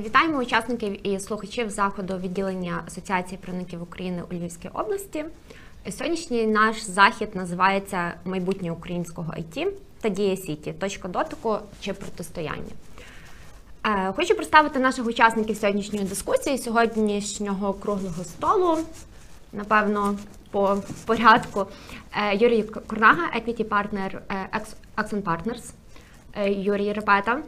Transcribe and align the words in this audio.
Вітаємо 0.00 0.38
учасників 0.38 1.06
і 1.06 1.20
слухачів 1.20 1.70
заходу 1.70 2.18
відділення 2.18 2.82
Асоціації 2.86 3.38
правників 3.42 3.82
України 3.82 4.22
у 4.30 4.34
Львівській 4.34 4.68
області. 4.68 5.24
Сьогоднішній 5.90 6.46
наш 6.46 6.82
захід 6.82 7.36
називається 7.36 8.14
Майбутнє 8.24 8.72
українського 8.72 9.34
ІТ 9.36 9.66
та 10.00 10.08
Дія 10.08 10.36
Сіті. 10.36 10.72
Точка 10.72 11.08
дотику 11.08 11.58
чи 11.80 11.92
протистояння. 11.92 12.72
Е, 13.86 14.12
Хочу 14.16 14.34
представити 14.34 14.78
наших 14.78 15.06
учасників 15.06 15.56
сьогоднішньої 15.56 16.04
дискусії, 16.04 16.58
сьогоднішнього 16.58 17.72
круглого 17.72 18.24
столу. 18.24 18.78
Напевно, 19.52 20.18
по 20.50 20.82
порядку. 21.06 21.66
Е, 22.12 22.36
Юрій 22.36 22.62
Корнага, 22.62 23.22
equity 23.36 23.64
partner 23.64 24.18
е, 24.30 24.62
Axon 24.96 25.22
Partners, 25.22 25.72
Юрій 26.50 26.92
Репета, 26.92 27.42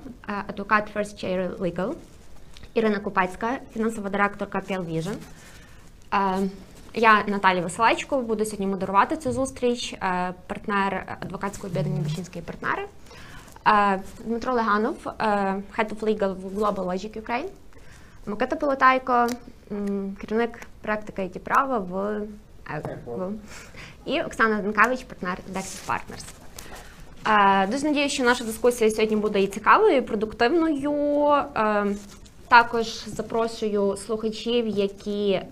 адвокат 0.48 0.96
First 0.96 1.24
Chair 1.24 1.56
Legal, 1.56 1.94
Ірина 2.76 2.98
Купецька, 2.98 3.58
фінансова 3.72 4.10
директорка 4.10 4.58
PL 4.58 4.84
Vision. 4.84 5.14
Е, 6.14 6.48
Я 6.94 7.24
Наталія 7.26 7.62
Василечко, 7.62 8.20
буду 8.20 8.44
сьогодні 8.44 8.66
модерувати 8.66 9.16
цю 9.16 9.32
зустріч, 9.32 9.92
е, 9.92 10.34
партнер 10.46 11.16
адвокатського 11.20 11.68
об'єднання 11.68 12.02
Вічинські 12.06 12.40
партнери. 12.40 12.86
Е, 13.68 14.00
Дмитро 14.24 14.54
Леганов, 14.54 14.96
Head 15.78 15.88
of 15.88 15.98
Legal 16.00 16.34
в 16.34 16.58
Global 16.58 16.84
Logic 16.84 17.20
Ukraine. 17.20 17.48
Микита 18.26 18.56
Полотайко, 18.56 19.26
керівник 20.20 20.60
практики 20.82 21.22
IT 21.22 21.38
права 21.38 21.78
в, 21.78 21.96
е, 22.70 22.98
в 23.06 23.32
і 24.04 24.22
Оксана 24.22 24.62
Денкевич, 24.62 25.04
партнер 25.04 25.38
Dexis 25.54 25.88
Partners. 25.88 26.24
Дуже 27.70 27.86
надію, 27.86 28.08
що 28.08 28.24
наша 28.24 28.44
дискусія 28.44 28.90
сьогодні 28.90 29.16
буде 29.16 29.42
і 29.42 29.46
цікавою, 29.46 29.96
і 29.96 30.00
продуктивною. 30.00 31.46
Також 32.48 32.86
запрошую 33.06 33.96
слухачів, 33.96 34.66
які 34.68 35.30
е, 35.30 35.44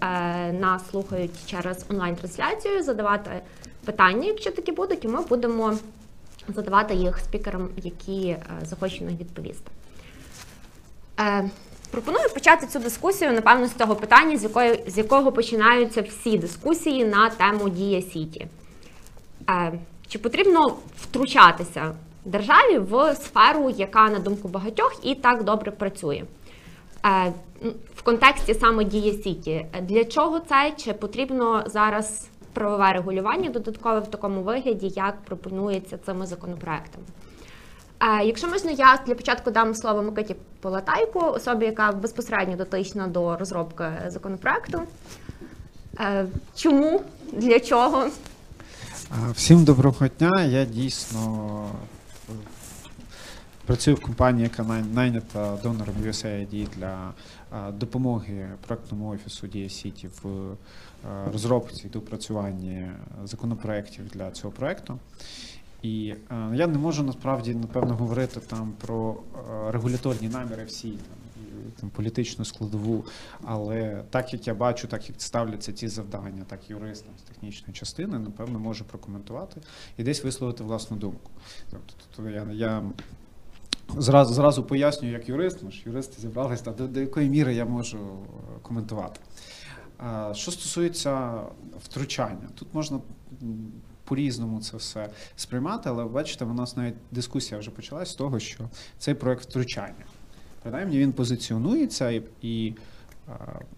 нас 0.52 0.90
слухають 0.90 1.30
через 1.46 1.84
онлайн-трансляцію, 1.90 2.82
задавати 2.82 3.30
питання, 3.84 4.26
якщо 4.26 4.50
такі 4.50 4.72
будуть, 4.72 5.04
і 5.04 5.08
ми 5.08 5.20
будемо 5.20 5.74
задавати 6.48 6.94
їх 6.94 7.18
спікерам, 7.18 7.68
які 7.76 8.26
е, 8.28 8.40
захочуть 8.62 9.00
на 9.00 9.06
них 9.06 9.20
відповісти. 9.20 9.70
Е, 11.20 11.50
Пропоную 11.90 12.28
почати 12.34 12.66
цю 12.66 12.78
дискусію, 12.78 13.32
напевно, 13.32 13.66
з 13.66 13.72
цього 13.74 13.96
питання, 13.96 14.36
з, 14.36 14.42
якої, 14.42 14.84
з 14.86 14.98
якого 14.98 15.32
починаються 15.32 16.02
всі 16.02 16.38
дискусії 16.38 17.04
на 17.04 17.30
тему 17.30 17.68
Дія 17.68 18.02
Сіті. 18.02 18.46
Е, 19.50 19.72
Чи 20.08 20.18
потрібно 20.18 20.76
втручатися 20.96 21.94
державі 22.24 22.78
в 22.78 23.14
сферу, 23.14 23.70
яка, 23.70 24.08
на 24.08 24.18
думку 24.18 24.48
багатьох, 24.48 25.00
і 25.02 25.14
так 25.14 25.44
добре 25.44 25.70
працює? 25.70 26.24
Е, 27.04 27.32
В 27.96 28.02
контексті 28.02 28.54
саме 28.54 28.84
Дія 28.84 29.12
Сіті. 29.12 29.66
Для 29.82 30.04
чого 30.04 30.40
це? 30.40 30.72
Чи 30.76 30.92
потрібно 30.92 31.64
зараз 31.66 32.28
правове 32.52 32.92
регулювання 32.92 33.50
додаткове 33.50 34.00
в 34.00 34.06
такому 34.06 34.42
вигляді, 34.42 34.92
як 34.96 35.22
пропонується 35.24 35.98
цими 35.98 36.26
законопроектами? 36.26 37.04
Е, 38.00 38.24
Якщо 38.24 38.48
можна, 38.48 38.70
я 38.70 38.98
для 39.06 39.14
початку 39.14 39.50
дам 39.50 39.74
слово 39.74 40.02
Микиті 40.02 40.36
Полатайку, 40.60 41.20
особі, 41.20 41.66
яка 41.66 41.92
безпосередньо 41.92 42.56
дотична 42.56 43.06
до 43.06 43.36
розробки 43.36 43.84
законопроекту. 44.06 44.80
Е, 46.00 46.26
Чому? 46.56 47.02
Для 47.32 47.60
чого? 47.60 48.06
Всім 49.32 49.64
доброго 49.64 50.08
дня. 50.18 50.44
Я 50.44 50.64
дійсно 50.64 51.68
працюю 53.66 53.96
в 53.96 54.00
компанії, 54.00 54.42
яка 54.42 54.82
найнята 54.94 55.58
донором 55.62 55.94
USAID 56.02 56.68
для 56.76 57.12
допомоги 57.72 58.48
проектному 58.66 59.08
офісу 59.08 59.46
Дія 59.46 59.68
Сіті 59.68 60.08
в 60.22 60.56
розробці 61.32 61.86
і 61.86 61.90
допрацюванні 61.90 62.90
законопроєктів 63.24 64.08
для 64.08 64.30
цього 64.30 64.52
проекту. 64.52 64.98
І 65.82 66.14
я 66.52 66.66
не 66.66 66.78
можу 66.78 67.02
насправді 67.02 67.54
напевно 67.54 67.96
говорити 67.96 68.40
там 68.40 68.72
про 68.80 69.16
регуляторні 69.68 70.28
наміри 70.28 70.64
всі 70.64 70.88
там, 70.88 71.18
і, 71.36 71.80
там 71.80 71.90
політичну 71.90 72.44
складову, 72.44 73.04
але 73.42 74.04
так 74.10 74.32
як 74.32 74.46
я 74.46 74.54
бачу, 74.54 74.88
так 74.88 75.08
як 75.08 75.22
ставляться 75.22 75.72
ці 75.72 75.88
завдання, 75.88 76.44
так 76.46 76.70
юристам 76.70 77.12
з 77.18 77.22
технічної 77.22 77.74
частини, 77.74 78.18
напевно, 78.18 78.58
можу 78.58 78.84
прокоментувати 78.84 79.60
і 79.98 80.02
десь 80.02 80.24
висловити 80.24 80.64
власну 80.64 80.96
думку. 80.96 81.30
Тобто 81.70 82.30
я, 82.30 82.46
я 82.52 82.82
зразу, 83.98 84.34
зразу 84.34 84.62
пояснюю, 84.62 85.12
як 85.12 85.28
юрист, 85.28 85.62
ми 85.62 85.70
ж 85.70 85.82
юристи 85.86 86.20
зібралися, 86.20 86.70
до, 86.70 86.86
до 86.86 87.00
якої 87.00 87.28
міри 87.28 87.54
я 87.54 87.64
можу 87.64 87.98
е, 87.98 88.58
коментувати. 88.62 89.20
Що 90.32 90.50
стосується 90.50 91.40
втручання, 91.84 92.48
тут 92.54 92.68
можна 92.72 93.00
по-різному 94.04 94.60
це 94.60 94.76
все 94.76 95.08
сприймати, 95.36 95.88
але 95.88 96.04
бачите, 96.04 96.44
у 96.44 96.54
нас 96.54 96.76
навіть 96.76 96.94
дискусія 97.10 97.60
вже 97.60 97.70
почалась 97.70 98.10
з 98.10 98.14
того, 98.14 98.38
що 98.38 98.68
цей 98.98 99.14
проект 99.14 99.42
втручання. 99.42 100.04
Принаймні 100.62 100.98
він 100.98 101.12
позиціонується 101.12 102.10
і, 102.10 102.22
і 102.42 102.74
а, 103.28 103.32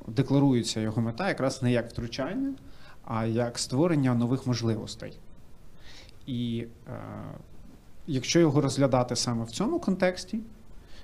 декларується 0.09 0.81
його 0.81 1.03
мета 1.03 1.29
якраз 1.29 1.63
не 1.63 1.73
як 1.73 1.91
втручання, 1.91 2.55
а 3.05 3.27
як 3.27 3.59
створення 3.59 4.15
нових 4.15 4.47
можливостей. 4.47 5.13
І 6.27 6.67
е, 6.89 6.93
якщо 8.07 8.41
його 8.41 8.61
розглядати 8.61 9.17
саме 9.17 9.45
в 9.45 9.51
цьому 9.51 9.81
контексті, 9.81 10.41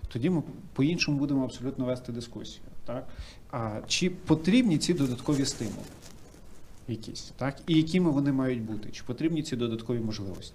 тоді 0.09 0.31
ми 0.31 0.43
по-іншому 0.73 1.19
будемо 1.19 1.45
абсолютно 1.45 1.85
вести 1.85 2.13
дискусію. 2.13 2.63
Так? 2.87 3.09
А, 3.51 3.81
чи 3.87 4.11
потрібні 4.11 4.79
ці 4.79 4.95
додаткові 4.95 5.45
стимули? 5.45 5.87
Якісь, 6.89 7.33
так? 7.37 7.61
І 7.67 7.75
якими 7.75 8.11
вони 8.11 8.33
мають 8.33 8.62
бути? 8.62 8.89
Чи 8.93 9.03
потрібні 9.07 9.43
ці 9.43 9.57
додаткові 9.57 10.01
можливості? 10.01 10.55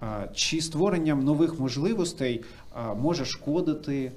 А, 0.00 0.26
чи 0.34 0.60
створенням 0.60 1.24
нових 1.24 1.60
можливостей 1.60 2.44
а, 2.72 2.94
може 2.94 3.24
шкодити, 3.24 4.12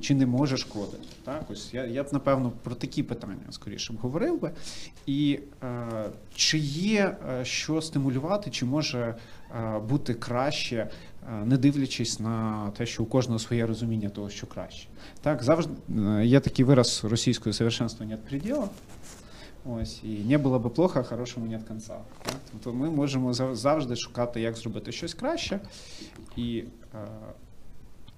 чи 0.00 0.14
не 0.14 0.26
може 0.26 0.56
шкодити? 0.56 1.08
Так? 1.24 1.44
Ось 1.50 1.74
я, 1.74 1.84
я 1.86 2.02
б, 2.02 2.06
напевно, 2.12 2.52
про 2.62 2.74
такі 2.74 3.02
питання 3.02 3.46
скоріше 3.50 3.92
б 3.92 3.96
говорив 3.96 4.40
би. 4.40 4.50
І 5.06 5.40
е, 5.62 6.10
чи 6.34 6.58
є 6.58 7.16
е, 7.30 7.44
що 7.44 7.82
стимулювати, 7.82 8.50
чи 8.50 8.64
може 8.64 9.14
е, 9.50 9.78
бути 9.78 10.14
краще, 10.14 10.76
е, 10.76 11.44
не 11.44 11.56
дивлячись 11.56 12.20
на 12.20 12.70
те, 12.76 12.86
що 12.86 13.02
у 13.02 13.06
кожного 13.06 13.38
своє 13.38 13.66
розуміння 13.66 14.08
того, 14.08 14.30
що 14.30 14.46
краще. 14.46 14.88
Так, 15.22 15.42
завжди 15.42 15.72
е, 15.98 16.26
є 16.26 16.40
такий 16.40 16.64
вираз 16.64 17.04
російською 17.04 17.52
совершенства 17.52 18.06
нет 18.06 18.24
предела. 18.24 18.68
Ось 19.68 20.00
і 20.04 20.08
не 20.08 20.38
було 20.38 20.58
би 20.58 20.70
плохо, 20.70 21.04
хорошому 21.04 21.46
нет 21.46 21.62
конца. 21.68 21.98
Тобто 22.52 22.72
ми 22.72 22.90
можемо 22.90 23.32
завжди 23.54 23.96
шукати, 23.96 24.40
як 24.40 24.56
зробити 24.56 24.92
щось 24.92 25.14
краще. 25.14 25.60
І 26.36 26.64
е, 26.94 26.98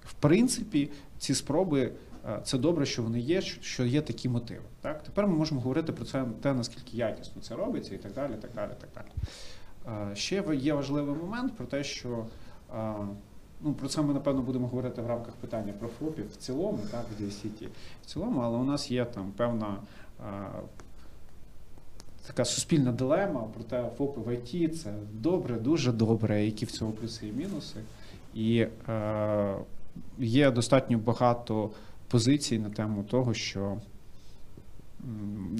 в 0.09 0.13
принципі, 0.13 0.89
ці 1.17 1.35
спроби. 1.35 1.91
е, 2.29 2.39
Це 2.43 2.57
добре, 2.57 2.85
що 2.85 3.03
вони 3.03 3.19
є, 3.19 3.41
що- 3.41 3.85
є 3.85 4.01
такі 4.01 4.29
мотиви. 4.29 4.61
Так? 4.81 5.03
Тепер 5.03 5.27
ми 5.27 5.33
можемо 5.35 5.61
говорити 5.61 5.91
про 5.91 6.05
це 6.05 6.25
те, 6.41 6.53
наскільки 6.53 6.97
якісно 6.97 7.41
це 7.41 7.55
робиться, 7.55 7.95
і 7.95 7.97
так 7.97 8.13
далі. 8.13 8.33
так 8.41 8.51
далі, 8.55 8.71
так 8.79 8.89
далі. 8.95 9.07
Е, 10.11 10.15
Ще 10.15 10.43
є 10.53 10.73
важливий 10.73 11.15
момент 11.15 11.55
про 11.57 11.65
те, 11.65 11.83
що 11.83 12.25
е, 12.77 12.93
ну, 13.61 13.73
про 13.73 13.87
це 13.87 14.01
ми, 14.01 14.13
напевно, 14.13 14.41
будемо 14.41 14.67
говорити 14.67 15.01
в 15.01 15.07
рамках 15.07 15.33
питання 15.33 15.73
про 15.79 15.87
ФОПів 15.89 16.31
в 16.31 16.35
цілому, 16.35 16.79
так, 16.91 17.05
в 17.17 17.23
DSCT 17.23 17.67
в 18.03 18.05
цілому, 18.05 18.39
але 18.39 18.57
у 18.57 18.63
нас 18.63 18.91
є 18.91 19.05
там 19.05 19.31
певна 19.37 19.77
така 22.27 22.45
суспільна 22.45 22.91
дилема 22.91 23.41
про 23.41 23.63
те, 23.63 23.89
ФОПи 23.97 24.21
в 24.21 24.33
ІТ 24.53 24.81
це 24.81 24.93
добре, 25.13 25.55
дуже 25.55 25.91
добре, 25.91 26.45
які 26.45 26.65
в 26.65 26.71
цьому 26.71 26.91
плюси 26.91 27.27
і 27.27 27.31
мінуси. 27.31 27.79
І 28.33 28.67
є 30.17 30.51
достатньо 30.51 30.97
багато 30.97 31.71
позицій 32.07 32.59
на 32.59 32.69
тему 32.69 33.03
того, 33.03 33.33
що 33.33 33.77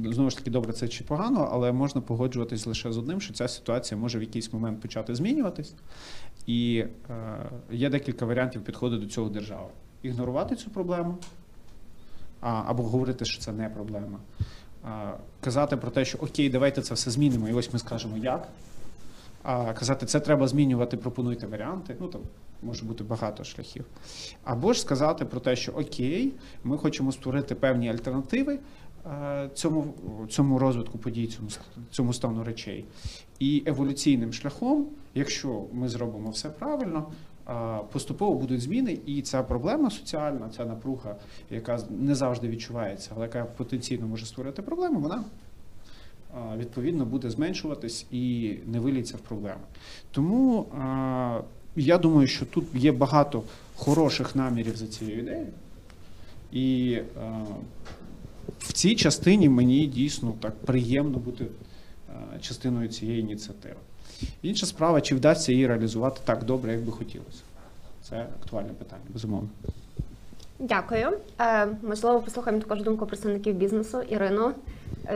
знову 0.06 0.30
ж 0.30 0.38
таки 0.38 0.52
добре 0.52 0.74
це 0.74 0.88
чи 0.88 1.04
погано, 1.04 1.50
але 1.52 1.72
можна 1.72 2.02
погоджуватись 2.02 2.66
лише 2.66 2.92
з 2.92 2.98
одним, 2.98 3.22
що 3.22 3.34
ця 3.34 3.48
ситуація 3.48 4.00
може 4.00 4.20
в 4.20 4.22
якийсь 4.22 4.54
момент 4.54 4.82
почати 4.82 5.16
змінюватись. 5.16 5.74
І 6.46 6.86
е, 7.10 7.50
є 7.72 7.90
декілька 7.90 8.26
варіантів 8.26 8.64
підходу 8.64 8.98
до 8.98 9.06
цього 9.06 9.30
держави. 9.30 9.70
Ігнорувати 10.02 10.56
цю 10.56 10.70
проблему, 10.70 11.18
а, 12.42 12.64
або 12.66 12.84
говорити, 12.84 13.26
що 13.26 13.42
це 13.42 13.52
не 13.52 13.70
проблема. 13.70 14.20
Казати 15.42 15.78
про 15.78 15.92
те, 15.92 16.06
що 16.06 16.18
окей, 16.18 16.50
давайте 16.50 16.82
це 16.82 16.94
все 16.94 17.12
змінимо, 17.12 17.50
і 17.50 17.54
ось 17.54 17.74
ми 17.74 17.80
скажемо 17.80 18.18
як. 18.18 18.48
А 19.44 19.74
казати, 19.74 20.06
це 20.06 20.20
треба 20.20 20.48
змінювати, 20.48 20.98
пропонуйте 20.98 21.48
варіанти. 21.48 21.96
Ну 22.00 22.08
там 22.08 22.22
може 22.64 22.86
бути 22.86 23.04
багато 23.04 23.44
шляхів. 23.44 23.86
Або 24.44 24.74
ж 24.74 24.82
сказати 24.82 25.26
про 25.26 25.40
те, 25.40 25.56
що 25.56 25.72
окей, 25.72 26.34
ми 26.64 26.78
хочемо 26.78 27.12
створити 27.12 27.56
певні 27.56 27.90
альтернативи 27.90 28.60
е, 29.06 29.50
цьому, 29.54 29.94
цьому 30.30 30.60
розвитку 30.60 30.98
подій, 30.98 31.28
цьому, 31.28 31.50
цьому 31.92 32.14
стану 32.14 32.44
речей. 32.44 32.86
І 33.40 33.64
еволюційним 33.66 34.34
шляхом, 34.34 34.88
якщо 35.16 35.64
ми 35.74 35.90
зробимо 35.90 36.30
все 36.30 36.50
правильно, 36.50 37.08
поступово 37.92 38.36
будуть 38.36 38.62
зміни, 38.62 38.98
і 39.06 39.22
ця 39.22 39.44
проблема 39.44 39.90
соціальна, 39.90 40.50
ця 40.50 40.66
напруга, 40.66 41.16
яка 41.50 41.80
не 41.90 42.16
завжди 42.16 42.48
відчувається, 42.48 43.12
але 43.16 43.26
яка 43.26 43.46
потенційно 43.46 44.08
може 44.08 44.26
створити 44.26 44.62
проблему, 44.62 45.00
вона 45.00 45.24
відповідно 46.58 47.06
буде 47.06 47.30
зменшуватись 47.30 48.06
і 48.12 48.54
не 48.66 48.80
виліться 48.80 49.18
в 49.18 49.20
проблеми. 49.20 49.62
Тому 50.12 50.66
я 51.76 51.98
думаю, 51.98 52.28
що 52.28 52.46
тут 52.46 52.66
є 52.74 52.92
багато 52.92 53.44
хороших 53.76 54.36
намірів 54.36 54.78
за 54.78 54.88
цією 54.88 55.20
ідеєю. 55.20 55.48
І 56.52 57.00
в 58.60 58.74
цій 58.74 58.96
частині 58.96 59.50
мені 59.50 59.86
дійсно 59.86 60.34
так 60.40 60.56
приємно 60.56 61.18
бути 61.18 61.46
частиною 62.42 62.88
цієї 62.88 63.20
ініціативи. 63.20 63.76
Інша 64.42 64.66
справа, 64.66 65.02
чи 65.02 65.16
вдасться 65.16 65.52
її 65.52 65.68
реалізувати 65.68 66.22
так 66.26 66.44
добре, 66.44 66.74
як 66.74 66.82
би 66.82 66.92
хотілося. 66.92 67.44
Це 68.02 68.28
актуальне 68.42 68.70
питання, 68.70 69.04
безумовно. 69.10 69.50
Дякую. 70.60 71.18
Е, 71.40 71.68
можливо, 71.84 72.22
послухаємо 72.22 72.62
також 72.62 72.84
думку 72.84 73.06
представників 73.06 73.56
бізнесу. 73.56 74.02
Ірину, 74.02 74.52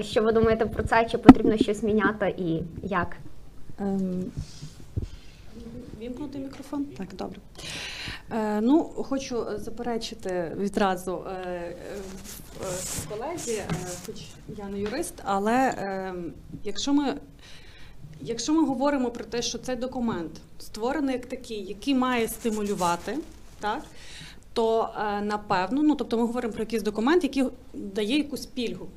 що 0.01 0.23
ви 0.23 0.31
думаєте 0.31 0.65
про 0.65 0.83
це? 0.83 1.05
Чи 1.05 1.17
потрібно 1.17 1.57
щось 1.57 1.83
міняти 1.83 2.35
і 2.37 2.61
як? 2.87 3.17
Ем, 3.79 4.23
Вімкнути 5.99 6.37
мікрофон? 6.37 6.85
Так, 6.85 7.07
добре. 7.13 7.39
Е, 8.31 8.61
ну, 8.61 8.83
хочу 8.83 9.45
заперечити 9.57 10.51
відразу 10.57 11.23
е, 11.27 11.31
е, 11.31 11.75
колезі, 13.09 13.51
е, 13.51 13.65
хоч 14.05 14.15
я 14.57 14.65
не 14.69 14.79
юрист, 14.79 15.13
але 15.23 15.53
е, 15.53 16.13
якщо 16.63 16.93
ми. 16.93 17.17
Якщо 18.21 18.53
ми 18.53 18.65
говоримо 18.65 19.11
про 19.11 19.23
те, 19.23 19.41
що 19.41 19.57
цей 19.57 19.75
документ 19.75 20.31
створений 20.59 21.13
як 21.15 21.25
такий, 21.25 21.65
який 21.65 21.95
має 21.95 22.27
стимулювати, 22.27 23.17
так, 23.59 23.83
то 24.53 24.89
е, 24.99 25.21
напевно, 25.21 25.83
ну 25.83 25.95
тобто 25.95 26.17
ми 26.17 26.25
говоримо 26.25 26.53
про 26.53 26.63
якийсь 26.63 26.83
документ, 26.83 27.23
який 27.23 27.43
дає 27.73 28.17
якусь 28.17 28.45
пільгу, 28.45 28.87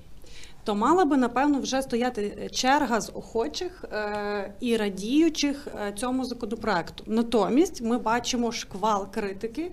то 0.67 0.75
мала 0.75 1.05
би 1.05 1.17
напевно 1.17 1.61
вже 1.61 1.83
стояти 1.83 2.51
черга 2.53 3.01
з 3.01 3.11
охочих 3.15 3.85
е, 3.93 4.55
і 4.61 4.77
радіючих 4.77 5.69
е, 5.69 5.93
цьому 5.93 6.25
законопроекту. 6.25 7.05
Натомість 7.07 7.83
ми 7.83 7.99
бачимо 7.99 8.53
шквал 8.53 9.13
критики. 9.13 9.73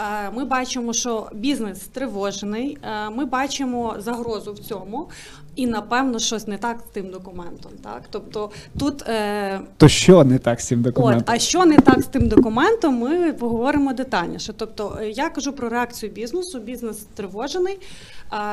Е, 0.00 0.30
Ми 0.34 0.44
бачимо, 0.44 0.92
що 0.92 1.28
бізнес 1.32 1.82
стривожений, 1.82 2.78
е, 2.82 3.10
ми 3.10 3.24
бачимо 3.24 3.94
загрозу 3.98 4.52
в 4.52 4.58
цьому, 4.58 5.08
і 5.56 5.66
напевно 5.66 6.18
щось 6.18 6.46
не 6.46 6.58
так 6.58 6.80
з 6.90 6.94
тим 6.94 7.10
документом. 7.10 7.72
Так, 7.82 8.02
тобто 8.10 8.50
тут 8.78 9.02
е, 9.08 9.60
То 9.76 9.88
що 9.88 10.24
не 10.24 10.38
так 10.38 10.60
з 10.60 10.66
цим 10.66 10.86
От, 10.94 11.22
а 11.26 11.38
що 11.38 11.64
не 11.64 11.78
так 11.78 12.02
з 12.02 12.06
тим 12.06 12.28
документом, 12.28 12.98
ми 12.98 13.32
поговоримо 13.32 13.92
детальніше. 13.92 14.52
Тобто, 14.56 14.98
я 15.02 15.30
кажу 15.30 15.52
про 15.52 15.68
реакцію 15.68 16.12
бізнесу. 16.12 16.60
Бізнес 16.60 17.06
тривожений. 17.14 17.78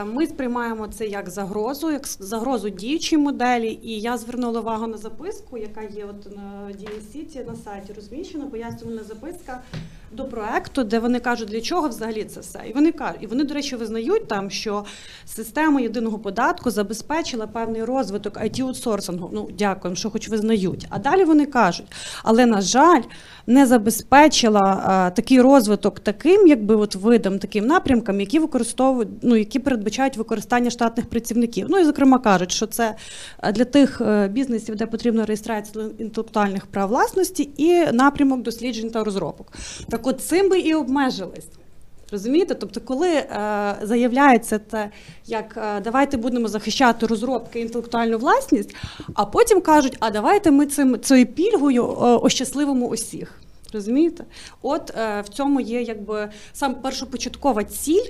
Ми 0.05 0.27
сприймаємо 0.27 0.88
це 0.88 1.07
як 1.07 1.29
загрозу, 1.29 1.91
як 1.91 2.07
загрозу 2.07 2.69
діючій 2.69 3.17
моделі. 3.17 3.79
І 3.83 3.99
я 3.99 4.17
звернула 4.17 4.59
увагу 4.59 4.88
на 4.88 4.97
записку, 4.97 5.57
яка 5.57 5.81
є 5.81 6.05
от 6.05 6.35
на 6.35 6.71
DSC 6.71 7.47
на 7.47 7.55
сайті 7.55 7.94
розміщена, 7.94 8.45
пояснювальна 8.45 9.03
записка 9.03 9.61
до 10.12 10.25
проекту, 10.25 10.83
де 10.83 11.00
вони 11.00 11.19
кажуть, 11.19 11.50
для 11.50 11.62
чого 11.62 11.88
взагалі 11.88 12.24
це 12.24 12.39
все. 12.39 12.59
І 12.69 12.74
вони 12.74 12.92
кажуть, 12.92 13.18
і 13.21 13.27
вони, 13.27 13.44
до 13.44 13.54
речі, 13.54 13.75
визнають 13.75 14.27
там, 14.27 14.51
що 14.51 14.86
система 15.25 15.81
єдиного 15.81 16.19
податку 16.19 16.71
забезпечила 16.71 17.48
певний 17.48 17.83
розвиток 17.83 18.38
it 18.38 18.62
аутсорсингу 18.62 19.30
Ну, 19.33 19.50
дякуємо, 19.57 19.95
що 19.95 20.09
хоч 20.09 20.30
визнають. 20.30 20.88
А 20.89 21.00
далі 21.00 21.24
вони 21.24 21.45
кажуть, 21.45 21.86
але 22.24 22.45
на 22.45 22.62
жаль, 22.62 23.01
не 23.48 23.65
забезпечила 23.65 24.83
а, 24.86 25.09
такий 25.09 25.42
розвиток 25.42 26.00
таким, 26.00 26.48
якби 26.48 26.75
от 26.75 26.95
видом, 26.95 27.39
таким 27.39 27.65
напрямкам, 27.65 28.19
які 28.19 28.39
використовують, 28.39 29.09
ну 29.21 29.36
які 29.36 29.59
передбачають 29.59 30.18
використання 30.18 30.69
штатних 30.69 31.09
працівників. 31.09 31.68
Ну 31.69 31.80
і 31.80 31.83
зокрема 31.83 32.19
кажуть, 32.19 32.51
що 32.51 32.65
це 32.65 32.95
е, 33.44 33.51
для 33.51 33.65
тих 33.65 34.01
е, 34.01 34.27
бізнесів, 34.27 34.75
де 34.75 34.86
потрібна 34.86 35.25
реєстрація 35.25 35.86
інтелектуальних 36.00 36.65
прав 36.65 36.89
власності 36.89 37.50
і 37.57 37.92
напрямок 37.92 38.42
досліджень 38.42 38.89
та 38.89 39.04
розробок. 39.04 39.54
Так 39.97 40.07
от 40.07 40.21
цим 40.21 40.49
би 40.49 40.59
і 40.59 40.73
обмежились. 40.73 41.47
Розумієте? 42.11 42.55
Тобто, 42.55 42.81
коли 42.81 43.09
е, 43.09 43.25
заявляється 43.81 44.59
те, 44.59 44.89
як 45.25 45.57
е, 45.57 45.81
давайте 45.81 46.17
будемо 46.17 46.47
захищати 46.47 47.05
розробки 47.05 47.59
інтелектуальну 47.59 48.17
власність, 48.17 48.75
а 49.13 49.25
потім 49.25 49.61
кажуть, 49.61 49.97
а 49.99 50.09
давайте 50.09 50.51
ми 50.51 50.65
цим 50.65 50.99
цією 50.99 51.25
пільгою 51.25 51.83
е, 51.83 51.95
ощасливимо 52.03 52.85
усіх. 52.88 53.41
Розумієте? 53.73 54.25
От 54.61 54.94
е, 54.97 55.21
в 55.21 55.29
цьому 55.29 55.59
є 55.61 55.81
якби 55.81 56.29
сам 56.53 56.75
першопочаткова 56.75 57.63
ціль. 57.63 58.05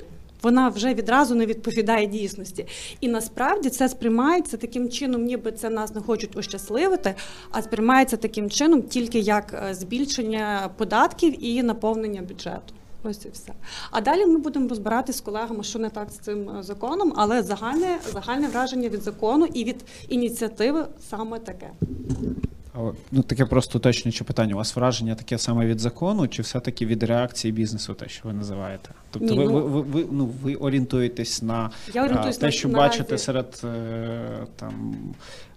Вона 0.48 0.70
вже 0.70 0.94
відразу 0.94 1.36
не 1.36 1.46
відповідає 1.46 2.08
дійсності. 2.08 2.66
І 3.02 3.08
насправді 3.08 3.70
це 3.70 3.90
сприймається 3.90 4.58
таким 4.58 4.90
чином, 4.90 5.24
ніби 5.24 5.52
це 5.52 5.70
нас 5.70 5.96
не 5.96 6.02
хочуть 6.02 6.38
ощасливити, 6.38 7.16
а 7.52 7.62
сприймається 7.62 8.18
таким 8.18 8.50
чином 8.50 8.82
тільки 8.82 9.20
як 9.20 9.54
е, 9.70 9.74
збільшення 9.74 10.70
податків 10.78 11.46
і 11.46 11.64
наповнення 11.64 12.22
бюджету. 12.22 12.74
Ось 13.04 13.26
і 13.26 13.30
все. 13.30 13.54
А 13.92 14.02
далі 14.02 14.26
ми 14.26 14.38
будемо 14.38 14.70
розбирати 14.70 15.14
з 15.14 15.22
колегами, 15.22 15.64
що 15.64 15.80
не 15.80 15.90
так 15.90 16.12
з 16.12 16.16
цим 16.16 16.50
е, 16.50 16.64
законом, 16.64 17.14
але 17.16 17.44
загальне, 17.44 17.98
загальне 18.14 18.48
враження 18.48 18.90
від 18.90 19.02
закону 19.02 19.46
і 19.54 19.64
від 19.64 19.86
ініціативи 20.10 20.86
саме 21.10 21.40
таке. 21.40 21.70
Ну, 23.12 23.22
таке 23.24 23.46
просто 23.46 23.78
уточнююче 23.78 24.24
питання. 24.24 24.54
У 24.54 24.58
вас 24.58 24.76
враження 24.76 25.16
таке 25.16 25.38
саме 25.38 25.66
від 25.66 25.80
закону, 25.80 26.28
чи 26.28 26.42
все-таки 26.42 26.86
від 26.86 27.04
реакції 27.04 27.52
бізнесу, 27.52 27.94
те, 27.94 28.10
що 28.10 28.22
ви 28.28 28.34
називаєте? 28.34 28.90
Тобто 29.12 29.34
Ні, 29.34 29.38
ви, 29.38 29.46
ну- 29.46 29.54
ви, 29.54 29.62
ви, 29.62 29.82
ви, 29.82 30.06
ну, 30.12 30.26
ви 30.44 30.56
орієнтуєтесь 30.56 31.42
на 31.42 31.70
Я 31.94 32.04
орієнтуюсь 32.04 32.38
а, 32.38 32.42
те, 32.42 32.52
що 32.52 32.68
наразі- 32.70 32.98
бачите 32.98 33.18
серед 33.18 33.62
е, 33.64 34.48
там, 34.56 34.96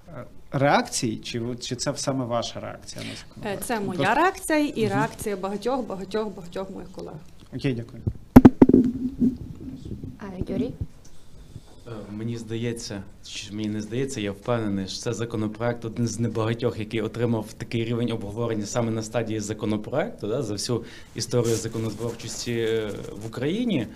е, 0.09 0.25
реакцій, 0.53 1.17
чи, 1.17 1.43
чи 1.61 1.77
це 1.77 1.93
саме 1.97 2.25
ваша 2.25 2.61
реакція 2.61 3.05
на 3.45 3.51
Е. 3.51 3.59
Це 3.65 3.81
моя 3.81 3.99
просто- 3.99 4.15
реакція 4.15 4.59
і 4.59 4.85
Мгм. 4.87 4.95
реакція 4.95 5.37
багатьох, 5.37 5.87
багатьох, 5.87 6.29
багатьох 6.29 6.71
моїх 6.71 6.89
колег. 6.91 7.15
Окей, 7.57 7.75
дякую. 7.75 8.03
Е, 10.49 10.53
Юрій? 10.53 10.71
Е, 11.91 12.13
Мені 12.13 12.37
здається, 12.37 13.03
чи 13.25 13.55
мені 13.55 13.69
не 13.69 13.81
здається, 13.81 14.21
я 14.21 14.33
впевнений, 14.33 14.87
що 14.87 14.99
це 14.99 15.13
законопроект 15.13 15.85
один 15.85 16.09
з 16.09 16.21
небагатьох, 16.21 16.79
який 16.79 17.01
отримав 17.01 17.53
такий 17.53 17.85
рівень 17.85 18.11
обговорення 18.13 18.67
саме 18.67 18.91
на 18.91 19.03
стадії 19.03 19.41
законопроекту 19.41 20.27
да, 20.27 20.43
за 20.43 20.53
всю 20.53 20.85
історію 21.15 21.57
законотворчості 21.57 22.53
е, 22.53 22.91
в 23.23 23.27
Україні. 23.27 23.87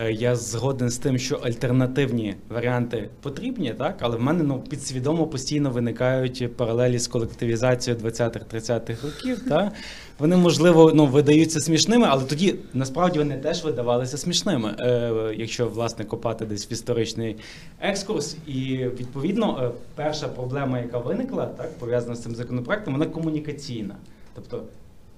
Е, 0.00 0.12
Я 0.12 0.36
згоден 0.36 0.90
з 0.90 0.98
тим, 0.98 1.18
що 1.18 1.36
альтернативні 1.36 2.34
варіанти 2.48 3.08
потрібні, 3.22 3.74
так 3.78 3.96
але 4.00 4.16
в 4.16 4.20
мене 4.20 4.42
ну 4.42 4.60
підсвідомо 4.70 5.26
постійно 5.26 5.70
виникають 5.70 6.56
паралелі 6.56 6.98
з 6.98 7.06
колективізацією 7.06 8.02
20-30-х 8.02 9.04
років. 9.04 9.48
Та 9.48 9.72
вони 10.18 10.36
можливо 10.36 10.92
ну 10.94 11.06
видаються 11.06 11.60
смішними, 11.60 12.06
але 12.10 12.24
тоді 12.24 12.54
насправді 12.72 13.18
вони 13.18 13.36
теж 13.38 13.64
видавалися 13.64 14.18
смішними, 14.18 14.74
е, 14.80 15.34
якщо 15.36 15.68
власне 15.68 16.04
копати 16.04 16.46
десь 16.46 16.70
в 16.70 16.72
історичний 16.72 17.36
екскурс. 17.80 18.36
І 18.46 18.76
відповідно, 18.76 19.62
е, 19.62 19.70
перша 19.94 20.28
проблема, 20.28 20.78
яка 20.78 20.98
виникла, 20.98 21.46
так 21.46 21.78
пов'язана 21.78 22.14
з 22.14 22.22
цим 22.22 22.34
законопроектом, 22.34 22.94
вона 22.94 23.06
комунікаційна. 23.06 23.94
Тобто 24.34 24.62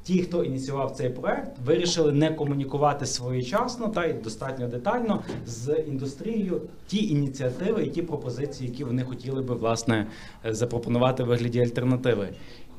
ті, 0.07 0.23
хто 0.23 0.45
ініціював 0.45 0.91
цей 0.91 1.09
проект, 1.11 1.53
вирішили 1.65 2.13
не 2.13 2.31
комунікувати 2.31 3.07
своєчасно 3.07 3.89
та 3.89 4.07
й 4.07 4.13
достатньо 4.13 4.69
детально 4.69 5.23
з 5.47 5.77
індустрією 5.89 6.61
ті 6.87 7.09
ініціативи 7.09 7.83
і 7.83 7.87
ті 7.91 8.03
пропозиції, 8.03 8.71
які 8.71 8.85
вони 8.85 9.03
хотіли 9.03 9.43
би 9.43 9.55
власне 9.55 10.07
е, 10.47 10.55
запропонувати 10.55 11.23
в 11.23 11.27
вигляді 11.27 11.61
альтернативи. 11.61 12.29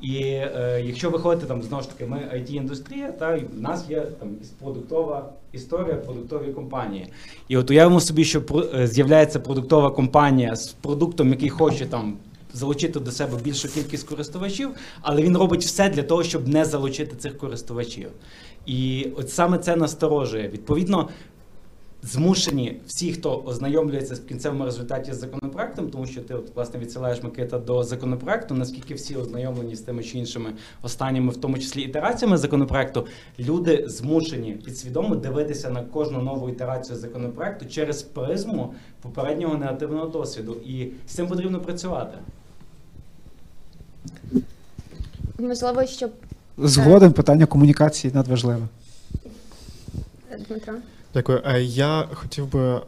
І 0.02 0.16
е, 0.22 0.82
якщо 0.86 1.10
виходити 1.10 1.46
там 1.46 1.62
знову 1.62 1.82
ж 1.82 1.90
таки, 1.90 2.06
ми 2.10 2.16
it 2.16 2.50
індустрія, 2.52 3.12
та 3.12 3.36
в 3.56 3.60
нас 3.60 3.90
є 3.90 4.00
там 4.00 4.28
продуктова 4.62 5.32
історія, 5.52 5.94
продуктові 5.94 6.52
компанії. 6.52 7.06
І 7.48 7.56
от 7.56 7.70
уявимо 7.70 8.00
собі, 8.00 8.24
що 8.24 8.42
про- 8.42 8.64
е, 8.74 8.86
з'являється 8.86 9.40
продуктова 9.40 9.90
компанія 9.90 10.56
з 10.56 10.72
продуктом, 10.72 11.28
який 11.30 11.48
хоче 11.48 11.86
там 11.86 12.16
залучити 12.58 13.00
до 13.00 13.10
себе 13.10 13.38
більшу 13.44 13.68
кількість 13.68 14.08
користувачів, 14.08 14.70
але 15.00 15.22
він 15.22 15.36
робить 15.36 15.64
все 15.64 15.88
для 15.88 16.02
того, 16.02 16.22
щоб 16.22 16.48
не 16.48 16.64
залучити 16.64 17.16
цих 17.16 17.38
користувачів. 17.38 18.08
І 18.66 19.08
от 19.16 19.30
саме 19.30 19.58
це 19.58 19.76
насторожує. 19.76 20.48
Відповідно, 20.48 21.08
змушені 22.02 22.80
всі, 22.86 23.12
хто 23.12 23.42
ознайомлюється 23.46 24.14
в 24.14 24.26
кінцевому 24.26 24.64
результаті 24.64 25.12
з 25.12 25.18
законопроектом, 25.18 25.90
тому 25.90 26.06
що 26.06 26.20
ти 26.20 26.34
от, 26.34 26.56
власне 26.56 26.80
відсилаєш 26.80 27.22
Микита 27.22 27.58
до 27.58 27.84
законопроекту, 27.84 28.54
наскільки 28.54 28.94
всі 28.94 29.16
ознайомлені 29.16 29.76
з 29.76 29.80
тими 29.80 30.04
чи 30.04 30.18
іншими 30.18 30.52
останніми, 30.82 31.32
в 31.32 31.36
тому 31.36 31.58
числі 31.58 31.82
ітераціями 31.82 32.36
законопроекту, 32.36 33.06
люди 33.38 33.84
змушені 33.88 34.52
підсвідомо 34.52 35.16
дивитися 35.16 35.70
на 35.70 35.82
кожну 35.82 36.22
нову 36.22 36.48
ітерацію 36.48 36.98
законопроекту 36.98 37.66
через 37.66 38.02
призму 38.02 38.74
попереднього 39.02 39.56
негативного 39.56 40.06
досвіду. 40.06 40.56
І 40.66 40.88
з 41.06 41.14
цим 41.14 41.26
потрібно 41.26 41.60
працювати. 41.60 42.18
Можливо, 45.38 45.86
щоб 45.86 46.10
згоден 46.58 47.12
питання 47.12 47.46
комунікації 47.46 48.12
надважливе. 48.14 48.62
Дмитро. 50.48 50.74
Дякую. 51.14 51.42
Е, 51.46 51.62
Я 51.62 52.08
хотів 52.14 52.52
би 52.52 52.76
е, 52.76 52.80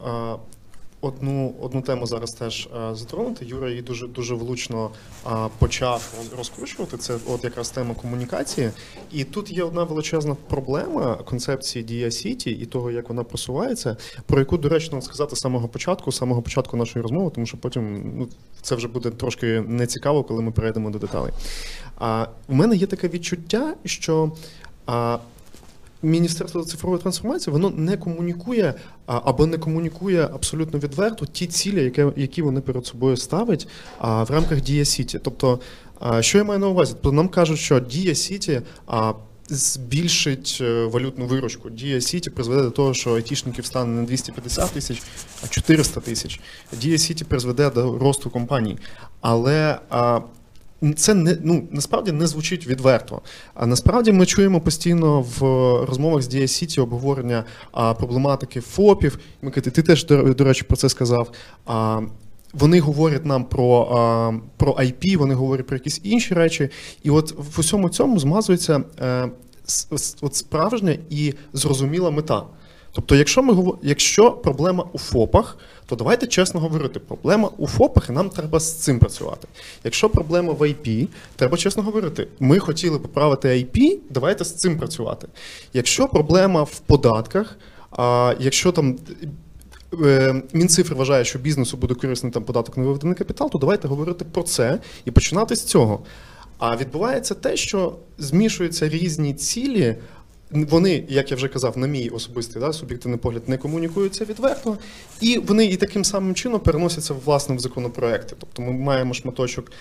одну, 1.01 1.55
одну 1.61 1.81
тему 1.81 2.07
зараз 2.07 2.31
теж 2.31 2.69
е, 2.75 2.95
затронути. 2.95 3.45
Юра 3.45 3.69
її 3.69 3.81
дуже 3.81 4.07
дуже 4.07 4.35
влучно 4.35 4.91
е, 5.25 5.29
почав 5.59 6.13
розкручувати. 6.37 6.97
Це 6.97 7.17
от 7.27 7.43
якраз 7.43 7.69
тема 7.69 7.95
комунікації. 7.95 8.71
І 9.11 9.23
тут 9.23 9.51
є 9.51 9.63
одна 9.63 9.83
величезна 9.83 10.35
проблема 10.49 11.15
концепції 11.15 11.83
Дія 11.83 12.11
Сіті 12.11 12.51
і 12.51 12.65
того, 12.65 12.91
як 12.91 13.09
вона 13.09 13.23
просувається, 13.23 13.97
про 14.25 14.39
яку 14.39 14.57
доречно 14.57 15.01
сказати 15.01 15.35
з 15.35 15.39
самого 15.39 15.67
початку, 15.67 16.11
з 16.11 16.17
самого 16.17 16.41
початку 16.41 16.77
нашої 16.77 17.03
розмови, 17.03 17.31
тому 17.35 17.47
що 17.47 17.57
потім 17.57 18.13
ну, 18.17 18.27
це 18.61 18.75
вже 18.75 18.87
буде 18.87 19.09
трошки 19.09 19.61
нецікаво, 19.67 20.23
коли 20.23 20.41
ми 20.41 20.51
перейдемо 20.51 20.89
до 20.89 20.99
деталей. 20.99 21.31
А 21.99 22.27
в 22.47 22.53
мене 22.53 22.75
є 22.75 22.87
таке 22.87 23.07
відчуття, 23.07 23.75
що. 23.85 24.31
А, 24.85 25.17
Міністерство 26.03 26.63
цифрової 26.63 27.01
трансформації 27.01 27.53
воно 27.53 27.69
не 27.69 27.97
комунікує 27.97 28.73
або 29.05 29.45
не 29.45 29.57
комунікує 29.57 30.29
абсолютно 30.33 30.79
відверто 30.79 31.25
ті 31.25 31.47
цілі, 31.47 31.83
які, 31.83 32.05
які 32.15 32.41
вони 32.41 32.61
перед 32.61 32.85
собою 32.85 33.17
ставить 33.17 33.67
в 34.01 34.27
рамках 34.29 34.61
Дія 34.61 34.85
Сіті. 34.85 35.19
Тобто, 35.23 35.59
що 36.19 36.37
я 36.37 36.43
маю 36.43 36.59
на 36.59 36.67
увазі? 36.67 36.93
Тобто 36.93 37.11
нам 37.11 37.27
кажуть, 37.27 37.59
що 37.59 37.79
Дія 37.79 38.15
Сіті 38.15 38.61
збільшить 39.51 40.57
е, 40.61 40.85
валютну 40.85 41.25
виручку. 41.25 41.69
Дія 41.69 42.01
Сіті 42.01 42.29
призведе 42.29 42.61
до 42.61 42.71
того, 42.71 42.93
що 42.93 43.15
айтішників 43.15 43.65
стане 43.65 44.01
не 44.01 44.07
250 44.07 44.71
тисяч, 44.71 45.01
а 45.43 45.47
400 45.47 45.99
тисяч. 45.99 46.39
Дія 46.81 46.97
Сіті 46.97 47.25
призведе 47.25 47.69
до 47.69 47.97
росту 47.97 48.29
компаній. 48.29 48.77
Але 49.21 49.79
це 50.95 51.13
не 51.13 51.37
ну 51.43 51.67
насправді 51.71 52.11
не 52.11 52.27
звучить 52.27 52.67
відверто. 52.67 53.21
А 53.53 53.65
насправді 53.65 54.11
ми 54.11 54.25
чуємо 54.25 54.61
постійно 54.61 55.21
в 55.21 55.39
розмовах 55.85 56.21
з 56.21 56.27
Дія 56.27 56.47
Сіті 56.47 56.81
обговорення 56.81 57.43
а, 57.71 57.93
проблематики 57.93 58.61
ФОПів. 58.61 59.19
Микита, 59.41 59.69
ти 59.69 59.81
теж 59.81 60.05
до, 60.05 60.43
речі 60.43 60.63
про 60.63 60.77
це 60.77 60.89
сказав. 60.89 61.31
А, 61.65 62.01
вони 62.53 62.79
говорять 62.79 63.25
нам 63.25 63.43
про, 63.43 63.81
а, 63.81 64.31
про 64.57 64.71
IP, 64.73 65.17
вони 65.17 65.33
говорять 65.33 65.67
про 65.67 65.75
якісь 65.77 66.01
інші 66.03 66.33
речі. 66.33 66.69
І 67.03 67.09
от 67.09 67.33
в 67.55 67.59
усьому 67.59 67.89
цьому 67.89 68.19
змазується 68.19 68.83
е, 69.01 69.29
с- 69.67 69.87
с- 69.93 70.17
от 70.21 70.35
справжня 70.35 70.97
і 71.09 71.33
зрозуміла 71.53 72.11
мета. 72.11 72.43
Тобто, 72.91 73.15
якщо 73.15 73.43
ми 73.43 73.73
якщо 73.81 74.31
проблема 74.31 74.85
у 74.93 74.97
ФОПах, 74.99 75.57
то 75.85 75.95
давайте 75.95 76.27
чесно 76.27 76.59
говорити, 76.59 76.99
проблема 76.99 77.49
у 77.57 77.67
ФОПах, 77.67 78.09
і 78.09 78.11
нам 78.11 78.29
треба 78.29 78.59
з 78.59 78.73
цим 78.73 78.99
працювати. 78.99 79.47
Якщо 79.83 80.09
проблема 80.09 80.53
в 80.53 80.61
IP, 80.61 81.07
треба 81.35 81.57
чесно 81.57 81.83
говорити, 81.83 82.27
ми 82.39 82.59
хотіли 82.59 82.99
поправити 82.99 83.47
IP, 83.47 83.97
давайте 84.09 84.45
з 84.45 84.55
цим 84.55 84.77
працювати. 84.77 85.27
Якщо 85.73 86.07
проблема 86.07 86.63
в 86.63 86.79
податках, 86.79 87.57
а 87.91 88.35
якщо 88.39 88.71
там. 88.71 88.99
е, 90.03 90.41
Мінцифри 90.53 90.95
вважає, 90.95 91.25
що 91.25 91.39
бізнесу 91.39 91.77
буде 91.77 91.93
корисний 91.93 92.31
там 92.31 92.43
податок 92.43 92.77
на 92.77 92.83
виведений 92.83 93.15
капітал, 93.15 93.51
то 93.51 93.57
давайте 93.57 93.87
говорити 93.87 94.25
про 94.25 94.43
це 94.43 94.79
і 95.05 95.11
починати 95.11 95.55
з 95.55 95.63
цього. 95.63 96.03
А 96.57 96.77
відбувається 96.77 97.35
те, 97.35 97.57
що 97.57 97.95
змішуються 98.17 98.89
різні 98.89 99.33
цілі. 99.33 99.95
Вони, 100.51 101.03
як 101.09 101.31
я 101.31 101.37
вже 101.37 101.47
казав, 101.47 101.77
на 101.77 101.87
мій 101.87 102.09
особистий 102.09 102.61
да, 102.61 102.73
суб'єктивний 102.73 103.19
погляд, 103.19 103.49
не 103.49 103.57
комунікуються 103.57 104.25
відверто, 104.25 104.77
і 105.21 105.37
вони 105.37 105.65
і 105.65 105.77
таким 105.77 106.03
самим 106.03 106.35
чином 106.35 106.59
переносяться 106.59 107.13
власне 107.25 107.55
в 107.55 107.59
законопроекти. 107.59 108.35
Тобто 108.39 108.61
ми 108.61 108.71
маємо 108.71 109.13
шматочок 109.13 109.71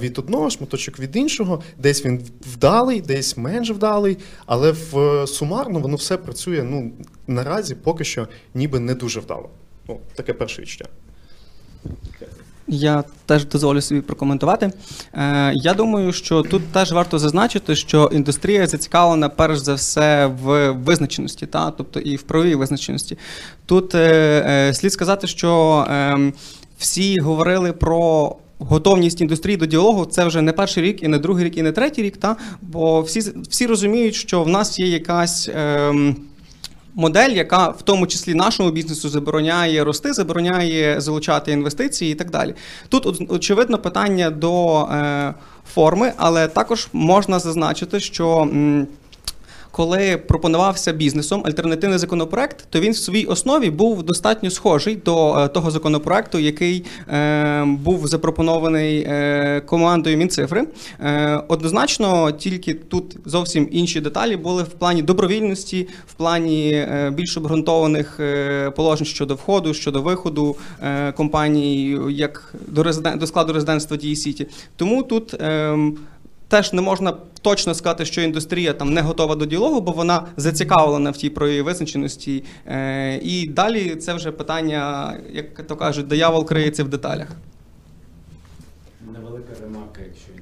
від 0.00 0.18
одного, 0.18 0.50
шматочок 0.50 0.98
від 0.98 1.16
іншого, 1.16 1.62
десь 1.78 2.04
він 2.04 2.22
вдалий, 2.40 3.00
десь 3.00 3.36
менш 3.36 3.70
вдалий, 3.70 4.18
але 4.46 4.72
в 4.72 4.98
е, 4.98 5.26
сумарно 5.26 5.78
воно 5.78 5.96
все 5.96 6.16
працює 6.16 6.62
ну 6.62 6.92
наразі 7.26 7.74
поки 7.74 8.04
що 8.04 8.28
ніби 8.54 8.80
не 8.80 8.94
дуже 8.94 9.20
вдало. 9.20 9.50
Ну, 9.88 10.00
таке 10.14 10.32
перше 10.32 10.62
відчуття. 10.62 10.88
Я 12.72 13.04
теж 13.26 13.46
дозволю 13.46 13.80
собі 13.80 14.00
прокоментувати. 14.00 14.72
Е, 15.14 15.52
я 15.54 15.74
думаю, 15.74 16.12
що 16.12 16.42
тут 16.42 16.68
теж 16.72 16.92
варто 16.92 17.18
зазначити, 17.18 17.76
що 17.76 18.10
індустрія 18.12 18.66
зацікавлена 18.66 19.28
перш 19.28 19.58
за 19.58 19.74
все 19.74 20.26
в 20.26 20.70
визначеності, 20.70 21.46
та? 21.46 21.70
тобто 21.70 22.00
і 22.00 22.16
в 22.16 22.22
правовій 22.22 22.54
визначеності. 22.54 23.18
Тут 23.66 23.94
е, 23.94 23.98
е, 24.48 24.74
слід 24.74 24.92
сказати, 24.92 25.26
що 25.26 25.84
е, 25.90 26.32
всі 26.78 27.18
говорили 27.18 27.72
про. 27.72 28.36
Готовність 28.62 29.20
індустрії 29.20 29.56
до 29.56 29.66
діалогу 29.66 30.04
це 30.04 30.24
вже 30.24 30.42
не 30.42 30.52
перший 30.52 30.82
рік, 30.82 31.02
і 31.02 31.08
не 31.08 31.18
другий 31.18 31.44
рік, 31.44 31.58
і 31.58 31.62
не 31.62 31.72
третій 31.72 32.02
рік. 32.02 32.16
Та? 32.16 32.36
Бо 32.62 33.00
всі, 33.00 33.32
всі 33.48 33.66
розуміють, 33.66 34.14
що 34.14 34.42
в 34.42 34.48
нас 34.48 34.78
є 34.78 34.86
якась. 34.86 35.50
Ем, 35.54 36.16
модель, 36.94 37.30
яка 37.30 37.68
в 37.68 37.82
тому 37.82 38.06
числі 38.06 38.34
нашому 38.34 38.70
бізнесу 38.70 39.08
забороняє 39.08 39.84
рости, 39.84 40.12
забороняє 40.12 41.00
залучати 41.00 41.52
інвестиції 41.52 42.12
і 42.12 42.14
так 42.14 42.30
далі. 42.30 42.54
Тут 42.88 43.30
очевидно 43.30 43.78
питання 43.78 44.30
до 44.30 44.82
е, 44.82 45.34
форми, 45.74 46.12
але 46.16 46.48
також 46.48 46.88
можна 46.92 47.38
зазначити, 47.38 48.00
що. 48.00 48.48
Коли 49.80 50.16
пропонувався 50.16 50.92
бізнесом 50.92 51.42
альтернативний 51.44 51.98
законопроект, 51.98 52.66
то 52.70 52.80
він 52.80 52.92
в 52.92 52.96
своїй 52.96 53.26
основі 53.26 53.70
був 53.70 54.02
достатньо 54.02 54.50
схожий 54.50 54.96
до 54.96 55.38
е, 55.38 55.48
того 55.48 55.70
законопроекту, 55.70 56.38
який 56.38 56.84
е, 57.08 57.64
був 57.64 58.06
запропонований 58.06 59.06
е, 59.08 59.62
командою 59.66 60.16
Мінцифри. 60.16 60.66
Однозначно, 61.48 62.32
тільки 62.32 62.74
тут 62.74 63.16
зовсім 63.24 63.68
інші 63.70 64.00
деталі 64.00 64.36
були 64.36 64.62
в 64.62 64.68
плані 64.68 65.02
добровільності, 65.02 65.88
в 66.06 66.14
плані 66.14 66.86
більш 67.12 67.36
обґрунтованих 67.36 68.20
положень 68.76 69.06
щодо 69.06 69.34
входу, 69.34 69.74
щодо 69.74 70.02
виходу 70.02 70.56
компаній, 71.16 71.98
як 72.08 72.54
до 73.16 73.26
складу 73.26 73.52
резидентства 73.52 73.96
Дії 73.96 74.16
Сіті. 74.16 74.46
Тому 74.76 75.02
тут. 75.02 75.34
ем, 75.40 75.98
Теж 76.50 76.72
не 76.72 76.82
можна 76.82 77.12
точно 77.42 77.74
сказати, 77.74 78.04
що 78.04 78.22
індустрія 78.22 78.72
там 78.72 78.94
не 78.94 79.00
готова 79.00 79.34
до 79.34 79.46
діалогу, 79.46 79.80
бо 79.80 79.92
вона 79.92 80.26
зацікавлена 80.36 81.10
в 81.10 81.16
тій 81.16 81.30
правовій 81.30 81.62
визначеності. 81.62 82.44
Е, 82.66 83.16
і 83.22 83.46
далі 83.46 83.96
це 83.96 84.14
вже 84.14 84.32
питання, 84.32 85.14
як 85.32 85.66
то 85.66 85.76
кажуть, 85.76 86.06
диявол 86.06 86.44
криється 86.44 86.84
в 86.84 86.88
деталях. 86.88 87.28
Невелика 89.12 89.52
ремарка, 89.62 90.00
якщо 90.06 90.32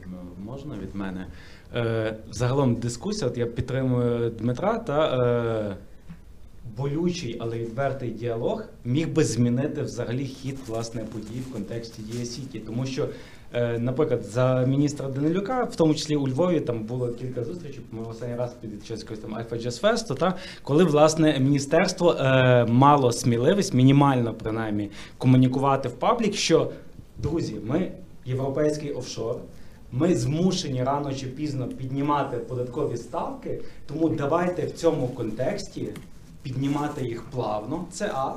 можна 0.48 0.74
від 0.82 0.94
мене. 0.94 1.26
Е, 1.74 2.16
загалом 2.30 2.74
дискусія, 2.74 3.30
от 3.30 3.38
я 3.38 3.46
підтримую 3.46 4.30
Дмитра 4.30 4.78
та 4.78 5.26
е, 5.26 5.76
болючий, 6.76 7.36
але 7.40 7.58
відвертий 7.58 8.10
діалог 8.10 8.64
міг 8.84 9.08
би 9.08 9.24
змінити 9.24 9.82
взагалі 9.82 10.24
хід 10.24 10.58
власне 10.66 11.04
подій 11.04 11.40
в 11.50 11.52
контексті 11.52 12.02
Дія 12.02 12.24
Сіті. 12.24 12.58
Тому 12.58 12.86
що, 12.86 13.08
наприклад, 13.78 14.24
за 14.24 14.64
міністра 14.68 15.08
Данилюка, 15.08 15.64
в 15.64 15.76
тому 15.76 15.94
числі 15.94 16.16
у 16.16 16.28
Львові, 16.28 16.60
там 16.60 16.84
було 16.84 17.08
кілька 17.08 17.44
зустрічей, 17.44 17.80
ми 17.92 18.02
останній 18.10 18.36
раз 18.36 18.54
під 18.60 18.86
час 18.86 19.00
якогось 19.00 19.20
там 19.20 19.34
Alpha 19.34 19.66
Jazz 19.66 19.80
Fest, 19.82 20.18
та 20.18 20.34
коли 20.62 20.84
власне 20.84 21.38
міністерство 21.40 22.12
е, 22.12 22.64
мало 22.64 23.12
сміливість, 23.12 23.74
мінімально 23.74 24.34
принаймні, 24.34 24.90
комунікувати 25.18 25.88
в 25.88 25.92
паблік, 25.92 26.34
що 26.34 26.70
друзі, 27.18 27.56
ми 27.66 27.92
європейський 28.26 28.92
офшор. 28.92 29.36
Ми 29.92 30.14
змушені 30.14 30.84
рано 30.84 31.14
чи 31.14 31.26
пізно 31.26 31.66
піднімати 31.66 32.36
податкові 32.36 32.96
ставки, 32.96 33.60
тому 33.86 34.08
давайте 34.08 34.66
в 34.66 34.70
цьому 34.70 35.08
контексті 35.08 35.88
піднімати 36.42 37.04
їх 37.04 37.22
плавно. 37.22 37.84
Це 37.90 38.10
А. 38.14 38.32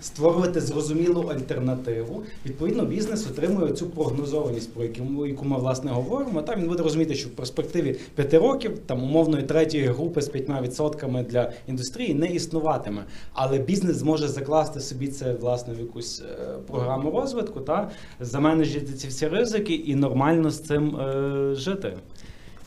Створювати 0.00 0.60
зрозумілу 0.60 1.20
альтернативу. 1.20 2.22
Відповідно, 2.46 2.84
бізнес 2.84 3.26
отримує 3.26 3.72
цю 3.72 3.86
прогнозованість, 3.86 4.74
про 4.74 4.84
яку, 4.84 5.26
яку 5.26 5.44
ми 5.44 5.58
власне 5.58 5.90
говоримо. 5.90 6.42
Та 6.42 6.56
він 6.56 6.68
буде 6.68 6.82
розуміти, 6.82 7.14
що 7.14 7.28
в 7.28 7.32
перспективі 7.32 7.96
п'яти 8.14 8.38
років 8.38 8.78
там 8.86 9.02
умовної 9.02 9.42
третьої 9.42 9.84
групи 9.84 10.22
з 10.22 10.30
5% 10.30 11.26
для 11.26 11.52
індустрії 11.68 12.14
не 12.14 12.26
існуватиме. 12.26 13.04
Але 13.32 13.58
бізнес 13.58 13.96
зможе 13.96 14.28
закласти 14.28 14.80
собі 14.80 15.08
це 15.08 15.32
власне 15.32 15.74
в 15.74 15.80
якусь 15.80 16.22
е, 16.22 16.58
програму 16.66 17.10
розвитку 17.10 17.60
та 17.60 17.90
заменеджити 18.20 18.92
ці 18.92 19.08
всі 19.08 19.28
ризики 19.28 19.74
і 19.74 19.94
нормально 19.94 20.50
з 20.50 20.60
цим 20.60 20.96
е, 20.96 21.54
жити. 21.54 21.92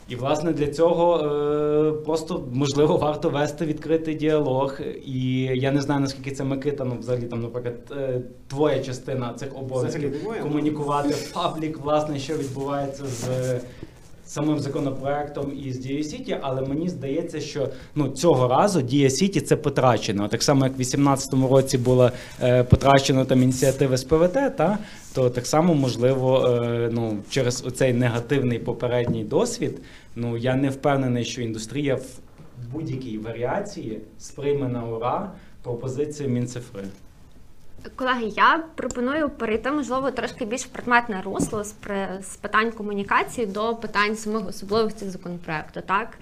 І 0.08 0.16
власне 0.16 0.52
для 0.52 0.66
цього 0.66 1.18
е, 1.18 1.92
просто 1.92 2.44
можливо 2.52 2.96
варто 2.96 3.30
вести 3.30 3.66
відкритий 3.66 4.14
діалог. 4.14 4.80
І 5.04 5.40
я 5.42 5.72
не 5.72 5.80
знаю 5.80 6.00
наскільки 6.00 6.30
це 6.30 6.44
Микита, 6.44 6.84
ну 6.84 6.96
взагалі 7.00 7.24
там, 7.24 7.40
наприклад, 7.40 7.74
е, 7.90 8.20
твоя 8.48 8.82
частина 8.82 9.34
цих 9.34 9.58
обов'язків 9.58 10.14
комунікувати 10.42 11.08
в 11.08 11.32
public, 11.32 11.78
власне, 11.78 12.18
що 12.18 12.36
відбувається 12.36 13.04
з 13.06 13.60
самим 14.26 14.58
законопроектом 14.58 15.52
із 15.64 15.78
Дія 15.78 16.02
Сіті, 16.02 16.38
але 16.40 16.62
мені 16.62 16.88
здається, 16.88 17.40
що 17.40 17.68
ну 17.94 18.08
цього 18.08 18.48
разу 18.48 18.82
Дія 18.82 19.10
Сіті 19.10 19.40
це 19.40 19.56
потрачено. 19.56 20.28
Так 20.28 20.42
само, 20.42 20.64
як 20.64 20.72
в 20.72 20.76
2018 20.76 21.34
році 21.50 21.78
було 21.78 22.10
е, 22.42 22.64
потрачено 22.64 23.24
там 23.24 23.42
ініціативи 23.42 23.96
з 23.96 24.04
ПВТ, 24.04 24.32
та 24.32 24.78
то 25.14 25.30
так 25.30 25.46
само 25.46 25.74
можливо, 25.74 26.46
е, 26.46 26.90
ну 26.92 27.18
через 27.30 27.64
оцей 27.66 27.92
негативний 27.92 28.58
попередній 28.58 29.24
досвід. 29.24 29.80
Ну 30.16 30.36
я 30.36 30.54
не 30.54 30.70
впевнений, 30.70 31.24
що 31.24 31.42
індустрія 31.42 31.94
в 31.94 32.72
будь-якій 32.72 33.18
варіації 33.18 34.00
сприйме 34.18 34.68
на 34.68 34.84
ура 34.84 35.32
пропозиції 35.62 36.28
Мінцифри. 36.28 36.84
Колеги, 37.96 38.32
я 38.36 38.64
пропоную 38.74 39.28
перейти, 39.28 39.70
можливо, 39.70 40.10
трошки 40.10 40.44
більш 40.44 40.64
предметне 40.64 41.22
русло 41.24 41.64
з, 41.64 41.72
при, 41.72 42.08
з 42.22 42.36
питань 42.36 42.72
комунікації 42.72 43.46
до 43.46 43.76
питань 43.76 44.16
самих 44.16 44.48
особливостей 44.48 45.08
законопроекту. 45.08 45.80
Так? 45.80 46.18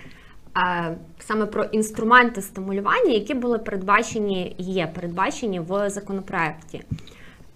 Е, 0.58 0.96
саме 1.18 1.46
про 1.46 1.64
інструменти 1.64 2.42
стимулювання, 2.42 3.12
які 3.12 3.34
були 3.34 3.58
передбачені, 3.58 4.54
є 4.58 4.86
передбачені 4.86 5.60
в 5.60 5.90
законопроекті. 5.90 6.82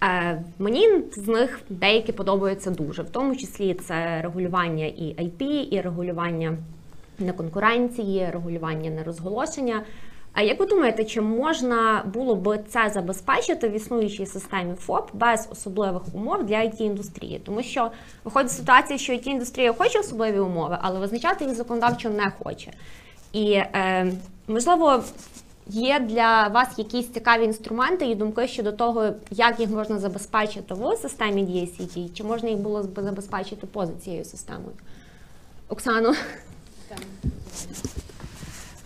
Е, 0.03 0.41
мені 0.59 1.03
з 1.11 1.27
них 1.27 1.59
деякі 1.69 2.11
подобаються 2.11 2.71
дуже, 2.71 3.01
в 3.01 3.09
тому 3.09 3.35
числі 3.35 3.73
це 3.73 4.21
регулювання 4.21 4.85
і 4.85 5.15
IP, 5.19 5.43
і 5.71 5.81
регулювання 5.81 6.57
неконкуренції, 7.19 8.29
регулювання 8.31 8.89
нерозголошення. 8.89 9.83
А 10.37 10.41
як 10.41 10.59
ви 10.59 10.65
думаєте, 10.65 11.05
чи 11.05 11.21
можна 11.21 12.03
було 12.13 12.35
би 12.35 12.59
це 12.69 12.89
забезпечити 12.93 13.69
в 13.69 13.71
існуючій 13.71 14.25
системі 14.25 14.75
ФОП 14.75 15.09
без 15.13 15.47
особливих 15.51 16.01
умов 16.13 16.43
для 16.43 16.55
it 16.55 16.81
індустрії? 16.81 17.41
Тому 17.45 17.63
що 17.63 17.91
виходить 18.23 18.51
ситуація, 18.51 18.99
що 18.99 19.13
it 19.13 19.27
індустрія 19.27 19.73
хоче 19.73 19.99
особливі 19.99 20.39
умови, 20.39 20.77
але 20.81 20.99
визначати 20.99 21.45
їх 21.45 21.55
законодавчо 21.55 22.09
не 22.09 22.31
хоче. 22.43 22.71
І 23.33 23.51
е, 23.51 24.11
можливо, 24.47 25.03
є 25.67 25.99
для 25.99 26.47
вас 26.47 26.67
якісь 26.77 27.07
цікаві 27.07 27.43
інструменти 27.43 28.05
і 28.05 28.15
думки 28.15 28.47
щодо 28.47 28.71
того, 28.71 29.09
як 29.31 29.59
їх 29.59 29.69
можна 29.69 29.99
забезпечити 29.99 30.73
в 30.73 30.95
системі 30.97 31.43
DSCT, 31.43 32.13
чи 32.13 32.23
можна 32.23 32.49
їх 32.49 32.59
було 32.59 32.83
забезпечити 32.83 33.67
поза 33.67 33.93
цією 33.93 34.25
системою? 34.25 34.75
Оксано. 35.69 36.13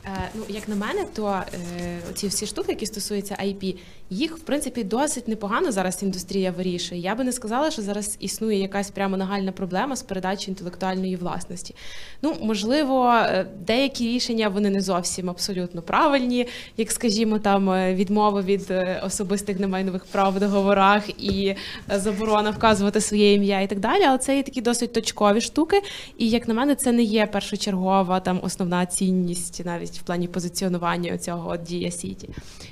Е, 0.05 0.29
ну, 0.35 0.43
як 0.49 0.67
на 0.67 0.75
мене, 0.75 1.05
то 1.15 1.27
е, 1.27 1.99
ці 2.13 2.27
всі 2.27 2.45
штуки, 2.45 2.71
які 2.71 2.85
стосуються 2.85 3.37
IP, 3.43 3.77
їх 4.09 4.37
в 4.37 4.39
принципі 4.39 4.83
досить 4.83 5.27
непогано 5.27 5.71
зараз 5.71 6.03
індустрія 6.03 6.51
вирішує. 6.51 7.01
Я 7.01 7.15
би 7.15 7.23
не 7.23 7.31
сказала, 7.31 7.71
що 7.71 7.81
зараз 7.81 8.17
існує 8.19 8.59
якась 8.59 8.91
прямо 8.91 9.17
нагальна 9.17 9.51
проблема 9.51 9.95
з 9.95 10.03
передачею 10.03 10.51
інтелектуальної 10.51 11.15
власності. 11.15 11.75
Ну, 12.21 12.35
можливо, 12.41 13.09
е, 13.09 13.45
деякі 13.67 14.07
рішення 14.07 14.49
вони 14.49 14.69
не 14.69 14.81
зовсім 14.81 15.29
абсолютно 15.29 15.81
правильні, 15.81 16.47
як 16.77 16.91
скажімо, 16.91 17.39
там 17.39 17.93
відмова 17.95 18.41
від 18.41 18.73
особистих 19.03 19.59
немайнових 19.59 20.05
прав 20.05 20.33
в 20.33 20.39
договорах 20.39 21.09
і 21.09 21.55
заборона 21.89 22.51
вказувати 22.51 23.01
своє 23.01 23.33
ім'я 23.33 23.61
і 23.61 23.67
так 23.67 23.79
далі. 23.79 24.03
Але 24.03 24.17
це 24.17 24.37
є 24.37 24.43
такі 24.43 24.61
досить 24.61 24.93
точкові 24.93 25.41
штуки. 25.41 25.81
І 26.17 26.29
як 26.29 26.47
на 26.47 26.53
мене, 26.53 26.75
це 26.75 26.91
не 26.91 27.03
є 27.03 27.25
першочергова 27.25 28.19
там 28.19 28.39
основна 28.43 28.85
цінність 28.85 29.65
навіть 29.65 29.90
в 29.97 30.01
плані 30.01 30.27
позиціонування 30.27 31.17
цього 31.17 31.57
Дія 31.57 31.91
Сіті. 31.91 32.29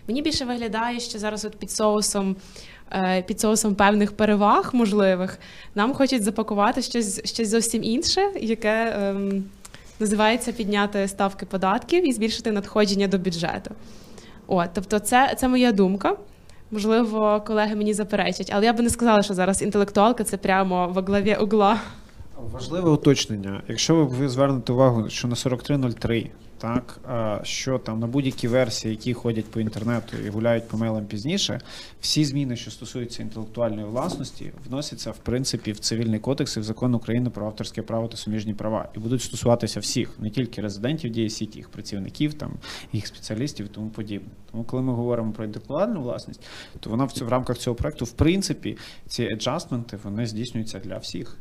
Мені 0.08 0.22
більше 0.22 0.46
виглядає, 0.46 1.00
що 1.00 1.20
зараз 1.20 1.46
от 1.46 1.56
під 1.56 1.72
соусом. 1.72 2.36
е, 2.92 3.22
Під 3.28 3.40
соусом 3.40 3.76
певних 3.76 4.12
переваг 4.18 4.70
можливих 4.74 5.40
нам 5.76 5.94
хочуть 5.94 6.24
запакувати 6.24 6.82
щось, 6.82 7.22
щось 7.34 7.50
зовсім 7.50 7.84
інше, 7.84 8.22
яке 8.42 8.96
ем, 9.00 9.44
називається 10.00 10.52
підняти 10.52 11.08
ставки 11.08 11.46
податків 11.46 12.08
і 12.10 12.14
збільшити 12.14 12.52
надходження 12.52 13.08
до 13.08 13.18
бюджету. 13.18 13.72
От, 14.48 14.70
тобто, 14.74 15.00
це, 15.00 15.36
це 15.40 15.48
моя 15.48 15.72
думка. 15.72 16.16
Можливо, 16.72 17.44
колеги 17.48 17.76
мені 17.76 17.94
заперечать, 17.94 18.52
але 18.54 18.66
я 18.66 18.74
би 18.74 18.84
не 18.84 18.90
сказала, 18.90 19.22
що 19.22 19.34
зараз 19.34 19.62
інтелектуалка 19.62 20.24
це 20.24 20.38
прямо 20.38 20.88
во 20.88 21.02
главі 21.02 21.38
угла. 21.42 21.80
Важливе 22.52 22.90
уточнення. 22.90 23.62
Якщо 23.68 24.06
ви 24.06 24.30
звернете 24.30 24.74
увагу, 24.74 25.10
що 25.10 25.28
на 25.28 25.36
4303, 25.36 26.30
так, 26.60 27.00
що 27.44 27.78
там 27.78 28.00
на 28.00 28.08
будь-які 28.08 28.48
версії, 28.48 28.92
які 28.92 29.14
ходять 29.14 29.46
по 29.46 29.60
інтернету 29.60 30.18
і 30.26 30.30
гуляють 30.30 30.68
по 30.68 30.78
мейлам 30.78 31.06
пізніше, 31.06 31.62
всі 32.02 32.26
зміни, 32.26 32.56
що 32.56 32.72
стосуються 32.72 33.24
інтелектуальної 33.24 33.86
власності, 33.86 34.52
вносяться 34.68 35.12
в 35.12 35.18
принципі 35.18 35.72
в 35.72 35.80
цивільний 35.80 36.20
кодекс 36.20 36.58
і 36.58 36.60
в 36.60 36.64
закон 36.64 36.96
України 36.96 37.30
про 37.30 37.46
авторське 37.46 37.82
право 37.82 38.08
та 38.08 38.18
суміжні 38.18 38.54
права, 38.54 38.90
і 38.96 39.00
будуть 39.00 39.22
стосуватися 39.22 39.80
всіх, 39.80 40.20
не 40.20 40.30
тільки 40.30 40.62
резидентів 40.62 41.12
дії 41.12 41.30
сіті, 41.30 41.58
їх 41.58 41.70
працівників, 41.70 42.34
там 42.34 42.54
їх 42.94 43.08
спеціалістів 43.08 43.66
і 43.66 43.70
тому 43.70 43.90
подібне. 43.90 44.30
Тому, 44.52 44.64
коли 44.64 44.84
ми 44.84 44.94
говоримо 44.94 45.32
про 45.32 45.46
інтелектуальну 45.46 46.02
власність, 46.02 46.42
то 46.80 46.90
вона 46.90 47.04
в 47.04 47.14
в 47.20 47.30
рамках 47.30 47.58
цього 47.58 47.76
проекту, 47.76 48.06
в 48.06 48.12
принципі, 48.12 48.78
ці 49.08 49.24
еджастменти 49.24 50.00
вони 50.04 50.26
здійснюються 50.26 50.80
для 50.80 50.98
всіх. 50.98 51.38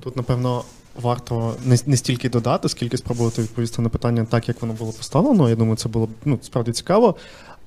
Тут, 0.00 0.16
напевно, 0.16 0.64
варто 1.02 1.54
не, 1.64 1.78
не 1.86 1.96
стільки 1.96 2.28
додати, 2.28 2.68
скільки 2.68 2.96
спробувати 2.96 3.42
відповісти 3.42 3.82
на 3.82 3.88
питання 3.88 4.24
так, 4.24 4.48
як 4.48 4.62
воно 4.62 4.74
було 4.74 4.92
поставлено. 4.92 5.48
Я 5.48 5.56
думаю, 5.56 5.76
це 5.76 5.88
було 5.88 6.06
б 6.06 6.10
ну, 6.24 6.38
справді 6.42 6.72
цікаво. 6.72 7.16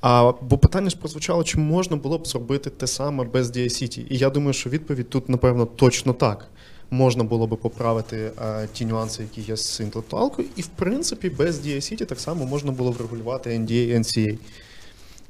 А, 0.02 0.34
бо 0.42 0.58
питання 0.58 0.90
ж 0.90 0.98
прозвучало, 0.98 1.44
чи 1.44 1.60
можна 1.60 1.98
було 1.98 2.18
б 2.18 2.28
зробити 2.28 2.70
те 2.70 2.88
саме 2.88 3.24
без 3.24 3.52
DICT. 3.52 4.06
І 4.10 4.18
я 4.18 4.30
думаю, 4.30 4.54
що 4.54 4.70
відповідь 4.70 5.10
тут, 5.10 5.30
напевно, 5.30 5.66
точно 5.66 6.14
так. 6.14 6.48
Можна 6.92 7.24
було 7.24 7.48
би 7.48 7.58
поправити 7.58 8.32
а, 8.38 8.66
ті 8.74 8.86
нюанси, 8.86 9.24
які 9.24 9.52
є 9.52 9.58
з 9.58 9.80
інтелектуалкою, 9.80 10.48
і 10.56 10.62
в 10.62 10.68
принципі 10.68 11.30
без 11.30 11.66
DICT 11.68 12.06
так 12.06 12.20
само 12.20 12.46
можна 12.46 12.72
було 12.72 12.92
врегулювати 12.92 13.50
NDA 13.50 13.72
і 13.72 13.94
NCA. 13.94 14.38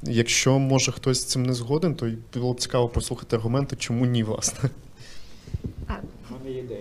Якщо 0.04 0.60
може 0.60 0.92
хтось 0.92 1.22
з 1.22 1.26
цим 1.26 1.44
не 1.44 1.54
згоден, 1.54 1.96
то 1.96 2.08
й 2.08 2.18
було 2.34 2.54
б 2.54 2.60
цікаво 2.60 2.90
послухати 2.90 3.36
аргументи, 3.36 3.76
чому 3.76 4.06
ні, 4.06 4.24
власне. 4.24 4.70
А, 5.88 5.94
У 6.30 6.34
мене 6.34 6.56
є 6.56 6.60
ідея 6.60 6.80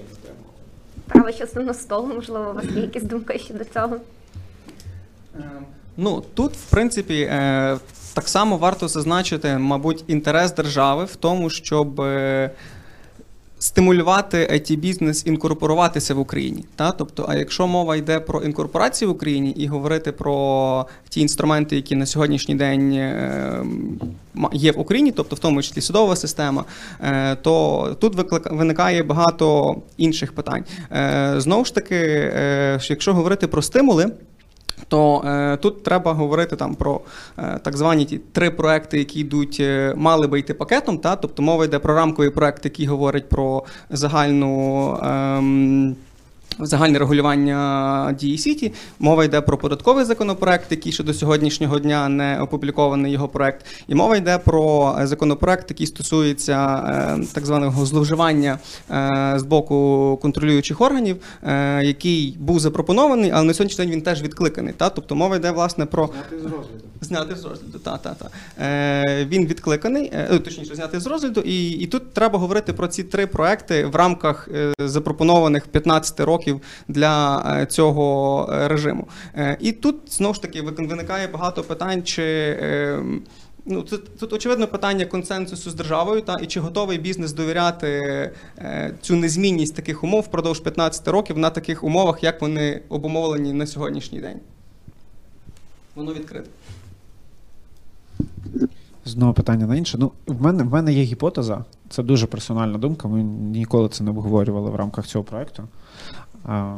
на 1.15 1.21
тему. 1.21 1.25
права 1.25 1.33
частина 1.33 1.75
столу, 1.75 2.15
можливо, 2.15 2.51
у 2.51 2.55
вас 2.55 2.65
є 2.65 2.81
якісь 2.81 3.03
думки 3.03 3.39
щодо 3.39 3.65
цього? 3.65 3.97
Ну 5.97 6.23
тут, 6.35 6.53
в 6.53 6.71
принципі, 6.71 7.21
е, 7.21 7.79
так 8.15 8.29
само 8.29 8.57
варто 8.57 8.89
зазначити, 8.89 9.59
мабуть, 9.59 10.05
інтерес 10.07 10.55
держави 10.55 11.05
в 11.05 11.17
тому, 11.17 11.51
щоб 11.51 12.01
е, 12.01 12.51
стимулювати 13.61 14.49
it 14.53 14.77
бізнес 14.77 15.27
інкорпоруватися 15.27 16.15
в 16.15 16.19
Україні. 16.19 16.65
Та? 16.77 16.93
Тобто, 16.93 17.27
а 17.29 17.35
якщо 17.35 17.67
мова 17.67 17.97
йде 17.97 18.21
про 18.21 18.43
інкорпорацію 18.43 19.09
в 19.09 19.15
Україні 19.15 19.51
і 19.51 19.67
говорити 19.67 20.13
про 20.13 20.87
ті 21.09 21.21
інструменти, 21.21 21.77
які 21.77 21.97
на 21.97 22.07
сьогоднішній 22.07 22.55
день 22.55 22.93
е, 22.93 23.65
є 24.53 24.73
в 24.73 24.81
Україні, 24.81 25.13
тобто 25.13 25.37
в 25.37 25.39
тому 25.39 25.63
числі 25.63 25.81
судова 25.81 26.17
система, 26.17 26.65
е, 27.01 27.37
то 27.37 27.97
тут 28.01 28.33
виникає 28.51 29.03
багато 29.03 29.77
інших 29.97 30.33
питань. 30.33 30.65
Е, 30.93 31.35
Знову 31.37 31.65
ж 31.65 31.75
таки, 31.75 31.97
якщо 32.89 33.15
говорити 33.15 33.47
про 33.47 33.63
стимули. 33.63 34.11
То 34.89 35.23
е, 35.27 35.57
тут 35.57 35.83
треба 35.83 36.13
говорити 36.13 36.57
там 36.57 36.75
про 36.75 37.01
е, 37.39 37.59
так 37.63 37.77
звані 37.77 38.05
ті 38.05 38.19
три 38.19 38.51
проекти, 38.51 38.99
які 38.99 39.21
йдуть, 39.21 39.57
е, 39.61 39.95
мали 39.97 40.27
би 40.27 40.39
йти 40.39 40.55
пакетом. 40.55 40.99
Та? 40.99 41.17
Тобто 41.17 41.43
мова 41.43 41.65
йде 41.65 41.79
про 41.79 41.95
рамковий 41.95 42.31
проект, 42.31 42.65
який 42.65 42.87
говорить 42.87 43.29
про 43.29 43.65
загальну. 43.91 44.99
ем, 45.03 45.97
Загальне 46.63 46.99
регулювання 46.99 48.17
дії 48.21 48.39
сіті. 48.39 48.73
Мова 48.99 49.25
йде 49.25 49.41
про 49.41 49.59
податковий 49.59 50.05
законопроект, 50.05 50.67
який 50.71 50.93
ще 50.93 51.05
до 51.05 51.15
сьогоднішнього 51.15 51.79
дня 51.79 52.09
не 52.09 52.41
опублікований 52.41 53.13
його 53.13 53.29
проект. 53.29 53.67
І 53.89 53.95
мова 53.95 54.17
йде 54.17 54.39
про 54.39 54.97
е, 55.01 55.07
законопроект, 55.07 55.71
який 55.71 55.87
стосується 55.87 56.85
е, 57.19 57.25
так 57.33 57.47
званого 57.47 57.87
зловживання 57.87 58.59
е, 58.91 59.35
з 59.37 59.43
боку 59.43 60.19
контролюючих 60.23 60.81
органів, 60.81 61.17
який 61.83 62.37
був 62.41 62.61
запропонований, 62.61 63.31
але 63.31 63.45
на 63.45 63.55
сьогоднішній 63.55 63.85
день 63.85 63.95
він 63.95 64.03
теж 64.03 64.23
відкликаний. 64.23 64.75
Та? 64.77 64.91
Тобто 64.91 65.15
мова 65.15 65.37
йде 65.37 65.51
власне 65.51 65.87
про 65.87 66.07
Зняти 66.07 66.39
з 66.39 66.45
розгляду. 66.45 66.90
Зняти 67.01 67.37
з 67.37 67.45
розгляду, 67.45 67.79
та, 67.79 67.97
та, 67.99 68.15
та. 68.15 68.31
Е, 68.65 69.25
він 69.25 69.47
відкликаний, 69.47 70.11
е, 70.13 70.39
точніше, 70.39 70.75
зняти 70.75 71.01
з 71.01 71.07
розгляду. 71.07 71.41
І, 71.41 71.71
і 71.71 71.87
тут 71.87 72.13
треба 72.13 72.39
говорити 72.39 72.73
про 72.73 72.89
ці 72.89 73.05
три 73.05 73.27
проекти 73.27 73.87
в 73.87 73.97
рамках 73.97 74.49
е, 74.55 74.75
запропонованих 74.79 75.67
15 75.67 76.21
років 76.21 76.61
для 76.89 77.45
е, 77.63 77.67
цього 77.67 78.49
е, 78.53 78.69
режиму. 78.69 79.09
Е, 79.35 79.57
і 79.61 79.73
тут 79.73 79.97
знову 80.09 80.35
ж 80.35 80.43
таки 80.43 80.63
виникає 80.63 81.27
багато 81.27 81.63
питань, 81.63 82.03
чи. 82.03 82.23
Е, 82.23 83.03
Ну, 83.65 83.83
тут, 83.83 84.19
тут 84.19 84.33
очевидно 84.33 84.67
питання 84.67 85.07
консенсусу 85.07 85.71
з 85.71 85.75
державою, 85.75 86.21
та 86.21 86.39
і 86.43 86.47
чи 86.47 86.61
готовий 86.61 86.99
бізнес 86.99 87.33
довіряти 87.33 87.89
е, 88.59 88.95
цю 89.01 89.17
незмінність 89.17 89.77
таких 89.77 90.05
умов 90.05 90.21
впродовж 90.23 90.61
15 90.61 91.09
років 91.09 91.39
на 91.39 91.51
таких 91.51 91.85
умовах, 91.85 92.25
як 92.25 92.41
вони 92.43 92.83
обумовлені 92.89 93.53
на 93.53 93.67
сьогоднішній 93.67 94.21
день. 94.21 94.41
Воно 95.95 96.15
відкрите. 96.15 96.51
З 99.05 99.13
одного 99.13 99.33
питання 99.33 99.67
на 99.67 99.77
інше. 99.77 99.99
Ну, 99.99 100.13
в 100.27 100.43
мене, 100.43 100.63
в 100.63 100.71
мене 100.71 100.93
є 100.93 101.03
гіпотеза, 101.03 101.65
це 101.89 102.03
дуже 102.03 102.27
персональна 102.27 102.79
думка. 102.79 103.09
Ми 103.09 103.23
ніколи 103.23 103.89
це 103.89 104.05
не 104.05 104.11
обговорювали 104.11 104.71
в 104.71 104.75
рамках 104.75 105.07
цього 105.07 105.25
проекту. 105.25 105.63
А, 106.45 106.77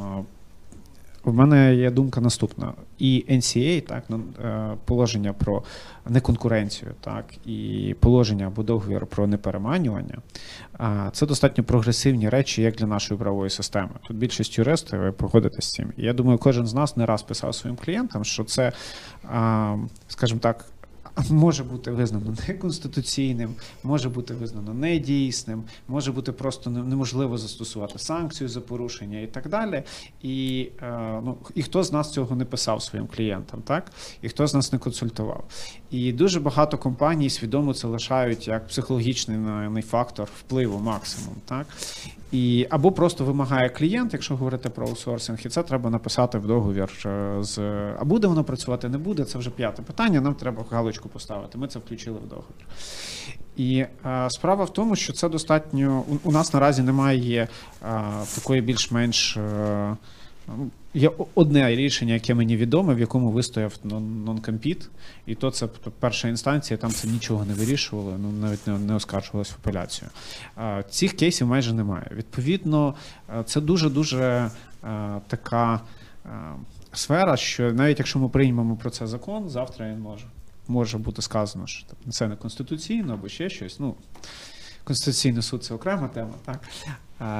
в 1.24 1.34
мене 1.34 1.74
є 1.74 1.90
думка 1.90 2.20
наступна. 2.20 2.72
І 2.98 3.24
NCA, 3.30 3.80
так, 3.80 4.04
ну, 4.08 4.20
е, 4.44 4.70
положення 4.84 5.32
про 5.32 5.62
неконкуренцію, 6.08 6.90
так, 7.00 7.24
і 7.46 7.94
положення 8.00 8.46
або 8.46 8.62
договір 8.62 9.06
про 9.06 9.26
непереманювання, 9.26 10.18
це 11.12 11.26
достатньо 11.26 11.64
прогресивні 11.64 12.28
речі, 12.28 12.62
як 12.62 12.74
для 12.74 12.86
нашої 12.86 13.20
правової 13.20 13.50
системи. 13.50 13.90
Тут 14.06 14.16
більшість 14.16 14.58
юристів, 14.58 14.98
ви 14.98 15.12
погодитесь 15.12 15.64
з 15.64 15.70
цим. 15.70 15.92
І 15.96 16.02
я 16.02 16.12
думаю, 16.12 16.38
кожен 16.38 16.66
з 16.66 16.74
нас 16.74 16.96
не 16.96 17.06
раз 17.06 17.22
писав 17.22 17.54
своїм 17.54 17.76
клієнтам, 17.84 18.24
що 18.24 18.44
це, 18.44 18.72
скажімо 20.08 20.40
так, 20.40 20.64
може 21.30 21.64
бути 21.64 21.90
визнано 21.90 22.34
неконституційним, 22.48 23.54
може 23.82 24.08
бути 24.08 24.34
визнано 24.34 24.74
недійсним, 24.74 25.64
може 25.88 26.12
бути 26.12 26.32
просто 26.32 26.70
неможливо 26.70 27.38
застосувати 27.38 27.98
санкцію 27.98 28.48
за 28.48 28.60
порушення 28.60 29.20
і 29.20 29.26
так 29.26 29.48
далі. 29.48 29.82
І, 30.22 30.68
е, 30.82 31.20
ну, 31.24 31.36
і 31.54 31.62
хто 31.62 31.82
з 31.82 31.92
нас 31.92 32.12
цього 32.12 32.36
не 32.36 32.44
писав 32.44 32.82
своїм 32.82 33.06
клієнтам, 33.06 33.62
так? 33.62 33.92
І 34.22 34.28
хто 34.28 34.46
з 34.46 34.54
нас 34.54 34.72
не 34.72 34.78
консультував. 34.78 35.44
І 35.90 36.12
дуже 36.12 36.40
багато 36.40 36.78
компаній 36.78 37.30
свідомо 37.30 37.74
це 37.74 37.86
лишають 37.86 38.48
як 38.48 38.68
психологічний 38.68 39.82
фактор 39.82 40.28
впливу 40.38 40.78
максимум. 40.78 41.34
Так? 41.44 41.66
І, 42.32 42.66
або 42.70 42.92
просто 42.92 43.24
вимагає 43.24 43.68
клієнт, 43.68 44.12
якщо 44.12 44.36
говорити 44.36 44.68
про 44.68 44.86
аутсорсинг, 44.86 45.38
і 45.44 45.48
це 45.48 45.62
треба 45.62 45.90
написати 45.90 46.38
в 46.38 46.46
договір 46.46 46.90
е, 47.06 47.36
з 47.40 47.58
а 47.98 48.04
буде 48.04 48.26
воно 48.26 48.44
працювати, 48.44 48.88
не 48.88 48.98
буде. 48.98 49.24
Це 49.24 49.38
вже 49.38 49.50
п'яте 49.50 49.82
питання. 49.82 50.20
Нам 50.20 50.34
треба 50.34 50.64
галочку 50.70 51.08
поставити. 51.08 51.58
Ми 51.58 51.68
це 51.68 51.78
включили 51.78 52.18
в 52.18 52.28
договір. 52.28 52.66
І 53.56 53.84
е, 54.06 54.30
справа 54.30 54.64
в 54.64 54.72
тому, 54.72 54.96
що 54.96 55.12
це 55.12 55.28
достатньо. 55.28 56.04
У, 56.08 56.28
у 56.28 56.32
нас 56.32 56.54
наразі 56.54 56.82
немає 56.82 57.48
е, 57.82 58.02
такої 58.34 58.60
більш-менш. 58.60 59.36
Е, 59.36 59.96
ну, 60.48 60.70
Є 60.94 61.10
одне 61.34 61.76
рішення, 61.76 62.14
яке 62.14 62.34
мені 62.34 62.56
відоме, 62.56 62.94
в 62.94 63.00
якому 63.00 63.30
вистояв 63.30 63.78
нон- 63.84 64.24
нон-компіт, 64.24 64.88
і 65.26 65.34
то 65.34 65.50
це 65.50 65.68
перша 66.00 66.28
інстанція, 66.28 66.76
там 66.76 66.90
це 66.90 67.08
нічого 67.08 67.44
не 67.44 67.54
вирішувало, 67.54 68.16
ну 68.18 68.32
навіть 68.32 68.66
не, 68.66 68.78
не 68.78 68.94
оскаржувалось 68.94 69.50
в 69.50 69.56
апеляцію. 69.62 70.10
Цих 70.90 71.12
кейсів 71.12 71.46
майже 71.46 71.74
немає. 71.74 72.10
Відповідно, 72.16 72.94
це 73.44 73.60
дуже-дуже 73.60 74.50
така 75.26 75.80
сфера, 76.92 77.36
що 77.36 77.72
навіть 77.72 77.98
якщо 77.98 78.18
ми 78.18 78.28
приймемо 78.28 78.76
про 78.76 78.90
це 78.90 79.06
закон, 79.06 79.48
завтра 79.48 79.88
він 79.88 80.00
може. 80.00 80.24
Може 80.68 80.98
бути 80.98 81.22
сказано, 81.22 81.66
що 81.66 81.86
це 82.10 82.28
не 82.28 82.36
конституційно 82.36 83.12
або 83.12 83.28
ще 83.28 83.50
щось. 83.50 83.80
Ну, 83.80 83.94
Конституційний 84.84 85.42
суд 85.42 85.64
це 85.64 85.74
окрема 85.74 86.08
тема, 86.08 86.34
так. 86.44 86.60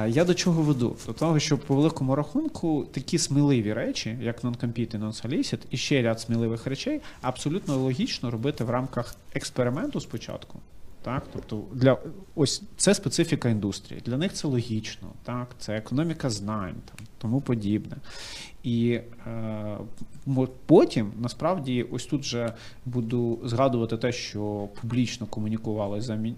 Я 0.09 0.25
до 0.25 0.33
чого 0.33 0.61
веду? 0.61 0.95
До 1.05 1.13
того, 1.13 1.39
що 1.39 1.57
по 1.57 1.75
великому 1.75 2.15
рахунку 2.15 2.87
такі 2.91 3.17
сміливі 3.17 3.73
речі, 3.73 4.17
як 4.21 4.43
non-compete 4.43 4.95
і 4.95 4.99
non-solicit, 4.99 5.59
і 5.69 5.77
ще 5.77 6.01
ряд 6.01 6.19
сміливих 6.19 6.67
речей, 6.67 7.01
абсолютно 7.21 7.77
логічно 7.77 8.31
робити 8.31 8.63
в 8.63 8.69
рамках 8.69 9.15
експерименту 9.33 9.99
спочатку. 9.99 10.59
Так, 11.01 11.23
тобто 11.33 11.63
для 11.73 11.97
ось 12.35 12.63
це 12.77 12.93
специфіка 12.93 13.49
індустрії. 13.49 14.01
Для 14.05 14.17
них 14.17 14.33
це 14.33 14.47
логічно, 14.47 15.07
так, 15.23 15.47
це 15.59 15.77
економіка 15.77 16.29
знань, 16.29 16.75
там 16.85 17.07
тому 17.17 17.41
подібне. 17.41 17.95
І 18.63 18.99
е, 19.27 19.77
потім 20.65 21.11
насправді 21.19 21.83
ось 21.91 22.05
тут 22.05 22.23
же 22.23 22.53
буду 22.85 23.39
згадувати 23.43 23.97
те, 23.97 24.11
що 24.11 24.69
публічно 24.81 25.27
комунікували 25.27 26.01
за 26.01 26.13
е, 26.13 26.33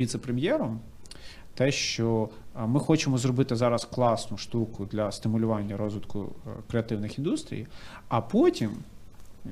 віце-прем'єром. 0.00 0.80
Те, 1.54 1.72
що 1.72 2.28
ми 2.66 2.80
хочемо 2.80 3.18
зробити 3.18 3.56
зараз 3.56 3.84
класну 3.84 4.38
штуку 4.38 4.88
для 4.92 5.12
стимулювання 5.12 5.76
розвитку 5.76 6.32
е, 6.46 6.50
креативних 6.70 7.18
індустрій, 7.18 7.66
а 8.08 8.20
потім, 8.20 8.70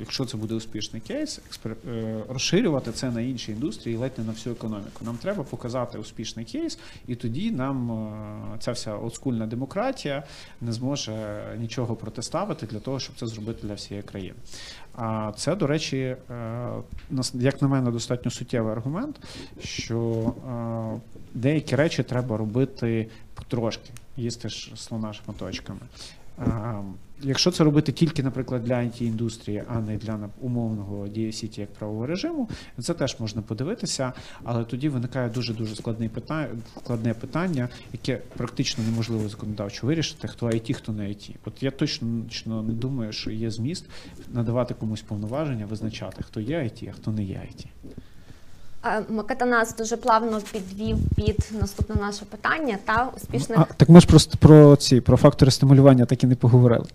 якщо 0.00 0.24
це 0.24 0.36
буде 0.36 0.54
успішний 0.54 1.02
кейс, 1.02 1.40
е, 1.66 2.22
розширювати 2.28 2.92
це 2.92 3.10
на 3.10 3.20
інші 3.20 3.52
індустрії, 3.52 3.96
ледь 3.96 4.18
не 4.18 4.24
на 4.24 4.32
всю 4.32 4.54
економіку. 4.54 5.04
Нам 5.04 5.16
треба 5.16 5.42
показати 5.42 5.98
успішний 5.98 6.44
кейс, 6.44 6.78
і 7.06 7.14
тоді 7.14 7.50
нам 7.50 7.90
е, 7.90 8.58
ця 8.58 8.72
вся 8.72 8.96
олдскульна 8.96 9.46
демократія 9.46 10.22
не 10.60 10.72
зможе 10.72 11.44
нічого 11.58 11.96
протиставити 11.96 12.66
для 12.66 12.80
того, 12.80 13.00
щоб 13.00 13.16
це 13.16 13.26
зробити 13.26 13.66
для 13.66 13.74
всієї 13.74 14.02
країни. 14.02 14.34
А 14.96 15.32
це, 15.36 15.56
до 15.56 15.66
речі, 15.66 15.96
е, 15.98 16.16
як 17.34 17.62
на 17.62 17.68
мене, 17.68 17.90
достатньо 17.90 18.30
суттєвий 18.30 18.72
аргумент, 18.72 19.20
що 19.60 20.32
е, 20.48 21.20
деякі 21.34 21.76
речі 21.76 22.02
треба 22.02 22.36
робити 22.36 23.08
потрошки, 23.34 23.90
їсти 24.16 24.48
ж 24.48 24.72
слона 24.76 25.12
шматочками. 25.12 25.80
Якщо 27.22 27.50
це 27.50 27.64
робити 27.64 27.92
тільки, 27.92 28.22
наприклад, 28.22 28.64
для 28.64 28.74
IT-індустрії, 28.74 29.62
а 29.68 29.80
не 29.80 29.96
для 29.96 30.28
умовного 30.40 31.06
DSCT 31.06 31.60
як 31.60 31.72
правового 31.72 32.06
режиму, 32.06 32.48
це 32.80 32.94
теж 32.94 33.16
можна 33.18 33.42
подивитися, 33.42 34.12
але 34.44 34.64
тоді 34.64 34.88
виникає 34.88 35.28
дуже 35.28 35.54
дуже 35.54 35.76
складне 35.76 36.08
питання, 36.08 36.48
складне 36.84 37.14
питання, 37.14 37.68
яке 37.92 38.16
практично 38.36 38.84
неможливо 38.84 39.28
законодавчо 39.28 39.86
вирішити, 39.86 40.28
хто 40.28 40.46
IT, 40.46 40.72
хто 40.72 40.92
не 40.92 41.02
IT. 41.02 41.34
От 41.44 41.62
я 41.62 41.70
точно, 41.70 42.08
не 42.46 42.72
думаю, 42.72 43.12
що 43.12 43.30
є 43.30 43.50
зміст 43.50 43.84
надавати 44.32 44.74
комусь 44.74 45.02
повноваження, 45.02 45.66
визначати, 45.66 46.22
хто 46.22 46.40
є 46.40 46.58
IT, 46.58 46.88
а 46.90 46.92
хто 46.92 47.10
не 47.10 47.24
є 47.24 47.42
IT. 47.52 47.66
Микита 49.08 49.46
нас 49.46 49.76
дуже 49.76 49.96
плавно 49.96 50.40
підвів 50.52 50.96
під 51.16 51.50
наступне 51.60 51.96
наше 52.00 52.24
питання 52.24 52.78
та 52.84 53.10
успішних 53.16 53.58
А, 53.58 53.64
так 53.76 53.88
ми 53.88 54.00
ж 54.00 54.06
просто 54.06 54.38
про 54.38 54.76
ці 54.76 55.00
про 55.00 55.16
фактори 55.16 55.50
стимулювання 55.50 56.04
так 56.04 56.24
і 56.24 56.26
не 56.26 56.34
поговорили. 56.34 56.86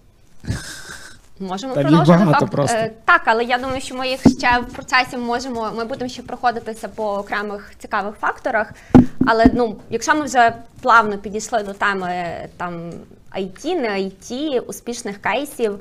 Можемо 1.40 1.74
Там 1.74 1.84
їх 1.84 1.92
продовжити 1.92 2.26
багато 2.26 2.48
просто. 2.48 2.78
Е, 2.78 2.92
Так, 3.06 3.22
але 3.26 3.44
я 3.44 3.58
думаю, 3.58 3.82
що 3.82 3.96
ми 3.96 4.08
їх 4.08 4.22
ще 4.22 4.60
в 4.60 4.74
процесі 4.74 5.18
можемо. 5.18 5.72
Ми 5.76 5.86
будемо 5.86 6.10
ще 6.10 6.22
проходитися 6.22 6.88
по 6.88 7.14
окремих 7.14 7.74
цікавих 7.80 8.16
факторах. 8.16 8.72
Але 9.28 9.46
ну, 9.54 9.76
якщо 9.90 10.16
ми 10.16 10.22
вже 10.22 10.54
плавно 10.82 11.18
підійшли 11.18 11.64
до 11.64 11.74
теми 11.74 12.26
там 12.58 12.92
IT, 13.38 13.82
не 13.82 13.90
IT, 13.90 14.60
успішних 14.60 15.18
кейсів. 15.18 15.80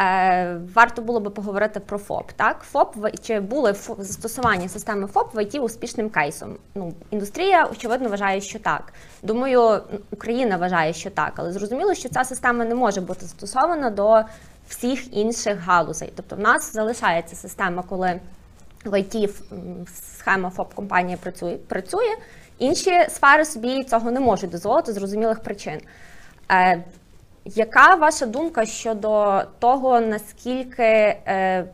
Е, 0.00 0.60
варто 0.74 1.02
було 1.02 1.20
би 1.20 1.30
поговорити 1.30 1.80
про 1.80 1.98
ФОП. 1.98 2.32
Так, 2.32 2.60
ФОП 2.60 2.96
чи 3.22 3.40
були 3.40 3.74
застосування 3.98 4.68
системи 4.68 5.06
ФОП 5.06 5.34
в 5.34 5.38
IT 5.38 5.58
успішним 5.58 6.10
кейсом? 6.10 6.56
Ну, 6.74 6.94
індустрія 7.10 7.64
очевидно 7.64 8.08
вважає, 8.08 8.40
що 8.40 8.58
так. 8.58 8.92
Думаю, 9.22 9.82
Україна 10.10 10.56
вважає, 10.56 10.92
що 10.92 11.10
так, 11.10 11.32
але 11.36 11.52
зрозуміло, 11.52 11.94
що 11.94 12.08
ця 12.08 12.24
система 12.24 12.64
не 12.64 12.74
може 12.74 13.00
бути 13.00 13.20
застосована 13.20 13.90
до 13.90 14.22
всіх 14.68 15.16
інших 15.16 15.58
галузей. 15.58 16.12
Тобто, 16.16 16.36
в 16.36 16.40
нас 16.40 16.72
залишається 16.72 17.36
система, 17.36 17.82
коли 17.82 18.20
в 18.84 18.94
м, 19.52 19.86
схема 20.18 20.50
ФОП 20.50 20.74
компанія 20.74 21.16
працює, 21.16 21.56
працює. 21.68 22.16
Інші 22.58 23.06
сфери 23.08 23.44
собі 23.44 23.84
цього 23.84 24.10
не 24.10 24.20
можуть 24.20 24.50
дозволити 24.50 24.92
з 24.92 24.94
зрозумілих 24.94 25.40
причин. 25.40 25.80
Яка 27.44 27.94
ваша 27.94 28.26
думка 28.26 28.66
щодо 28.66 29.42
того, 29.58 30.00
наскільки 30.00 30.82
е, 30.82 31.64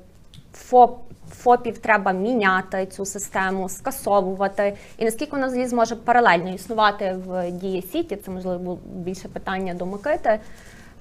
ФОП, 0.53 1.01
ФОПів 1.31 1.79
треба 1.79 2.13
міняти 2.13 2.87
цю 2.87 3.05
систему, 3.05 3.69
скасовувати, 3.69 4.77
і 4.99 5.05
наскільки 5.05 5.33
вона 5.33 5.47
взагалі 5.47 5.69
зможе 5.69 5.97
паралельно 5.97 6.55
існувати 6.55 7.17
в 7.27 7.51
Дія 7.51 7.83
Сіті? 7.83 8.17
Це 8.17 8.31
можливо 8.31 8.79
більше 8.85 9.29
питання 9.29 9.75
до 9.75 9.87
Микити. 9.87 10.41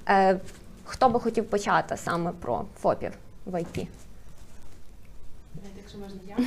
Е, 0.08 0.40
хто 0.84 1.08
би 1.08 1.20
хотів 1.20 1.44
почати 1.50 1.96
саме 1.96 2.32
про 2.40 2.64
ФОПів 2.80 3.12
в 3.46 3.60
ІТ? 3.60 3.88
Якщо 5.76 5.98
можна 5.98 6.20
я. 6.28 6.44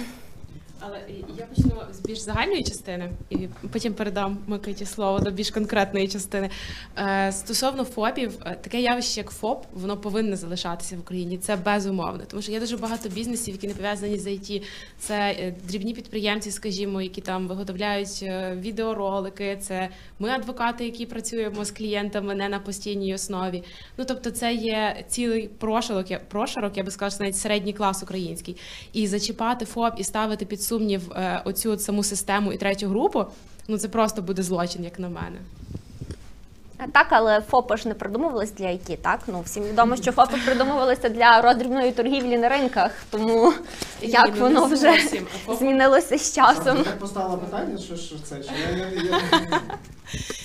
Але 0.79 0.99
я 1.37 1.45
почну 1.45 1.71
з 1.93 1.99
більш 1.99 2.19
загальної 2.19 2.63
частини 2.63 3.11
і 3.29 3.37
потім 3.71 3.93
передам 3.93 4.37
Микиті 4.47 4.85
слово 4.85 5.19
до 5.19 5.31
більш 5.31 5.51
конкретної 5.51 6.07
частини. 6.07 6.49
Е, 6.97 7.31
Стосовно 7.31 7.83
ФОПів, 7.83 8.37
е, 8.45 8.57
таке 8.61 8.81
явище, 8.81 9.19
як 9.19 9.29
ФОП, 9.29 9.65
воно 9.73 9.97
повинно 9.97 10.35
залишатися 10.35 10.95
в 10.95 10.99
Україні. 10.99 11.37
Це 11.37 11.55
безумовно. 11.55 12.23
Тому 12.27 12.41
що 12.41 12.51
є 12.51 12.59
дуже 12.59 12.77
багато 12.77 13.09
бізнесів, 13.09 13.53
які 13.53 13.67
не 13.67 13.73
пов'язані 13.73 14.17
з 14.17 14.31
ІТ. 14.31 14.63
Це 14.99 15.13
е, 15.13 15.55
дрібні 15.67 15.93
підприємці, 15.93 16.51
скажімо, 16.51 17.01
які 17.01 17.21
там 17.21 17.47
виготовляють 17.47 18.25
відеоролики. 18.53 19.57
Це 19.61 19.89
ми 20.19 20.29
адвокати, 20.29 20.85
які 20.85 21.05
працюємо 21.05 21.65
з 21.65 21.71
клієнтами 21.71 22.35
не 22.35 22.49
на 22.49 22.59
постійній 22.59 23.13
основі. 23.13 23.63
Ну 23.97 24.05
тобто, 24.07 24.31
це 24.31 24.53
є 24.53 25.05
цілий 25.07 25.47
прошарок, 25.47 26.07
прошарок, 26.27 26.77
я 26.77 26.83
би 26.83 26.91
сказала, 26.91 27.19
навіть 27.19 27.37
середній 27.37 27.73
клас 27.73 28.03
український. 28.03 28.57
І 28.93 29.07
зачіпати 29.07 29.65
ФОП 29.65 29.93
і 29.97 30.03
ставити 30.03 30.45
під 30.45 30.61
сумнів 30.69 31.11
е, 31.11 31.41
оцю 31.45 31.71
от 31.71 31.81
саму 31.81 32.03
систему 32.03 32.53
і 32.53 32.57
третю 32.57 32.87
групу. 32.87 33.25
Ну 33.67 33.77
це 33.77 33.87
просто 33.87 34.21
буде 34.21 34.43
злочин, 34.43 34.83
як 34.83 34.99
на 34.99 35.09
мене. 35.09 35.37
Так, 36.91 37.07
але 37.09 37.41
ФОПи 37.41 37.77
ж 37.77 37.87
не 37.87 37.93
придумувалися 37.93 38.53
для 38.57 38.65
IT, 38.65 38.97
так? 38.97 39.19
Ну 39.27 39.41
всім 39.45 39.63
відомо, 39.63 39.95
що 39.95 40.11
ФОПи 40.11 40.37
придумувалися 40.45 41.09
для 41.09 41.41
роздрібної 41.41 41.91
торгівлі 41.91 42.37
на 42.37 42.49
ринках. 42.49 42.91
Тому 43.09 43.53
як 44.01 44.25
Ні, 44.25 44.33
ну, 44.35 44.41
воно 44.41 44.67
не 44.67 44.75
вже 44.75 44.77
зовсім. 44.77 45.27
Змінилося 45.59 46.17
з 46.17 46.35
часом. 46.35 46.83
Так 46.83 46.99
поставила 46.99 47.37
питання, 47.37 47.77
що, 47.77 47.95
що 47.95 48.15
це? 48.19 48.43
Що 48.43 48.51
я, 48.71 48.77
я, 48.77 48.87
я... 48.87 49.19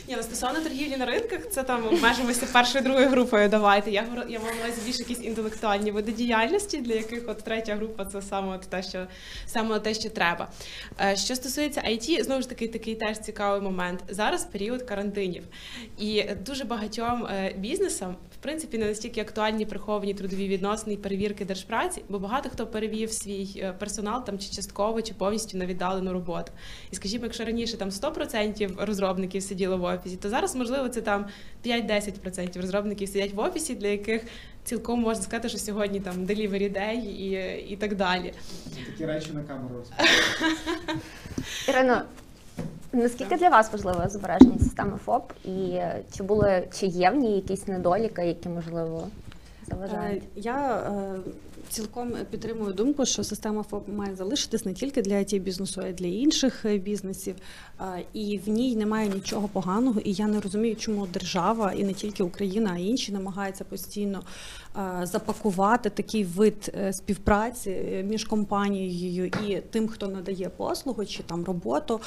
Ні, 0.09 0.15
ну, 0.17 0.23
стосовно 0.23 0.61
торгівлі 0.61 0.97
на 0.97 1.07
ринках, 1.07 1.41
це 1.51 1.63
там 1.63 1.87
обмежимося 1.87 2.47
першою 2.53 2.85
другою 2.85 3.09
групою. 3.09 3.49
Давайте. 3.49 3.91
Я 3.91 4.05
я 4.29 4.41
маю 4.41 4.55
увазі 4.61 4.81
більш 4.87 4.99
якісь 4.99 5.21
інтелектуальні 5.21 5.91
види 5.91 6.13
діяльності, 6.13 6.81
для 6.81 6.95
яких 6.95 7.29
от 7.29 7.39
третя 7.39 7.75
група 7.75 8.05
це 8.05 8.23
саме 8.23 8.59
те, 8.69 8.83
що 8.83 9.07
саме 9.47 9.81
те, 9.81 9.95
що 9.95 10.11
треба. 10.11 10.49
Е, 11.01 11.17
Що 11.17 11.35
стосується 11.35 11.81
IT, 11.81 12.23
знову 12.23 12.43
ж 12.43 12.49
таки, 12.49 12.69
такий 12.69 12.95
теж 12.95 13.19
цікавий 13.19 13.61
момент. 13.61 14.05
Зараз 14.09 14.45
період 14.45 14.83
карантинів, 14.83 15.43
і 15.99 16.25
дуже 16.47 16.65
багатьом 16.65 17.27
е, 17.27 17.55
бізнесам. 17.59 18.17
В 18.33 18.37
принципі, 18.43 18.79
не 18.79 18.87
настільки 18.87 19.21
актуальні 19.21 19.67
приховані 19.67 20.15
трудові 20.15 20.49
відносини 20.49 20.95
і 20.95 20.97
перевірки 20.97 21.45
держпраці, 21.45 22.03
бо 22.09 22.19
багато 22.19 22.51
хто 22.51 22.67
перевів 22.67 23.13
свій 23.13 23.49
е, 23.57 23.73
персонал 23.79 24.25
там 24.25 24.39
чи 24.39 24.49
частково, 24.51 25.03
чи 25.03 25.15
повністю 25.15 25.59
на 25.59 25.67
віддалену 25.67 26.13
роботу. 26.13 26.53
І 26.91 26.97
скажімо, 26.97 27.25
якщо 27.25 27.45
раніше 27.45 27.77
там 27.77 27.91
100% 27.91 28.85
розробників 28.85 29.43
сиділо 29.55 29.79
в 29.79 29.85
офісі, 29.85 30.17
то 30.17 30.29
зараз 30.29 30.57
можливо 30.57 30.89
це 30.89 31.01
там 31.01 31.27
5-10% 31.67 32.61
розробників 32.61 33.09
сидять 33.09 33.33
в 33.33 33.39
офісі, 33.39 33.75
для 33.75 33.89
яких 33.89 34.23
цілком 34.65 35.01
можна 35.01 35.23
сказати, 35.23 35.49
що 35.49 35.59
сьогодні 35.59 36.01
там 36.01 36.15
delivery 36.15 36.73
day 36.73 36.95
і, 36.95 37.31
і 37.73 37.77
так 37.77 37.97
далі. 37.97 38.33
Такі 38.87 39.07
речі 39.07 39.31
на 39.35 39.43
камеру 39.43 39.75
Ірино, 41.69 42.03
наскільки 42.93 43.37
для 43.37 43.49
вас 43.49 43.73
важлива 43.73 44.09
збереження 44.09 44.59
системи 44.59 44.99
ФОП? 45.05 45.33
І 45.45 45.81
чи 46.17 46.23
були 46.23 46.69
чи 46.81 46.87
є 46.87 47.11
в 47.11 47.15
ній 47.15 47.37
якісь 47.37 47.69
недоліки, 47.69 48.27
які 48.27 48.49
можливо 48.49 49.09
заважають? 49.67 50.23
Е, 50.23 50.27
Я 50.37 50.77
е, 50.77 51.19
цілком 51.69 52.13
підтримую 52.31 52.73
думку, 52.73 53.07
що 53.07 53.25
система 53.25 53.63
ФОП 53.63 53.89
має 53.89 54.17
залишитись 54.17 54.65
не 54.65 54.75
тільки 54.75 55.03
для 55.03 55.15
it 55.15 55.41
бізнесу, 55.41 55.81
а 55.85 55.89
й 55.89 55.93
для 55.93 56.07
інших 56.07 56.65
е, 56.65 56.79
бізнесів. 56.79 57.35
Е, 57.81 58.05
І 58.13 58.39
в 58.39 58.49
ній 58.49 58.77
немає 58.77 59.09
нічого 59.09 59.49
поганого. 59.49 60.01
І 60.01 60.13
я 60.13 60.27
не 60.27 60.41
розумію, 60.41 60.77
чому 60.77 61.07
держава, 61.07 61.73
і 61.73 61.85
не 61.85 61.93
тільки 61.93 62.23
Україна, 62.23 62.71
а 62.75 62.79
й 62.79 62.89
інші 62.89 63.13
намагаються 63.13 63.65
постійно 63.65 64.23
е, 64.77 65.07
запакувати 65.07 65.91
такий 65.91 66.25
вид 66.25 66.73
е, 66.77 66.93
співпраці 66.93 67.71
е, 67.71 68.03
між 68.03 68.25
компанією 68.25 69.27
і 69.27 69.61
тим, 69.71 69.89
хто 69.89 70.09
надає 70.09 70.49
послугу 70.49 71.05
чи 71.05 71.23
там 71.23 71.45
роботу, 71.45 72.01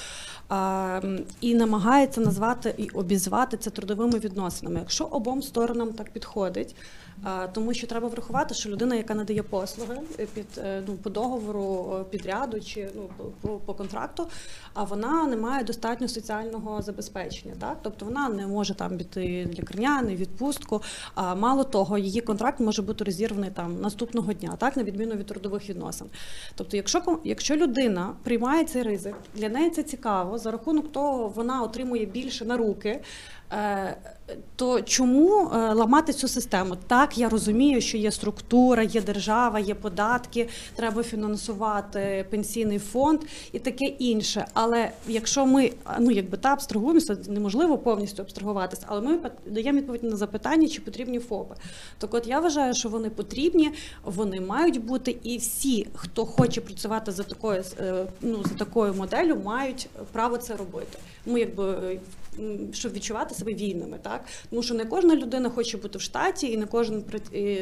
е, 0.51 1.01
і 1.41 1.55
намагається 1.55 2.21
назвати 2.21 2.73
і 2.77 2.89
обізвати 2.89 3.57
це 3.57 3.69
трудовими 3.69 4.19
відносинами. 4.19 4.79
Якщо 4.79 5.03
обом 5.03 5.41
сторонам 5.41 5.93
так 5.93 6.09
підходить. 6.09 6.75
Тому 7.53 7.73
що 7.73 7.87
треба 7.87 8.07
врахувати, 8.07 8.53
що 8.55 8.69
людина, 8.69 8.95
яка 8.95 9.15
надає 9.15 9.43
послуги 9.43 9.99
е, 10.19 10.25
під 10.25 10.45
е, 10.57 10.83
ну 10.87 10.93
по 10.93 11.09
договору 11.09 11.95
е, 11.99 12.03
підряду 12.03 12.61
чи 12.61 12.89
ну 12.95 13.09
по, 13.41 13.49
по, 13.49 13.73
контракту, 13.73 14.27
а 14.73 14.83
вона 14.83 15.25
не 15.25 15.35
має 15.35 15.63
достатньо 15.63 16.07
соціального 16.07 16.81
забезпечення. 16.81 17.53
Так, 17.59 17.77
тобто 17.81 18.05
вона 18.05 18.29
не 18.29 18.47
може 18.47 18.73
там 18.73 18.97
піти 18.97 19.49
лікарняний, 19.59 20.15
відпустку. 20.15 20.81
А 21.15 21.35
мало 21.35 21.63
того, 21.63 21.97
її 21.97 22.21
контракт 22.21 22.59
може 22.59 22.81
бути 22.81 23.03
розірваний 23.03 23.49
там 23.49 23.81
наступного 23.81 24.33
дня, 24.33 24.55
так 24.57 24.77
на 24.77 24.83
відміну 24.83 25.15
від 25.15 25.25
трудових 25.25 25.69
відносин. 25.69 26.07
Тобто, 26.55 26.77
якщо 26.77 27.19
якщо 27.23 27.55
людина 27.55 28.13
приймає 28.23 28.65
цей 28.65 28.83
ризик, 28.83 29.15
для 29.35 29.49
неї 29.49 29.69
це 29.69 29.83
цікаво, 29.83 30.37
за 30.37 30.51
рахунок 30.51 30.91
того 30.91 31.27
вона 31.27 31.61
отримує 31.61 32.05
більше 32.05 32.45
на 32.45 32.57
руки. 32.57 33.01
То 34.55 34.81
чому 34.81 35.49
е, 35.53 35.73
ламати 35.73 36.13
цю 36.13 36.27
систему? 36.27 36.77
Так, 36.87 37.17
я 37.17 37.29
розумію, 37.29 37.81
що 37.81 37.97
є 37.97 38.11
структура, 38.11 38.83
є 38.83 39.01
держава, 39.01 39.59
є 39.59 39.75
податки, 39.75 40.49
треба 40.75 41.03
фінансувати 41.03 42.25
пенсійний 42.29 42.79
фонд 42.79 43.21
і 43.51 43.59
таке 43.59 43.85
інше. 43.85 44.45
Але 44.53 44.91
якщо 45.07 45.45
ми 45.45 45.71
ну 45.99 46.11
якби 46.11 46.37
та 46.37 46.53
абстрагуємося, 46.53 47.17
неможливо 47.27 47.77
повністю 47.77 48.21
абстрагуватися, 48.21 48.83
але 48.87 49.01
ми 49.01 49.19
даємо 49.45 49.77
відповідь 49.77 50.03
на 50.03 50.15
запитання, 50.15 50.67
чи 50.67 50.81
потрібні 50.81 51.19
ФОПи. 51.19 51.55
Так, 51.97 52.13
от 52.13 52.27
я 52.27 52.39
вважаю, 52.39 52.73
що 52.73 52.89
вони 52.89 53.09
потрібні, 53.09 53.71
вони 54.03 54.41
мають 54.41 54.85
бути, 54.85 55.17
і 55.23 55.37
всі, 55.37 55.87
хто 55.95 56.25
хоче 56.25 56.61
працювати 56.61 57.11
за 57.11 57.23
такою 57.23 57.63
е, 57.79 58.05
ну 58.21 58.43
за 58.43 58.55
такою 58.55 58.93
моделлю, 58.93 59.41
мають 59.45 59.89
право 60.11 60.37
це 60.37 60.55
робити. 60.55 60.97
Ми 61.25 61.39
якби 61.39 61.99
щоб 62.73 62.93
відчувати 62.93 63.35
себе 63.35 63.53
вільними, 63.53 63.99
так 64.01 64.25
тому 64.49 64.63
що 64.63 64.73
не 64.73 64.85
кожна 64.85 65.15
людина 65.15 65.49
хоче 65.49 65.77
бути 65.77 65.97
в 65.97 66.01
штаті, 66.01 66.51
і 66.51 66.57
не 66.57 66.65
кожен 66.65 67.03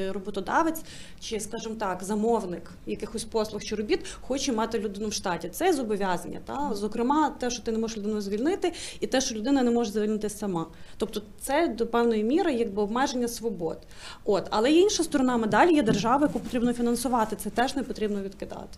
роботодавець 0.09 0.81
чи, 1.19 1.39
скажімо 1.39 1.75
так, 1.75 2.03
замовник 2.03 2.71
якихось 2.85 3.23
послуг 3.23 3.63
чи 3.63 3.75
робіт 3.75 3.99
хоче 4.21 4.53
мати 4.53 4.79
людину 4.79 5.07
в 5.07 5.13
штаті. 5.13 5.49
Це 5.49 5.73
зобов'язання. 5.73 6.39
Та 6.45 6.71
зокрема, 6.73 7.29
те, 7.29 7.49
що 7.49 7.63
ти 7.63 7.71
не 7.71 7.77
можеш 7.77 7.97
людину 7.97 8.21
звільнити, 8.21 8.73
і 8.99 9.07
те, 9.07 9.21
що 9.21 9.35
людина 9.35 9.63
не 9.63 9.71
може 9.71 9.91
звільнитися 9.91 10.37
сама. 10.37 10.67
Тобто, 10.97 11.21
це 11.41 11.67
до 11.67 11.87
певної 11.87 12.23
міри 12.23 12.53
якби 12.53 12.81
обмеження 12.81 13.27
свобод. 13.27 13.77
От, 14.25 14.47
але 14.49 14.71
є 14.71 14.81
інша 14.81 15.03
сторона 15.03 15.37
медалі, 15.37 15.75
є 15.75 15.83
держава, 15.83 16.27
яку 16.27 16.39
потрібно 16.39 16.73
фінансувати. 16.73 17.35
Це 17.35 17.49
теж 17.49 17.75
не 17.75 17.83
потрібно 17.83 18.21
відкидати. 18.21 18.77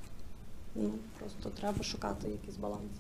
Ну 0.76 0.92
просто 1.20 1.50
треба 1.60 1.84
шукати 1.84 2.28
якийсь 2.30 2.58
баланс. 2.58 2.92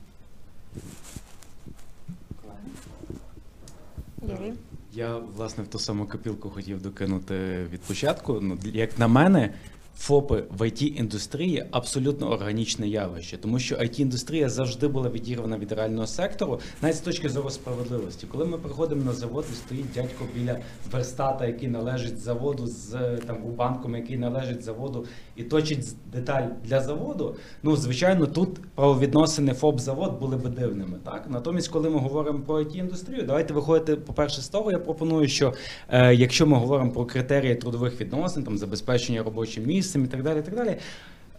Юрій? 4.21 4.53
Я 4.93 5.17
власне 5.17 5.63
в 5.63 5.67
ту 5.67 5.80
саму 5.80 6.06
копілку 6.06 6.49
хотів 6.49 6.82
докинути 6.82 7.67
від 7.73 7.82
початку. 7.82 8.39
Ну, 8.41 8.58
як 8.63 8.99
на 8.99 9.08
мене, 9.08 9.53
ФОПи 9.99 10.43
в 10.49 10.62
it 10.62 10.83
індустрії 10.83 11.65
абсолютно 11.71 12.31
органічне 12.31 12.88
явище, 12.88 13.38
тому 13.38 13.60
що 13.60 13.75
it 13.75 14.01
індустрія 14.01 14.49
завжди 14.49 14.88
була 14.88 15.10
відірвана 15.10 15.57
від 15.57 15.71
реального 15.71 16.07
сектору, 16.07 16.60
навіть 16.81 16.95
з 16.95 16.99
точки 16.99 17.29
зору 17.29 17.49
справедливості. 17.49 18.27
Коли 18.31 18.45
ми 18.45 18.57
приходимо 18.57 19.03
на 19.03 19.13
завод, 19.13 19.45
і 19.53 19.55
стоїть 19.55 19.91
дядько 19.95 20.25
біля 20.36 20.60
верстата, 20.91 21.45
який 21.45 21.69
належить 21.69 22.19
заводу, 22.19 22.67
з 22.67 22.91
там 23.27 23.38
банком, 23.57 23.95
який 23.95 24.17
належить 24.17 24.63
заводу, 24.63 25.05
і 25.36 25.43
точить 25.43 25.86
деталь 26.13 26.47
для 26.63 26.81
заводу. 26.81 27.36
Ну 27.63 27.75
звичайно, 27.75 28.25
тут 28.27 28.49
правовідносини 28.75 29.53
ФОП 29.53 29.79
завод 29.79 30.19
були 30.19 30.38
би 30.38 30.49
дивними. 30.49 30.97
Так 31.03 31.25
натомість, 31.29 31.67
коли 31.67 31.89
ми 31.89 31.99
говоримо 31.99 32.39
про 32.39 32.60
it 32.60 32.75
індустрію, 32.75 33.23
давайте 33.23 33.53
виходити, 33.53 33.95
по-перше, 33.95 34.41
з 34.41 34.49
того. 34.49 34.71
Я 34.71 34.79
пропоную, 34.79 35.27
що 35.27 35.53
е, 35.89 36.15
якщо 36.15 36.47
ми 36.47 36.57
говоримо 36.57 36.91
про 36.91 37.05
критерії 37.05 37.55
трудових 37.55 38.01
відносин, 38.01 38.43
там 38.43 38.57
забезпечення 38.57 39.23
робочим 39.23 39.63
місцем 39.88 40.06
і 40.06 40.08
так 40.08 40.23
далі, 40.23 40.39
І 40.39 40.41
так 40.41 40.56
далі, 40.56 40.78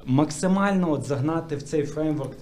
максимально 0.05 0.93
от 0.93 1.05
загнати 1.05 1.57
в 1.57 1.63
цей 1.63 1.87
фреймворк 1.87 2.37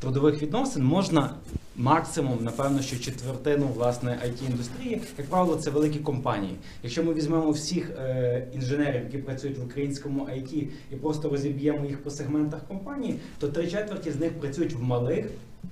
трудових 0.00 0.42
відносин 0.42 0.84
можна 0.84 1.34
максимум, 1.76 2.38
напевно, 2.40 2.82
що 2.82 2.98
четвертину 2.98 3.66
власне 3.66 4.10
it 4.26 4.50
індустрії, 4.50 5.02
як 5.18 5.26
правило, 5.26 5.56
це 5.56 5.70
великі 5.70 5.98
компанії. 5.98 6.56
Якщо 6.82 7.04
ми 7.04 7.14
візьмемо 7.14 7.50
всіх 7.50 7.90
е, 7.90 8.46
інженерів, 8.54 9.02
які 9.04 9.18
працюють 9.18 9.58
в 9.58 9.64
українському 9.64 10.24
IT, 10.24 10.68
і 10.92 10.96
просто 10.96 11.28
розіб'ємо 11.28 11.86
їх 11.86 12.02
по 12.02 12.10
сегментах 12.10 12.60
компаній, 12.68 13.14
то 13.38 13.48
три 13.48 13.66
четверті 13.66 14.10
з 14.10 14.16
них 14.16 14.32
працюють 14.32 14.72
в 14.72 14.82
малих 14.82 15.26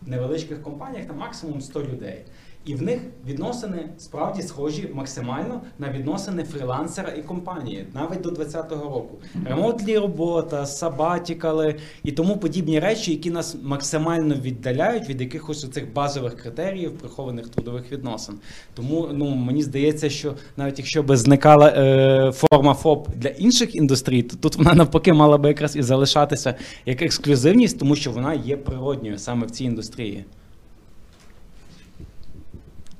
невеличких 0.06 0.62
компаніях 0.62 1.08
на 1.08 1.14
максимум 1.14 1.60
100 1.60 1.82
людей. 1.82 2.24
І 2.68 2.74
в 2.74 2.82
них 2.82 3.00
відносини 3.26 3.88
справді 3.98 4.42
схожі 4.42 4.88
максимально 4.94 5.60
на 5.78 5.90
відносини 5.90 6.44
фрілансера 6.44 7.08
і 7.08 7.22
компанії, 7.22 7.86
навіть 7.94 8.20
до 8.20 8.30
2020 8.30 8.72
року. 8.72 9.18
Ремонтлі 9.44 9.98
робота, 9.98 10.66
сабатікали 10.66 11.74
і 12.02 12.12
тому 12.12 12.36
подібні 12.36 12.80
речі, 12.80 13.10
які 13.10 13.30
нас 13.30 13.56
максимально 13.62 14.34
віддаляють 14.34 15.08
від 15.08 15.20
якихось 15.20 15.64
оцих 15.64 15.92
базових 15.92 16.36
критеріїв 16.36 16.98
прихованих 16.98 17.48
трудових 17.48 17.92
відносин. 17.92 18.34
Тому 18.74 19.08
ну 19.12 19.30
мені 19.30 19.62
здається, 19.62 20.10
що 20.10 20.34
навіть 20.56 20.78
якщо 20.78 21.02
би 21.02 21.16
зникала 21.16 21.68
е, 21.68 22.32
форма 22.32 22.74
ФОП 22.74 23.08
для 23.16 23.28
інших 23.28 23.74
індустрій, 23.74 24.22
то 24.22 24.36
тут 24.36 24.56
вона 24.56 24.74
навпаки 24.74 25.12
мала 25.12 25.38
би 25.38 25.48
якраз 25.48 25.76
і 25.76 25.82
залишатися 25.82 26.54
як 26.86 27.02
ексклюзивність, 27.02 27.78
тому 27.78 27.96
що 27.96 28.10
вона 28.10 28.34
є 28.34 28.56
природньою 28.56 29.18
саме 29.18 29.46
в 29.46 29.50
цій 29.50 29.64
індустрії. 29.64 30.24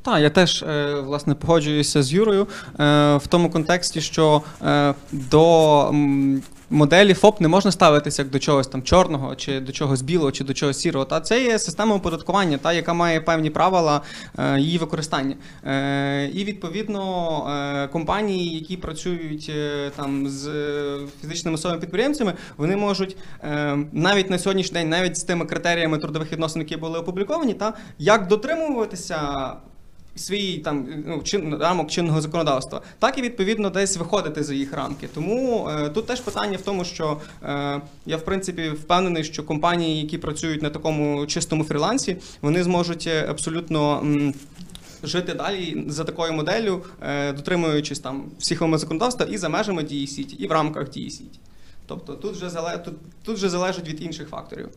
Так, 0.08 0.22
я 0.22 0.30
теж 0.30 0.62
е, 0.62 0.94
власне 0.94 1.34
погоджуюся 1.34 2.02
з 2.02 2.12
Юрою 2.12 2.42
е, 2.42 3.16
в 3.16 3.26
тому 3.28 3.50
контексті, 3.50 4.00
що 4.00 4.42
е, 4.66 4.94
до 5.12 5.94
моделі 6.70 7.14
ФОП 7.14 7.40
не 7.40 7.48
можна 7.48 7.72
ставитися 7.72 8.22
як 8.22 8.30
до 8.30 8.38
чогось 8.38 8.66
там 8.66 8.82
чорного, 8.82 9.36
чи 9.36 9.60
до 9.60 9.72
чогось 9.72 10.02
білого, 10.02 10.32
чи 10.32 10.44
до 10.44 10.54
чогось 10.54 10.80
сірого. 10.80 11.04
Та 11.04 11.20
це 11.20 11.44
є 11.44 11.58
система 11.58 11.94
оподаткування, 11.96 12.58
та 12.58 12.72
яка 12.72 12.94
має 12.94 13.20
певні 13.20 13.50
правила 13.50 14.00
її 14.58 14.78
використання. 14.78 15.36
І 16.32 16.44
відповідно 16.44 17.88
компанії, 17.92 18.54
які 18.54 18.76
працюють 18.76 19.52
там 19.96 20.28
з 20.28 20.50
фізичними 21.20 21.54
особами 21.54 21.80
підприємцями, 21.80 22.34
вони 22.56 22.76
можуть 22.76 23.16
навіть 23.92 24.30
на 24.30 24.38
сьогоднішній 24.38 24.74
день, 24.74 24.88
навіть 24.88 25.16
з 25.16 25.22
тими 25.22 25.44
критеріями 25.44 25.98
трудових 25.98 26.32
відносин, 26.32 26.62
які 26.62 26.76
були 26.76 26.98
опубліковані, 26.98 27.54
та 27.54 27.72
як 27.98 28.26
дотримуватися 28.26 29.52
свій 30.18 30.58
там 30.58 30.88
ну, 31.06 31.22
чин, 31.22 31.54
рамок 31.60 31.90
чинного 31.90 32.20
законодавства, 32.20 32.82
так 32.98 33.18
і 33.18 33.22
відповідно 33.22 33.70
десь 33.70 33.96
виходити 33.96 34.44
за 34.44 34.54
їх 34.54 34.72
рамки. 34.72 35.08
Тому 35.14 35.68
е, 35.68 35.88
тут 35.88 36.06
теж 36.06 36.20
питання 36.20 36.56
в 36.56 36.62
тому, 36.62 36.84
що 36.84 37.20
е, 37.42 37.80
я 38.06 38.16
в 38.16 38.24
принципі 38.24 38.70
впевнений, 38.70 39.24
що 39.24 39.42
компанії, 39.42 40.02
які 40.02 40.18
працюють 40.18 40.62
на 40.62 40.70
такому 40.70 41.26
чистому 41.26 41.64
фрілансі, 41.64 42.16
вони 42.42 42.62
зможуть 42.62 43.06
е, 43.06 43.26
абсолютно. 43.30 43.98
м, 43.98 44.34
Жити 45.02 45.34
далі 45.34 45.84
за 45.88 46.04
такою 46.04 46.32
моделлю, 46.32 46.82
е, 47.02 47.32
дотримуючись 47.32 47.98
там 47.98 48.24
всіх 48.38 48.60
вимог 48.60 48.78
законодавства 48.78 49.26
і 49.26 49.38
за 49.38 49.48
межами 49.48 49.82
дії 49.82 50.06
сіті, 50.06 50.36
і 50.36 50.46
в 50.46 50.52
рамках 50.52 50.90
дії 50.90 51.10
сіті. 51.10 51.38
Тобто 51.86 52.14
тут 52.14 52.36
вже 52.36 52.50
зале, 52.50 52.78
тут, 52.78 52.94
тут 53.24 53.36
вже 53.36 53.48
залежить 53.48 53.88
від 53.88 54.02
інших 54.02 54.28
факторів. 54.28 54.68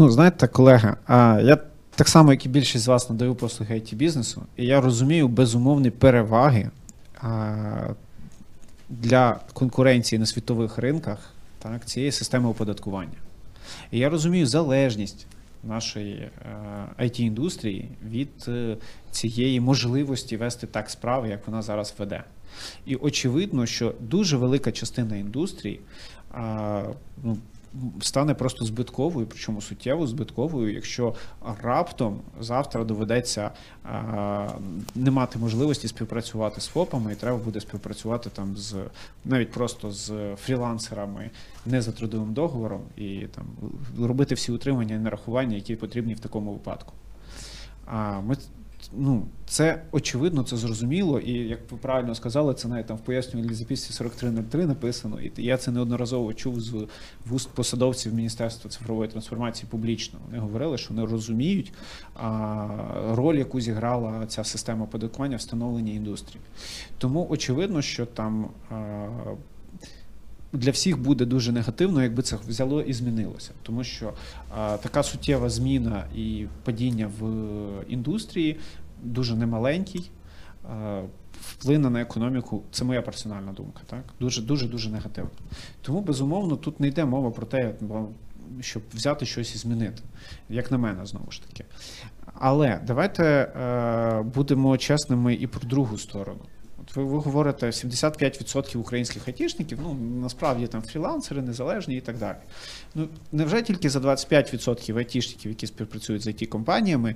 Ну, 0.00 0.10
знаєте, 0.10 0.48
колеги, 0.48 0.94
а, 1.06 1.40
я 1.44 1.58
так 1.94 2.08
само, 2.08 2.32
як 2.32 2.46
і 2.46 2.48
більшість 2.48 2.84
з 2.84 2.88
вас 2.88 3.10
надаю 3.10 3.34
послуги 3.34 3.74
it 3.74 3.94
бізнесу, 3.94 4.42
і 4.56 4.66
я 4.66 4.80
розумію 4.80 5.28
безумовні 5.28 5.90
переваги 5.90 6.70
а, 7.22 7.88
для 8.88 9.40
конкуренції 9.52 10.18
на 10.18 10.26
світових 10.26 10.78
ринках 10.78 11.18
так, 11.58 11.86
цієї 11.86 12.12
системи 12.12 12.48
оподаткування. 12.48 13.18
І 13.90 13.98
я 13.98 14.08
розумію 14.08 14.46
залежність 14.46 15.26
нашої 15.64 16.30
it 16.98 17.20
індустрії 17.20 17.88
від 18.10 18.30
е, 18.48 18.76
цієї 19.10 19.60
можливості 19.60 20.36
вести 20.36 20.66
так 20.66 20.90
справи, 20.90 21.28
як 21.28 21.46
вона 21.46 21.62
зараз 21.62 21.94
веде. 21.98 22.24
І 22.86 22.96
очевидно, 22.96 23.66
що 23.66 23.94
дуже 24.00 24.36
велика 24.36 24.72
частина 24.72 25.16
індустрії 25.16 25.80
а, 26.32 26.82
ну, 27.22 27.38
стане 28.00 28.34
просто 28.34 28.64
збитковою, 28.64 29.26
причому 29.26 29.60
суттєво 29.60 30.06
збитковою, 30.06 30.74
якщо 30.74 31.14
раптом 31.62 32.20
завтра 32.40 32.84
доведеться 32.84 33.50
не 34.94 35.10
мати 35.10 35.38
можливості 35.38 35.88
співпрацювати 35.88 36.60
з 36.60 36.66
ФОПами, 36.66 37.12
і 37.12 37.16
треба 37.16 37.38
буде 37.38 37.60
співпрацювати 37.60 38.30
там 38.30 38.56
з 38.56 38.76
навіть 39.24 39.50
просто 39.50 39.90
з 39.90 40.36
фрілансерами 40.36 41.30
не 41.66 41.82
за 41.82 41.92
трудовим 41.92 42.32
договором 42.32 42.80
і 42.96 43.26
там 43.34 43.44
робити 43.98 44.34
всі 44.34 44.52
утримання 44.52 44.94
і 44.94 44.98
нарахування, 44.98 45.56
які 45.56 45.76
потрібні 45.76 46.14
в 46.14 46.20
такому 46.20 46.52
випадку. 46.52 46.92
А 47.86 48.20
ми 48.20 48.36
ну, 48.92 49.26
це 49.46 49.82
очевидно, 49.92 50.42
це 50.42 50.56
зрозуміло, 50.56 51.20
і 51.20 51.32
як 51.32 51.72
ви 51.72 51.78
правильно 51.78 52.14
сказали, 52.14 52.54
це 52.54 52.68
навіть 52.68 52.86
там 52.86 52.96
в 52.96 53.00
пояснювальній 53.00 53.54
записці 53.54 53.92
4303 53.92 54.66
написано, 54.66 55.20
і 55.20 55.32
я 55.36 55.56
це 55.56 55.70
неодноразово 55.70 56.34
чув 56.34 56.60
з 56.60 56.86
вуст 57.26 57.50
посадовців 57.50 58.14
Міністерства 58.14 58.70
цифрової 58.70 59.10
трансформації 59.10 59.66
публічно. 59.70 60.18
Вони 60.26 60.38
говорили, 60.38 60.78
що 60.78 60.94
вони 60.94 61.06
розуміють 61.06 61.72
а, 62.14 62.68
роль, 63.10 63.36
яку 63.36 63.60
зіграла 63.60 64.26
ця 64.26 64.44
система 64.44 64.84
оподаткування 64.84 65.36
в 65.36 65.40
індустрії. 65.80 66.40
Тому 66.98 67.26
очевидно, 67.30 67.82
що 67.82 68.06
там. 68.06 68.48
А, 68.70 69.06
для 70.52 70.70
всіх 70.70 70.98
буде 70.98 71.24
дуже 71.24 71.52
негативно, 71.52 72.02
якби 72.02 72.22
це 72.22 72.36
взяло 72.48 72.82
і 72.82 72.92
змінилося, 72.92 73.50
тому 73.62 73.84
що 73.84 74.12
а, 74.56 74.76
така 74.76 75.02
суттєва 75.02 75.50
зміна 75.50 76.04
і 76.16 76.46
падіння 76.64 77.10
в 77.20 77.24
індустрії 77.88 78.56
дуже 79.02 79.36
немаленький. 79.36 80.10
Вплине 81.40 81.90
на 81.90 82.00
економіку, 82.00 82.62
це 82.70 82.84
моя 82.84 83.02
персональна 83.02 83.52
думка, 83.52 83.80
так 83.86 84.04
дуже 84.20 84.42
дуже 84.42 84.68
дуже 84.68 84.90
негативно. 84.90 85.30
Тому 85.82 86.00
безумовно 86.00 86.56
тут 86.56 86.80
не 86.80 86.88
йде 86.88 87.04
мова 87.04 87.30
про 87.30 87.46
те, 87.46 87.74
щоб 88.60 88.82
взяти 88.94 89.26
щось 89.26 89.54
і 89.54 89.58
змінити, 89.58 90.02
як 90.48 90.70
на 90.70 90.78
мене, 90.78 91.06
знову 91.06 91.30
ж 91.30 91.42
таки. 91.42 91.64
Але 92.34 92.80
давайте 92.86 93.24
е, 93.24 94.22
будемо 94.22 94.78
чесними 94.78 95.34
і 95.34 95.46
про 95.46 95.68
другу 95.68 95.98
сторону. 95.98 96.40
От 96.82 96.96
ви, 96.96 97.04
ви 97.04 97.18
говорите 97.18 97.66
75% 97.66 98.76
українських 98.76 99.28
айтішників, 99.28 99.78
ну 99.82 99.94
насправді 99.94 100.66
там 100.66 100.82
фрілансери, 100.82 101.42
незалежні 101.42 101.96
і 101.96 102.00
так 102.00 102.18
далі. 102.18 102.36
Ну 102.94 103.08
невже 103.32 103.62
тільки 103.62 103.90
за 103.90 103.98
25% 103.98 104.98
айтішників, 104.98 105.50
які 105.50 105.66
співпрацюють 105.66 106.22
з 106.22 106.26
it 106.26 106.46
компаніями, 106.46 107.14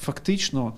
фактично 0.00 0.74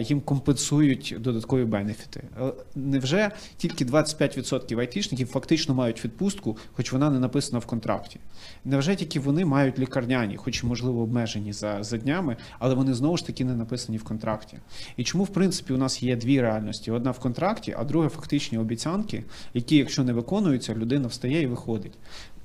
їм 0.00 0.20
компенсують 0.20 1.16
додаткові 1.18 1.64
бенефіти? 1.64 2.22
Е, 2.40 2.52
Невже 2.74 3.30
тільки 3.56 3.84
25% 3.84 4.80
айтішників 4.80 5.28
фактично 5.28 5.74
мають 5.74 6.04
відпустку, 6.04 6.56
хоч 6.72 6.92
вона 6.92 7.10
не 7.10 7.20
написана 7.20 7.58
в 7.58 7.66
контракті? 7.66 8.20
Невже 8.64 8.96
тільки 8.96 9.20
вони 9.20 9.44
мають 9.44 9.78
лікарняні, 9.78 10.36
хоч 10.36 10.64
можливо 10.64 11.02
обмежені 11.02 11.52
за, 11.52 11.82
за 11.82 11.98
днями, 11.98 12.36
але 12.58 12.74
вони 12.74 12.94
знову 12.94 13.16
ж 13.16 13.26
таки 13.26 13.44
не 13.44 13.54
написані 13.54 13.98
в 13.98 14.04
контракті? 14.04 14.58
І 14.96 15.04
чому 15.04 15.24
в 15.24 15.28
принципі 15.28 15.72
у 15.72 15.78
нас 15.78 16.02
є 16.02 16.16
дві 16.16 16.40
реальності: 16.40 16.90
одна 16.90 17.10
в 17.10 17.18
контракті, 17.18 17.74
а 17.78 17.84
друга 17.84 18.08
фактичні 18.08 18.58
обіцянки, 18.58 19.24
які, 19.54 19.76
якщо 19.76 20.04
не 20.04 20.12
виконуються, 20.12 20.74
людина 20.74 21.08
встає 21.08 21.42
і 21.42 21.46
виходить. 21.46 21.92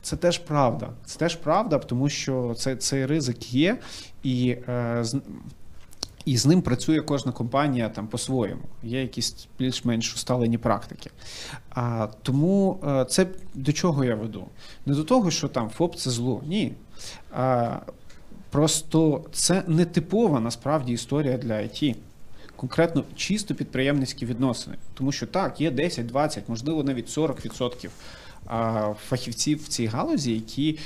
Це 0.01 0.15
теж 0.15 0.37
правда. 0.37 0.89
Це 1.05 1.19
теж 1.19 1.35
правда, 1.35 1.77
тому 1.77 2.09
що 2.09 2.53
це, 2.57 2.75
цей 2.75 3.05
ризик 3.05 3.53
є, 3.53 3.77
і, 4.23 4.57
е, 4.67 5.03
і 6.25 6.37
з 6.37 6.45
ним 6.45 6.61
працює 6.61 7.01
кожна 7.01 7.31
компанія 7.31 7.89
там 7.89 8.07
по-своєму. 8.07 8.61
Є 8.83 9.01
якісь 9.01 9.47
більш-менш 9.59 10.13
усталені 10.13 10.57
практики. 10.57 11.09
А, 11.69 12.07
тому 12.21 12.79
е, 12.87 13.05
це 13.05 13.27
до 13.53 13.73
чого 13.73 14.03
я 14.03 14.15
веду? 14.15 14.45
Не 14.85 14.95
до 14.95 15.03
того, 15.03 15.31
що 15.31 15.47
там 15.47 15.69
ФОП 15.69 15.95
це 15.95 16.09
зло. 16.09 16.41
Ні. 16.45 16.73
А, 17.31 17.79
просто 18.49 19.25
це 19.31 19.63
не 19.67 19.85
типова 19.85 20.39
насправді 20.39 20.93
історія 20.93 21.37
для 21.37 21.53
IT. 21.53 21.95
Конкретно 22.55 23.03
чисто 23.15 23.55
підприємницькі 23.55 24.25
відносини. 24.25 24.77
Тому 24.93 25.11
що 25.11 25.27
так, 25.27 25.61
є 25.61 25.71
10, 25.71 26.05
20, 26.05 26.49
можливо, 26.49 26.83
навіть 26.83 27.17
40% 27.17 27.87
а, 27.87 27.89
фахівців 29.07 29.63
в 29.63 29.67
цій 29.67 29.85
галузі, 29.85 30.33
які 30.33 30.79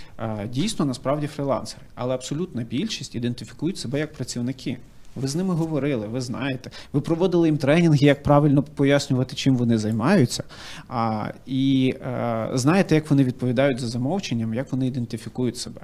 дійсно 0.50 0.86
насправді 0.86 1.28
фрілансери. 1.28 1.82
Але 1.96 2.14
абсолютна 2.14 2.64
більшість 2.64 3.16
ідентифікують 3.16 3.78
себе 3.78 4.00
як 4.00 4.14
працівники. 4.14 4.78
Ви 5.16 5.28
з 5.28 5.36
ними 5.36 5.54
говорили, 5.54 6.08
ви 6.08 6.22
знаєте. 6.22 6.72
Ви 6.94 7.02
проводили 7.02 7.48
їм 7.48 7.58
тренінги, 7.58 8.06
як 8.06 8.24
правильно 8.24 8.64
пояснювати, 8.64 9.36
чим 9.36 9.56
вони 9.56 9.78
займаються. 9.78 10.44
А, 10.88 11.32
і 11.46 11.94
е, 12.02 12.50
знаєте, 12.54 12.96
як 12.96 13.10
вони 13.10 13.24
відповідають 13.24 13.80
за 13.80 13.88
замовченням, 13.88 14.54
як 14.54 14.72
вони 14.72 14.88
ідентифікують 14.88 15.58
себе. 15.58 15.82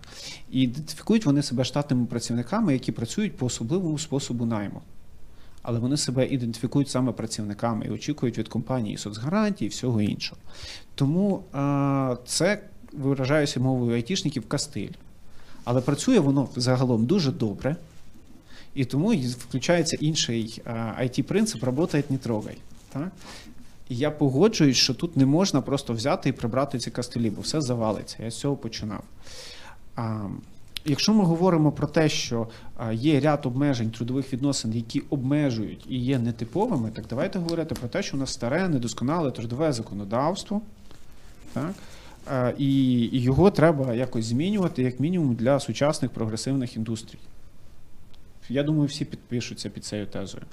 І 0.52 0.62
ідентифікують 0.62 1.26
вони 1.26 1.44
себе 1.44 1.64
штатними 1.64 2.06
працівниками, 2.06 2.74
які 2.74 2.92
працюють 2.92 3.38
по 3.38 3.46
особливому 3.46 4.00
способу 4.00 4.46
найму. 4.46 4.82
Але 5.62 5.80
вони 5.80 5.98
себе 5.98 6.28
ідентифікують 6.28 6.90
саме 6.90 7.12
працівниками 7.12 7.86
і 7.86 7.90
очікують 7.90 8.38
від 8.38 8.48
компанії 8.48 8.98
соцгарантій 8.98 9.66
і 9.66 9.68
всього 9.68 10.02
іншого. 10.02 10.42
Тому 10.96 11.44
е, 11.56 12.18
це 12.26 12.62
виражаюся 12.94 13.60
мовою 13.60 13.96
айтішників 13.96 14.48
кастиль. 14.48 14.92
Але 15.64 15.82
працює 15.82 16.20
воно 16.20 16.50
загалом 16.56 17.06
дуже 17.06 17.32
добре. 17.32 17.76
І 18.74 18.86
тому 18.86 19.10
включається 19.16 19.98
інший 20.00 20.62
it 21.00 21.22
принцип 21.22 21.64
«работает, 21.64 22.12
не 22.12 22.18
трогай. 22.18 22.58
Так? 22.94 23.12
Я 23.90 24.12
погоджуюсь, 24.12 24.78
що 24.78 24.94
тут 24.94 25.18
не 25.18 25.26
можна 25.26 25.62
просто 25.62 25.94
взяти 25.94 26.30
і 26.30 26.32
прибрати 26.32 26.80
ці 26.80 26.92
кастелі, 26.92 27.30
бо 27.30 27.42
все 27.42 27.62
завалиться. 27.62 28.18
Я 28.24 28.32
з 28.32 28.40
цього 28.40 28.56
починав. 28.56 29.04
Якщо 30.86 31.14
ми 31.14 31.24
говоримо 31.24 31.72
про 31.72 31.88
те, 31.88 32.10
що 32.10 32.48
є 32.92 33.20
ряд 33.20 33.46
обмежень 33.46 33.92
трудових 33.92 34.34
відносин, 34.34 34.74
які 34.74 35.00
обмежують 35.10 35.86
і 35.90 35.98
є 35.98 36.20
нетиповими, 36.20 36.92
так 36.92 37.06
давайте 37.10 37.40
говорити 37.40 37.76
про 37.76 37.90
те, 37.90 38.04
що 38.04 38.18
у 38.18 38.20
нас 38.20 38.34
старе, 38.34 38.70
недосконале 38.70 39.32
трудове 39.32 39.74
законодавство. 39.74 40.62
Так? 41.54 41.74
І, 42.58 43.00
і 43.00 43.22
його 43.22 43.52
треба 43.52 43.94
якось 43.94 44.26
змінювати, 44.26 44.84
як 44.84 45.00
мінімум, 45.00 45.36
для 45.36 45.60
сучасних 45.60 46.12
прогресивних 46.12 46.76
індустрій. 46.76 47.20
Я 48.52 48.64
думаю, 48.64 48.88
всі 48.88 49.06
підпишуться 49.06 49.70
під 49.70 49.86
цією 49.86 50.08
тезою. 50.08 50.44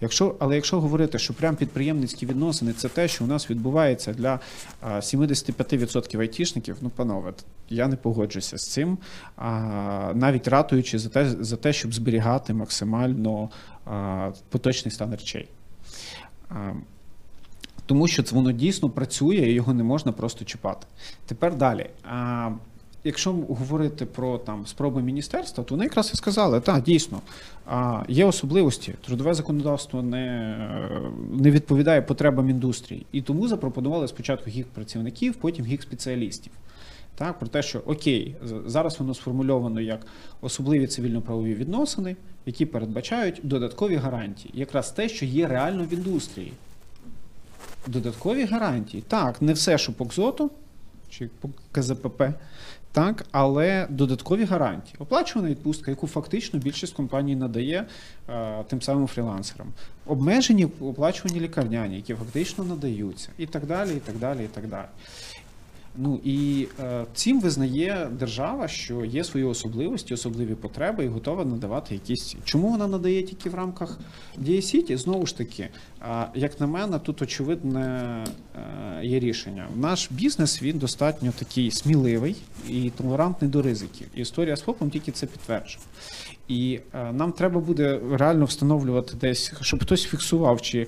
Якщо, 0.00 0.36
але 0.38 0.54
якщо 0.54 0.80
говорити, 0.80 1.18
що 1.18 1.34
прям 1.34 1.56
підприємницькі 1.56 2.26
відносини 2.26 2.72
це 2.72 2.88
те, 2.88 3.08
що 3.08 3.24
у 3.24 3.26
нас 3.26 3.50
відбувається 3.50 4.12
для 4.12 4.40
75% 4.82 6.20
айтішників, 6.20 6.76
ну, 6.80 6.90
панове, 6.90 7.32
я 7.68 7.88
не 7.88 7.96
погоджуся 7.96 8.58
з 8.58 8.72
цим, 8.72 8.98
навіть 10.14 10.48
ратуючи 10.48 10.98
за 10.98 11.08
те, 11.08 11.30
за 11.40 11.56
те, 11.56 11.72
щоб 11.72 11.94
зберігати 11.94 12.54
максимально 12.54 13.50
поточний 14.48 14.92
стан 14.92 15.10
речей. 15.10 15.48
Тому 17.86 18.08
що 18.08 18.22
воно 18.30 18.52
дійсно 18.52 18.90
працює 18.90 19.36
і 19.36 19.52
його 19.52 19.74
не 19.74 19.82
можна 19.82 20.12
просто 20.12 20.44
чіпати. 20.44 20.86
Тепер 21.26 21.56
далі. 21.56 21.90
Якщо 23.04 23.32
говорити 23.32 24.06
про 24.06 24.38
там 24.38 24.66
спроби 24.66 25.02
міністерства, 25.02 25.64
то 25.64 25.74
вони 25.74 25.84
якраз 25.84 26.10
і 26.14 26.16
сказали, 26.16 26.60
так, 26.60 26.82
дійсно, 26.82 27.20
є 28.08 28.24
особливості. 28.24 28.94
Трудове 29.06 29.34
законодавство 29.34 30.02
не, 30.02 30.56
не 31.32 31.50
відповідає 31.50 32.02
потребам 32.02 32.50
індустрії. 32.50 33.06
І 33.12 33.22
тому 33.22 33.48
запропонували 33.48 34.08
спочатку 34.08 34.50
гік 34.50 34.66
працівників, 34.66 35.34
потім 35.34 35.64
гік 35.64 35.82
спеціалістів. 35.82 36.52
Так, 37.14 37.38
про 37.38 37.48
те, 37.48 37.62
що 37.62 37.78
окей, 37.78 38.36
зараз 38.66 39.00
воно 39.00 39.14
сформульовано 39.14 39.80
як 39.80 40.06
особливі 40.40 40.86
цивільно-правові 40.86 41.54
відносини, 41.54 42.16
які 42.46 42.66
передбачають 42.66 43.40
додаткові 43.42 43.96
гарантії. 43.96 44.54
Якраз 44.56 44.90
те, 44.90 45.08
що 45.08 45.26
є 45.26 45.48
реально 45.48 45.84
в 45.84 45.92
індустрії. 45.92 46.52
Додаткові 47.86 48.44
гарантії. 48.44 49.02
Так, 49.08 49.42
не 49.42 49.52
все, 49.52 49.78
що 49.78 49.92
по 49.92 50.06
КЗОТу 50.06 50.50
чи 51.10 51.30
по 51.40 51.50
КЗПП, 51.72 52.22
так, 52.92 53.26
але 53.32 53.86
додаткові 53.90 54.44
гарантії. 54.44 54.96
Оплачувана 54.98 55.50
відпустка, 55.50 55.90
яку 55.90 56.06
фактично 56.06 56.58
більшість 56.58 56.94
компаній 56.94 57.36
надає 57.36 57.86
е, 58.28 58.64
тим 58.68 58.82
самим 58.82 59.06
фрілансерам. 59.06 59.72
Обмежені 60.06 60.64
оплачувані 60.80 61.40
лікарняні, 61.40 61.96
які 61.96 62.14
фактично 62.14 62.64
надаються, 62.64 63.28
і 63.38 63.46
так 63.46 63.66
далі, 63.66 63.90
і 63.90 64.00
так 64.00 64.16
далі, 64.16 64.44
і 64.44 64.48
так 64.48 64.66
далі. 64.66 64.86
Ну 65.96 66.20
і 66.24 66.68
е, 66.80 67.04
цим 67.14 67.40
визнає 67.40 68.10
держава, 68.18 68.68
що 68.68 69.04
є 69.04 69.24
свої 69.24 69.46
особливості, 69.46 70.14
особливі 70.14 70.54
потреби, 70.54 71.04
і 71.04 71.08
готова 71.08 71.44
надавати 71.44 71.94
якісь. 71.94 72.36
Чому 72.44 72.68
вона 72.68 72.86
надає 72.86 73.22
тільки 73.22 73.50
в 73.50 73.54
рамках 73.54 73.98
Дієсіті? 74.38 74.96
Знову 74.96 75.26
ж 75.26 75.38
таки, 75.38 75.68
е, 76.02 76.28
як 76.34 76.60
на 76.60 76.66
мене, 76.66 76.98
тут 76.98 77.22
очевидне 77.22 77.84
е, 78.56 79.06
є 79.06 79.20
рішення. 79.20 79.68
Наш 79.76 80.10
бізнес 80.10 80.62
він 80.62 80.78
достатньо 80.78 81.32
такий 81.38 81.70
сміливий 81.70 82.36
і 82.68 82.90
толерантний 82.90 83.50
до 83.50 83.62
ризиків. 83.62 84.06
Історія 84.14 84.56
з 84.56 84.60
ФОПом 84.60 84.90
тільки 84.90 85.12
це 85.12 85.26
підтверджує. 85.26 85.84
І 86.48 86.80
е, 86.94 87.12
нам 87.12 87.32
треба 87.32 87.60
буде 87.60 88.00
реально 88.12 88.44
встановлювати 88.44 89.14
десь, 89.20 89.52
щоб 89.60 89.82
хтось 89.82 90.04
фіксував, 90.04 90.62
чи 90.62 90.86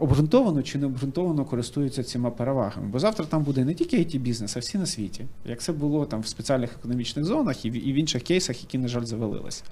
обґрунтовано 0.00 0.62
чи 0.62 0.78
не 0.78 0.86
обґрунтовано 0.86 1.44
користуються 1.44 2.04
цими 2.04 2.30
перевагами. 2.30 2.88
Бо 2.88 2.98
завтра 2.98 3.26
там 3.26 3.42
буде 3.42 3.64
не 3.64 3.74
тільки 3.74 3.98
it 3.98 4.18
бізнес, 4.18 4.56
а 4.56 4.60
всі 4.60 4.78
на 4.78 4.86
світі. 4.86 5.26
Як 5.44 5.60
це 5.60 5.72
було 5.72 6.06
там 6.06 6.20
в 6.20 6.26
спеціальних 6.26 6.72
економічних 6.78 7.24
зонах 7.24 7.64
і 7.64 7.70
в, 7.70 7.94
інших 7.94 8.22
кейсах, 8.22 8.62
які, 8.62 8.78
на 8.78 8.88
жаль, 8.88 9.04
завалилися. 9.04 9.64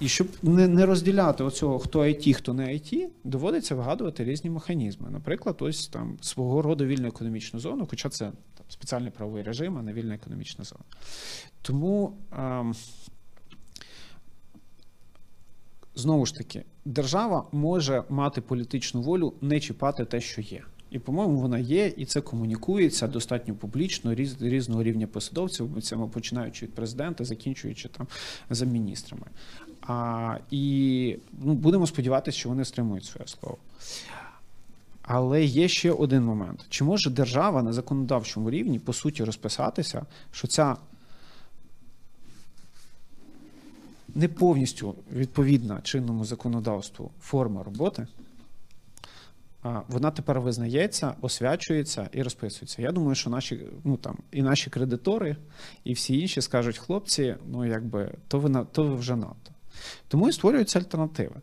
І 0.00 0.08
щоб 0.08 0.28
не, 0.42 0.68
не 0.68 0.86
розділяти 0.86 1.44
оцього, 1.44 1.78
хто 1.78 2.00
IT, 2.00 2.32
хто 2.32 2.54
не 2.54 2.64
IT, 2.64 3.06
доводиться 3.24 3.74
вигадувати 3.74 4.24
різні 4.24 4.50
механізми. 4.50 5.10
Наприклад, 5.10 5.56
ось 5.60 5.88
там 5.88 6.16
свого 6.20 6.62
роду 6.62 6.84
вільну 6.84 7.08
економічну 7.08 7.60
зону, 7.60 7.86
хоча 7.90 8.08
це 8.08 8.24
там, 8.24 8.66
спеціальний 8.68 9.10
правовий 9.10 9.42
режим, 9.42 9.78
а 9.78 9.82
не 9.82 9.92
вільна 9.92 10.14
економічна 10.14 10.64
зона. 10.64 10.84
Тому. 11.62 12.12
ем, 12.38 12.74
знову 15.94 16.26
ж 16.26 16.34
таки, 16.34 16.64
держава 16.84 17.44
може 17.52 18.04
мати 18.08 18.40
політичну 18.40 19.02
волю 19.02 19.32
не 19.40 19.60
чіпати 19.60 20.04
те, 20.04 20.20
що 20.20 20.40
є. 20.40 20.62
І, 20.90 20.98
по-моєму, 20.98 21.40
вона 21.40 21.58
є, 21.58 21.86
і 21.86 22.04
це 22.04 22.20
комунікується 22.20 23.08
достатньо 23.08 23.54
публічно, 23.54 24.14
різ, 24.14 24.42
різного 24.42 24.82
рівня 24.82 25.06
посадовців, 25.06 25.70
починаючи 26.12 26.66
від 26.66 26.74
президента, 26.74 27.24
закінчуючи 27.24 27.88
там 27.88 28.06
за 28.50 28.64
міністрами. 28.64 29.26
А, 29.82 30.36
і 30.50 31.16
ну, 31.42 31.54
будемо 31.54 31.86
сподіватися, 31.86 32.38
що 32.38 32.48
вони 32.48 32.64
стримують 32.64 33.04
своє 33.04 33.26
слово. 33.26 33.58
Але 35.02 35.44
є 35.44 35.68
ще 35.68 35.92
один 35.92 36.24
момент: 36.24 36.66
чи 36.68 36.84
може 36.84 37.10
держава 37.10 37.62
на 37.62 37.72
законодавчому 37.72 38.50
рівні 38.50 38.78
по 38.78 38.92
суті 38.92 39.24
розписатися, 39.24 40.06
що 40.32 40.48
ця 40.48 40.76
не 44.14 44.28
повністю 44.28 44.94
відповідна 45.12 45.80
чинному 45.80 46.24
законодавству 46.24 47.10
форма 47.20 47.62
роботи, 47.62 48.06
вона 49.88 50.10
тепер 50.10 50.40
визнається, 50.40 51.14
освячується 51.20 52.08
і 52.12 52.22
розписується. 52.22 52.82
Я 52.82 52.92
думаю, 52.92 53.14
що 53.14 53.30
наші, 53.30 53.60
ну 53.84 53.96
там 53.96 54.18
і 54.32 54.42
наші 54.42 54.70
кредитори, 54.70 55.36
і 55.84 55.92
всі 55.92 56.20
інші 56.20 56.40
скажуть, 56.40 56.78
хлопці, 56.78 57.36
ну 57.46 57.64
якби 57.64 58.14
то 58.28 58.38
ви 58.38 58.48
на 58.48 58.64
то 58.64 58.84
ви 58.84 58.94
вже 58.94 59.16
надто. 59.16 59.52
Тому 60.08 60.28
і 60.28 60.32
створюються 60.32 60.78
альтернативи. 60.78 61.36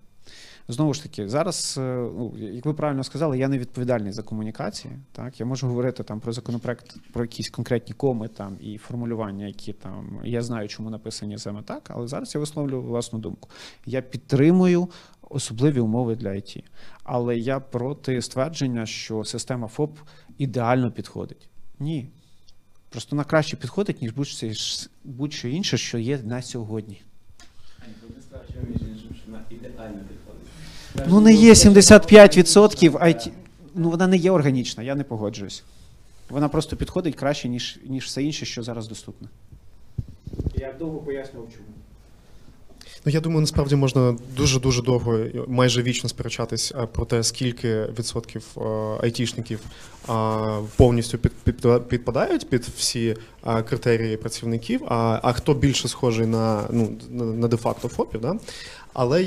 Знову 0.72 0.94
ж 0.94 1.04
таки, 1.04 1.30
зараз, 1.30 1.76
е, 1.78 1.82
ну, 2.18 2.34
як 2.38 2.66
ви 2.66 2.74
правильно 2.74 3.04
сказали, 3.04 3.38
я 3.38 3.48
не 3.48 3.58
відповідальний 3.58 4.12
за 4.12 4.24
комунікації. 4.24 4.94
Так, 5.12 5.40
я 5.40 5.46
можу 5.46 5.68
говорити 5.68 6.04
там 6.04 6.20
про 6.20 6.34
законопроект, 6.34 6.96
про 7.14 7.24
якісь 7.24 7.50
конкретні 7.50 7.94
коми 7.94 8.28
там 8.28 8.58
і 8.62 8.78
формулювання, 8.78 9.48
які 9.48 9.74
там 9.74 10.20
я 10.24 10.42
знаю, 10.42 10.68
чому 10.68 10.90
написані 10.90 11.38
саме 11.38 11.62
так, 11.62 11.92
але 11.94 12.08
зараз 12.08 12.36
я 12.36 12.40
висловлюю 12.40 12.82
власну 12.82 13.20
думку. 13.20 13.50
Я 13.86 14.02
підтримую 14.02 14.90
особливі 15.30 15.80
умови 15.80 16.16
для 16.16 16.34
ІТ, 16.34 16.64
але 17.04 17.38
я 17.38 17.60
проти 17.60 18.22
ствердження, 18.22 18.86
що 18.86 19.24
система 19.24 19.68
ФОП 19.68 19.98
ідеально 20.38 20.92
підходить. 20.92 21.50
Ні. 21.80 22.10
Просто 22.90 23.16
вона 23.16 23.24
краще 23.24 23.58
підходить, 23.58 24.02
ніж 24.02 24.14
будь-що 25.04 25.48
інше, 25.48 25.78
що 25.78 25.98
є 25.98 26.18
на 26.18 26.42
сьогодні. 26.42 27.02
Ну, 31.08 31.22
не 31.22 31.34
є 31.34 31.54
75% 31.54 32.92
IT. 32.92 33.32
Ну, 33.76 33.90
вона 33.90 34.08
не 34.08 34.18
є 34.18 34.32
органічна, 34.32 34.84
я 34.84 34.96
не 34.96 35.04
погоджуюсь. 35.04 35.64
Вона 36.30 36.50
просто 36.50 36.76
підходить 36.76 37.16
краще, 37.16 37.50
ніж, 37.50 37.80
ніж 37.86 38.06
все 38.06 38.24
інше, 38.24 38.46
що 38.46 38.64
зараз 38.64 38.88
доступне. 38.88 39.28
Я 40.56 40.74
довго 40.80 40.98
пояснював, 40.98 41.50
чому. 41.52 41.66
Ну, 43.06 43.12
я 43.12 43.20
думаю, 43.20 43.42
насправді 43.42 43.76
можна 43.76 44.16
дуже 44.36 44.60
дуже 44.60 44.82
довго, 44.82 45.20
майже 45.48 45.82
вічно 45.82 46.10
сперечатись 46.10 46.74
е, 46.76 46.86
про 46.86 47.06
те, 47.06 47.24
скільки 47.24 47.84
відсотків 48.00 48.46
е, 48.58 48.62
айтішників 49.02 49.60
повністю 50.76 51.18
під, 51.18 51.32
під, 51.32 51.88
підпадають 51.88 52.50
під 52.50 52.64
всі 52.78 53.16
е, 53.48 53.64
критерії 53.64 54.18
працівників, 54.18 54.82
а, 54.88 55.20
а 55.24 55.34
хто 55.34 55.54
більше 55.54 55.88
схожий 55.88 56.26
на, 56.28 56.64
ну, 56.72 56.92
на, 57.10 57.26
на 57.26 57.48
де-факто 57.48 57.88
ФОПів. 57.88 58.22
Да? 58.22 58.36
Але 58.94 59.26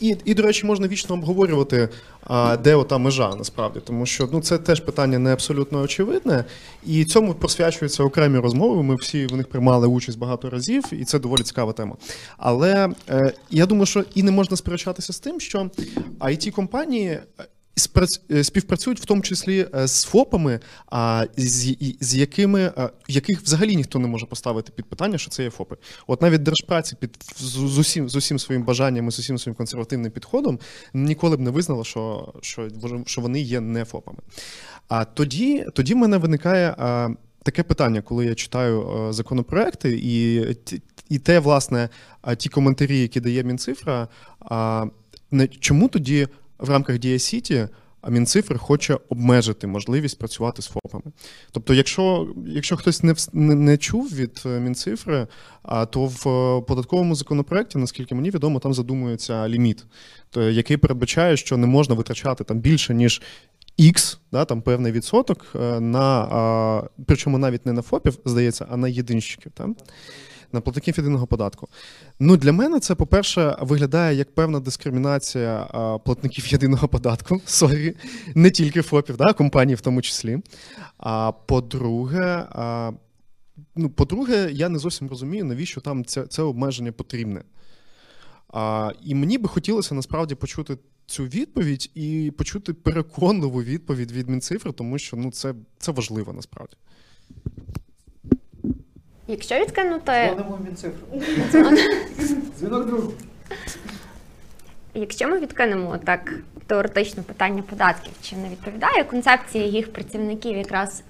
і, 0.00 0.16
і, 0.24 0.34
до 0.34 0.42
речі, 0.42 0.66
можна 0.66 0.88
вічно 0.88 1.14
обговорювати, 1.14 1.88
а, 2.24 2.56
де 2.56 2.74
ота 2.74 2.98
межа 2.98 3.34
насправді, 3.34 3.80
тому 3.84 4.06
що 4.06 4.28
ну, 4.32 4.40
це 4.40 4.58
теж 4.58 4.80
питання 4.80 5.18
не 5.18 5.32
абсолютно 5.32 5.80
очевидне, 5.80 6.44
і 6.86 7.04
цьому 7.04 7.34
просвячуються 7.34 8.04
окремі 8.04 8.38
розмови. 8.38 8.82
Ми 8.82 8.94
всі 8.94 9.26
в 9.26 9.36
них 9.36 9.48
приймали 9.48 9.86
участь 9.86 10.18
багато 10.18 10.50
разів, 10.50 10.84
і 10.92 11.04
це 11.04 11.18
доволі 11.18 11.42
цікава 11.42 11.72
тема. 11.72 11.96
Але 12.36 12.88
е, 13.08 13.32
я 13.50 13.66
думаю, 13.66 13.86
що 13.86 14.04
і 14.14 14.22
не 14.22 14.30
можна 14.30 14.56
сперечатися 14.56 15.12
з 15.12 15.20
тим, 15.20 15.40
що 15.40 15.70
it 16.20 16.50
компанії 16.50 17.18
співпрацюють 18.42 19.00
в 19.00 19.04
тому 19.04 19.22
числі 19.22 19.66
е, 19.74 19.86
з 19.86 20.04
ФОПами, 20.04 20.60
а 20.86 21.26
з, 21.36 21.76
з 22.00 22.14
якими 22.14 22.72
е, 22.78 22.90
яких 23.08 23.42
взагалі 23.42 23.76
ніхто 23.76 23.98
не 23.98 24.08
може 24.08 24.26
поставити 24.26 24.72
під 24.72 24.84
питання, 24.84 25.18
що 25.18 25.30
це 25.30 25.42
є 25.42 25.50
ФОПи. 25.50 25.76
От 26.06 26.22
навіть 26.22 26.42
держпраці 26.42 26.96
під 27.00 27.16
з, 27.36 27.78
усім 27.78 28.08
з 28.08 28.16
усім 28.16 28.38
своїм 28.38 28.62
бажанням 28.62 29.08
і 29.08 29.10
з 29.10 29.18
усім 29.18 29.38
своїм 29.38 29.54
консервативним 29.54 30.12
підходом 30.12 30.58
ніколи 30.94 31.36
б 31.36 31.40
не 31.40 31.50
визнала, 31.50 31.84
що, 31.84 32.34
що, 32.40 32.68
що 33.06 33.20
вони 33.20 33.40
є 33.40 33.60
не 33.60 33.84
ФОПами. 33.84 34.18
А 34.88 35.04
тоді, 35.04 35.66
тоді 35.74 35.94
в 35.94 35.96
мене 35.96 36.16
виникає. 36.18 36.76
е, 36.78 37.16
Таке 37.42 37.62
питання, 37.62 38.02
коли 38.02 38.26
я 38.26 38.34
читаю 38.34 38.82
е, 39.08 39.12
законопроекти, 39.12 39.98
і, 40.02 40.46
і 41.08 41.18
те, 41.18 41.38
власне, 41.38 41.88
ті 42.36 42.48
коментарі, 42.48 42.98
які 42.98 43.20
дає 43.20 43.44
Мінцифра, 43.44 44.08
чому 45.60 45.88
тоді 45.88 46.28
в 46.58 46.70
рамках 46.70 46.98
Дія 46.98 47.18
Сіті 47.18 47.68
Мінцифра 48.08 48.58
хоче 48.58 48.98
обмежити 49.08 49.66
можливість 49.66 50.18
працювати 50.18 50.62
з 50.62 50.66
ФОПами? 50.66 51.04
Тобто, 51.52 51.74
якщо, 51.74 52.28
якщо 52.46 52.76
хтось 52.76 53.02
не, 53.02 53.14
не, 53.32 53.54
не 53.54 53.76
чув 53.76 54.14
від 54.14 54.42
е, 54.46 54.60
Мінцифри, 54.60 55.26
а, 55.62 55.86
то 55.86 56.04
в 56.04 56.28
е, 56.28 56.62
податковому 56.62 57.14
законопроекті, 57.14 57.78
наскільки 57.78 58.14
мені 58.14 58.30
відомо, 58.30 58.58
там 58.58 58.74
задумується 58.74 59.48
ліміт, 59.48 59.84
то, 60.30 60.50
який 60.50 60.76
передбачає, 60.76 61.36
що 61.36 61.56
не 61.56 61.66
можна 61.66 61.94
витрачати 61.94 62.44
там 62.44 62.58
більше, 62.58 62.94
ніж 62.94 63.22
X, 63.78 64.18
да, 64.32 64.44
там 64.44 64.62
певний 64.62 64.92
відсоток 64.92 65.46
е, 65.54 65.80
на 65.80 66.28
а, 66.30 66.82
причому 67.06 67.38
навіть 67.38 67.66
не 67.66 67.72
на 67.72 67.82
ФОПів, 67.82 68.18
здається, 68.24 68.66
а 68.70 68.76
на 68.76 68.88
єдинщиків, 68.88 69.52
там, 69.52 69.76
на 70.52 70.60
платників 70.60 70.94
єдиного 70.96 71.26
податку. 71.26 71.68
Ну, 72.20 72.36
для 72.36 72.52
мене 72.52 72.80
це, 72.80 72.94
по-перше, 72.94 73.56
виглядає 73.60 74.16
як 74.16 74.34
певна 74.34 74.60
дискримінація 74.60 75.68
а, 75.70 75.98
платників 75.98 76.46
єдиного 76.46 76.88
податку, 76.88 77.40
sorry, 77.46 77.94
не 78.34 78.50
тільки 78.50 78.82
ФОПів, 78.82 79.16
да, 79.16 79.32
компаній 79.32 79.74
в 79.74 79.80
тому 79.80 80.02
числі. 80.02 80.38
А 80.98 81.32
по-друге, 81.32 82.46
а, 82.50 82.92
ну, 83.76 83.90
по-друге, 83.90 84.48
я 84.52 84.68
не 84.68 84.78
зовсім 84.78 85.08
розумію, 85.08 85.44
навіщо 85.44 85.80
там 85.80 86.04
це, 86.04 86.26
це 86.26 86.42
обмеження 86.42 86.92
потрібне. 86.92 87.42
А, 88.52 88.92
і 89.02 89.14
мені 89.14 89.38
би 89.38 89.48
хотілося 89.48 89.94
насправді 89.94 90.34
почути 90.34 90.76
цю 91.06 91.24
відповідь 91.24 91.90
і 91.94 92.32
почути 92.38 92.72
переконливу 92.72 93.62
відповідь 93.62 94.12
від 94.12 94.28
Мінцифри, 94.28 94.72
тому 94.72 94.98
що 94.98 95.16
ну, 95.16 95.30
це, 95.30 95.54
це 95.78 95.92
важливо 95.92 96.32
насправді. 96.32 96.76
Якщо 99.28 99.58
відкинути, 99.58 100.12
Дзвонимо 100.34 100.56
в 100.60 100.64
Мінцифру. 100.64 101.06
Дзвінок 102.58 102.86
другу. 102.86 103.12
якщо 104.94 105.28
ми 105.28 105.38
відкинемо 105.40 105.98
так 106.04 106.32
теоретично 106.66 107.22
питання 107.22 107.62
податків, 107.62 108.12
чи 108.22 108.36
не 108.36 108.48
відповідає 108.48 109.04
концепція 109.04 109.64
їх 109.64 109.92
працівників 109.92 110.56
якраз 110.56 111.02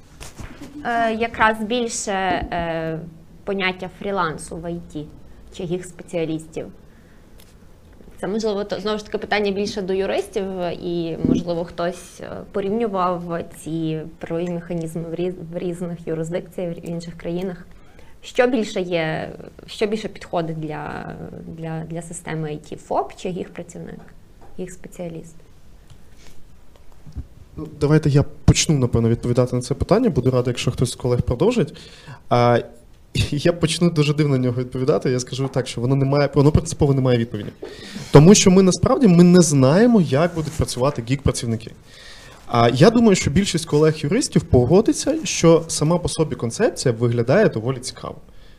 е, 0.85 1.15
якраз 1.15 1.59
більше 1.61 2.13
е, 2.13 2.99
поняття 3.45 3.91
фрілансу 3.99 4.57
в 4.57 4.73
ІТ 4.73 5.07
чи 5.57 5.63
їх 5.63 5.85
спеціалістів? 5.85 6.67
Це 8.21 8.27
можливо 8.27 8.65
то 8.65 8.81
знову 8.81 8.99
ж 8.99 9.05
таки 9.07 9.19
питання 9.19 9.51
більше 9.51 9.83
до 9.83 9.93
юристів, 9.93 10.45
і 10.83 11.19
можливо 11.25 11.65
хтось 11.65 12.21
е, 12.21 12.31
порівнював 12.53 13.39
ці 13.59 14.01
правові 14.19 14.51
механізми 14.51 15.03
в 15.03 15.15
різ- 15.15 15.53
в 15.53 15.59
різних 15.59 16.07
юрисдикціях 16.07 16.77
в 16.79 16.89
інших 16.89 17.15
країнах. 17.19 17.67
Що 18.27 18.47
більше 18.47 18.81
є, 18.81 19.33
що 19.67 19.87
більше 19.87 20.09
підходить 20.09 20.61
для, 20.61 21.15
для, 21.47 21.85
для 21.91 22.03
системи 22.03 22.49
IT? 22.49 22.77
ФОП 22.77 23.13
чи 23.17 23.29
їх 23.29 23.49
працівник, 23.49 24.01
їх 24.59 24.71
спеціаліст? 24.73 25.35
Ну, 27.57 27.69
давайте 27.81 28.11
я 28.11 28.23
почну, 28.45 28.79
напевно, 28.79 29.09
відповідати 29.09 29.57
на 29.57 29.63
це 29.63 29.75
питання. 29.75 30.11
Буду 30.11 30.31
радий, 30.31 30.51
якщо 30.51 30.71
хтось 30.71 30.91
з 30.91 30.95
колег 30.95 31.23
продовжить. 31.23 31.75
А, 32.29 32.61
я 33.31 33.53
почну 33.53 33.91
дуже 33.91 34.15
дивно 34.15 34.37
на 34.37 34.43
нього 34.45 34.61
відповідати. 34.61 35.11
Я 35.11 35.21
скажу 35.21 35.49
так, 35.49 35.69
що 35.69 35.81
воно 35.81 35.95
не 35.95 36.05
має, 36.05 36.31
воно 36.35 36.53
принципово 36.53 36.95
не 36.95 37.01
має 37.01 37.19
відповіді. 37.19 37.51
Тому 38.11 38.35
що 38.35 38.51
ми 38.51 38.63
насправді 38.63 39.09
ми 39.09 39.25
не 39.25 39.41
знаємо, 39.41 40.01
як 40.01 40.35
будуть 40.35 40.53
працювати 40.53 41.03
гік-працівники. 41.11 41.71
А 42.47 42.69
я 42.69 42.91
думаю, 42.91 43.17
що 43.17 43.31
більшість 43.31 43.67
колег-юристів 43.67 44.43
погодиться, 44.43 45.19
що 45.25 45.65
сама 45.69 45.99
по 45.99 46.09
собі 46.09 46.37
концепція 46.37 46.95
виглядає 46.99 47.49
доволі 47.49 47.79
цікаво. 47.79 48.17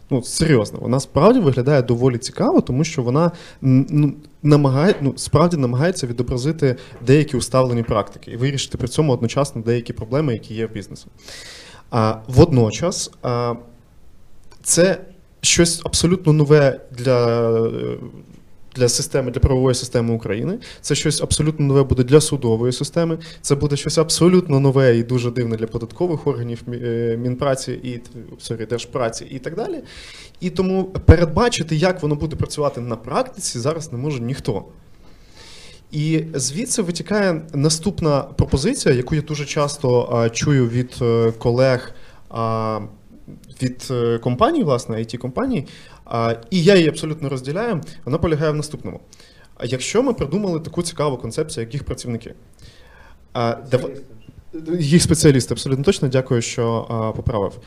Ну, 0.09 0.23
серйозно, 0.23 0.79
вона 0.81 0.99
справді 0.99 1.39
виглядає 1.39 1.81
доволі 1.81 2.17
цікаво, 2.17 2.61
тому 2.61 2.83
що 2.83 3.01
вона 3.01 3.31
ну, 3.61 4.13
намагає, 4.43 4.95
ну, 5.01 5.13
справді 5.17 5.57
намагається 5.57 6.07
відобразити 6.07 6.75
деякі 7.07 7.37
усталені 7.37 7.83
практики 7.83 8.31
і 8.31 8.37
вирішити 8.37 8.77
при 8.77 8.87
цьому 8.87 9.13
одночасно 9.13 9.61
деякі 9.61 9.93
проблеми, 9.93 10.33
які 10.33 10.53
є 10.53 10.67
в 10.67 10.71
бізнесі. 10.71 11.05
А 11.91 12.15
водночас 12.27 13.11
а, 13.21 13.53
це 14.63 15.01
щось 15.41 15.81
абсолютно 15.85 16.33
нове 16.33 16.79
для, 16.91 17.49
е, 17.67 17.97
для 18.77 18.89
системи, 18.89 19.31
для 19.31 19.39
правової 19.39 19.75
системи 19.75 20.13
України. 20.13 20.59
Це 20.81 20.95
щось 20.95 21.21
абсолютно 21.21 21.65
нове 21.65 21.83
буде 21.83 22.03
для 22.03 22.21
судової 22.21 22.73
системи. 22.73 23.17
Це 23.41 23.55
буде 23.55 23.75
щось 23.75 23.97
абсолютно 23.97 24.59
нове 24.59 24.97
і 24.97 25.03
дуже 25.03 25.31
дивне 25.31 25.55
для 25.55 25.67
податкових 25.67 26.27
органів 26.27 26.63
е, 26.73 27.17
Мінпраці 27.21 27.71
і 27.71 27.99
sorry, 28.39 28.65
Держпраці 28.65 29.25
і 29.25 29.39
так 29.39 29.55
далі. 29.55 29.83
І 30.39 30.49
тому 30.49 30.83
передбачити, 30.83 31.75
як 31.75 32.01
воно 32.01 32.15
буде 32.15 32.35
працювати 32.35 32.81
на 32.81 32.95
практиці, 32.95 33.59
зараз 33.59 33.91
не 33.91 33.97
може 33.97 34.19
ніхто. 34.19 34.65
І 35.91 36.23
звідси 36.33 36.81
витікає 36.81 37.41
наступна 37.53 38.21
пропозиція, 38.21 38.95
яку 38.95 39.15
я 39.15 39.21
дуже 39.21 39.45
часто 39.45 40.09
а, 40.11 40.29
чую 40.29 40.67
від 40.67 40.95
е, 41.01 41.33
колег 41.37 41.93
а, 42.29 42.79
від 43.61 43.87
е, 43.91 44.17
компаній, 44.17 44.63
власне, 44.63 44.97
it 44.97 45.17
компаній 45.17 45.67
і 46.49 46.63
я 46.63 46.75
її 46.75 46.89
абсолютно 46.89 47.29
розділяю. 47.29 47.81
Вона 48.05 48.17
полягає 48.17 48.51
в 48.51 48.55
наступному. 48.55 48.99
Якщо 49.63 50.03
ми 50.03 50.13
придумали 50.13 50.59
таку 50.59 50.83
цікаву 50.83 51.17
концепцію, 51.17 51.63
як 51.63 51.73
їх 51.73 51.83
працівники, 51.83 52.33
їх 54.79 55.01
спеціалісти, 55.01 55.53
абсолютно 55.53 55.83
точно 55.83 56.07
дякую, 56.07 56.41
що 56.41 57.13
поправив. 57.15 57.59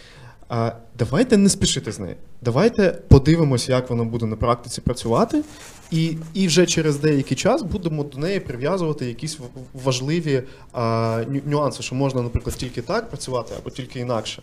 А, 0.53 0.73
давайте 0.99 1.37
не 1.37 1.49
спішити 1.49 1.93
з 1.93 1.99
нею. 1.99 2.17
Давайте 2.43 2.99
подивимось, 3.09 3.69
як 3.69 3.91
воно 3.91 4.05
буде 4.05 4.27
на 4.27 4.37
практиці 4.37 4.81
працювати, 4.81 5.43
і, 5.91 6.17
і 6.35 6.47
вже 6.47 6.67
через 6.67 6.97
деякий 6.97 7.37
час 7.37 7.63
будемо 7.63 8.05
до 8.05 8.19
неї 8.19 8.41
прив'язувати 8.41 9.07
якісь 9.07 9.39
важливі 9.75 10.43
а, 10.73 11.25
нюанси, 11.47 11.83
що 11.83 11.95
можна, 11.95 12.23
наприклад, 12.23 12.57
тільки 12.57 12.83
так 12.83 13.09
працювати 13.09 13.55
або 13.59 13.71
тільки 13.71 14.01
інакше. 14.01 14.43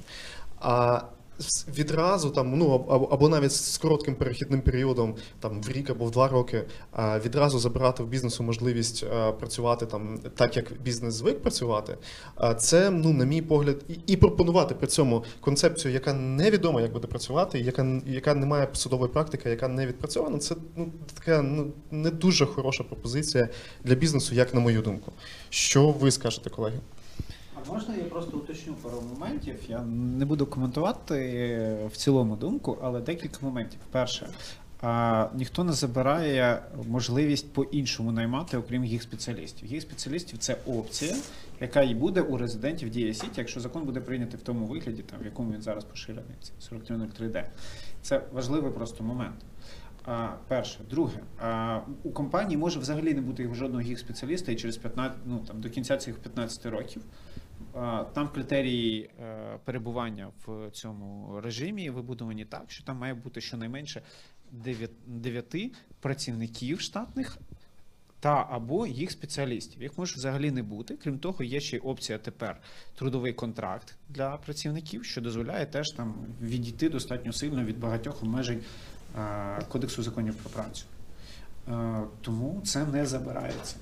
А 0.59 1.01
відразу 1.77 2.29
там, 2.29 2.57
ну 2.57 2.85
або, 3.11 3.29
навіть 3.29 3.51
з 3.51 3.77
коротким 3.77 4.15
перехідним 4.15 4.61
періодом, 4.61 5.15
там 5.39 5.61
в 5.61 5.69
рік 5.69 5.89
або 5.89 6.05
в 6.05 6.11
два 6.11 6.27
роки, 6.27 6.63
відразу 7.25 7.59
забирати 7.59 8.03
в 8.03 8.07
бізнесу 8.07 8.43
можливість 8.43 9.05
працювати 9.39 9.85
там 9.85 10.19
так, 10.35 10.57
як 10.57 10.81
бізнес 10.81 11.13
звик 11.13 11.41
працювати. 11.41 11.97
Це, 12.57 12.89
ну, 12.89 13.13
на 13.13 13.25
мій 13.25 13.41
погляд, 13.41 13.85
і 14.07 14.17
пропонувати 14.17 14.75
при 14.75 14.87
цьому 14.87 15.23
концепцію, 15.39 15.93
яка 15.93 16.13
невідома, 16.13 16.81
як 16.81 16.93
буде 16.93 17.07
працювати, 17.07 17.59
яка, 17.59 18.01
яка 18.05 18.33
не 18.33 18.45
має 18.45 18.67
судової 18.73 19.11
практики, 19.11 19.49
яка 19.49 19.67
не 19.67 19.87
відпрацьована. 19.87 20.37
Це 20.37 20.55
ну 20.75 20.91
така 21.13 21.41
ну 21.41 21.71
не 21.91 22.09
дуже 22.09 22.45
хороша 22.45 22.83
пропозиція 22.83 23.49
для 23.83 23.95
бізнесу, 23.95 24.35
як 24.35 24.53
на 24.53 24.59
мою 24.59 24.81
думку. 24.81 25.11
Що 25.49 25.89
ви 25.89 26.11
скажете, 26.11 26.49
колеги? 26.49 26.79
Можна 27.69 27.95
я 27.95 28.03
просто 28.03 28.37
уточню 28.37 28.73
пару 28.73 29.01
моментів? 29.01 29.55
Я 29.67 29.81
не 29.81 30.25
буду 30.25 30.45
коментувати 30.45 31.89
в 31.91 31.97
цілому 31.97 32.35
думку, 32.35 32.77
але 32.81 33.01
декілька 33.01 33.37
моментів. 33.41 33.79
Перше, 33.91 34.27
а, 34.81 35.27
ніхто 35.35 35.63
не 35.63 35.73
забирає 35.73 36.63
можливість 36.87 37.53
по-іншому 37.53 38.11
наймати, 38.11 38.57
окрім 38.57 38.85
їх 38.85 39.03
спеціалістів. 39.03 39.71
Їх 39.71 39.81
спеціалістів 39.81 40.39
це 40.39 40.57
опція, 40.67 41.15
яка 41.61 41.81
і 41.81 41.95
буде 41.95 42.21
у 42.21 42.37
резидентів 42.37 42.89
Дія 42.89 43.13
Сіті, 43.13 43.33
якщо 43.37 43.59
закон 43.59 43.83
буде 43.83 44.01
прийнятий 44.01 44.39
в 44.39 44.41
тому 44.41 44.65
вигляді, 44.65 45.01
там, 45.01 45.19
в 45.21 45.25
якому 45.25 45.53
він 45.53 45.61
зараз 45.61 45.83
поширений, 45.83 46.35
це 46.41 46.75
4303D. 46.75 47.43
Це 48.01 48.21
важливий 48.33 48.71
просто 48.71 49.03
момент. 49.03 49.35
А, 50.05 50.27
перше, 50.47 50.79
друге, 50.89 51.19
а, 51.39 51.79
у 52.03 52.11
компанії 52.11 52.57
може 52.57 52.79
взагалі 52.79 53.13
не 53.13 53.21
бути 53.21 53.49
жодного 53.53 53.81
їх 53.81 53.99
спеціаліста 53.99 54.51
і 54.51 54.55
через 54.55 54.77
15, 54.77 55.17
ну 55.25 55.39
там 55.47 55.61
до 55.61 55.69
кінця 55.69 55.97
цих 55.97 56.15
15 56.15 56.65
років. 56.65 57.01
Там 58.13 58.29
критерії 58.33 59.09
е, 59.19 59.59
перебування 59.63 60.31
в 60.45 60.71
цьому 60.71 61.39
режимі 61.41 61.89
вибудовані 61.89 62.45
так, 62.45 62.63
що 62.67 62.83
там 62.83 62.97
має 62.97 63.13
бути 63.13 63.41
щонайменше 63.41 64.01
9 65.07 65.55
працівників 65.99 66.81
штатних 66.81 67.37
та 68.19 68.47
або 68.49 68.87
їх 68.87 69.11
спеціалістів. 69.11 69.81
Їх 69.81 69.97
може 69.97 70.15
взагалі 70.15 70.51
не 70.51 70.63
бути. 70.63 70.97
Крім 71.03 71.19
того, 71.19 71.43
є 71.43 71.59
ще 71.59 71.77
й 71.77 71.79
опція 71.79 72.17
тепер 72.17 72.61
трудовий 72.95 73.33
контракт 73.33 73.95
для 74.09 74.37
працівників, 74.37 75.05
що 75.05 75.21
дозволяє 75.21 75.65
теж 75.65 75.89
там 75.89 76.15
відійти 76.41 76.89
достатньо 76.89 77.33
сильно 77.33 77.63
від 77.63 77.79
багатьох 77.79 78.23
обмежень 78.23 78.61
е, 79.17 79.61
Кодексу 79.69 80.03
законів 80.03 80.35
про 80.35 80.49
працю. 80.49 80.85
Е, 81.67 82.03
Тому 82.21 82.61
це 82.65 82.85
не 82.85 83.05
забирається. 83.05 83.75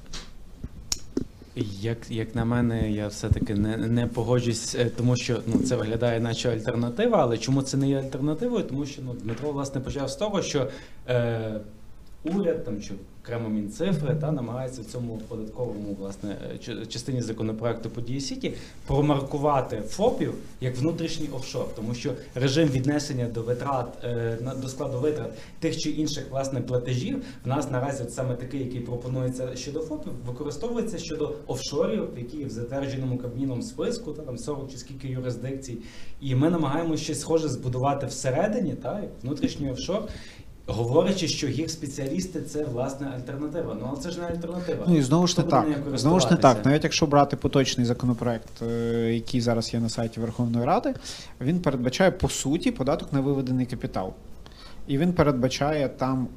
Як, 1.81 1.97
як 2.11 2.35
на 2.35 2.45
мене, 2.45 2.91
я 2.91 3.07
все-таки 3.07 3.55
не, 3.55 3.77
не 3.77 4.07
погоджуюсь, 4.07 4.75
е, 4.75 4.85
тому 4.97 5.15
що 5.15 5.39
ну, 5.47 5.59
це 5.59 5.75
виглядає 5.75 6.19
наче 6.19 6.51
альтернатива, 6.51 7.17
але 7.17 7.37
чому 7.37 7.61
це 7.61 7.77
не 7.77 7.89
є 7.89 7.97
альтернативою? 7.97 8.63
Тому 8.63 8.85
що 8.85 9.01
ну, 9.05 9.13
Дмитро 9.13 9.51
власне 9.51 9.81
почав 9.81 10.09
з 10.09 10.15
того, 10.15 10.41
що 10.41 10.67
е, 11.09 11.59
уряд 12.25 12.65
там 12.65 12.81
чи 12.81 12.93
окремо 13.23 13.49
Мінцифри 13.49 14.15
та 14.21 14.31
намагається 14.31 14.81
в 14.81 14.85
цьому 14.85 15.17
податковому 15.27 15.95
власне 15.99 16.37
е, 16.69 16.85
частині 16.85 17.21
законопроекту 17.21 17.89
по 17.89 18.01
дії 18.01 18.21
Сіті 18.21 18.53
промаркувати 18.87 19.81
ФОПів 19.87 20.33
як 20.61 20.77
внутрішній 20.77 21.29
офшор, 21.35 21.65
тому 21.75 21.93
що 21.93 22.11
режим 22.35 22.67
віднесення 22.69 23.25
до 23.25 23.41
витрат 23.41 23.87
е, 24.03 24.37
на- 24.41 24.55
до 24.55 24.67
складу 24.67 24.99
витрат 24.99 25.29
тих 25.59 25.77
чи 25.77 25.89
інших 25.89 26.25
власне 26.31 26.61
платежів 26.61 27.23
в 27.45 27.47
нас 27.47 27.71
наразі 27.71 28.03
от 28.03 28.13
саме 28.13 28.35
такий, 28.35 28.59
який 28.59 28.79
пропонується 28.81 29.55
щодо 29.55 29.79
ФОПів, 29.79 30.11
використовується 30.25 30.97
щодо 30.97 31.33
офшорів, 31.47 32.07
які 32.17 32.45
в 32.45 32.49
затвердженому 32.49 33.17
кабміном 33.17 33.61
списку, 33.61 34.13
та 34.13 34.21
там 34.21 34.37
40 34.37 34.71
чи 34.71 34.77
скільки 34.77 35.07
юрисдикцій. 35.07 35.77
І 36.21 36.35
ми 36.35 36.49
намагаємося 36.49 37.03
щось 37.03 37.19
схоже 37.19 37.49
збудувати 37.49 38.05
всередині, 38.05 38.73
та 38.73 39.03
внутрішній 39.23 39.71
офшор. 39.71 40.03
Говорячи, 40.67 41.27
що 41.27 41.47
їх 41.47 41.71
спеціалісти 41.71 42.41
це 42.41 42.65
власне 42.65 43.07
альтернатива. 43.07 43.77
Ну 43.81 43.87
але 43.89 44.01
це 44.01 44.11
ж 44.11 44.19
не 44.19 44.27
альтернатива. 44.27 44.85
Ну 44.87 44.97
і 44.97 45.01
знову 45.01 45.27
ж 45.27 45.41
не 45.41 45.43
так. 45.47 45.67
Знову 45.93 46.19
ж 46.19 46.27
не 46.31 46.37
так. 46.37 46.65
Навіть 46.65 46.83
якщо 46.83 47.05
брати 47.05 47.37
поточний 47.37 47.85
законопроект, 47.85 48.61
е, 48.61 49.13
який 49.13 49.41
зараз 49.41 49.73
є 49.73 49.79
на 49.79 49.89
сайті 49.89 50.19
Верховної 50.19 50.65
Ради, 50.65 50.93
він 51.41 51.59
передбачає 51.59 52.11
по 52.11 52.29
суті 52.29 52.71
податок 52.71 53.13
на 53.13 53.21
виведений 53.21 53.65
капітал. 53.65 54.13
І 54.87 54.97
він 54.97 55.13
передбачає 55.13 55.89
там, 55.89 56.27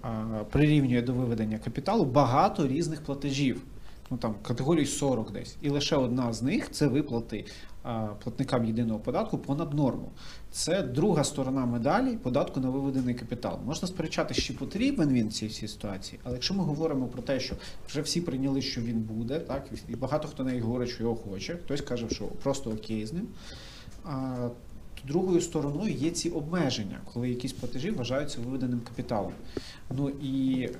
прирівнює 0.50 1.02
до 1.02 1.12
виведення 1.12 1.58
капіталу 1.58 2.04
багато 2.04 2.68
різних 2.68 3.02
платежів. 3.02 3.62
Ну 4.10 4.16
там 4.16 4.34
категорій 4.42 4.86
40 4.86 5.32
десь. 5.32 5.56
І 5.62 5.68
лише 5.68 5.96
одна 5.96 6.32
з 6.32 6.42
них 6.42 6.70
це 6.70 6.86
виплати 6.86 7.44
а, 7.82 8.06
платникам 8.24 8.64
єдиного 8.64 8.98
податку 8.98 9.38
понад 9.38 9.74
норму. 9.74 10.12
Це 10.50 10.82
друга 10.82 11.24
сторона 11.24 11.66
медалі 11.66 12.16
податку 12.16 12.60
на 12.60 12.70
виведений 12.70 13.14
капітал. 13.14 13.58
Можна 13.66 13.88
сперечати, 13.88 14.34
чи 14.34 14.52
потрібен 14.52 15.12
він 15.12 15.28
в 15.28 15.32
цій 15.32 15.46
всій 15.46 15.68
ситуації, 15.68 16.20
але 16.24 16.34
якщо 16.34 16.54
ми 16.54 16.64
говоримо 16.64 17.06
про 17.06 17.22
те, 17.22 17.40
що 17.40 17.54
вже 17.88 18.00
всі 18.00 18.20
прийняли, 18.20 18.62
що 18.62 18.80
він 18.80 19.00
буде, 19.00 19.38
так 19.38 19.66
і 19.88 19.96
багато 19.96 20.28
хто 20.28 20.44
навіть 20.44 20.62
говорить, 20.62 20.90
що 20.90 21.02
його 21.02 21.16
хоче, 21.16 21.56
хтось 21.64 21.80
каже, 21.80 22.06
що 22.10 22.24
просто 22.24 22.70
окей 22.70 23.06
з 23.06 23.12
ним. 23.12 23.28
А, 24.04 24.48
то 25.02 25.08
другою 25.08 25.40
стороною 25.40 25.94
є 25.94 26.10
ці 26.10 26.30
обмеження, 26.30 27.00
коли 27.12 27.28
якісь 27.28 27.52
платежі 27.52 27.90
вважаються 27.90 28.38
виведеним 28.40 28.80
капіталом. 28.80 29.32
Ну 29.96 30.08
і 30.08 30.62
е, 30.62 30.70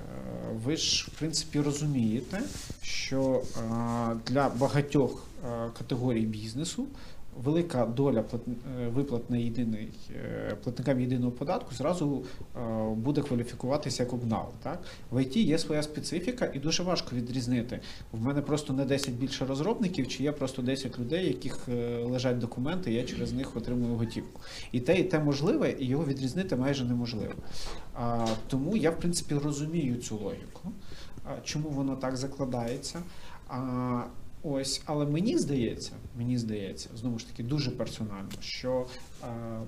ви 0.65 0.77
ж 0.77 1.09
в 1.15 1.19
принципі 1.19 1.61
розумієте, 1.61 2.41
що 2.83 3.43
е, 3.57 3.61
для 4.27 4.49
багатьох 4.49 5.27
е, 5.45 5.71
категорій 5.79 6.27
бізнесу 6.27 6.87
велика 7.45 7.87
доля 7.87 8.25
е, 8.35 8.89
виплат 8.89 9.31
на 9.31 9.37
єдиний 9.37 9.89
е, 10.17 10.57
платникам 10.65 11.01
єдиного 11.01 11.33
податку 11.33 11.75
зразу 11.75 12.25
е, 12.57 12.61
буде 12.95 13.23
кваліфікуватися 13.23 14.03
як 14.03 14.13
обнал. 14.13 14.47
Так 14.63 14.83
в 15.13 15.23
ІТ 15.23 15.37
є 15.37 15.59
своя 15.59 15.83
специфіка, 15.83 16.51
і 16.55 16.59
дуже 16.59 16.83
важко 16.83 17.17
відрізнити. 17.17 17.81
В 18.13 18.25
мене 18.25 18.43
просто 18.43 18.73
не 18.73 18.85
10 18.85 19.15
більше 19.15 19.47
розробників, 19.47 20.09
чи 20.09 20.23
є 20.23 20.33
просто 20.33 20.63
10 20.63 20.99
людей, 20.99 21.27
яких 21.27 21.69
лежать 22.05 22.39
документи, 22.39 22.93
я 22.93 23.05
через 23.05 23.33
них 23.33 23.57
отримую 23.57 23.95
готівку. 23.95 24.41
І 24.73 24.81
те, 24.81 25.01
і 25.01 25.05
те 25.05 25.19
можливе, 25.19 25.75
і 25.79 25.87
його 25.87 26.05
відрізнити 26.05 26.57
майже 26.57 26.85
неможливо. 26.85 27.35
А, 27.95 28.27
тому 28.49 28.77
я, 28.77 28.91
в 28.91 28.99
принципі, 28.99 29.35
розумію 29.35 29.97
цю 29.97 30.17
логіку, 30.17 30.73
чому 31.45 31.69
воно 31.69 31.97
так 31.97 32.17
закладається. 32.17 32.99
А, 33.49 34.03
ось, 34.43 34.83
але 34.85 35.07
мені 35.07 35.39
здається, 35.39 35.93
мені 36.17 36.39
здається, 36.39 36.89
знову 36.97 37.19
ж 37.19 37.27
таки, 37.27 37.43
дуже 37.43 37.71
персонально, 37.71 38.31
що 38.41 38.87
а, 39.23 39.61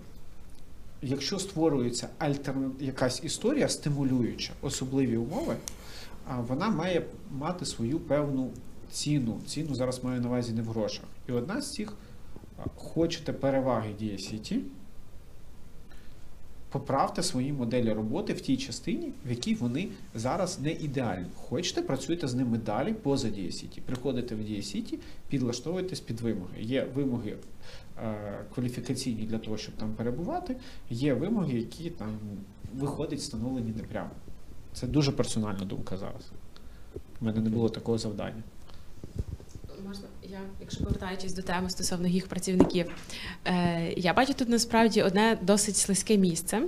якщо 1.03 1.39
створюється 1.39 2.09
альтерна... 2.19 2.71
якась 2.81 3.25
історія 3.25 3.69
стимулююча 3.69 4.53
особливі 4.63 5.17
умови, 5.17 5.57
а, 6.29 6.41
вона 6.41 6.69
має 6.69 7.03
мати 7.31 7.67
свою 7.67 8.01
певну 8.01 8.51
ціну. 8.91 9.41
Ціну 9.47 9.75
зараз 9.75 10.05
маю 10.05 10.21
на 10.21 10.29
увазі 10.29 10.53
не 10.53 10.63
в 10.63 10.67
грошах. 10.67 11.05
І 11.29 11.33
одна 11.33 11.61
з 11.61 11.73
цих 11.73 11.93
хочете 12.77 13.33
переваги 13.33 13.95
Дія 13.99 14.19
Сіті, 14.19 14.61
поправте 16.71 17.23
свої 17.23 17.53
моделі 17.53 17.93
роботи 17.93 18.33
в 18.33 18.41
тій 18.41 18.57
частині, 18.57 19.13
в 19.27 19.31
якій 19.31 19.55
вони 19.55 19.89
зараз 20.15 20.61
не 20.61 20.73
ідеальні. 20.73 21.27
Хочете, 21.35 21.83
працюйте 21.83 22.29
з 22.29 22.35
ними 22.35 22.59
далі 22.59 22.93
поза 22.93 23.29
DSCT. 23.29 23.81
Приходите 23.81 24.35
в 24.35 24.39
DSCT, 24.39 24.99
підлаштовуйтесь 25.29 26.01
під 26.01 26.21
вимоги. 26.21 26.63
Є 26.63 26.87
вимоги 26.95 27.37
е, 27.99 28.15
кваліфікаційні 28.55 29.23
для 29.23 29.39
того, 29.39 29.57
щоб 29.57 29.75
там 29.75 29.95
перебувати, 29.95 30.57
є 30.91 31.15
вимоги, 31.15 31.59
які 31.59 31.91
там 31.91 32.19
виходять, 32.75 33.19
встановлені 33.19 33.73
непрямо. 33.77 34.11
Це 34.73 34.87
дуже 34.87 35.13
персональна 35.13 35.65
думка 35.65 35.97
зараз. 35.97 36.31
У 37.21 37.25
мене 37.25 37.41
не 37.41 37.51
було 37.51 37.69
такого 37.69 37.99
завдання. 37.99 38.43
Я, 40.31 40.41
якщо 40.61 40.85
повертаючись 40.85 41.33
до 41.35 41.43
теми 41.43 41.71
стосовно 41.71 42.09
їх 42.09 42.27
працівників, 42.27 42.87
е, 43.45 43.93
я 43.97 44.15
бачу 44.15 44.35
тут 44.35 44.49
насправді 44.49 45.03
одне 45.03 45.39
досить 45.43 45.77
слизьке 45.77 46.17
місце. 46.17 46.63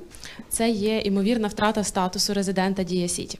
Це 0.48 0.70
є 0.70 0.98
імовірна 0.98 1.48
втрата 1.48 1.84
статусу 1.84 2.34
резидента 2.34 2.82
Дія 2.82 3.08
Сіті. 3.08 3.38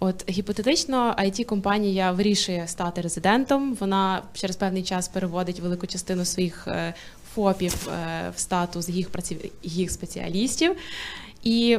От 0.00 0.30
гіпотетично, 0.30 1.14
it 1.18 1.44
компанія 1.44 2.12
вирішує 2.12 2.68
стати 2.68 3.00
резидентом. 3.00 3.74
Вона 3.74 4.22
через 4.32 4.56
певний 4.56 4.82
час 4.82 5.08
переводить 5.08 5.60
велику 5.60 5.86
частину 5.86 6.24
своїх 6.24 6.68
е, 6.68 6.94
ФОПів 7.34 7.88
е, 7.88 8.30
в 8.36 8.38
статус 8.38 8.88
їх 8.88 9.10
праців... 9.10 9.38
їх 9.62 9.90
спеціалістів 9.90 10.76
і 11.42 11.78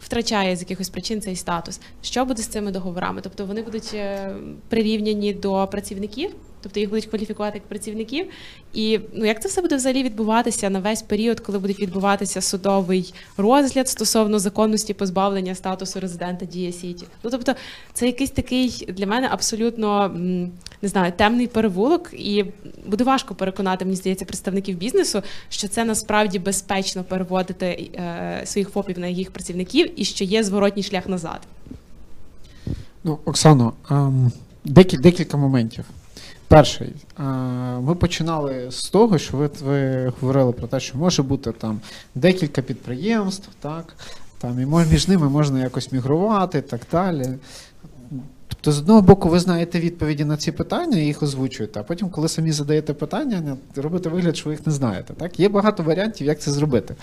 втрачає 0.00 0.56
з 0.56 0.60
якихось 0.60 0.88
причин 0.88 1.20
цей 1.20 1.36
статус. 1.36 1.80
Що 2.02 2.24
буде 2.24 2.42
з 2.42 2.46
цими 2.46 2.70
договорами? 2.70 3.20
Тобто 3.20 3.46
вони 3.46 3.62
будуть 3.62 3.90
е, 3.94 4.34
прирівняні 4.68 5.34
до 5.34 5.68
працівників, 5.70 6.34
тобто 6.64 6.80
їх 6.80 6.88
будуть 6.88 7.06
кваліфікувати 7.06 7.58
як 7.58 7.66
працівників. 7.66 8.26
І 8.72 9.00
ну 9.12 9.24
як 9.24 9.42
це 9.42 9.48
все 9.48 9.62
буде 9.62 9.76
взагалі 9.76 10.02
відбуватися 10.02 10.70
на 10.70 10.78
весь 10.78 11.02
період, 11.02 11.40
коли 11.40 11.58
буде 11.58 11.72
відбуватися 11.72 12.40
судовий 12.40 13.14
розгляд 13.36 13.88
стосовно 13.88 14.38
законності 14.38 14.94
позбавлення 14.94 15.54
статусу 15.54 16.00
резидента 16.00 16.46
Дія 16.46 16.72
Сіті? 16.72 17.06
Ну 17.22 17.30
тобто, 17.30 17.54
це 17.92 18.06
якийсь 18.06 18.30
такий 18.30 18.88
для 18.88 19.06
мене 19.06 19.28
абсолютно 19.32 20.08
не 20.82 20.88
знаю 20.88 21.12
темний 21.16 21.46
перевулок, 21.46 22.10
і 22.12 22.44
буде 22.86 23.04
важко 23.04 23.34
переконати, 23.34 23.84
мені 23.84 23.96
здається, 23.96 24.24
представників 24.24 24.76
бізнесу, 24.76 25.22
що 25.48 25.68
це 25.68 25.84
насправді 25.84 26.38
безпечно 26.38 27.04
переводити 27.04 27.90
е, 27.94 28.42
своїх 28.44 28.68
ФОПів 28.68 28.98
на 28.98 29.06
їх 29.06 29.30
працівників, 29.30 30.00
і 30.00 30.04
що 30.04 30.24
є 30.24 30.44
зворотній 30.44 30.82
шлях 30.82 31.08
назад. 31.08 31.40
Ну, 33.04 33.18
Оксано, 33.24 33.72
ем, 33.90 34.32
декіль, 34.64 35.00
декілька 35.00 35.36
моментів. 35.36 35.84
Перший, 36.48 36.94
е, 37.18 37.22
ми 37.80 37.94
починали 37.94 38.70
з 38.70 38.90
того, 38.90 39.18
що 39.18 39.36
ви, 39.36 39.50
ви 39.64 40.12
говорили 40.20 40.52
про 40.52 40.66
те, 40.66 40.80
що 40.80 40.98
може 40.98 41.22
бути 41.22 41.52
там 41.52 41.80
декілька 42.14 42.62
підприємств, 42.62 43.48
так, 43.60 43.96
там, 44.38 44.60
і 44.60 44.66
між 44.90 45.08
ними 45.08 45.28
можна 45.28 45.60
якось 45.60 45.92
мігрувати 45.92 46.60
так 46.60 46.80
далі. 46.92 47.28
Тобто, 48.48 48.72
з 48.72 48.78
одного 48.78 49.02
боку, 49.02 49.28
ви 49.28 49.40
знаєте 49.40 49.80
відповіді 49.80 50.24
на 50.24 50.36
ці 50.36 50.52
питання 50.52 50.98
і 50.98 51.04
їх 51.04 51.22
озвучуєте, 51.22 51.80
а 51.80 51.82
потім, 51.82 52.10
коли 52.10 52.28
самі 52.28 52.52
задаєте 52.52 52.94
питання, 52.94 53.56
робите 53.76 54.08
вигляд, 54.08 54.36
що 54.36 54.48
ви 54.48 54.54
їх 54.54 54.66
не 54.66 54.72
знаєте. 54.72 55.14
Так? 55.14 55.40
Є 55.40 55.48
багато 55.48 55.82
варіантів, 55.82 56.26
як 56.26 56.40
це 56.40 56.50
зробити. 56.50 56.94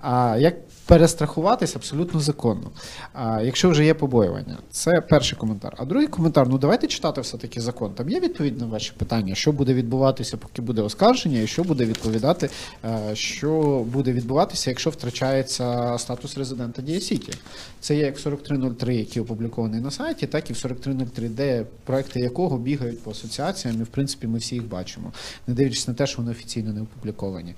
А 0.00 0.36
як 0.40 0.54
перестрахуватись 0.90 1.76
абсолютно 1.76 2.20
законно. 2.20 2.70
А, 3.12 3.42
якщо 3.42 3.70
вже 3.70 3.84
є 3.84 3.94
побоювання, 3.94 4.58
це 4.70 5.00
перший 5.00 5.38
коментар. 5.38 5.74
А 5.78 5.84
другий 5.84 6.06
коментар: 6.08 6.48
ну 6.48 6.58
давайте 6.58 6.86
читати 6.86 7.20
все-таки 7.20 7.60
закон. 7.60 7.92
Там 7.92 8.08
є 8.08 8.20
відповідь 8.20 8.60
на 8.60 8.66
ваші 8.66 8.92
питання, 8.96 9.34
що 9.34 9.52
буде 9.52 9.74
відбуватися, 9.74 10.36
поки 10.36 10.62
буде 10.62 10.82
оскарження, 10.82 11.40
і 11.40 11.46
що 11.46 11.64
буде 11.64 11.84
відповідати, 11.84 12.50
е, 12.84 13.14
що 13.14 13.84
буде 13.92 14.12
відбуватися, 14.12 14.70
якщо 14.70 14.90
втрачається 14.90 15.96
статус 15.98 16.38
резидента 16.38 16.82
Дія 16.82 17.00
Сіті. 17.00 17.32
Це 17.80 17.96
є 17.96 18.04
як 18.04 18.16
в 18.16 18.22
4303, 18.22 18.96
який 18.96 19.22
опублікований 19.22 19.80
на 19.80 19.90
сайті, 19.90 20.26
так 20.26 20.50
і 20.50 20.52
в 20.52 20.56
4303D, 20.56 21.64
проекти 21.84 22.20
якого 22.20 22.58
бігають 22.58 23.02
по 23.02 23.10
асоціаціям, 23.10 23.80
і 23.80 23.82
в 23.82 23.88
принципі 23.88 24.26
ми 24.26 24.38
всі 24.38 24.54
їх 24.54 24.68
бачимо, 24.68 25.12
не 25.46 25.54
дивлячись 25.54 25.88
на 25.88 25.94
те, 25.94 26.06
що 26.06 26.18
вони 26.18 26.30
офіційно 26.30 26.72
не 26.72 26.80
опубліковані. 26.82 27.54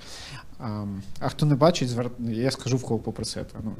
А, 0.59 1.29
хто 1.29 1.45
не 1.45 1.55
бачить, 1.55 1.89
я 2.19 2.51
скажу 2.51 2.77
в 2.77 2.83
кого 2.83 2.99
попросити. 2.99 3.55
Ну, 3.63 3.75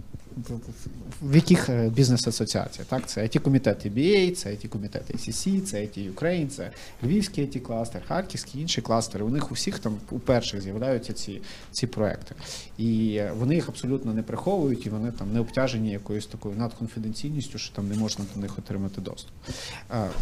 в 1.21 1.35
яких 1.35 1.69
е, 1.69 1.89
бізнес-асоціаціях? 1.89 2.87
Так, 2.87 3.07
це 3.07 3.21
it 3.21 3.39
комітет 3.39 3.85
EBA, 3.85 4.31
це 4.31 4.49
it 4.49 4.67
комітет 4.67 5.15
ACC, 5.15 5.61
це 5.61 5.77
IT 5.77 6.13
Ukraine, 6.13 6.47
це 6.47 6.71
Львівський 7.03 7.45
it 7.45 7.59
кластер, 7.59 8.01
Харківський, 8.07 8.61
інші 8.61 8.81
кластери. 8.81 9.25
У 9.25 9.29
них 9.29 9.51
у 9.51 9.53
всіх 9.53 9.79
там 9.79 9.97
у 10.11 10.19
перших 10.19 10.61
з'являються 10.61 11.13
ці, 11.13 11.41
ці 11.71 11.87
проекти. 11.87 12.35
І 12.77 13.21
вони 13.37 13.55
їх 13.55 13.69
абсолютно 13.69 14.13
не 14.13 14.23
приховують, 14.23 14.85
і 14.85 14.89
вони 14.89 15.11
там 15.11 15.33
не 15.33 15.39
обтяжені 15.39 15.91
якоюсь 15.91 16.25
такою 16.25 16.55
надконфіденційністю, 16.55 17.57
що 17.57 17.75
там 17.75 17.89
не 17.89 17.95
можна 17.95 18.25
до 18.35 18.41
них 18.41 18.57
отримати 18.57 19.01
доступ. 19.01 19.31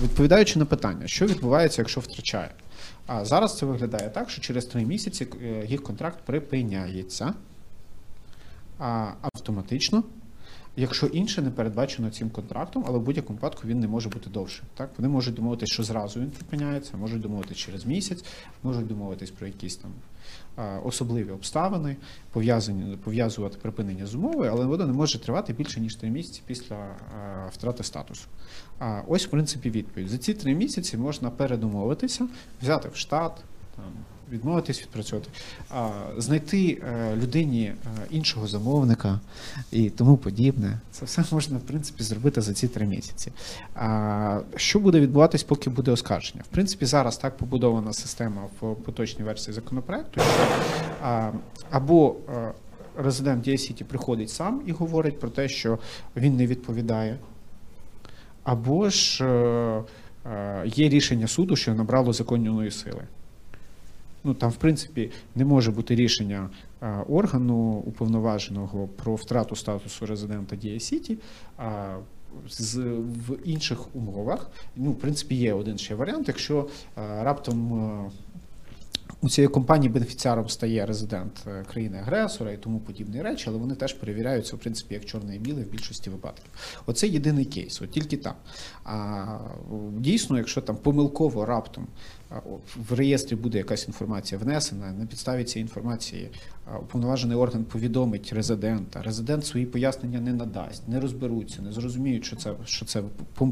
Відповідаючи 0.04 0.60
на 0.60 0.66
питання, 0.66 1.08
що 1.08 1.26
відбувається, 1.26 1.82
якщо 1.82 2.02
втрачає? 2.02 2.50
А 3.08 3.26
зараз 3.26 3.58
це 3.58 3.66
виглядає 3.66 4.10
так, 4.10 4.30
що 4.30 4.42
через 4.42 4.66
три 4.66 4.86
місяці 4.86 5.28
е, 5.42 5.66
їх 5.66 5.84
контракт 5.84 6.20
припиняється 6.26 7.34
автоматично, 9.22 10.04
якщо 10.76 11.08
інше 11.08 11.42
не 11.42 11.52
передбачено 11.52 12.10
цим 12.10 12.30
контрактом, 12.30 12.86
але 12.88 12.98
в 12.98 13.02
будь-якому 13.02 13.38
випадку 13.38 13.68
він 13.68 13.80
не 13.80 13.88
може 13.88 14.10
бути 14.10 14.30
довше. 14.30 14.64
Так? 14.76 14.90
Вони 14.98 15.10
можуть 15.10 15.36
домовитися, 15.36 15.74
що 15.74 15.84
зразу 15.84 16.20
він 16.20 16.32
припиняється, 16.32 16.98
можуть 16.98 17.22
домовитися 17.22 17.60
через 17.60 17.86
місяць, 17.86 18.26
можуть 18.64 18.88
домовитись 18.88 19.32
про 19.32 19.48
якісь 19.48 19.76
там 19.76 19.92
особливі 20.84 21.32
обставини, 21.32 21.98
пов'язувати 23.04 23.58
припинення 23.62 24.06
з 24.06 24.16
умовою, 24.16 24.52
але 24.52 24.66
воно 24.66 24.88
не 24.88 24.94
може 24.94 25.20
тривати 25.20 25.54
більше 25.54 25.80
ніж 25.80 25.96
три 25.96 26.10
місяці 26.10 26.42
після 26.46 26.96
втрати 27.52 27.84
статусу. 27.84 28.28
А 28.84 29.02
ось, 29.08 29.28
в 29.28 29.30
принципі, 29.30 29.70
відповідь. 29.70 30.10
За 30.10 30.18
ці 30.18 30.34
три 30.34 30.56
місяці 30.56 30.98
можна 30.98 31.30
передомовитися, 31.30 32.28
взяти 32.62 32.90
в 32.94 32.96
штат, 32.96 33.32
там, 33.76 33.86
відмовитись 34.32 34.82
відпрацьовувати, 34.82 35.32
а, 35.70 35.90
знайти 36.18 36.82
е, 36.88 37.16
людині 37.16 37.64
е, 37.64 37.76
іншого 38.10 38.48
замовника 38.48 39.20
і 39.72 39.90
тому 39.90 40.18
подібне. 40.18 40.80
Це 40.92 41.06
все 41.06 41.24
можна, 41.32 41.58
в 41.58 41.62
принципі, 41.62 42.04
зробити 42.04 42.42
за 42.42 42.54
ці 42.54 42.68
три 42.68 42.86
місяці. 42.86 43.32
А, 43.76 44.40
що 44.56 44.80
буде 44.80 45.00
відбуватись, 45.00 45.44
поки 45.44 45.70
буде 45.70 45.92
оскарження? 45.92 46.44
В 46.44 46.54
принципі, 46.54 46.86
зараз 46.86 47.18
так 47.18 47.38
побудована 47.38 47.94
система 47.94 48.42
в 48.62 48.76
поточній 48.76 49.26
версії 49.26 49.54
законопроекту, 49.54 50.22
що 50.22 50.48
а, 51.04 51.32
або 51.72 52.16
е, 52.30 52.52
резидент 52.98 53.44
Дія-Сіті 53.44 53.84
приходить 53.84 54.30
сам 54.30 54.62
і 54.66 54.72
говорить 54.72 55.20
про 55.20 55.30
те, 55.30 55.50
що 55.50 55.80
він 56.16 56.36
не 56.36 56.48
відповідає. 56.48 57.18
Або 58.44 58.90
ж 58.90 59.26
е, 59.26 59.84
е, 60.26 60.64
є 60.66 60.90
рішення 60.90 61.28
суду, 61.28 61.56
що 61.56 61.76
набрало 61.76 62.14
законної 62.14 62.72
сили. 62.72 63.04
Ну 64.24 64.34
там, 64.34 64.50
в 64.50 64.56
принципі, 64.56 65.12
не 65.36 65.46
може 65.46 65.72
бути 65.72 65.96
рішення 65.96 66.50
е, 66.82 67.04
органу 67.10 67.84
уповноваженого 67.88 68.88
про 68.88 69.16
втрату 69.16 69.56
статусу 69.56 70.06
резидента 70.06 70.56
Дія 70.56 70.80
Сіті. 70.80 71.18
А 71.58 71.96
з, 72.50 72.78
в 73.28 73.38
інших 73.46 73.96
умовах, 73.96 74.52
ну, 74.76 74.92
в 74.92 75.00
принципі, 75.00 75.36
є 75.36 75.54
один 75.54 75.78
ще 75.78 75.96
варіант, 75.96 76.28
якщо 76.28 76.68
е, 76.98 77.24
раптом 77.24 78.12
у 79.22 79.30
цієї 79.30 79.50
компанії 79.50 79.90
бенефіціаром 79.90 80.50
стає 80.50 80.86
резидент 80.86 81.44
е, 81.48 81.66
країни-агресора 81.72 82.52
і 82.52 82.58
тому 82.58 82.80
подібні 82.80 83.22
речі, 83.22 83.46
але 83.48 83.58
вони 83.58 83.76
теж 83.76 83.94
перевіряються, 83.94 84.56
в 84.56 84.60
принципі, 84.60 84.94
як 84.94 85.06
чорне 85.06 85.36
і 85.36 85.40
біле 85.40 85.62
в 85.62 85.70
більшості 85.70 86.10
випадків. 86.10 86.52
Оце 86.86 87.08
єдиний 87.08 87.46
кейс, 87.46 87.82
от 87.82 87.92
тільки 87.92 88.18
там. 88.18 88.34
А 88.84 89.26
дійсно, 89.98 90.38
якщо 90.38 90.62
там 90.62 90.76
помилково 90.76 91.46
раптом 91.46 91.88
в 92.76 92.94
реєстрі 92.94 93.36
буде 93.36 93.58
якась 93.58 93.88
інформація 93.88 94.42
внесена. 94.42 94.92
На 94.92 95.06
підставі 95.06 95.44
цієї 95.44 95.64
інформації 95.64 96.30
уповноважений 96.82 97.38
орган 97.38 97.64
повідомить 97.64 98.34
резидента. 98.34 99.02
Резидент 99.02 99.46
свої 99.46 99.66
пояснення 99.66 100.22
не 100.22 100.34
надасть, 100.34 100.88
не 100.88 101.00
розберуться, 101.00 101.62
не 101.62 101.72
зрозуміють, 101.72 102.26
що 102.26 102.36
це 102.36 102.54
що 102.66 102.86
це 102.86 103.04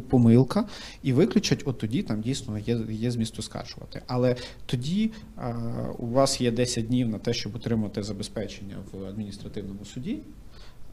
помилка, 0.09 0.65
і 1.03 1.13
виключать. 1.13 1.63
От 1.65 1.77
тоді 1.77 2.03
там 2.03 2.21
дійсно 2.21 2.57
є, 2.57 2.79
є 2.89 3.11
зміст 3.11 3.39
оскаржувати. 3.39 4.01
Але 4.07 4.35
тоді 4.65 5.11
а, 5.35 5.53
у 5.97 6.07
вас 6.07 6.41
є 6.41 6.51
10 6.51 6.87
днів 6.87 7.09
на 7.09 7.17
те, 7.17 7.33
щоб 7.33 7.55
отримати 7.55 8.03
забезпечення 8.03 8.75
в 8.91 9.05
адміністративному 9.05 9.85
суді. 9.85 10.19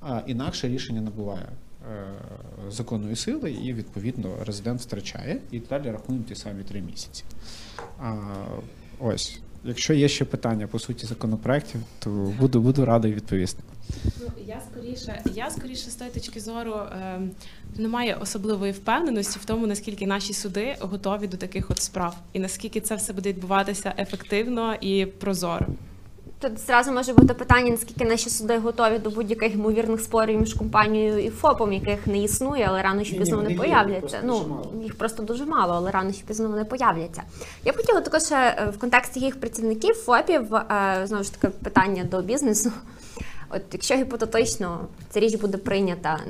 А 0.01 0.23
інакше 0.27 0.69
рішення 0.69 1.01
набуває 1.01 1.49
законної 2.69 3.17
сили, 3.17 3.51
і 3.51 3.73
відповідно 3.73 4.37
резидент 4.47 4.81
втрачає, 4.81 5.41
і 5.51 5.59
далі 5.59 5.91
рахуємо 5.91 6.25
ті 6.29 6.35
самі 6.35 6.63
три 6.63 6.81
місяці. 6.81 7.25
А, 8.01 8.15
ось, 8.99 9.41
якщо 9.65 9.95
є 9.95 10.09
ще 10.09 10.25
питання 10.25 10.67
по 10.67 10.79
суті 10.79 11.07
законопроектів, 11.07 11.81
то 11.99 12.11
буду, 12.41 12.61
буду 12.61 12.85
радий 12.85 13.13
відповісти. 13.13 13.63
Ну, 14.21 14.27
я 14.47 14.61
скоріше, 14.73 15.23
я 15.35 15.51
скоріше 15.51 15.91
з 15.91 15.95
тої 15.95 16.11
точки 16.11 16.41
зору 16.41 16.75
е, 16.75 17.21
немає 17.77 18.15
особливої 18.15 18.73
впевненості 18.73 19.39
в 19.39 19.45
тому, 19.45 19.67
наскільки 19.67 20.07
наші 20.07 20.33
суди 20.33 20.77
готові 20.81 21.27
до 21.27 21.37
таких 21.37 21.71
от 21.71 21.83
справ, 21.83 22.17
і 22.33 22.39
наскільки 22.39 22.81
це 22.81 22.95
все 22.95 23.13
буде 23.13 23.29
відбуватися 23.29 23.95
ефективно 23.99 24.75
і 24.75 25.07
прозоро. 25.07 25.67
Тут 26.39 26.59
зразу 26.59 26.93
може 26.93 27.13
бути 27.13 27.35
питання, 27.35 27.71
наскільки 27.71 28.05
наші 28.05 28.31
суди 28.31 28.59
готові 28.59 28.99
до 28.99 29.11
будь-яких 29.11 29.55
ймовірних 29.55 30.01
спорів 30.01 30.41
між 30.41 30.55
компанією 30.55 31.19
і 31.19 31.31
ФОПом, 31.31 31.73
яких 31.73 32.07
не 32.07 32.19
існує, 32.19 32.67
але 32.69 32.83
рано 32.83 33.05
чи 33.05 33.17
пізно 33.17 33.37
вони 33.37 33.55
появляться. 33.55 34.21
Ну 34.25 34.63
їх 34.83 34.99
просто 34.99 35.23
дуже 35.23 35.47
мало, 35.47 35.75
але 35.75 35.91
рано 35.91 36.13
чи 36.13 36.23
пізно 36.27 36.49
вони 36.49 36.65
появляться. 36.65 37.23
Я 37.65 37.73
б 37.73 37.77
хотіла 37.77 38.01
також 38.01 38.23
е, 38.33 38.71
в 38.77 38.79
контексті 38.79 39.21
їх 39.21 39.41
працівників 39.41 39.95
ФОПів 39.95 40.55
е, 40.55 41.01
знову 41.05 41.25
ж 41.25 41.35
таки 41.35 41.55
питання 41.63 42.05
до 42.05 42.23
бізнесу. 42.23 42.73
От 43.51 43.63
якщо 43.73 43.95
гіпотетично 43.95 44.81
ця 45.11 45.21
річ 45.21 45.35
буде 45.35 45.59
прийнята, 45.59 46.21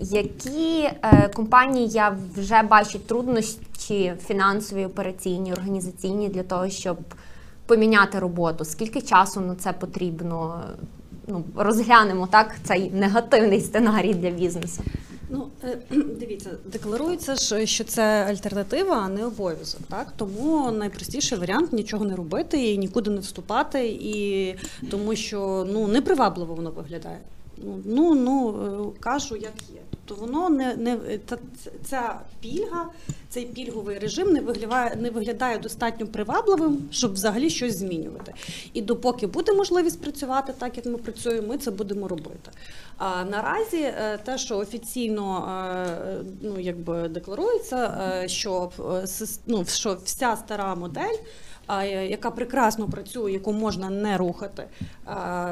які 0.00 0.82
е, 0.82 1.30
компанії 1.34 2.02
вже 2.36 2.62
бачать 2.62 3.06
труднощі 3.06 4.14
фінансові, 4.26 4.84
операційні, 4.84 5.52
організаційні 5.52 6.28
для 6.28 6.42
того, 6.42 6.70
щоб 6.70 6.96
поміняти 7.66 8.18
роботу? 8.18 8.64
Скільки 8.64 9.00
часу 9.00 9.40
на 9.40 9.54
це 9.54 9.72
потрібно? 9.72 10.60
Ну, 11.26 11.44
розглянемо 11.56 12.26
так 12.26 12.54
цей 12.64 12.90
негативний 12.90 13.60
сценарій 13.60 14.14
для 14.14 14.30
бізнесу. 14.30 14.82
Ну, 15.32 15.46
е, 15.64 15.78
дивіться, 16.20 16.50
декларується 16.64 17.36
ж, 17.36 17.66
що 17.66 17.84
це 17.84 18.02
альтернатива, 18.28 18.96
а 18.96 19.08
не 19.08 19.26
обов'язок. 19.26 19.80
Так? 19.88 20.12
Тому 20.16 20.70
найпростіший 20.70 21.38
варіант 21.38 21.72
нічого 21.72 22.04
не 22.04 22.16
робити 22.16 22.70
і 22.72 22.78
нікуди 22.78 23.10
не 23.10 23.20
вступати, 23.20 23.86
і 23.86 24.54
тому 24.90 25.16
що 25.16 25.66
ну, 25.72 25.88
непривабливо 25.88 26.54
воно 26.54 26.70
виглядає. 26.70 27.18
Ну, 27.58 27.82
ну, 27.84 28.14
ну 28.14 28.54
е, 28.94 29.00
кажу, 29.00 29.36
як 29.36 29.54
є. 29.74 29.81
Тобто 30.04 30.26
воно 30.26 30.48
не, 30.48 30.76
не 30.76 30.96
та, 31.18 31.38
ця 31.84 32.20
пільга, 32.40 32.86
цей 33.28 33.46
пільговий 33.46 33.98
режим 33.98 34.32
не 34.32 34.40
виглядає, 34.40 34.96
не 34.96 35.10
виглядає 35.10 35.58
достатньо 35.58 36.06
привабливим, 36.06 36.88
щоб 36.90 37.12
взагалі 37.12 37.50
щось 37.50 37.76
змінювати. 37.76 38.34
І 38.72 38.82
допоки 38.82 39.26
буде 39.26 39.52
можливість 39.52 40.00
працювати 40.00 40.54
так, 40.58 40.76
як 40.76 40.86
ми 40.86 40.98
працюємо, 40.98 41.48
ми 41.48 41.58
це 41.58 41.70
будемо 41.70 42.08
робити. 42.08 42.50
А 42.98 43.24
наразі 43.24 43.80
е, 43.80 44.18
те, 44.24 44.38
що 44.38 44.58
офіційно 44.58 45.48
е, 45.48 46.24
ну, 46.42 46.60
якби 46.60 47.08
декларується, 47.08 48.10
е, 48.22 48.28
що, 48.28 48.70
ну, 49.46 49.64
що 49.64 49.98
вся 50.04 50.36
стара 50.36 50.74
модель. 50.74 51.16
Е, 51.68 52.06
Яка 52.06 52.30
прекрасно 52.30 52.88
працює, 52.88 53.32
яку 53.32 53.52
можна 53.52 53.90
не 53.90 54.16
рухати, 54.16 54.64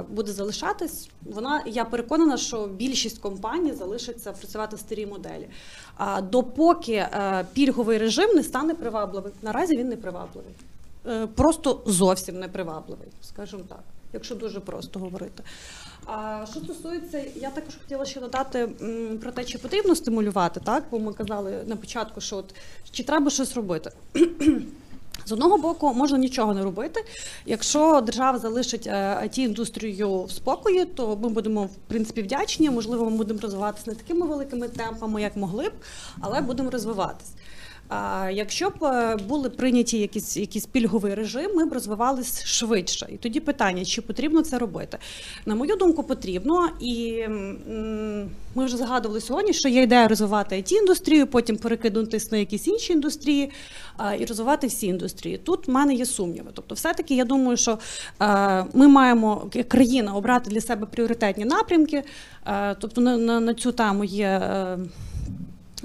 буде 0.09 0.33
залишатись. 0.33 1.09
Вона 1.23 1.63
я 1.67 1.85
переконана, 1.85 2.37
що 2.37 2.67
більшість 2.67 3.19
компаній 3.19 3.73
залишиться 3.73 4.33
працювати 4.33 4.77
в 4.77 4.79
старій 4.79 5.07
моделі. 5.07 5.49
А 5.97 6.21
допоки 6.21 6.93
е, 6.93 7.47
пільговий 7.53 7.99
режим 7.99 8.37
не 8.37 8.43
стане 8.43 8.75
привабливим, 8.75 9.33
наразі 9.43 9.77
він 9.77 9.89
не 9.89 9.97
привабливий. 9.97 10.53
Е, 11.07 11.27
Просто 11.27 11.81
зовсім 11.87 12.39
не 12.39 12.49
привабливий, 12.49 13.09
скажімо 13.23 13.63
так, 13.69 13.81
якщо 14.13 14.35
дуже 14.35 14.61
просто 14.61 15.01
говорити. 15.01 15.43
А 16.07 16.47
що 16.51 16.61
стосується, 16.61 17.25
я 17.37 17.51
також 17.51 17.75
хотіла 17.83 18.05
ще 18.05 18.21
додати 18.21 18.69
про 19.23 19.33
те, 19.33 19.45
чи 19.45 19.59
потрібно 19.59 19.95
стимулювати, 19.95 20.61
так? 20.61 20.85
Бо 20.91 20.99
ми 20.99 21.13
казали 21.13 21.65
на 21.67 21.77
початку, 21.77 22.21
що 22.21 22.37
от 22.37 22.55
чи 22.91 23.05
треба 23.05 23.31
щось 23.31 23.55
робити. 23.55 23.91
З 25.31 25.33
одного 25.33 25.59
боку, 25.59 25.95
можна 25.95 26.19
нічого 26.19 26.55
не 26.55 26.63
робити. 26.63 27.05
Якщо 27.47 28.01
держава 28.01 28.39
залишить 28.39 28.87
it 28.87 29.39
індустрію 29.39 30.23
в 30.23 30.31
спокої, 30.31 30.85
то 30.85 31.19
ми 31.23 31.29
будемо 31.29 31.65
в 31.65 31.77
принципі 31.87 32.23
вдячні. 32.23 32.71
Можливо, 32.71 33.11
ми 33.11 33.17
будемо 33.17 33.41
розвиватися 33.41 33.91
не 33.91 33.97
такими 33.97 34.27
великими 34.27 34.69
темпами, 34.69 35.23
як 35.23 35.37
могли 35.37 35.69
б, 35.69 35.73
але 36.21 36.41
будемо 36.41 36.71
розвиватись. 36.71 37.33
Якщо 38.33 38.71
б 38.71 38.85
е, 38.85 39.17
були 39.29 39.51
прийняті 39.51 39.99
якісь 39.99 40.37
якийсь 40.37 40.67
пільговий 40.67 41.15
режим, 41.15 41.51
ми 41.55 41.65
б 41.65 41.73
розвивались 41.73 42.45
швидше. 42.45 43.09
І 43.13 43.17
тоді 43.17 43.41
питання, 43.41 43.85
чи 43.85 44.03
потрібно 44.03 44.43
це 44.43 44.59
робити? 44.59 44.99
На 45.47 45.55
мою 45.55 45.77
думку, 45.77 46.03
потрібно. 46.03 46.69
І 46.81 47.25
ми 48.55 48.65
вже 48.65 48.77
згадували 48.77 49.21
сьогодні, 49.21 49.53
що 49.53 49.69
є 49.69 49.83
ідея 49.83 50.09
розвивати 50.09 50.57
it 50.57 50.73
індустрію, 50.73 51.27
потім 51.27 51.57
перекинутись 51.57 52.33
на 52.33 52.39
якісь 52.39 52.67
інші 52.67 52.93
індустрії 52.93 53.51
і 54.19 54.25
розвивати 54.25 54.67
всі 54.67 54.87
індустрії. 54.87 55.39
Тут 55.39 55.69
в 55.69 55.71
мене 55.71 55.95
є 55.95 56.07
сумніви. 56.07 56.51
Тобто, 56.55 56.75
все-таки 56.75 57.15
я 57.15 57.25
думаю, 57.25 57.57
що 57.57 57.79
е, 58.23 58.65
ми 58.75 58.89
маємо 58.89 59.51
як 59.55 59.69
країна 59.69 60.15
обрати 60.15 60.51
для 60.51 60.61
себе 60.61 60.87
пріоритетні 60.87 61.45
напрямки. 61.45 62.03
Е, 62.47 62.77
тобто 62.81 63.01
на, 63.01 63.17
на, 63.17 63.41
на 63.41 63.55
цю 63.55 63.73
тему 63.73 64.05
є. 64.05 64.41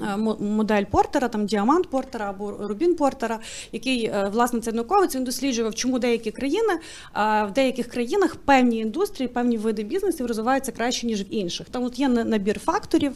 Е, 0.04 0.18
Модель 0.40 0.84
Портера, 0.84 1.28
там 1.28 1.46
діамант 1.46 1.90
Портера 1.90 2.30
або 2.30 2.52
Рубін 2.60 2.96
Портера, 2.96 3.40
який 3.72 4.06
е, 4.06 4.30
власне 4.34 4.60
цей 4.60 4.74
науковець 4.74 5.16
він 5.16 5.24
досліджував, 5.24 5.76
чому 5.76 6.00
деякі 6.00 6.32
країни 6.32 6.74
е, 6.74 6.80
в 7.46 7.52
деяких 7.54 7.88
країнах 7.88 8.36
певні 8.36 8.78
індустрії, 8.78 9.28
певні 9.28 9.58
види 9.58 9.84
бізнесів 9.84 10.26
розвиваються 10.26 10.72
краще 10.72 11.08
ніж 11.08 11.22
в 11.22 11.34
інших. 11.34 11.70
Там 11.70 11.84
от 11.84 12.00
є 12.00 12.08
на- 12.08 12.24
набір 12.24 12.60
факторів, 12.60 13.14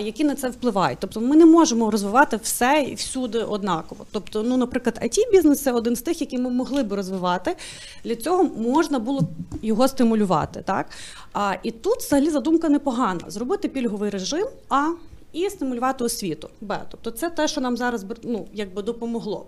які 0.00 0.24
на 0.24 0.34
це 0.34 0.48
впливають. 0.48 0.98
Тобто 1.00 1.20
ми 1.20 1.36
не 1.36 1.46
можемо 1.46 1.90
розвивати 1.90 2.36
все 2.36 2.86
і 2.90 2.94
всюди 2.94 3.38
однаково. 3.38 4.06
Тобто, 4.12 4.42
ну, 4.42 4.56
наприклад, 4.56 4.98
it 5.02 5.30
бізнес 5.32 5.62
це 5.62 5.72
один 5.72 5.96
з 5.96 6.02
тих, 6.02 6.20
які 6.20 6.38
ми 6.38 6.50
могли 6.50 6.82
б 6.82 6.92
розвивати. 6.92 7.56
Для 8.04 8.16
цього 8.16 8.44
можна 8.44 8.98
було 8.98 9.22
його 9.62 9.88
стимулювати. 9.88 10.62
Так? 10.66 10.86
А, 11.32 11.54
і 11.62 11.70
тут 11.70 11.98
взагалі 11.98 12.30
задумка 12.30 12.68
непогана: 12.68 13.20
зробити 13.28 13.68
пільговий 13.68 14.10
режим, 14.10 14.46
а 14.68 14.90
і 15.34 15.50
стимулювати 15.50 16.04
освіту. 16.04 16.48
Б. 16.60 16.80
Тобто, 16.90 17.10
це 17.10 17.30
те, 17.30 17.48
що 17.48 17.60
нам 17.60 17.76
зараз 17.76 18.06
ну, 18.22 18.48
якби 18.52 18.82
допомогло. 18.82 19.46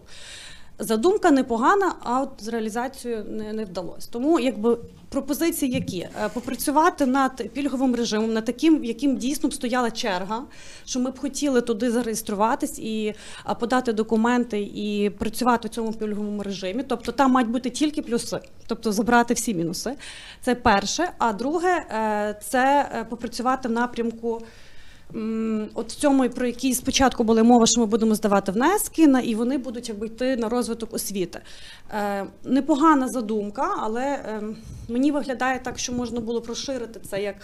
Задумка 0.78 1.30
непогана, 1.30 1.94
а 2.00 2.20
от 2.20 2.30
з 2.38 2.48
реалізацією 2.48 3.24
не, 3.28 3.52
не 3.52 3.64
вдалося. 3.64 4.08
Тому 4.10 4.40
якби 4.40 4.78
пропозиції 5.08 5.72
які 5.72 6.08
Е, 6.24 6.28
попрацювати 6.34 7.06
над 7.06 7.52
пільговим 7.52 7.94
режимом, 7.94 8.32
над 8.32 8.44
таким, 8.44 8.84
яким 8.84 9.16
дійсно 9.16 9.48
б 9.48 9.54
стояла 9.54 9.90
черга, 9.90 10.42
що 10.84 11.00
ми 11.00 11.10
б 11.10 11.18
хотіли 11.18 11.60
туди 11.60 11.90
зареєструватись 11.90 12.78
і 12.78 13.14
подати 13.60 13.92
документи 13.92 14.60
і 14.74 15.10
працювати 15.10 15.68
в 15.68 15.70
цьому 15.70 15.92
пільговому 15.92 16.42
режимі. 16.42 16.82
Тобто 16.82 17.12
там 17.12 17.30
мають 17.32 17.50
бути 17.50 17.70
тільки 17.70 18.02
плюси, 18.02 18.40
тобто 18.66 18.92
забрати 18.92 19.34
всі 19.34 19.54
мінуси. 19.54 19.92
Це 20.42 20.54
перше. 20.54 21.10
А 21.18 21.32
друге, 21.32 21.84
е, 21.90 22.40
це 22.42 22.90
е, 22.92 23.04
попрацювати 23.04 23.68
в 23.68 23.72
напрямку. 23.72 24.42
От 25.74 25.92
в 25.92 25.94
цьому, 25.94 26.28
про 26.28 26.46
який 26.46 26.74
спочатку 26.74 27.24
була 27.24 27.42
мова, 27.42 27.66
що 27.66 27.80
ми 27.80 27.86
будемо 27.86 28.14
здавати 28.14 28.52
внески, 28.52 29.02
і 29.24 29.34
вони 29.34 29.58
будуть 29.58 29.88
якби 29.88 30.06
йти 30.06 30.36
на 30.36 30.48
розвиток 30.48 30.94
освіти. 30.94 31.40
Е, 31.90 32.26
непогана 32.44 33.08
задумка, 33.08 33.74
але 33.78 34.02
е, 34.02 34.42
мені 34.88 35.10
виглядає 35.10 35.60
так, 35.64 35.78
що 35.78 35.92
можна 35.92 36.20
було 36.20 36.44
розширити 36.48 37.00
це 37.10 37.22
як. 37.22 37.34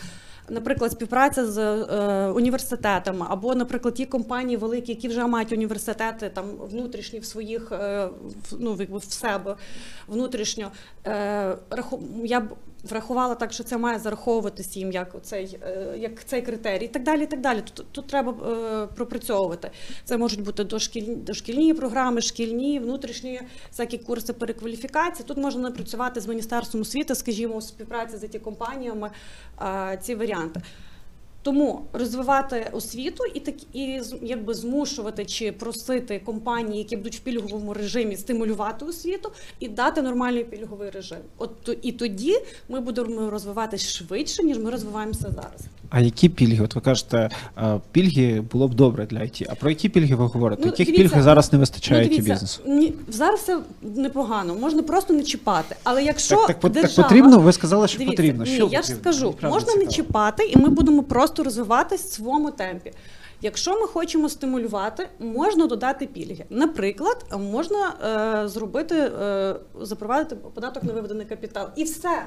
Наприклад, 0.49 0.93
співпраця 0.93 1.47
з 1.47 1.59
е, 1.59 2.29
університетами, 2.29 3.27
або, 3.29 3.55
наприклад, 3.55 3.95
ті 3.95 4.07
компанії 4.07 4.57
великі, 4.57 4.93
які 4.93 5.09
вже 5.09 5.27
мають 5.27 5.53
університети 5.53 6.31
там 6.35 6.45
внутрішні 6.71 7.19
в 7.19 7.25
своїх 7.25 7.73
е, 7.73 8.09
ну, 8.59 8.79
в 8.91 9.05
себе 9.05 9.57
внутрішньо. 10.09 10.71
Раху- 11.71 12.25
я 12.25 12.41
б 12.41 12.45
врахувала 12.85 13.35
так, 13.35 13.53
що 13.53 13.65
це 13.65 13.79
має 13.79 13.99
зараховуватися 13.99 14.79
їм 14.79 14.93
як 14.93 15.17
цей, 15.23 15.59
як 15.97 16.25
цей 16.25 16.43
критерій, 16.43 16.85
і 16.85 16.89
так 16.89 17.03
далі. 17.03 17.23
І 17.23 17.27
так 17.27 17.41
далі. 17.41 17.63
Тут, 17.75 17.87
тут 17.93 18.07
треба 18.07 18.33
е, 18.33 18.87
пропрацьовувати. 18.95 19.71
Це 20.05 20.17
можуть 20.17 20.43
бути 20.43 20.65
дошкільні, 20.65 21.15
дошкільні 21.17 21.75
програми, 21.75 22.21
шкільні, 22.21 22.79
внутрішні 22.79 23.41
всякі 23.71 23.99
курси 23.99 24.33
перекваліфікації. 24.33 25.27
Тут 25.29 25.37
можна 25.37 25.63
напрацювати 25.63 26.21
з 26.21 26.27
міністерством 26.27 26.83
освіти, 26.83 27.15
скажімо, 27.15 27.55
у 27.55 27.61
співпраці 27.61 28.17
з 28.17 28.29
ті 28.29 28.39
компаніями 28.39 29.11
е, 29.63 29.99
ці 30.03 30.15
варіанти. 30.15 30.61
Тому 31.43 31.85
розвивати 31.93 32.71
освіту 32.73 33.25
і 33.35 33.41
так 33.41 33.55
і 33.73 34.01
якби 34.23 34.55
змушувати 34.55 35.25
чи 35.25 35.53
просити 35.53 36.21
компанії, 36.25 36.79
які 36.79 36.97
будуть 36.97 37.17
в 37.17 37.21
пільговому 37.21 37.75
режимі, 37.75 38.17
стимулювати 38.17 38.85
освіту 38.85 39.33
і 39.61 39.69
дати 39.69 40.03
нормальний 40.03 40.45
пільговий 40.45 40.91
режим. 40.91 41.19
От 41.39 41.79
і 41.83 41.93
тоді 41.93 42.37
ми 42.69 42.81
будемо 42.81 43.31
розвиватися 43.31 43.89
швидше, 43.89 44.43
ніж 44.43 44.59
ми 44.59 44.71
розвиваємося 44.71 45.31
зараз. 45.31 45.61
А 45.93 46.01
які 46.01 46.29
пільги? 46.29 46.65
От 46.65 46.75
ви 46.75 46.81
кажете, 46.81 47.31
е, 47.59 47.81
пільги 47.93 48.41
було 48.53 48.69
б 48.69 48.75
добре 48.75 49.07
для 49.07 49.19
IT. 49.19 49.47
А 49.51 49.55
про 49.55 49.71
які 49.71 49.89
пільги 49.89 50.15
ви 50.15 50.27
говорите? 50.27 50.63
Ну, 50.65 50.67
Яких 50.67 50.87
дивіться, 50.87 51.15
пільг 51.15 51.25
зараз 51.25 51.53
не 51.53 51.59
вистачає 51.59 52.09
ну, 52.11 52.17
IT 52.17 52.23
бізнесу? 52.23 52.63
ні, 52.67 52.95
зараз 53.09 53.41
все 53.41 53.59
непогано, 53.83 54.55
можна 54.55 54.83
просто 54.83 55.15
не 55.15 55.23
чіпати. 55.23 55.77
Але 55.83 56.05
якщо 56.05 56.37
Так, 56.37 56.47
так, 56.61 56.73
держава... 56.73 56.97
так 56.97 57.09
потрібно, 57.09 57.39
ви 57.39 57.53
сказали, 57.53 57.89
що 57.89 57.99
Дивіться, 57.99 58.17
потрібно. 58.17 58.45
Ні, 58.45 58.51
Що 58.51 58.69
я 58.73 58.83
ж 58.83 58.89
скажу, 58.89 59.35
можна 59.43 59.61
цікаво. 59.61 59.85
не 59.85 59.87
чіпати, 59.87 60.45
і 60.45 60.59
ми 60.59 60.69
будемо 60.69 61.03
просто 61.03 61.45
розвиватись 61.45 62.03
в 62.03 62.13
своєму 62.13 62.51
темпі. 62.51 62.93
Якщо 63.43 63.81
ми 63.81 63.87
хочемо 63.87 64.29
стимулювати, 64.29 65.09
можна 65.19 65.67
додати 65.67 66.07
пільги. 66.07 66.45
Наприклад, 66.51 67.27
можна 67.39 67.95
е, 68.45 68.49
зробити, 68.49 68.95
е, 68.97 69.55
запровадити 69.81 70.37
податок 70.37 70.83
на 70.85 70.93
виведений 70.93 71.27
капітал. 71.27 71.69
І 71.77 71.85
все. 71.85 72.23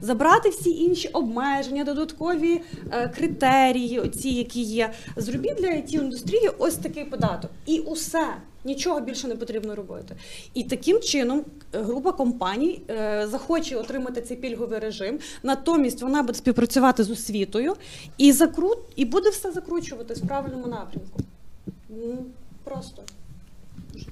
Забрати 0.00 0.48
всі 0.48 0.70
інші 0.70 1.08
обмеження, 1.08 1.84
додаткові 1.84 2.60
е, 2.92 3.08
критерії, 3.08 4.08
ці, 4.08 4.28
які 4.28 4.62
є. 4.62 4.92
Зробіть 5.16 5.54
для 5.54 5.68
it 5.68 5.94
індустрії 5.94 6.50
ось 6.58 6.76
такий 6.76 7.04
податок. 7.04 7.50
І 7.66 7.78
усе. 7.78 8.26
Нічого 8.68 9.00
більше 9.00 9.28
не 9.28 9.36
потрібно 9.36 9.74
робити. 9.74 10.16
І 10.54 10.64
таким 10.64 11.00
чином 11.00 11.44
е, 11.72 11.82
група 11.82 12.12
компаній 12.12 12.82
е, 12.90 13.26
захоче 13.30 13.76
отримати 13.76 14.22
цей 14.22 14.36
пільговий 14.36 14.78
режим. 14.78 15.18
Натомість 15.42 16.02
вона 16.02 16.22
буде 16.22 16.38
співпрацювати 16.38 17.04
з 17.04 17.10
освітою 17.10 17.74
і 18.18 18.32
закрут, 18.32 18.78
і 18.96 19.04
буде 19.04 19.30
все 19.30 19.52
закручуватись 19.52 20.18
в 20.18 20.26
правильному 20.26 20.66
напрямку. 20.66 21.20
Ну, 21.88 22.24
просто. 22.64 23.02
Дуже 23.92 24.06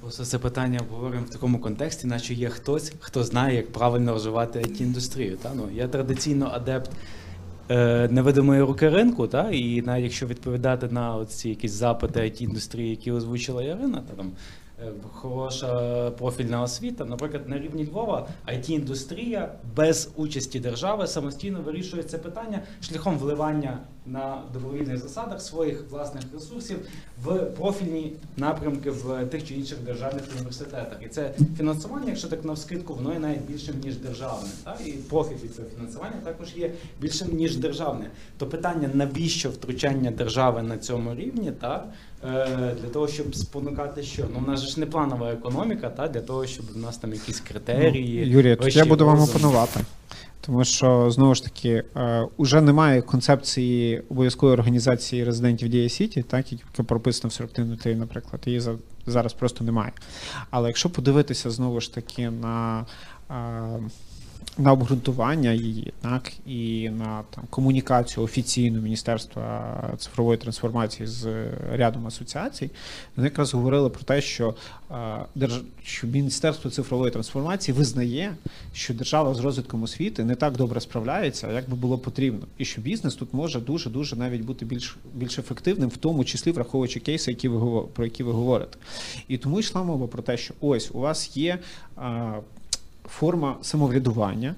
просто. 0.00 0.24
Це 0.24 0.38
питання 0.38 0.80
обговорюємо 0.80 1.26
в 1.26 1.30
такому 1.30 1.58
контексті, 1.58 2.06
наче 2.06 2.34
є 2.34 2.48
хтось, 2.48 2.92
хто 3.00 3.24
знає, 3.24 3.56
як 3.56 3.72
правильно 3.72 4.12
розвивати 4.12 4.58
it 4.58 4.82
індустрію. 4.82 5.36
Та? 5.36 5.52
Ну, 5.54 5.68
я 5.74 5.88
традиційно 5.88 6.50
адепт 6.52 6.90
невидимої 8.08 8.60
руки 8.60 8.88
ринку, 8.88 9.26
та? 9.26 9.50
і 9.50 9.82
навіть 9.82 10.04
якщо 10.04 10.26
відповідати 10.26 10.88
на 10.88 11.24
ці 11.24 11.48
якісь 11.48 11.72
запити 11.72 12.20
it 12.20 12.42
індустрії, 12.42 12.90
які 12.90 13.12
озвучила 13.12 13.62
Ярина, 13.62 14.02
та 14.08 14.14
там 14.14 14.32
е, 14.82 14.92
хороша 15.12 16.10
профільна 16.10 16.62
освіта. 16.62 17.04
Наприклад, 17.04 17.48
на 17.48 17.58
рівні 17.58 17.86
Львова 17.86 18.28
it 18.48 18.70
індустрія 18.70 19.52
без 19.76 20.10
участі 20.16 20.60
держави 20.60 21.06
самостійно 21.06 21.60
вирішує 21.60 22.02
це 22.02 22.18
питання 22.18 22.62
шляхом 22.80 23.18
вливання 23.18 23.78
на 24.06 24.42
добровільних 24.52 24.98
засадах 24.98 25.42
своїх 25.42 25.84
власних 25.90 26.24
ресурсів 26.34 26.76
в 27.24 27.44
профільні 27.44 28.12
напрямки 28.36 28.90
в 28.90 29.26
тих 29.26 29.48
чи 29.48 29.54
інших 29.54 29.78
державних 29.78 30.22
університетах. 30.36 30.98
І 31.02 31.08
це 31.08 31.34
фінансування, 31.56 32.08
якщо 32.08 32.28
так 32.28 32.44
навскидку, 32.44 32.94
воно 32.94 33.12
є 33.12 33.18
навіть 33.18 33.40
більшим 33.48 33.74
ніж 33.84 33.96
державне. 33.96 34.48
Так? 34.64 34.80
І 34.86 34.92
профіт 34.92 35.44
від 35.44 35.54
цього 35.54 35.68
фінансування 35.76 36.16
також 36.24 36.56
є 36.56 36.70
більшим 37.00 37.28
ніж 37.36 37.56
державне. 37.56 38.10
То 38.38 38.46
питання, 38.46 38.90
навіщо 38.94 39.50
втручання 39.50 40.10
держави 40.10 40.62
на 40.62 40.78
цьому 40.78 41.14
рівні, 41.14 41.52
та 41.60 41.84
е, 42.24 42.74
для 42.82 42.88
того, 42.88 43.08
щоб 43.08 43.34
спонукати 43.34 44.02
що? 44.02 44.24
Ну, 44.34 44.38
в 44.38 44.48
нас 44.48 44.60
же 44.60 44.68
ж 44.68 44.80
не 44.80 44.86
планова 44.86 45.32
економіка, 45.32 45.90
та 45.90 46.08
для 46.08 46.20
того, 46.20 46.46
щоб 46.46 46.66
в 46.74 46.76
нас 46.76 46.96
там 46.96 47.12
якісь 47.12 47.40
критерії. 47.40 48.26
Ну, 48.26 48.32
Юрій, 48.32 48.56
тут 48.56 48.76
я 48.76 48.84
буду 48.84 49.06
вам 49.06 49.18
розум. 49.18 49.52
Тому 50.46 50.64
що 50.64 51.10
знову 51.10 51.34
ж 51.34 51.44
таки 51.44 51.84
е, 51.96 52.26
уже 52.36 52.60
немає 52.60 53.02
концепції 53.02 54.02
обов'язкової 54.08 54.58
організації 54.58 55.24
резидентів 55.24 55.68
Дія 55.68 55.88
Сіті, 55.88 56.22
так 56.22 56.52
яка 56.52 56.82
прописана 56.82 57.28
в 57.28 57.32
43, 57.32 57.96
наприклад, 57.96 58.42
її 58.46 58.62
зараз 59.06 59.32
просто 59.32 59.64
немає. 59.64 59.92
Але 60.50 60.68
якщо 60.68 60.90
подивитися 60.90 61.50
знову 61.50 61.80
ж 61.80 61.94
таки 61.94 62.30
на, 62.30 62.86
е, 63.30 63.34
на 64.58 64.72
обґрунтування 64.72 65.52
її, 65.52 65.92
так 66.00 66.32
і 66.46 66.90
на 66.90 67.22
там 67.30 67.44
комунікацію 67.50 68.24
офіційну 68.24 68.80
Міністерства 68.80 69.74
цифрової 69.98 70.38
трансформації 70.38 71.06
з 71.06 71.26
рядом 71.72 72.06
асоціацій, 72.06 72.70
вони 73.16 73.28
якраз 73.28 73.54
говорили 73.54 73.90
про 73.90 74.02
те, 74.04 74.20
що, 74.20 74.54
держ... 75.34 75.60
що 75.82 76.06
Міністерство 76.06 76.70
цифрової 76.70 77.10
трансформації 77.10 77.76
визнає, 77.78 78.34
що 78.72 78.94
держава 78.94 79.34
з 79.34 79.40
розвитком 79.40 79.82
освіти 79.82 80.24
не 80.24 80.34
так 80.34 80.56
добре 80.56 80.80
справляється, 80.80 81.52
як 81.52 81.70
би 81.70 81.76
було 81.76 81.98
потрібно, 81.98 82.46
і 82.58 82.64
що 82.64 82.80
бізнес 82.80 83.14
тут 83.14 83.34
може 83.34 83.60
дуже 83.60 83.90
дуже 83.90 84.16
навіть 84.16 84.42
бути 84.42 84.64
більш 84.64 84.96
більш 85.14 85.38
ефективним, 85.38 85.88
в 85.88 85.96
тому 85.96 86.24
числі 86.24 86.52
враховуючи 86.52 87.00
кейси, 87.00 87.30
які 87.30 87.48
ви 87.48 87.82
про 87.92 88.04
які 88.04 88.22
ви 88.22 88.32
говорите. 88.32 88.78
І 89.28 89.38
тому 89.38 89.60
йшла 89.60 89.82
мова 89.82 90.06
про 90.06 90.22
те, 90.22 90.36
що 90.36 90.54
ось 90.60 90.90
у 90.92 90.98
вас 90.98 91.36
є 91.36 91.58
форма 93.18 93.56
самоврядування, 93.62 94.54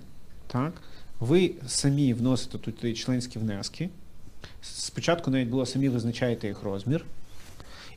так 0.47 0.73
ви 1.21 1.55
самі 1.67 2.15
вносите 2.15 2.59
тут 2.59 2.99
членські 2.99 3.39
внески. 3.39 3.89
Спочатку 4.63 5.31
навіть 5.31 5.49
було 5.49 5.67
самі 5.67 5.89
визначаєте 5.89 6.49
їх 6.49 6.63
розмір. 6.63 7.05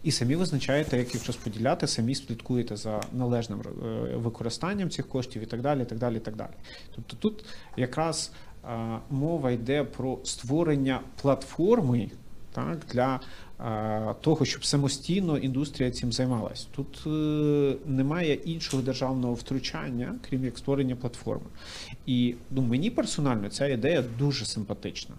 І 0.03 0.11
самі 0.11 0.35
визначаєте, 0.35 0.97
як 0.97 1.13
їх 1.13 1.27
розподіляти, 1.27 1.87
самі 1.87 2.15
слідкуєте 2.15 2.75
за 2.75 3.01
належним 3.13 3.61
е, 3.61 4.15
використанням 4.15 4.89
цих 4.89 5.07
коштів 5.07 5.43
і 5.43 5.45
так 5.45 5.61
далі. 5.61 5.81
і 5.81 5.85
так 5.85 5.97
далі, 5.97 6.17
і 6.17 6.19
так 6.19 6.35
далі. 6.35 6.51
Тобто 6.95 7.15
тут 7.19 7.45
якраз 7.77 8.31
е, 8.63 8.99
мова 9.09 9.51
йде 9.51 9.83
про 9.83 10.19
створення 10.23 11.01
платформи 11.21 12.09
так, 12.57 12.85
для 12.93 13.19
того, 14.21 14.45
щоб 14.45 14.65
самостійно 14.65 15.37
індустрія 15.37 15.91
цим 15.91 16.11
займалась. 16.11 16.67
Тут 16.75 17.03
е, 17.07 17.09
немає 17.85 18.33
іншого 18.33 18.83
державного 18.83 19.33
втручання, 19.33 20.15
крім 20.29 20.45
як 20.45 20.57
створення 20.57 20.95
платформи. 20.95 21.45
І 22.05 22.35
ну, 22.51 22.61
мені 22.61 22.89
персонально 22.89 23.49
ця 23.49 23.67
ідея 23.67 24.03
дуже 24.19 24.45
симпатична 24.45 25.15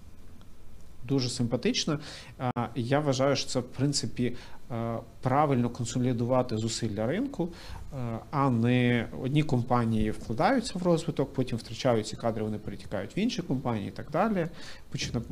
дуже 1.08 1.28
симпатично. 1.28 1.98
А, 2.38 2.68
Я 2.74 3.00
вважаю, 3.00 3.36
що 3.36 3.48
це 3.48 3.60
в 3.60 3.68
принципі 3.68 4.36
е, 4.70 4.96
правильно 5.20 5.70
консолідувати 5.70 6.56
зусилля 6.56 7.06
ринку, 7.06 7.48
е, 7.48 8.18
а 8.30 8.50
не 8.50 9.08
одні 9.22 9.42
компанії 9.42 10.10
вкладаються 10.10 10.78
в 10.78 10.82
розвиток, 10.82 11.32
потім 11.32 11.58
втрачають 11.58 12.06
ці 12.06 12.16
кадри, 12.16 12.44
вони 12.44 12.58
перетікають 12.58 13.16
в 13.16 13.18
інші 13.18 13.42
компанії 13.42 13.88
і 13.88 13.90
так 13.90 14.10
далі. 14.10 14.48
Почина- 14.92 15.22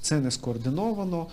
Це 0.00 0.20
не 0.20 0.30
скоординовано. 0.30 1.26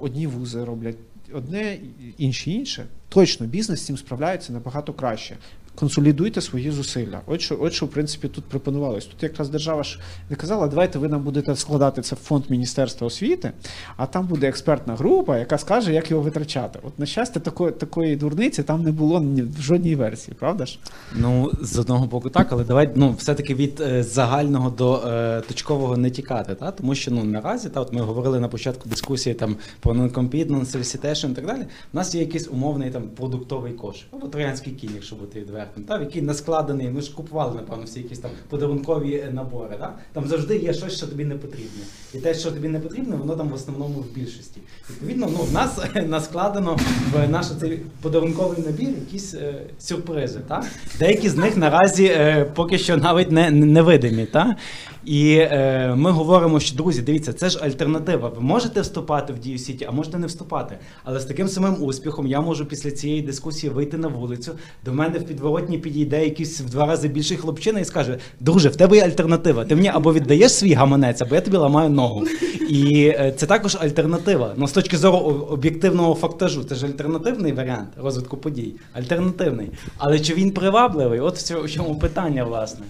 Одні 0.00 0.26
вузи 0.26 0.64
роблять 0.64 0.96
одне, 1.32 1.78
інші 2.18 2.52
інше. 2.52 2.86
Точно 3.08 3.46
бізнес 3.46 3.80
з 3.80 3.86
цим 3.86 3.96
справляється 3.96 4.52
набагато 4.52 4.92
краще. 4.92 5.36
Консолідуйте 5.74 6.40
свої 6.40 6.70
зусилля. 6.70 7.20
От 7.26 7.40
що, 7.40 7.58
от 7.60 7.72
що 7.72 7.86
в 7.86 7.90
принципі 7.90 8.28
тут 8.28 8.44
пропонувалось. 8.44 9.06
Тут 9.06 9.22
якраз 9.22 9.48
держава 9.48 9.82
ж 9.82 10.00
не 10.30 10.36
казала, 10.36 10.68
давайте 10.68 10.98
ви 10.98 11.08
нам 11.08 11.22
будете 11.22 11.56
складати 11.56 12.02
це 12.02 12.14
в 12.14 12.18
фонд 12.18 12.44
Міністерства 12.48 13.06
освіти, 13.06 13.52
а 13.96 14.06
там 14.06 14.26
буде 14.26 14.48
експертна 14.48 14.94
група, 14.96 15.38
яка 15.38 15.58
скаже, 15.58 15.92
як 15.92 16.10
його 16.10 16.22
витрачати. 16.22 16.78
От 16.82 16.98
на 16.98 17.06
щастя, 17.06 17.40
такої, 17.40 17.72
такої 17.72 18.16
дурниці 18.16 18.62
там 18.62 18.82
не 18.82 18.92
було 18.92 19.20
ні 19.20 19.42
в 19.42 19.60
жодній 19.60 19.96
версії, 19.96 20.36
правда 20.38 20.66
ж? 20.66 20.78
Ну, 21.16 21.50
з 21.60 21.78
одного 21.78 22.06
боку, 22.06 22.30
так, 22.30 22.48
але 22.50 22.64
давай 22.64 22.90
ну, 22.94 23.14
все-таки 23.18 23.54
від 23.54 23.80
е, 23.80 24.02
загального 24.02 24.70
до 24.70 25.02
е, 25.06 25.40
точкового 25.40 25.96
не 25.96 26.10
тікати. 26.10 26.54
Та? 26.54 26.70
Тому 26.70 26.94
що 26.94 27.10
ну, 27.10 27.24
наразі, 27.24 27.68
та, 27.68 27.80
от 27.80 27.92
ми 27.92 28.00
говорили 28.00 28.40
на 28.40 28.48
початку 28.48 28.88
дискусії 28.88 29.34
там, 29.34 29.56
про 29.80 29.94
non-compete, 29.94 30.50
non-solicitation 30.50 31.30
і 31.30 31.34
так 31.34 31.46
далі. 31.46 31.62
У 31.92 31.96
нас 31.96 32.14
є 32.14 32.20
якийсь 32.20 32.48
умовний 32.48 32.90
там, 32.90 33.02
продуктовий 33.02 33.72
кошик, 33.72 34.06
або 34.12 34.28
троянський 34.28 34.72
кінь, 34.72 34.90
якщо 34.94 35.16
бути 35.16 35.40
відвертим, 35.62 35.84
та, 35.84 36.00
який 36.00 36.22
наскладений, 36.22 36.90
ми 36.90 37.00
ж 37.00 37.14
купували, 37.14 37.54
напевно, 37.54 37.84
всі 37.84 38.00
якісь 38.00 38.18
там 38.18 38.30
подарункові 38.48 39.14
е, 39.14 39.30
набори. 39.32 39.76
Та? 39.78 39.94
Там 40.12 40.26
завжди 40.26 40.56
є 40.56 40.74
щось, 40.74 40.96
що 40.96 41.06
тобі 41.06 41.24
не 41.24 41.34
потрібно. 41.34 41.82
І 42.14 42.18
те, 42.18 42.34
що 42.34 42.50
тобі 42.50 42.68
не 42.68 42.80
потрібно, 42.80 43.16
воно 43.16 43.36
там 43.36 43.48
в 43.48 43.54
основному 43.54 44.00
в 44.00 44.14
більшості. 44.14 44.60
Відповідно, 44.90 45.28
ну, 45.32 45.38
в 45.38 45.52
нас 45.52 45.78
е, 45.94 46.02
наскладено 46.02 46.78
в 47.12 47.28
наш 47.28 47.46
цей 47.60 47.80
подарунковий 48.02 48.58
набір 48.66 48.88
якісь 48.88 49.34
е, 49.34 49.62
сюрпризи. 49.78 50.40
Та? 50.48 50.64
Деякі 50.98 51.28
з 51.28 51.36
них 51.36 51.56
наразі 51.56 52.04
е, 52.04 52.50
поки 52.54 52.78
що 52.78 52.96
навіть 52.96 53.30
не, 53.30 53.50
не 53.50 53.82
видимі. 53.82 54.26
Та? 54.26 54.56
І 55.04 55.34
е, 55.34 55.94
ми 55.96 56.10
говоримо, 56.10 56.60
що 56.60 56.76
друзі, 56.76 57.02
дивіться, 57.02 57.32
це 57.32 57.50
ж 57.50 57.58
альтернатива. 57.62 58.28
Ви 58.28 58.40
можете 58.40 58.80
вступати 58.80 59.32
в 59.32 59.38
дію 59.38 59.58
сіті, 59.58 59.86
а 59.88 59.92
можете 59.92 60.18
не 60.18 60.26
вступати. 60.26 60.78
Але 61.04 61.20
з 61.20 61.24
таким 61.24 61.48
самим 61.48 61.76
успіхом 61.82 62.26
я 62.26 62.40
можу 62.40 62.66
після 62.66 62.90
цієї 62.90 63.22
дискусії 63.22 63.72
вийти 63.72 63.96
на 63.96 64.08
вулицю. 64.08 64.52
До 64.84 64.92
мене 64.92 65.18
в 65.18 65.22
підворотні 65.22 65.78
підійде 65.78 66.24
якийсь 66.24 66.60
в 66.60 66.70
два 66.70 66.86
рази 66.86 67.08
більший 67.08 67.36
хлопчина 67.36 67.80
і 67.80 67.84
скаже: 67.84 68.18
Друже, 68.40 68.68
в 68.68 68.76
тебе 68.76 68.96
є 68.96 69.04
альтернатива. 69.04 69.64
Ти 69.64 69.74
мені 69.74 69.88
або 69.88 70.12
віддаєш 70.12 70.52
свій 70.52 70.72
гаманець, 70.72 71.22
або 71.22 71.34
я 71.34 71.40
тобі 71.40 71.56
ламаю 71.56 71.90
ногу. 71.90 72.24
І 72.68 73.04
е, 73.06 73.34
це 73.36 73.46
також 73.46 73.76
альтернатива. 73.80 74.54
Ну, 74.56 74.68
з 74.68 74.72
точки 74.72 74.96
зору 74.96 75.16
об'єктивного 75.50 76.14
фактажу, 76.14 76.64
це 76.64 76.74
ж 76.74 76.86
альтернативний 76.86 77.52
варіант 77.52 77.88
розвитку 77.96 78.36
подій. 78.36 78.74
Альтернативний. 78.92 79.70
Але 79.98 80.20
чи 80.20 80.34
він 80.34 80.50
привабливий? 80.50 81.20
От 81.20 81.38
в 81.38 81.68
цьому- 81.68 81.98
питання, 81.98 82.44
власне. 82.44 82.84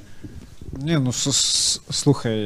Ні, 0.80 0.98
ну 0.98 1.12
слухай, 1.90 2.38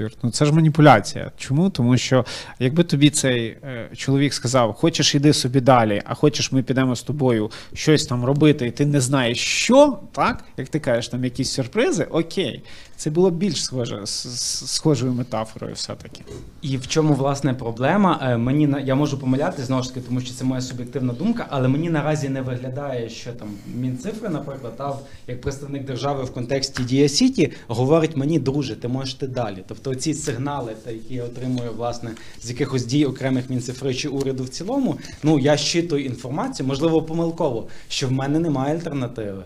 Юр, 0.00 0.10
ну 0.22 0.30
це 0.30 0.44
ж 0.44 0.52
маніпуляція. 0.52 1.30
Чому? 1.36 1.70
Тому 1.70 1.96
що 1.96 2.24
якби 2.58 2.84
тобі 2.84 3.10
цей 3.10 3.46
е, 3.46 3.88
чоловік 3.96 4.34
сказав, 4.34 4.72
хочеш 4.72 5.14
іди 5.14 5.32
собі 5.32 5.60
далі, 5.60 6.02
а 6.04 6.14
хочеш, 6.14 6.52
ми 6.52 6.62
підемо 6.62 6.96
з 6.96 7.02
тобою 7.02 7.50
щось 7.74 8.06
там 8.06 8.24
робити, 8.24 8.66
і 8.66 8.70
ти 8.70 8.86
не 8.86 9.00
знаєш 9.00 9.38
що, 9.38 9.98
так? 10.12 10.44
Як 10.56 10.68
ти 10.68 10.80
кажеш, 10.80 11.08
там 11.08 11.24
якісь 11.24 11.52
сюрпризи, 11.52 12.04
окей. 12.04 12.62
Це 13.00 13.10
було 13.10 13.30
більш 13.30 13.64
схоже, 13.64 14.00
схожою 14.06 15.12
метафорою 15.12 15.74
все-таки. 15.74 16.22
І 16.62 16.76
в 16.76 16.86
чому 16.86 17.14
власне 17.14 17.54
проблема? 17.54 18.20
Е, 18.22 18.36
Мені 18.36 18.74
я 18.84 18.94
можу 18.94 19.18
помилятися 19.18 19.64
знову 19.64 19.82
ж 19.82 19.88
таки, 19.88 20.06
тому 20.06 20.20
що 20.20 20.34
це 20.34 20.44
моя 20.44 20.60
суб'єктивна 20.60 21.12
думка, 21.12 21.46
але 21.50 21.68
мені 21.68 21.90
наразі 21.90 22.28
не 22.28 22.42
виглядає, 22.42 23.08
що 23.08 23.32
там 23.32 23.48
Мінцифри, 23.74 24.28
наприклад, 24.28 24.76
та, 24.76 24.98
як 25.26 25.40
представник 25.40 25.84
держави 25.84 26.24
в 26.24 26.30
контексті 26.30 26.82
Дія 26.82 27.08
Сіті, 27.08 27.52
говорить 27.68 28.16
мені, 28.16 28.38
друже, 28.38 28.76
ти 28.76 28.88
можеш 28.88 29.14
ти 29.14 29.26
далі. 29.26 29.64
Тобто 29.68 29.94
ці 29.94 30.14
сигнали, 30.14 30.72
та, 30.84 30.90
які 30.90 31.14
я 31.14 31.24
отримую 31.24 31.72
власне 31.76 32.10
з 32.42 32.50
якихось 32.50 32.86
дій 32.86 33.04
окремих 33.04 33.50
мінцифри 33.50 33.94
чи 33.94 34.08
уряду 34.08 34.44
в 34.44 34.48
цілому, 34.48 34.98
ну 35.22 35.38
я 35.38 35.56
щитую 35.56 36.04
інформацію, 36.04 36.66
можливо, 36.66 37.02
помилково, 37.02 37.68
що 37.88 38.08
в 38.08 38.12
мене 38.12 38.38
немає 38.38 38.74
альтернативи. 38.74 39.42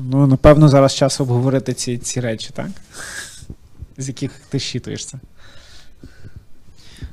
Ну, 0.00 0.26
напевно, 0.26 0.68
зараз 0.68 0.94
час 0.94 1.20
обговорити 1.20 1.74
ці, 1.74 1.98
ці 1.98 2.20
речі, 2.20 2.50
так? 2.54 2.66
З 3.98 4.08
яких 4.08 4.32
ти 4.48 4.58
щитуєшся. 4.58 5.20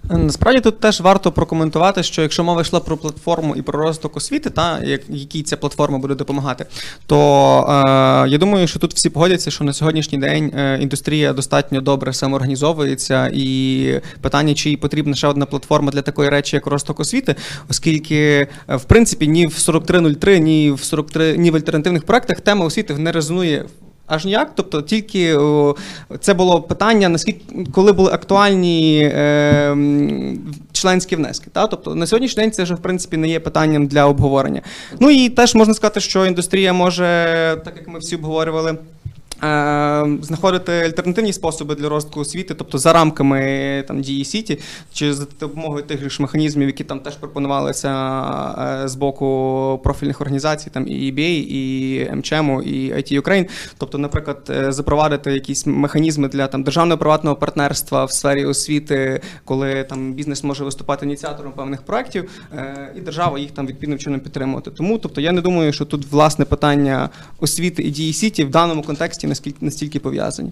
Насправді 0.09 0.61
тут 0.61 0.79
теж 0.79 1.01
варто 1.01 1.31
прокоментувати, 1.31 2.03
що 2.03 2.21
якщо 2.21 2.43
мова 2.43 2.61
йшла 2.61 2.79
про 2.79 2.97
платформу 2.97 3.55
і 3.55 3.61
про 3.61 3.79
розвиток 3.79 4.17
освіти, 4.17 4.49
та 4.49 4.79
як, 4.83 5.01
якій 5.09 5.43
ця 5.43 5.57
платформа 5.57 5.97
буде 5.97 6.15
допомагати, 6.15 6.65
то 7.05 7.17
е, 7.69 8.29
я 8.29 8.37
думаю, 8.37 8.67
що 8.67 8.79
тут 8.79 8.93
всі 8.93 9.09
погодяться, 9.09 9.51
що 9.51 9.63
на 9.63 9.73
сьогоднішній 9.73 10.17
день 10.17 10.51
е, 10.55 10.79
індустрія 10.81 11.33
достатньо 11.33 11.81
добре 11.81 12.13
самоорганізовується, 12.13 13.31
і 13.33 14.01
питання, 14.21 14.53
чи 14.53 14.77
потрібна 14.77 15.15
ще 15.15 15.27
одна 15.27 15.45
платформа 15.45 15.91
для 15.91 16.01
такої 16.01 16.29
речі, 16.29 16.55
як 16.55 16.67
розвиток 16.67 16.99
освіти, 16.99 17.35
оскільки 17.69 18.47
е, 18.69 18.75
в 18.75 18.83
принципі 18.83 19.27
ні 19.27 19.47
в 19.47 19.55
4303, 19.65 20.39
ні 20.39 20.71
в 20.71 20.83
43, 20.83 21.37
ні 21.37 21.51
в 21.51 21.55
альтернативних 21.55 22.03
проектах 22.03 22.41
тема 22.41 22.65
освіти 22.65 22.93
не 22.93 23.11
резонує 23.11 23.65
Аж 24.09 24.25
ніяк, 24.25 24.51
тобто 24.55 24.81
тільки 24.81 25.35
о, 25.35 25.75
це 26.19 26.33
було 26.33 26.61
питання, 26.61 27.09
наскільки 27.09 27.41
коли 27.71 27.91
були 27.91 28.11
актуальні 28.11 29.11
е, 29.13 29.77
членські 30.71 31.15
внески. 31.15 31.47
Та? 31.53 31.67
Тобто 31.67 31.95
на 31.95 32.07
сьогоднішній 32.07 32.43
день 32.43 32.51
це 32.51 32.63
вже 32.63 32.73
в 32.73 32.79
принципі 32.79 33.17
не 33.17 33.27
є 33.27 33.39
питанням 33.39 33.87
для 33.87 34.05
обговорення. 34.05 34.61
Ну 34.99 35.09
і 35.09 35.29
теж 35.29 35.55
можна 35.55 35.73
сказати, 35.73 35.99
що 35.99 36.25
індустрія 36.25 36.73
може, 36.73 37.03
так 37.65 37.73
як 37.77 37.87
ми 37.87 37.99
всі 37.99 38.15
обговорювали. 38.15 38.77
Е, 39.43 40.17
Знаходити 40.21 40.71
альтернативні 40.71 41.33
способи 41.33 41.75
для 41.75 41.89
розвитку 41.89 42.19
освіти, 42.19 42.53
тобто 42.53 42.77
за 42.77 42.93
рамками 42.93 43.83
там 43.87 44.01
дії 44.01 44.25
сіті, 44.25 44.59
чи 44.93 45.13
за 45.13 45.25
допомогою 45.39 45.83
тих 45.83 46.09
ж 46.09 46.21
механізмів, 46.21 46.67
які 46.67 46.83
там 46.83 46.99
теж 46.99 47.15
пропонувалися 47.15 47.89
е, 48.83 48.87
з 48.87 48.95
боку 48.95 49.79
профільних 49.83 50.21
організацій, 50.21 50.69
там 50.69 50.87
і 50.87 51.11
EBA, 51.11 51.45
і 51.49 52.11
МЧМу, 52.15 52.61
і 52.61 52.93
IT 52.93 53.21
Ukraine. 53.21 53.49
Тобто, 53.77 53.97
наприклад, 53.97 54.37
е, 54.49 54.71
запровадити 54.71 55.33
якісь 55.33 55.65
механізми 55.65 56.27
для 56.27 56.47
там 56.47 56.63
державного 56.63 56.97
приватного 56.97 57.35
партнерства 57.35 58.05
в 58.05 58.11
сфері 58.11 58.45
освіти, 58.45 59.21
коли 59.45 59.83
там 59.83 60.13
бізнес 60.13 60.43
може 60.43 60.63
виступати 60.63 61.05
ініціатором 61.05 61.51
певних 61.51 61.81
проєктів, 61.81 62.29
е, 62.53 62.93
і 62.97 63.01
держава 63.01 63.39
їх 63.39 63.51
там 63.51 63.67
відповідним 63.67 63.99
чином 63.99 64.19
підтримувати. 64.19 64.71
Тому, 64.71 64.97
тобто, 64.97 65.21
я 65.21 65.31
не 65.31 65.41
думаю, 65.41 65.73
що 65.73 65.85
тут 65.85 66.05
власне 66.11 66.45
питання 66.45 67.09
освіти 67.39 67.83
і 67.83 67.89
дії 67.89 68.13
сіті 68.13 68.43
в 68.43 68.49
даному 68.49 68.83
контексті 68.83 69.27
наскільки 69.29 69.65
настільки 69.65 69.99
пов'язані. 69.99 70.51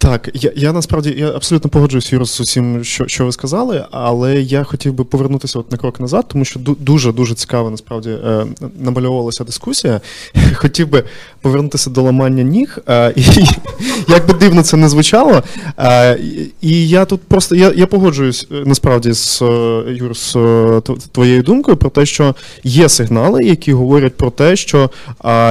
Так, 0.00 0.30
я, 0.34 0.52
я 0.56 0.72
насправді 0.72 1.14
я 1.18 1.28
абсолютно 1.30 1.70
погоджуюсь 1.70 2.12
Юро, 2.12 2.26
з 2.26 2.40
усім, 2.40 2.84
що, 2.84 3.06
що 3.08 3.24
ви 3.24 3.32
сказали, 3.32 3.84
але 3.90 4.40
я 4.40 4.64
хотів 4.64 4.92
би 4.92 5.04
повернутися 5.04 5.58
от 5.58 5.72
на 5.72 5.78
крок 5.78 6.00
назад, 6.00 6.24
тому 6.28 6.44
що 6.44 6.60
дуже 6.60 7.12
дуже 7.12 7.34
цікаво 7.34 7.70
насправді 7.70 8.10
е, 8.10 8.46
намальовувалася 8.78 9.44
дискусія. 9.44 10.00
Хотів 10.54 10.88
би 10.88 11.04
повернутися 11.40 11.90
до 11.90 12.02
ламання 12.02 12.42
ніг, 12.42 12.78
е, 12.88 13.12
і 13.16 13.22
як 14.08 14.26
би 14.26 14.34
дивно 14.34 14.62
це 14.62 14.76
не 14.76 14.88
звучало. 14.88 15.42
Е, 15.78 16.18
і- 16.60 16.88
я 16.88 17.04
тут 17.04 17.20
просто 17.22 17.54
я, 17.54 17.72
я 17.76 17.86
погоджуюсь 17.86 18.46
е, 18.52 18.54
насправді 18.66 19.12
з 19.12 19.42
е, 19.42 19.82
Юр, 19.88 20.12
е, 20.36 20.80
твоєю 21.12 21.42
думкою 21.42 21.76
про 21.76 21.90
те, 21.90 22.06
що 22.06 22.34
є 22.64 22.88
сигнали, 22.88 23.44
які 23.44 23.72
говорять 23.72 24.14
про 24.16 24.30
те, 24.30 24.56
що 24.56 24.90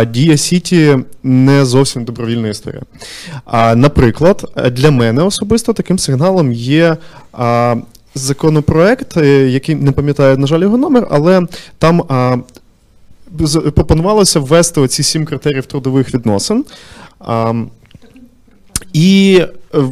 Дія 0.08 0.38
Сіті 0.38 0.98
не 1.24 1.66
зовсім 1.66 2.04
добровільна 2.06 2.48
історія. 2.48 2.82
Наприклад, 3.76 4.37
е, 4.56 4.70
для 4.70 4.92
мене 4.92 5.24
особисто 5.24 5.74
таким 5.74 6.00
сигналом 6.00 6.52
є. 6.52 6.98
А, 7.34 7.76
Законопроект, 8.16 9.18
е, 9.18 9.28
який 9.50 9.76
не 9.76 9.92
пам'ятаю, 9.92 10.38
на 10.38 10.48
жаль, 10.48 10.62
його 10.62 10.78
номер, 10.78 11.08
але 11.12 11.48
там 11.78 12.04
а, 12.10 12.38
пропонувалося 13.76 14.40
ввести 14.40 14.82
оці 14.82 15.04
сім 15.04 15.26
критеріїв 15.26 15.66
трудових 15.66 16.14
відносин. 16.14 16.66
А, 17.20 17.54
і 18.94 19.42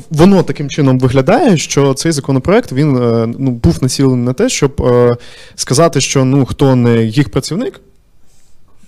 воно 0.09 0.43
таким 0.43 0.69
чином 0.69 0.99
виглядає, 0.99 1.57
що 1.57 1.93
цей 1.93 2.11
законопроект 2.11 2.71
він 2.71 2.97
е, 2.97 3.33
ну, 3.39 3.51
був 3.51 3.83
націлений 3.83 4.25
на 4.25 4.33
те, 4.33 4.49
щоб 4.49 4.81
е, 4.81 5.17
сказати, 5.55 6.01
що 6.01 6.25
ну, 6.25 6.45
хто 6.45 6.75
не 6.75 7.03
їх 7.03 7.29
працівник, 7.29 7.81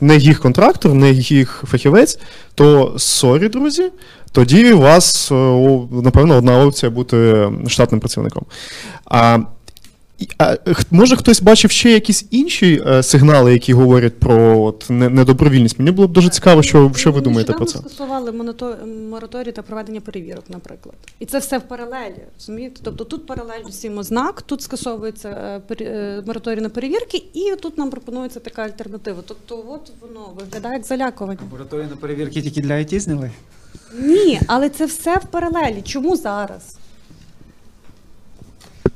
не 0.02 0.18
їх 0.18 0.40
контрактор, 0.40 0.94
не 0.94 1.12
їх 1.12 1.64
фахівець, 1.68 2.20
то 2.56 2.96
sorry, 2.98 3.50
друзі, 3.50 3.92
тоді 4.32 4.74
у 4.74 4.80
вас, 4.80 5.32
е, 5.32 5.36
напевно, 5.92 6.36
одна 6.36 6.66
опція 6.66 6.90
бути 6.90 7.50
штатним 7.68 8.00
працівником. 8.00 8.46
А, 9.06 9.40
а 10.38 10.58
може 10.92 11.16
хтось 11.16 11.42
бачив 11.42 11.72
ще 11.72 11.92
якісь 11.92 12.26
інші 12.32 12.84
е, 12.88 13.04
сигнали, 13.04 13.54
які 13.54 13.74
говорять 13.74 14.20
про 14.20 14.62
от, 14.62 14.86
недобровільність? 14.90 15.80
Мені 15.80 15.92
було 15.92 16.08
б 16.08 16.12
дуже 16.12 16.30
цікаво, 16.30 16.64
що, 16.64 16.92
що 16.96 17.12
ви 17.12 17.22
думаєте 17.22 17.54
про 17.54 17.66
це. 17.66 17.80
Нещодавно 17.80 18.32
скасували 18.32 18.32
мораторій 19.10 19.52
та 19.52 19.62
проведення 19.62 20.02
перевірок, 20.02 20.44
наприклад. 20.50 20.96
І 21.20 21.26
це 21.26 21.40
все 21.40 21.58
в 21.58 21.62
паралелі. 21.62 22.22
Розумієте? 22.40 22.82
Тобто 22.84 23.04
тут 23.04 23.26
паралельно 23.26 23.72
сім 23.72 23.98
ознак, 23.98 24.42
тут 24.42 24.62
скасовується 24.62 25.62
е, 25.70 25.76
е, 25.82 26.24
мораторій 26.26 26.62
на 26.62 26.70
перевірки, 26.70 27.24
і 27.34 27.54
тут 27.62 27.78
нам 27.78 27.90
пропонується 27.90 28.40
така 28.40 28.62
альтернатива. 28.62 29.24
Тобто, 29.28 29.66
от 29.70 29.92
воно 30.02 30.30
виглядає 30.40 30.74
як 30.74 30.86
залякування. 30.86 31.40
Лабораторію 31.42 31.88
на 31.90 31.96
перевірки 31.96 32.42
тільки 32.42 32.62
для 32.62 32.74
IT 32.74 33.00
зняли? 33.00 33.32
Ні, 34.00 34.40
але 34.48 34.70
це 34.70 34.86
все 34.86 35.18
в 35.18 35.26
паралелі. 35.26 35.82
Чому 35.82 36.18
зараз? 36.18 36.78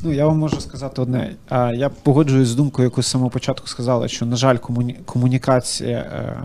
Ну, 0.04 0.12
я 0.12 0.26
вам 0.26 0.38
можу 0.38 0.62
сказати 0.62 1.02
одне. 1.02 1.36
Я 1.74 1.90
погоджуюсь 1.90 2.48
з 2.48 2.56
думкою, 2.56 2.86
яку 2.86 3.04
з 3.04 3.08
самого 3.08 3.30
початку 3.30 3.68
сказала, 3.68 4.08
що, 4.08 4.26
на 4.26 4.36
жаль, 4.36 4.58
комуні... 4.58 4.94
комунікація, 5.06 6.00
е, 6.00 6.38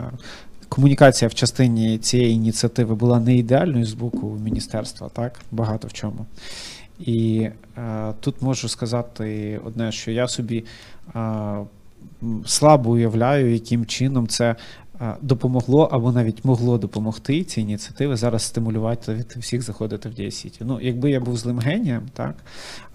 комунікація 0.68 1.28
в 1.28 1.34
частині 1.34 1.98
цієї 1.98 2.32
ініціативи 2.32 2.94
була 2.94 3.20
не 3.20 3.36
ідеальною 3.36 3.84
з 3.84 3.92
боку 3.92 4.38
міністерства, 4.44 5.09
так? 5.09 5.40
Багато 5.52 5.88
в 5.88 5.92
чому. 5.92 6.26
І 7.00 7.48
е, 7.78 8.12
тут 8.20 8.42
можу 8.42 8.68
сказати 8.68 9.61
одне, 9.64 9.92
що 9.92 10.11
я 10.11 10.28
собі 10.28 10.64
е, 11.16 11.20
слабо 12.46 12.90
уявляю, 12.90 13.52
яким 13.52 13.86
чином 13.86 14.28
це 14.28 14.57
допомогло 15.20 15.82
або 15.92 16.12
навіть 16.12 16.44
могло 16.44 16.78
допомогти 16.78 17.44
ці 17.44 17.61
ініціативи 17.61 18.16
зараз 18.16 18.42
стимулювати 18.42 19.24
всіх 19.36 19.62
заходити 19.62 20.09
в 20.09 20.14
Діасіті. 20.14 20.64
Ну, 20.64 20.80
якби 20.80 21.11
я 21.11 21.20
був 21.20 21.36
злим 21.36 21.59
генієм, 21.59 22.03
так, 22.12 22.34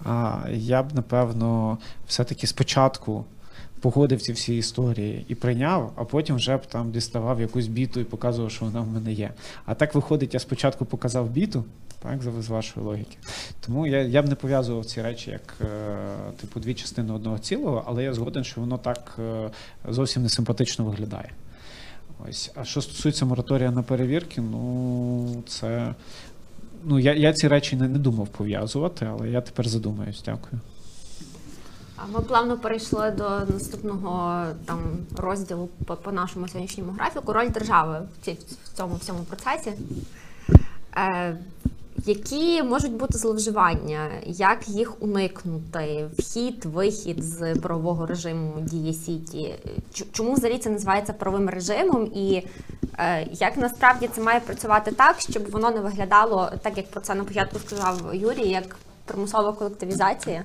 а, 0.04 0.38
я 0.52 0.82
б, 0.82 0.94
напевно, 0.94 1.78
все-таки 2.06 2.46
спочатку 2.46 3.24
погодив 3.82 4.22
ці 4.22 4.32
всі 4.32 4.56
історії 4.56 5.24
і 5.28 5.34
прийняв, 5.34 5.92
а 5.96 6.04
потім 6.04 6.36
вже 6.36 6.56
б 6.56 6.66
там 6.66 6.90
діставав 6.90 7.40
якусь 7.40 7.66
біту 7.66 8.00
і 8.00 8.04
показував, 8.04 8.50
що 8.50 8.64
вона 8.64 8.80
в 8.80 8.86
мене 8.86 9.12
є. 9.12 9.30
А 9.66 9.74
так 9.74 9.94
виходить, 9.94 10.34
я 10.34 10.40
спочатку 10.40 10.84
показав 10.84 11.30
біту, 11.30 11.64
так, 12.02 12.22
з 12.22 12.48
вашої 12.48 12.86
логіки. 12.86 13.16
Тому 13.66 13.86
я, 13.86 14.02
я 14.02 14.22
б 14.22 14.28
не 14.28 14.34
пов'язував 14.34 14.84
ці 14.84 15.02
речі 15.02 15.30
як 15.30 15.54
е, 15.60 15.66
типу 16.40 16.60
дві 16.60 16.74
частини 16.74 17.12
одного 17.12 17.38
цілого, 17.38 17.84
але 17.86 18.04
я 18.04 18.14
згоден, 18.14 18.44
що 18.44 18.60
воно 18.60 18.78
так 18.78 19.18
е, 19.18 19.50
зовсім 19.88 20.22
не 20.22 20.28
симпатично 20.28 20.84
виглядає. 20.84 21.30
Ось. 22.28 22.50
А 22.54 22.64
що 22.64 22.82
стосується 22.82 23.24
мораторія 23.24 23.70
на 23.70 23.82
перевірки, 23.82 24.40
ну 24.40 25.42
це. 25.46 25.94
Ну, 26.84 26.98
я, 26.98 27.14
я 27.14 27.32
ці 27.32 27.48
речі 27.48 27.76
не, 27.76 27.88
не 27.88 27.98
думав 27.98 28.28
пов'язувати, 28.28 29.06
але 29.10 29.30
я 29.30 29.40
тепер 29.40 29.68
задумаюсь. 29.68 30.22
Дякую. 30.24 30.60
Ми 32.12 32.20
плавно 32.20 32.58
перейшли 32.58 33.10
до 33.10 33.40
наступного 33.52 34.46
там 34.64 34.78
розділу 35.16 35.68
по, 35.86 35.96
по 35.96 36.12
нашому 36.12 36.48
сьогоднішньому 36.48 36.92
графіку. 36.92 37.32
Роль 37.32 37.48
держави 37.48 38.02
в, 38.20 38.24
ці, 38.24 38.38
в 38.74 38.98
цьому 38.98 39.24
процесі. 39.24 39.72
Е, 40.96 41.36
Які 41.96 42.62
можуть 42.62 42.92
бути 42.92 43.18
зловживання, 43.18 44.10
як 44.26 44.68
їх 44.68 45.02
уникнути? 45.02 46.08
Вхід, 46.18 46.64
вихід 46.64 47.24
з 47.24 47.54
правового 47.54 48.06
режиму 48.06 48.60
дії 48.60 48.94
Сіті? 48.94 49.54
Чому 50.12 50.32
взагалі 50.32 50.58
це 50.58 50.70
називається 50.70 51.12
правовим 51.12 51.48
режимом? 51.48 52.12
І 52.14 52.42
е, 52.98 53.28
як 53.32 53.56
насправді 53.56 54.08
це 54.14 54.20
має 54.20 54.40
працювати 54.40 54.92
так, 54.92 55.20
щоб 55.20 55.50
воно 55.50 55.70
не 55.70 55.80
виглядало 55.80 56.52
так, 56.62 56.76
як 56.76 56.90
про 56.90 57.00
це 57.00 57.14
на 57.14 57.24
початку 57.24 57.58
сказав 57.58 58.14
Юрій, 58.14 58.48
як 58.48 58.76
примусова 59.04 59.52
колективізація? 59.52 60.44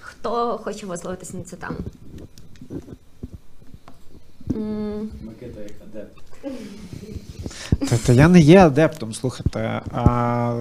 Хто 0.00 0.60
хоче 0.64 0.86
висловитися 0.86 1.36
на 1.36 1.44
цю 1.44 1.56
тему? 1.56 1.76
Микита 5.22 5.60
як 5.60 5.72
адепт. 5.82 6.22
Та 8.06 8.12
я 8.12 8.28
не 8.28 8.40
є 8.40 8.66
адептом, 8.66 9.14
слухайте. 9.14 9.82
А, 9.92 10.54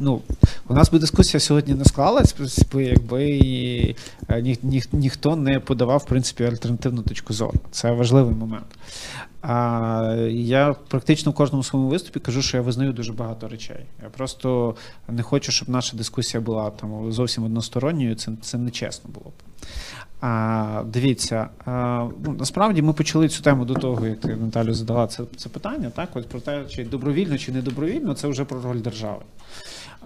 ну, 0.00 0.20
у 0.68 0.74
нас 0.74 0.90
би 0.90 0.98
дискусія 0.98 1.40
сьогодні 1.40 1.74
не 1.74 1.84
склалась, 1.84 2.34
би, 2.72 2.84
якби 2.84 3.30
і, 3.30 3.96
е, 4.28 4.42
ні, 4.42 4.58
ні, 4.62 4.82
ніхто 4.92 5.36
не 5.36 5.60
подавав 5.60 5.98
в 5.98 6.06
принципі 6.06 6.44
альтернативну 6.44 7.02
точку 7.02 7.32
зору. 7.32 7.54
Це 7.70 7.92
важливий 7.92 8.34
момент. 8.34 8.66
А, 9.42 10.16
я 10.30 10.74
практично 10.88 11.32
в 11.32 11.34
кожному 11.34 11.62
своєму 11.62 11.90
виступі 11.90 12.20
кажу, 12.20 12.42
що 12.42 12.56
я 12.56 12.62
визнаю 12.62 12.92
дуже 12.92 13.12
багато 13.12 13.48
речей. 13.48 13.86
Я 14.02 14.08
просто 14.08 14.74
не 15.08 15.22
хочу, 15.22 15.52
щоб 15.52 15.68
наша 15.68 15.96
дискусія 15.96 16.40
була 16.40 16.70
там 16.70 17.12
зовсім 17.12 17.44
односторонньою. 17.44 18.14
Це, 18.14 18.32
це 18.42 18.58
нечесно 18.58 19.10
було 19.14 19.26
б. 19.26 19.32
А, 20.20 20.82
дивіться, 20.86 21.48
а, 21.64 22.08
ну, 22.24 22.32
насправді 22.38 22.82
ми 22.82 22.92
почали 22.92 23.28
цю 23.28 23.42
тему 23.42 23.64
до 23.64 23.74
того, 23.74 24.06
як 24.06 24.20
ти 24.20 24.36
Наталю 24.36 24.74
задала 24.74 25.06
це, 25.06 25.22
це 25.36 25.48
питання, 25.48 25.90
так? 25.90 26.08
От 26.14 26.28
про 26.28 26.40
те, 26.40 26.64
чи 26.64 26.84
добровільно, 26.84 27.38
чи 27.38 27.52
не 27.52 27.62
добровільно, 27.62 28.14
це 28.14 28.28
вже 28.28 28.44
про 28.44 28.62
роль 28.62 28.80
держави. 28.80 29.22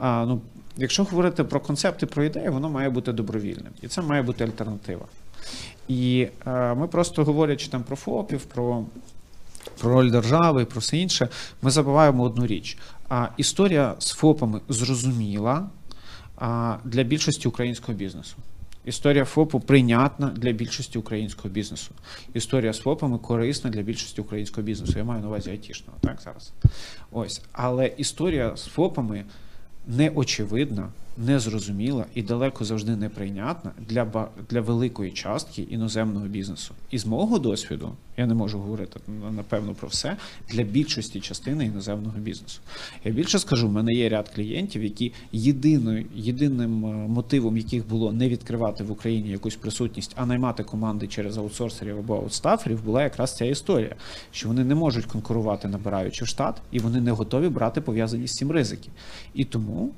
А, 0.00 0.24
ну, 0.28 0.40
якщо 0.76 1.04
говорити 1.04 1.44
про 1.44 1.60
концепти, 1.60 2.06
про 2.06 2.24
ідеї, 2.24 2.48
воно 2.48 2.70
має 2.70 2.90
бути 2.90 3.12
добровільним. 3.12 3.72
І 3.82 3.88
це 3.88 4.02
має 4.02 4.22
бути 4.22 4.44
альтернатива. 4.44 5.06
І 5.88 6.28
е, 6.46 6.74
ми 6.74 6.86
просто 6.86 7.24
говорячи 7.24 7.70
там 7.70 7.82
про 7.82 7.96
ФОПів, 7.96 8.44
про, 8.44 8.84
про 9.80 9.90
роль 9.90 10.10
держави 10.10 10.62
і 10.62 10.64
про 10.64 10.80
все 10.80 10.96
інше, 10.96 11.28
ми 11.62 11.70
забуваємо 11.70 12.22
одну 12.22 12.46
річ. 12.46 12.78
А 13.08 13.28
історія 13.36 13.94
з 13.98 14.10
ФОПами 14.10 14.60
зрозуміла 14.68 15.66
а, 16.36 16.76
для 16.84 17.02
більшості 17.02 17.48
українського 17.48 17.98
бізнесу. 17.98 18.36
Історія 18.84 19.24
ФОПу 19.24 19.60
прийнятна 19.60 20.26
для 20.26 20.52
більшості 20.52 20.98
українського 20.98 21.48
бізнесу. 21.48 21.90
Історія 22.34 22.72
з 22.72 22.78
ФОПами 22.78 23.18
корисна 23.18 23.70
для 23.70 23.82
більшості 23.82 24.20
українського 24.20 24.62
бізнесу. 24.62 24.92
Я 24.96 25.04
маю 25.04 25.20
на 25.20 25.26
увазі 25.26 25.50
айтішного, 25.50 25.98
так 26.00 26.20
зараз. 26.24 26.52
Ось. 27.12 27.42
Але 27.52 27.86
історія 27.86 28.56
з 28.56 28.64
ФОПами 28.64 29.24
неочевидна, 29.86 30.88
незрозуміла 31.16 32.06
і 32.14 32.22
далеко 32.22 32.64
завжди 32.64 32.96
неприйнятна 32.96 33.72
для, 33.88 34.28
для 34.50 34.60
великої 34.60 35.10
частки 35.10 35.62
іноземного 35.62 36.26
бізнесу. 36.26 36.74
І 36.90 36.98
з 36.98 37.06
мого 37.06 37.38
досвіду, 37.38 37.92
я 38.16 38.26
не 38.26 38.34
можу 38.34 38.58
говорити 38.58 39.00
напевно 39.30 39.74
про 39.74 39.88
все, 39.88 40.16
для 40.50 40.62
більшості 40.62 41.20
частини 41.20 41.64
іноземного 41.64 42.18
бізнесу. 42.18 42.60
Я 43.04 43.12
більше 43.12 43.38
скажу, 43.38 43.68
в 43.68 43.72
мене 43.72 43.92
є 43.92 44.08
ряд 44.08 44.28
клієнтів, 44.28 44.84
які 44.84 45.12
єдиною, 45.32 46.06
єдиним 46.14 46.86
е, 46.86 47.08
мотивом 47.08 47.56
яких 47.56 47.88
було 47.88 48.12
не 48.12 48.28
відкривати 48.28 48.84
в 48.84 48.90
Україні 48.90 49.30
якусь 49.30 49.56
присутність, 49.56 50.12
а 50.16 50.26
наймати 50.26 50.64
команди 50.64 51.06
через 51.06 51.38
аутсорсерів 51.38 51.98
або 51.98 52.16
аутстаферів, 52.16 52.84
була 52.84 53.02
якраз 53.02 53.36
ця 53.36 53.44
історія, 53.44 53.96
що 54.30 54.48
вони 54.48 54.64
не 54.64 54.74
можуть 54.74 55.06
конкурувати, 55.06 55.68
набираючи 55.68 56.26
штат, 56.26 56.62
і 56.72 56.78
вони 56.78 57.00
не 57.00 57.10
готові 57.10 57.48
брати 57.48 57.80
пов'язані 57.80 58.26
з 58.26 58.32
цим 58.32 58.50
ризики. 58.50 58.88
І 59.34 59.44
тому 59.44 59.92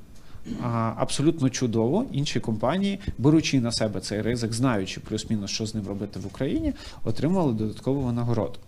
абсолютно 0.97 1.49
чудово 1.49 2.05
інші 2.11 2.39
компанії, 2.39 2.99
беручи 3.17 3.59
на 3.59 3.71
себе 3.71 3.99
цей 3.99 4.21
ризик, 4.21 4.53
знаючи 4.53 4.99
плюс-мінус, 4.99 5.51
що 5.51 5.65
з 5.65 5.75
ним 5.75 5.87
робити 5.87 6.19
в 6.19 6.27
Україні, 6.27 6.73
отримали 7.03 7.53
додаткову 7.53 8.01
винагороду. 8.01 8.59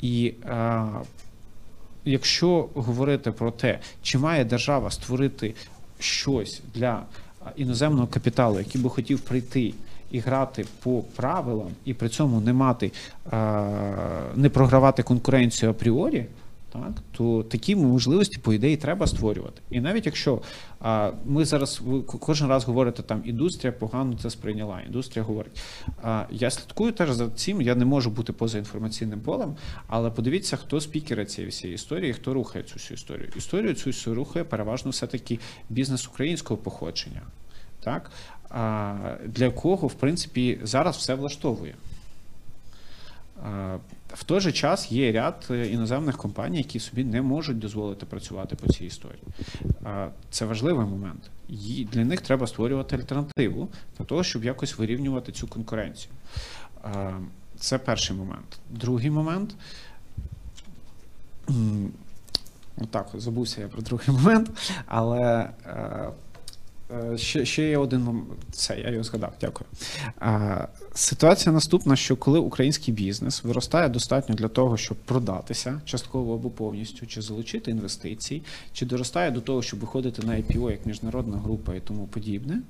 І 0.00 0.34
а, 0.48 0.86
якщо 2.04 2.68
говорити 2.74 3.32
про 3.32 3.50
те, 3.50 3.78
чи 4.02 4.18
має 4.18 4.44
держава 4.44 4.90
створити 4.90 5.54
щось 5.98 6.62
для 6.74 7.02
іноземного 7.56 8.06
капіталу, 8.06 8.58
який 8.58 8.82
би 8.82 8.90
хотів 8.90 9.20
прийти 9.20 9.74
і 10.10 10.18
грати 10.18 10.64
по 10.82 11.02
правилам, 11.16 11.68
і 11.84 11.94
при 11.94 12.08
цьому 12.08 12.40
не 12.40 12.52
мати 12.52 12.92
а, 13.30 13.70
не 14.34 14.48
програвати 14.48 15.02
конкуренцію 15.02 15.70
апріорі, 15.70 16.26
так 16.74 17.02
то 17.12 17.42
такі 17.42 17.76
можливості, 17.76 18.38
по 18.38 18.52
ідеї, 18.52 18.76
треба 18.76 19.06
створювати. 19.06 19.62
І 19.70 19.80
навіть 19.80 20.06
якщо 20.06 20.42
а, 20.80 21.12
ми 21.24 21.44
зараз 21.44 21.80
ви 21.84 22.02
кожен 22.02 22.48
раз 22.48 22.64
говорите, 22.64 23.02
там 23.02 23.22
індустрія 23.24 23.72
погано 23.72 24.18
це 24.22 24.30
сприйняла. 24.30 24.80
Індустрія 24.80 25.24
говорить. 25.24 25.62
А, 26.02 26.24
я 26.30 26.50
слідкую 26.50 26.92
теж 26.92 27.10
за 27.10 27.30
цим, 27.30 27.62
я 27.62 27.74
не 27.74 27.84
можу 27.84 28.10
бути 28.10 28.32
поза 28.32 28.58
інформаційним 28.58 29.20
полем, 29.20 29.56
але 29.86 30.10
подивіться, 30.10 30.56
хто 30.56 30.80
спікери 30.80 31.26
цієї 31.26 31.50
всієї 31.50 31.74
історії, 31.74 32.12
хто 32.12 32.34
рухає 32.34 32.64
цю 32.64 32.74
всю 32.74 32.94
історію. 32.94 33.28
Історію 33.36 33.74
цю 33.74 33.90
всю 33.90 34.16
рухає 34.16 34.44
переважно 34.44 34.90
все-таки 34.90 35.38
бізнес 35.70 36.08
українського 36.08 36.58
походження. 36.58 37.22
Так? 37.80 38.10
Для 39.26 39.50
кого, 39.50 39.86
в 39.86 39.94
принципі, 39.94 40.60
зараз 40.62 40.96
все 40.96 41.14
влаштовує. 41.14 41.74
В 44.14 44.24
той 44.24 44.40
же 44.40 44.52
час 44.52 44.92
є 44.92 45.12
ряд 45.12 45.46
е, 45.50 45.66
іноземних 45.66 46.16
компаній, 46.16 46.58
які 46.58 46.80
собі 46.80 47.04
не 47.04 47.22
можуть 47.22 47.58
дозволити 47.58 48.06
працювати 48.06 48.56
по 48.56 48.72
цій 48.72 48.84
історії. 48.84 49.22
Це 50.30 50.44
важливий 50.44 50.86
момент. 50.86 51.30
Для 51.92 52.04
них 52.04 52.20
треба 52.20 52.46
створювати 52.46 52.96
альтернативу 52.96 53.68
для 53.98 54.04
того, 54.04 54.22
щоб 54.22 54.44
якось 54.44 54.78
вирівнювати 54.78 55.32
цю 55.32 55.46
конкуренцію. 55.46 56.12
Це 57.58 57.78
перший 57.78 58.16
момент. 58.16 58.58
Другий 58.70 59.10
момент. 59.10 59.56
Отак, 62.76 63.08
забувся 63.14 63.60
я 63.60 63.68
про 63.68 63.82
другий 63.82 64.08
момент, 64.08 64.50
але 64.86 65.50
е, 65.66 66.10
ще, 67.16 67.44
ще 67.44 67.68
є 67.68 67.78
один 67.78 68.00
момент. 68.00 68.28
Це 68.52 68.80
я 68.80 68.90
його 68.90 69.04
згадав, 69.04 69.32
дякую. 69.40 69.70
А, 70.20 70.66
Ситуація 70.94 71.52
наступна: 71.52 71.96
що 71.96 72.16
коли 72.16 72.38
український 72.38 72.94
бізнес 72.94 73.44
виростає 73.44 73.88
достатньо 73.88 74.34
для 74.34 74.48
того, 74.48 74.76
щоб 74.76 74.96
продатися 74.96 75.80
частково 75.84 76.34
або 76.34 76.50
повністю, 76.50 77.06
чи 77.06 77.22
залучити 77.22 77.70
інвестиції, 77.70 78.42
чи 78.72 78.86
доростає 78.86 79.30
до 79.30 79.40
того, 79.40 79.62
щоб 79.62 79.80
виходити 79.80 80.26
на 80.26 80.32
IPO 80.32 80.70
як 80.70 80.86
міжнародна 80.86 81.36
група 81.36 81.74
і 81.74 81.80
тому 81.80 82.06
подібне. 82.06 82.60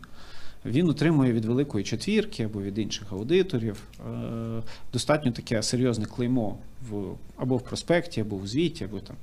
Він 0.64 0.88
отримує 0.88 1.32
від 1.32 1.44
великої 1.44 1.84
четвірки 1.84 2.44
або 2.44 2.62
від 2.62 2.78
інших 2.78 3.12
аудиторів 3.12 3.76
е, 4.00 4.62
достатньо 4.92 5.32
таке 5.32 5.62
серйозне 5.62 6.04
клеймо 6.04 6.58
в 6.90 7.14
або 7.36 7.56
в 7.56 7.62
проспекті, 7.62 8.20
або 8.20 8.36
в 8.36 8.46
звіті, 8.46 8.84
або 8.84 9.00
там 9.00 9.16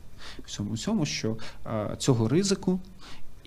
всьому 0.45 0.73
всьому, 0.73 1.05
що 1.05 1.37
е, 1.65 1.95
цього 1.97 2.27
ризику 2.27 2.79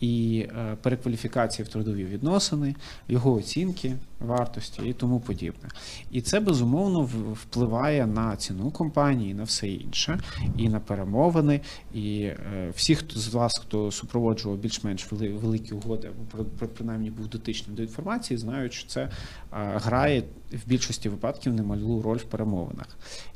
і 0.00 0.46
е, 0.58 0.76
перекваліфікації 0.82 1.66
в 1.66 1.68
трудові 1.68 2.04
відносини, 2.04 2.74
його 3.08 3.32
оцінки 3.34 3.96
вартості 4.20 4.82
і 4.86 4.92
тому 4.92 5.20
подібне. 5.20 5.68
І 6.10 6.20
це 6.20 6.40
безумовно 6.40 7.02
впливає 7.32 8.06
на 8.06 8.36
ціну 8.36 8.70
компанії, 8.70 9.34
на 9.34 9.42
все 9.44 9.68
інше, 9.68 10.20
і 10.56 10.68
на 10.68 10.80
перемовини. 10.80 11.60
І 11.94 12.20
е, 12.20 12.72
всі, 12.76 12.94
хто 12.94 13.20
з 13.20 13.28
вас, 13.34 13.58
хто 13.58 13.90
супроводжував 13.90 14.58
більш-менш 14.58 15.12
великі 15.12 15.72
угоди, 15.74 16.08
або 16.08 16.24
при- 16.32 16.44
при- 16.58 16.68
принаймні 16.68 17.10
був 17.10 17.28
дотичним 17.28 17.76
до 17.76 17.82
інформації, 17.82 18.38
знають, 18.38 18.72
що 18.72 18.88
це 18.88 19.02
е, 19.02 19.10
грає 19.52 20.22
в 20.52 20.68
більшості 20.68 21.08
випадків 21.08 21.54
немалу 21.54 22.02
роль 22.02 22.16
в 22.16 22.24
перемовинах. 22.24 22.88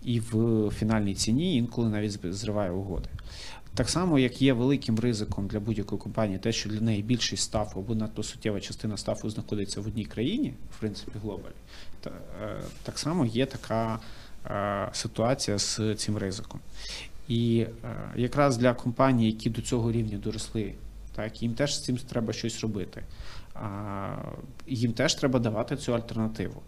І 0.04 0.20
в 0.20 0.70
фінальній 0.70 1.14
ціні 1.14 1.56
інколи 1.56 1.88
навіть 1.88 2.34
зриває 2.34 2.70
угоди. 2.70 3.08
Так 3.74 3.88
само, 3.88 4.18
як 4.18 4.42
є 4.42 4.52
великим 4.52 4.98
ризиком 4.98 5.46
для 5.46 5.60
будь-якої 5.60 6.00
компанії, 6.00 6.38
те, 6.38 6.52
що 6.52 6.68
для 6.68 6.80
неї 6.80 7.02
більшість 7.02 7.42
стафу 7.42 7.80
або 7.80 7.94
надто 7.94 8.22
суттєва 8.22 8.60
частина 8.60 8.96
стафу 8.96 9.30
знаходиться 9.30 9.80
в 9.80 9.86
одній 9.86 10.04
країні, 10.04 10.54
в 10.76 10.80
принципі, 10.80 11.12
глобалі, 11.22 11.54
та, 12.00 12.10
е, 12.42 12.60
так 12.82 12.98
само 12.98 13.26
є 13.26 13.46
така 13.46 13.98
е, 14.46 14.88
ситуація 14.92 15.58
з 15.58 15.94
цим 15.96 16.16
ризиком. 16.16 16.60
І 17.28 17.66
е, 17.84 18.12
якраз 18.16 18.56
для 18.56 18.74
компаній, 18.74 19.26
які 19.26 19.50
до 19.50 19.62
цього 19.62 19.92
рівня 19.92 20.18
доросли, 20.18 20.74
так 21.14 21.42
їм 21.42 21.54
теж 21.54 21.76
з 21.76 21.84
цим 21.84 21.96
треба 21.96 22.32
щось 22.32 22.60
робити. 22.60 23.02
Їм 24.66 24.92
теж 24.92 25.14
треба 25.14 25.38
давати 25.38 25.76
цю 25.76 25.94
альтернативу. 25.94 26.62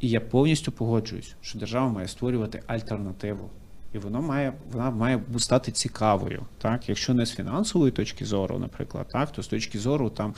І 0.00 0.08
я 0.08 0.20
повністю 0.20 0.72
погоджуюсь, 0.72 1.34
що 1.40 1.58
держава 1.58 1.88
має 1.88 2.08
створювати 2.08 2.62
альтернативу 2.66 3.50
і 3.94 3.98
воно 3.98 4.22
має 4.22 4.52
вона 4.72 4.90
має 4.90 5.22
стати 5.38 5.72
цікавою. 5.72 6.42
Так, 6.58 6.88
якщо 6.88 7.14
не 7.14 7.26
з 7.26 7.34
фінансової 7.34 7.92
точки 7.92 8.24
зору, 8.24 8.58
наприклад, 8.58 9.06
так, 9.12 9.32
то 9.32 9.42
з 9.42 9.46
точки 9.46 9.78
зору 9.78 10.10
там 10.10 10.34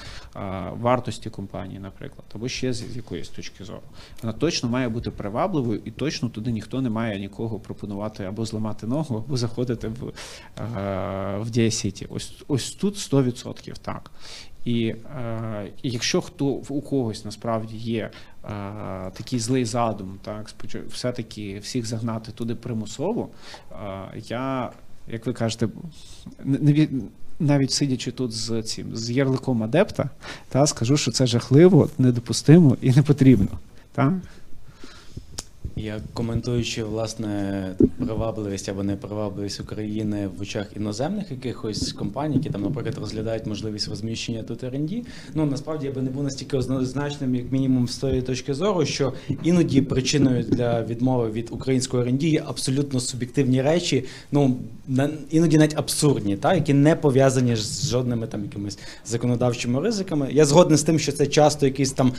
вартості 0.73 1.31
компанії, 1.31 1.79
наприклад, 1.79 2.25
або 2.35 2.49
ще 2.49 2.73
з 2.73 2.97
якоїсь 2.97 3.29
точки 3.29 3.65
зору, 3.65 3.83
вона 4.23 4.33
точно 4.33 4.69
має 4.69 4.89
бути 4.89 5.11
привабливою, 5.11 5.81
і 5.85 5.91
точно 5.91 6.29
туди 6.29 6.53
ніхто 6.53 6.81
не 6.81 6.91
має 6.91 7.19
нікого 7.19 7.61
пропонувати 7.61 8.25
або 8.25 8.45
зламати 8.45 8.87
ногу, 8.87 9.25
або 9.27 9.37
заходити 9.37 9.89
в, 9.89 10.13
в 11.41 11.51
Дія 11.51 11.71
Сіті. 11.71 12.07
Ось 12.11 12.45
ось 12.49 12.71
тут 12.73 12.95
100% 12.95 13.75
так. 13.83 14.11
І, 14.67 14.87
е, 14.87 15.67
якщо 15.83 16.21
хто 16.21 16.45
у 16.47 16.81
когось 16.81 17.25
насправді 17.25 17.77
є 17.77 18.11
е, 18.45 18.49
такий 19.17 19.39
злий 19.39 19.65
задум, 19.65 20.19
так 20.23 20.49
спочатку 20.49 20.89
все-таки 20.91 21.59
всіх 21.59 21.87
загнати 21.87 22.33
туди 22.33 22.55
примусово, 22.55 23.29
е, 23.73 23.77
я, 24.29 24.71
як 25.13 25.27
ви 25.27 25.33
кажете, 25.33 25.69
не- 26.45 26.73
від- 26.73 26.91
навіть 27.41 27.71
сидячи 27.73 28.13
тут 28.13 28.33
з 28.33 28.63
цим 28.63 28.97
з 28.97 29.11
ярликом 29.11 29.63
адепта, 29.63 30.11
та 30.49 30.67
скажу, 30.67 30.97
що 30.97 31.11
це 31.11 31.27
жахливо, 31.27 31.89
недопустимо 31.99 32.77
і 32.81 32.91
не 32.91 33.03
потрібно. 33.03 33.49
Так? 33.93 34.13
Я 35.79 36.01
коментуючи 36.15 36.85
власне 36.85 37.63
привабливість 37.99 38.69
або 38.69 38.83
непривабливість 38.83 39.61
України 39.61 40.29
в 40.39 40.43
очах 40.43 40.67
іноземних 40.77 41.31
якихось 41.31 41.93
компаній, 41.93 42.37
які 42.37 42.51
там, 42.51 42.63
наприклад, 42.63 42.99
розглядають 42.99 43.47
можливість 43.47 43.89
розміщення 43.89 44.43
тут 44.43 44.65
R&D, 44.65 45.03
ну 45.35 45.47
насправді 45.47 45.87
я 45.87 45.93
би 45.93 46.03
не 46.03 46.11
був 46.11 46.23
настільки 46.23 46.57
однозначним, 46.57 47.35
як 47.35 47.53
мінімум 47.53 47.89
з 47.89 47.99
тої 47.99 48.23
точки 48.23 48.55
зору, 48.55 48.87
що 48.87 49.13
іноді 49.43 49.83
причиною 49.83 50.43
для 50.43 50.83
відмови 50.83 51.31
від 51.31 51.49
українського 51.51 52.03
R&D 52.03 52.25
є 52.25 52.43
абсолютно 52.47 53.01
суб'єктивні 53.01 53.63
речі, 53.63 54.05
ну 54.33 54.57
іноді 55.31 55.59
навіть 55.59 55.79
абсурдні, 55.79 56.37
та 56.37 56.55
які 56.55 56.75
не 56.75 56.97
пов'язані 56.97 57.57
з 57.57 57.89
жодними 57.91 58.27
там 58.27 58.43
якимись 58.43 58.79
законодавчими 59.07 59.81
ризиками. 59.81 60.29
Я 60.33 60.45
згоден 60.45 60.77
з 60.77 60.83
тим, 60.83 60.99
що 60.99 61.13
це 61.13 61.27
часто 61.27 61.67
якийсь 61.67 61.93
там 61.93 62.13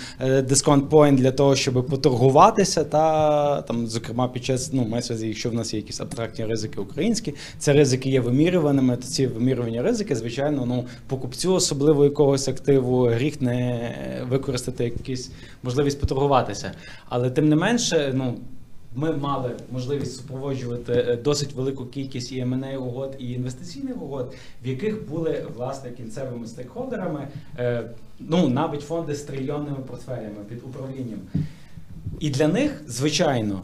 дисконт 0.44 0.90
пойнт 0.90 1.20
для 1.20 1.32
того, 1.32 1.56
щоб 1.56 1.88
поторгуватися, 1.88 2.84
та 2.84 3.47
там, 3.56 3.88
зокрема, 3.88 4.28
під 4.28 4.46
час 4.46 4.74
ну 4.74 4.86
на 4.86 5.02
якщо 5.16 5.50
в 5.50 5.54
нас 5.54 5.74
є 5.74 5.80
якісь 5.80 6.02
абстрактні 6.02 6.46
ризики 6.46 6.82
українські, 6.82 7.34
це 7.58 7.74
ризики 7.74 8.10
є 8.10 8.20
вимірюваними. 8.20 8.96
То 8.98 9.04
ці 9.04 9.28
вимірювані 9.28 9.82
ризики, 9.82 10.16
звичайно, 10.16 10.66
ну 10.66 10.86
покупцю, 11.08 11.54
особливо 11.54 12.04
якогось 12.04 12.48
активу, 12.48 13.06
гріх 13.06 13.42
не 13.42 13.92
використати 14.30 14.84
якусь 14.84 15.32
можливість 15.64 16.02
поторгуватися. 16.02 16.72
Але 17.10 17.30
тим 17.30 17.50
не 17.50 17.56
менше, 17.56 18.12
ну. 18.16 18.38
Ми 18.96 19.12
мали 19.12 19.52
можливість 19.72 20.16
супроводжувати 20.16 20.94
е, 20.94 21.16
досить 21.16 21.54
велику 21.54 21.86
кількість 21.86 22.32
і 22.32 22.44
M&A 22.44 22.78
угод, 22.78 23.16
і 23.20 23.32
інвестиційних 23.32 24.02
угод, 24.02 24.34
в 24.64 24.68
яких 24.68 25.10
були 25.10 25.46
власне 25.56 25.92
кінцевими 25.92 26.48
стейкхолдерами, 26.48 27.28
е, 27.58 27.90
ну 28.20 28.50
навіть 28.50 28.82
фонди 28.82 29.16
з 29.16 29.22
трильйонними 29.22 29.78
портфелями 29.78 30.44
під 30.50 30.58
управлінням. 30.64 31.20
І 32.20 32.30
для 32.30 32.48
них, 32.48 32.84
звичайно, 32.88 33.62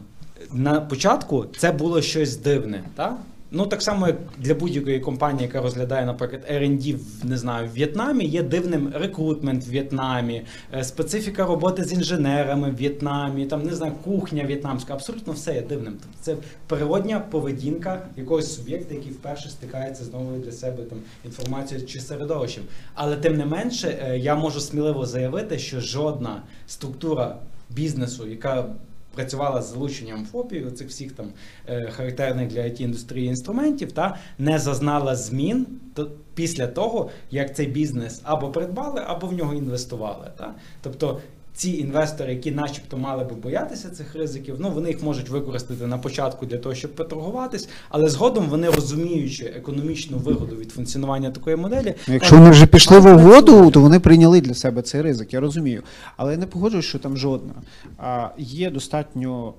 на 0.52 0.80
початку 0.80 1.46
це 1.58 1.72
було 1.72 2.02
щось 2.02 2.36
дивне. 2.36 2.84
Так? 2.94 3.18
Ну, 3.56 3.66
так 3.66 3.82
само, 3.82 4.06
як 4.06 4.16
для 4.38 4.54
будь-якої 4.54 5.00
компанії, 5.00 5.42
яка 5.42 5.60
розглядає, 5.60 6.06
наприклад, 6.06 6.42
R&D 6.52 6.98
не 7.24 7.36
знаю, 7.36 7.68
в 7.68 7.72
В'єтнамі, 7.72 8.24
є 8.24 8.42
дивним 8.42 8.92
рекрутмент 8.94 9.66
в 9.66 9.70
В'єтнамі, 9.70 10.42
е, 10.74 10.84
специфіка 10.84 11.46
роботи 11.46 11.84
з 11.84 11.92
інженерами 11.92 12.70
в 12.70 12.76
В'єтнамі, 12.76 13.46
там 13.46 13.62
не 13.62 13.74
знаю, 13.74 13.92
кухня 14.04 14.44
в'єтнамська, 14.44 14.94
абсолютно 14.94 15.32
все 15.32 15.54
є 15.54 15.60
дивним. 15.62 15.96
Тобто 16.02 16.18
це 16.20 16.36
природня 16.66 17.20
поведінка 17.20 18.06
якогось 18.16 18.56
суб'єкта, 18.56 18.94
який 18.94 19.12
вперше 19.12 19.48
стикається 19.48 20.04
з 20.04 20.12
новою 20.12 20.40
для 20.40 20.52
себе 20.52 20.82
там 20.82 20.98
інформацією 21.24 21.86
чи 21.86 22.00
середовищем. 22.00 22.64
Але 22.94 23.16
тим 23.16 23.36
не 23.36 23.46
менше, 23.46 23.98
е, 24.02 24.18
я 24.18 24.34
можу 24.34 24.60
сміливо 24.60 25.06
заявити, 25.06 25.58
що 25.58 25.80
жодна 25.80 26.42
структура 26.66 27.36
бізнесу, 27.70 28.26
яка 28.26 28.66
працювала 29.14 29.62
з 29.62 29.72
залученням 29.72 30.26
ФОПів, 30.26 30.72
цих 30.72 30.88
всіх 30.88 31.12
там 31.12 31.26
е, 31.68 31.90
характерних 31.90 32.48
для 32.48 32.60
it 32.60 32.82
індустрії 32.82 33.26
інструментів, 33.26 33.92
та 33.92 34.16
не 34.38 34.58
зазнала 34.58 35.16
змін 35.16 35.66
то, 35.94 36.10
після 36.34 36.66
того, 36.66 37.10
як 37.30 37.56
цей 37.56 37.66
бізнес 37.66 38.20
або 38.24 38.48
придбали, 38.50 39.02
або 39.06 39.26
в 39.26 39.32
нього 39.32 39.54
інвестували. 39.54 40.30
Та? 40.36 40.54
Тобто 40.82 41.20
ці 41.56 41.70
інвестори, 41.70 42.34
які 42.34 42.50
начебто 42.50 42.96
мали 42.96 43.24
би 43.24 43.34
боятися 43.34 43.90
цих 43.90 44.14
ризиків, 44.14 44.56
ну 44.58 44.70
вони 44.70 44.88
їх 44.88 45.02
можуть 45.02 45.28
використати 45.28 45.86
на 45.86 45.98
початку 45.98 46.46
для 46.46 46.58
того, 46.58 46.74
щоб 46.74 46.94
поторгуватись, 46.94 47.68
але 47.88 48.08
згодом 48.08 48.46
вони 48.46 48.70
розуміючи 48.70 49.44
економічну 49.44 50.18
вигоду 50.18 50.56
від 50.56 50.70
функціонування 50.70 51.30
такої 51.30 51.56
моделі, 51.56 51.94
Ну, 52.08 52.14
Якщо 52.14 52.36
вони 52.36 52.50
вже 52.50 52.66
пішли 52.66 52.98
в 52.98 53.06
угоду, 53.16 53.70
то 53.70 53.80
вони 53.80 54.00
прийняли 54.00 54.40
для 54.40 54.54
себе 54.54 54.82
цей 54.82 55.02
ризик, 55.02 55.34
я 55.34 55.40
розумію. 55.40 55.82
Але 56.16 56.32
я 56.32 56.38
не 56.38 56.46
погоджуюсь, 56.46 56.86
що 56.86 56.98
там 56.98 57.16
жодна. 57.16 57.52
А, 57.98 58.28
є 58.38 58.70
достатньо. 58.70 59.54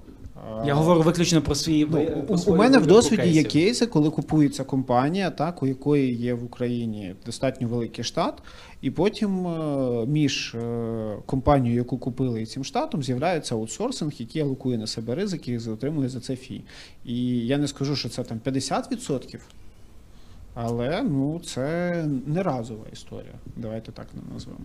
я 0.66 0.74
говорю 0.74 1.02
виключно 1.02 1.42
про 1.42 1.56
свій 1.56 1.88
Ну, 1.92 2.24
про 2.28 2.54
у, 2.54 2.56
мене 2.56 2.78
в 2.78 2.86
досвіді 2.86 3.30
є 3.30 3.44
кейси, 3.44 3.86
коли 3.86 4.10
купується 4.10 4.64
компанія, 4.64 5.30
так, 5.30 5.64
у 5.64 5.68
якої 5.68 6.16
є 6.16 6.34
в 6.34 6.44
Україні 6.44 7.16
достатньо 7.26 7.68
великий 7.68 8.04
штат, 8.04 8.34
і 8.86 8.92
потім 8.92 9.48
е, 9.48 10.06
між 10.06 10.56
е, 10.56 11.18
компанією, 11.26 11.78
яку 11.78 11.98
купили, 11.98 12.42
і 12.42 12.46
цим 12.46 12.64
штатом 12.64 13.04
з'являється 13.04 13.56
аутсорсинг, 13.56 14.14
який 14.18 14.42
алокує 14.42 14.78
на 14.78 14.88
себе 14.88 15.16
ризики 15.16 15.52
і 15.52 15.58
отримує 15.58 16.10
за 16.10 16.20
це 16.20 16.36
фі. 16.36 16.62
І 17.06 17.48
я 17.48 17.58
не 17.58 17.68
скажу, 17.68 17.96
що 17.96 18.10
це 18.10 18.24
там 18.24 18.40
50%. 18.46 19.40
Але 20.56 21.04
ну 21.04 21.42
це 21.46 22.06
не 22.26 22.44
разова 22.44 22.86
історія, 22.94 23.34
давайте 23.56 23.92
так 23.92 24.08
не 24.14 24.34
назвемо. 24.34 24.60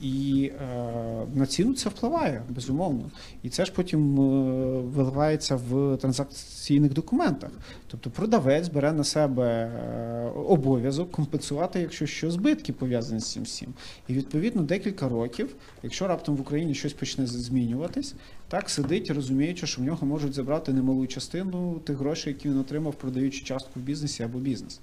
І 0.00 0.50
е, 0.60 1.26
на 1.34 1.46
ціну 1.46 1.74
це 1.74 1.88
впливає, 1.88 2.42
безумовно. 2.48 3.10
І 3.42 3.48
це 3.48 3.64
ж 3.64 3.72
потім 3.72 4.20
е, 4.20 4.80
виливається 4.80 5.56
в 5.56 5.96
транзакційних 5.96 6.92
документах. 6.92 7.50
Тобто 7.86 8.10
продавець 8.10 8.68
бере 8.68 8.92
на 8.92 9.04
себе 9.04 9.46
е, 9.46 10.30
обов'язок 10.46 11.12
компенсувати, 11.12 11.80
якщо 11.80 12.06
що, 12.06 12.30
збитки 12.30 12.72
пов'язані 12.72 13.20
з 13.20 13.32
цим 13.32 13.42
всім. 13.42 13.74
І 14.08 14.14
відповідно 14.14 14.62
декілька 14.62 15.08
років, 15.08 15.56
якщо 15.82 16.08
раптом 16.08 16.36
в 16.36 16.40
Україні 16.40 16.74
щось 16.74 16.92
почне 16.92 17.26
змінюватись, 17.26 18.14
так 18.48 18.70
сидить, 18.70 19.10
розуміючи, 19.10 19.66
що 19.66 19.82
в 19.82 19.84
нього 19.84 20.06
можуть 20.06 20.34
забрати 20.34 20.72
немалу 20.72 21.06
частину 21.06 21.80
тих 21.84 21.96
грошей, 21.96 22.32
які 22.32 22.48
він 22.48 22.58
отримав, 22.58 22.94
продаючи 22.94 23.44
частку 23.44 23.80
в 23.80 23.82
бізнесі 23.82 24.22
або 24.22 24.38
бізнес. 24.38 24.80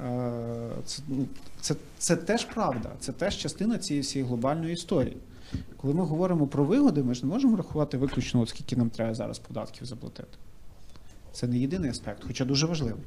Е, 0.00 0.70
Це, 0.84 1.02
ну, 1.08 1.26
це, 1.60 1.74
це 1.98 2.16
теж 2.16 2.44
правда, 2.44 2.90
це 3.00 3.12
теж 3.12 3.36
частина 3.36 3.78
цієї 3.78 4.02
всієї 4.02 4.28
глобальної 4.28 4.72
історії. 4.72 5.16
Коли 5.76 5.94
ми 5.94 6.04
говоримо 6.04 6.46
про 6.46 6.64
вигоди, 6.64 7.02
ми 7.02 7.14
ж 7.14 7.26
не 7.26 7.32
можемо 7.32 7.56
рахувати 7.56 7.98
виключно, 7.98 8.40
от 8.40 8.48
скільки 8.48 8.76
нам 8.76 8.90
треба 8.90 9.14
зараз 9.14 9.38
податків 9.38 9.86
заплатити. 9.86 10.38
Це 11.32 11.46
не 11.46 11.58
єдиний 11.58 11.90
аспект, 11.90 12.22
хоча 12.26 12.44
дуже 12.44 12.66
важливий. 12.66 13.02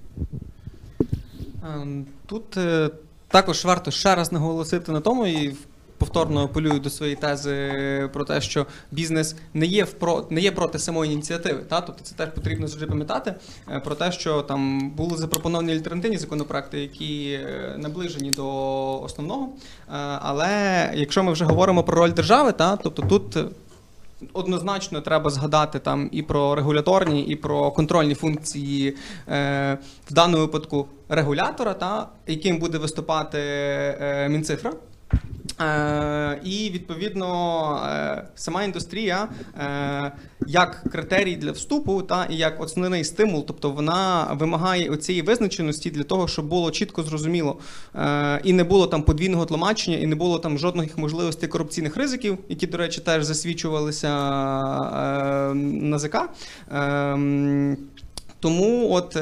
Ем, 1.63 2.05
Тут 2.25 2.57
е, 2.57 2.89
також 3.27 3.65
варто 3.65 3.91
ще 3.91 4.15
раз 4.15 4.31
наголосити 4.31 4.91
на 4.91 5.01
тому 5.01 5.27
і 5.27 5.55
повторно 5.97 6.43
апелюю 6.43 6.79
до 6.79 6.89
своєї 6.89 7.15
тези 7.15 8.09
про 8.13 8.25
те, 8.25 8.41
що 8.41 8.65
бізнес 8.91 9.35
не 9.53 9.65
є 9.65 9.83
впро 9.83 10.27
не 10.29 10.41
є 10.41 10.51
проти 10.51 10.79
самої 10.79 11.13
ініціативи. 11.13 11.59
Та? 11.59 11.81
Тобто 11.81 12.03
це 12.03 12.15
теж 12.15 12.29
потрібно 12.29 12.67
завжди 12.67 12.87
пам'ятати 12.87 13.35
е, 13.71 13.79
про 13.79 13.95
те, 13.95 14.11
що 14.11 14.41
там 14.41 14.89
були 14.89 15.17
запропоновані 15.17 15.73
альтернативні 15.73 16.17
законопроекти, 16.17 16.79
які 16.79 17.31
е, 17.31 17.75
наближені 17.77 18.31
до 18.31 18.47
основного. 19.01 19.45
Е, 19.45 19.91
Але 20.21 20.91
якщо 20.95 21.23
ми 21.23 21.31
вже 21.31 21.45
говоримо 21.45 21.83
про 21.83 21.95
роль 21.95 22.11
держави, 22.11 22.51
та 22.51 22.75
тобто 22.75 23.01
тут. 23.01 23.37
Однозначно 24.33 25.01
треба 25.01 25.29
згадати 25.29 25.79
там 25.79 26.09
і 26.11 26.21
про 26.21 26.55
регуляторні, 26.55 27.21
і 27.21 27.35
про 27.35 27.71
контрольні 27.71 28.15
функції 28.15 28.97
е, 29.29 29.77
в 30.09 30.13
даному 30.13 30.43
випадку 30.43 30.87
регулятора, 31.09 31.73
та, 31.73 32.09
яким 32.27 32.59
буде 32.59 32.77
виступати 32.77 33.37
е, 33.39 34.29
Мінцифра. 34.29 34.73
Е, 35.61 36.39
і 36.43 36.69
відповідно 36.69 37.81
е, 37.85 38.23
сама 38.35 38.63
індустрія 38.63 39.27
е, 39.59 40.11
як 40.47 40.83
критерій 40.91 41.35
для 41.35 41.51
вступу, 41.51 42.01
та 42.01 42.25
і 42.25 42.35
як 42.35 42.61
основний 42.61 43.03
стимул, 43.03 43.45
тобто 43.47 43.69
вона 43.69 44.27
вимагає 44.33 44.89
оцієї 44.89 45.21
визначеності 45.21 45.91
для 45.91 46.03
того, 46.03 46.27
щоб 46.27 46.45
було 46.47 46.71
чітко 46.71 47.03
зрозуміло 47.03 47.57
і 48.43 48.53
не 48.53 48.63
було 48.63 48.87
там 48.87 49.03
подвійного 49.03 49.45
тлумачення, 49.45 49.97
і 49.97 50.05
не 50.05 50.15
було 50.15 50.39
там 50.39 50.57
жодних 50.57 50.97
можливостей 50.97 51.49
корупційних 51.49 51.97
ризиків, 51.97 52.37
які, 52.49 52.67
до 52.67 52.77
речі, 52.77 53.01
теж 53.01 53.23
засвідчувалися 53.23 54.07
е, 54.07 55.53
НАЗК. 55.53 56.15
Е, 56.71 57.77
тому 58.39 58.91
от. 58.91 59.17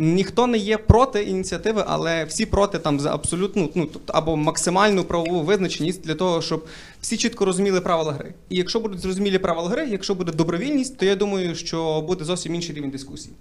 Е, 0.00 0.04
ніхто 0.04 0.46
не 0.46 0.58
є 0.58 0.78
проти 0.78 1.22
ініціативи, 1.22 1.84
але 1.86 2.24
всі 2.24 2.46
проти 2.46 2.78
там 2.78 3.00
за 3.00 3.14
абсолютну, 3.14 3.70
ну 3.74 3.88
тобто 3.92 4.12
або 4.12 4.36
максимальну 4.36 5.04
правову 5.04 5.40
визначеність 5.40 6.04
для 6.04 6.14
того, 6.14 6.42
щоб 6.42 6.66
всі 7.00 7.16
чітко 7.16 7.44
розуміли 7.44 7.80
правила 7.80 8.12
гри. 8.12 8.34
І 8.48 8.56
якщо 8.56 8.80
будуть 8.80 9.00
зрозумілі 9.00 9.38
правила 9.38 9.68
гри, 9.68 9.88
якщо 9.90 10.14
буде 10.14 10.32
добровільність, 10.32 10.96
то 10.96 11.06
я 11.06 11.16
думаю, 11.16 11.54
що 11.54 12.04
буде 12.06 12.24
зовсім 12.24 12.54
інший 12.54 12.74
рівень 12.74 12.90
дискусії. 12.90 13.34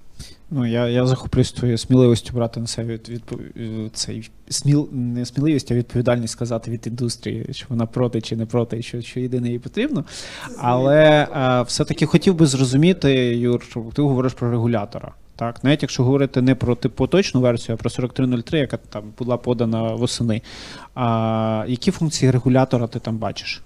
Ну, 0.51 0.65
я, 0.65 0.87
я 0.87 1.05
захоплююсь 1.05 1.51
твоєю 1.51 1.77
сміливістю 1.77 2.33
брати 2.33 2.59
на 2.59 2.67
себе 2.67 2.93
від, 2.93 3.09
відпов- 3.09 3.89
цей 3.93 4.29
сміл, 4.49 4.89
не 4.91 5.25
сміливість, 5.25 5.71
а 5.71 5.75
відповідальність 5.75 6.33
сказати 6.33 6.71
від 6.71 6.87
індустрії, 6.87 7.45
що 7.51 7.65
вона 7.69 7.85
проти 7.85 8.21
чи 8.21 8.35
не 8.35 8.45
проти, 8.45 8.77
і 8.79 8.83
що, 8.83 9.01
що 9.01 9.19
єдине 9.19 9.49
їй 9.49 9.59
потрібно. 9.59 10.05
Але 10.57 11.27
е, 11.35 11.61
все-таки 11.61 12.05
хотів 12.05 12.35
би 12.35 12.45
зрозуміти, 12.45 13.13
Юр, 13.37 13.65
ти 13.93 14.01
говориш 14.01 14.33
про 14.33 14.51
регулятора. 14.51 15.13
Так, 15.39 15.63
навіть 15.63 15.81
якщо 15.81 16.03
говорити 16.03 16.41
не 16.41 16.55
про 16.55 16.75
типу 16.75 16.95
поточну 16.95 17.41
версію, 17.41 17.75
а 17.75 17.77
про 17.77 17.89
4303, 17.89 18.59
яка 18.59 18.77
там 18.77 19.03
була 19.19 19.37
подана 19.37 19.81
восени. 19.93 20.41
А, 20.95 21.65
які 21.67 21.91
функції 21.91 22.31
регулятора 22.31 22.87
ти 22.87 22.99
там 22.99 23.17
бачиш? 23.17 23.61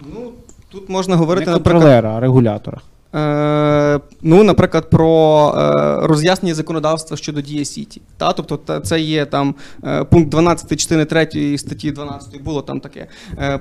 Ну 0.00 0.32
тут 0.68 0.88
можна 0.88 1.16
говорити, 1.16 1.46
не 1.46 1.52
наприклад. 1.52 1.74
контролера, 1.74 2.16
а 2.16 2.20
регулятора. 2.20 2.80
Е, 3.14 4.00
ну, 4.22 4.42
наприклад, 4.42 4.90
про 4.90 5.54
е, 5.56 6.06
роз'яснення 6.06 6.54
законодавства 6.54 7.16
щодо 7.16 7.40
дії 7.40 7.64
сіті. 7.64 8.02
Та? 8.16 8.32
Тобто 8.32 8.80
це 8.80 9.00
є 9.00 9.26
там 9.26 9.54
е, 9.84 10.04
пункт 10.04 10.28
12 10.28 10.80
частини 10.80 11.04
3 11.04 11.58
статті 11.58 11.90
12, 11.90 12.42
було 12.42 12.62
там 12.62 12.80
таке. 12.80 13.06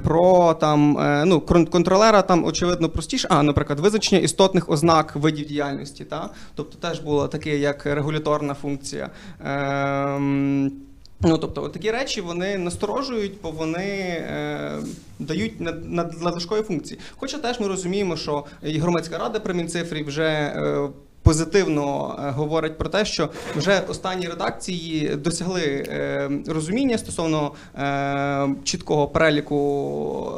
Про 0.03 0.53
там, 0.53 0.97
ну, 1.25 1.41
контролера 1.71 2.21
там 2.21 2.45
очевидно 2.45 2.89
простіше. 2.89 3.27
А, 3.31 3.43
наприклад, 3.43 3.79
визначення 3.79 4.21
істотних 4.21 4.69
ознак 4.69 5.15
видів 5.15 5.47
діяльності. 5.47 6.05
Та? 6.05 6.29
Тобто 6.55 6.87
теж 6.87 6.99
було 6.99 7.27
таке, 7.27 7.57
як 7.57 7.85
регуляторна 7.85 8.53
функція. 8.53 9.09
Ну, 11.23 11.37
тобто, 11.37 11.69
такі 11.69 11.91
речі 11.91 12.21
вони 12.21 12.57
насторожують, 12.57 13.33
бо 13.43 13.51
вони 13.51 13.85
е, 13.87 14.79
дають 15.19 15.61
над- 15.61 15.91
над- 15.91 16.21
надлишкові 16.21 16.61
функції. 16.61 16.99
Хоча 17.17 17.37
теж 17.37 17.59
ми 17.59 17.67
розуміємо, 17.67 18.17
що 18.17 18.45
і 18.63 18.79
громадська 18.79 19.17
рада 19.17 19.39
при 19.39 19.53
Мінцифрі 19.53 20.03
вже 20.03 20.23
е, 20.27 20.89
позитивно 21.23 22.15
е, 22.19 22.31
говорить 22.31 22.77
про 22.77 22.89
те, 22.89 23.05
що 23.05 23.29
вже 23.55 23.79
останні 23.87 24.27
редакції 24.27 25.15
досягли 25.15 25.61
е, 25.61 26.29
розуміння 26.47 26.97
стосовно 26.97 27.51
е, 27.75 28.49
чіткого 28.63 29.07
переліку 29.07 30.31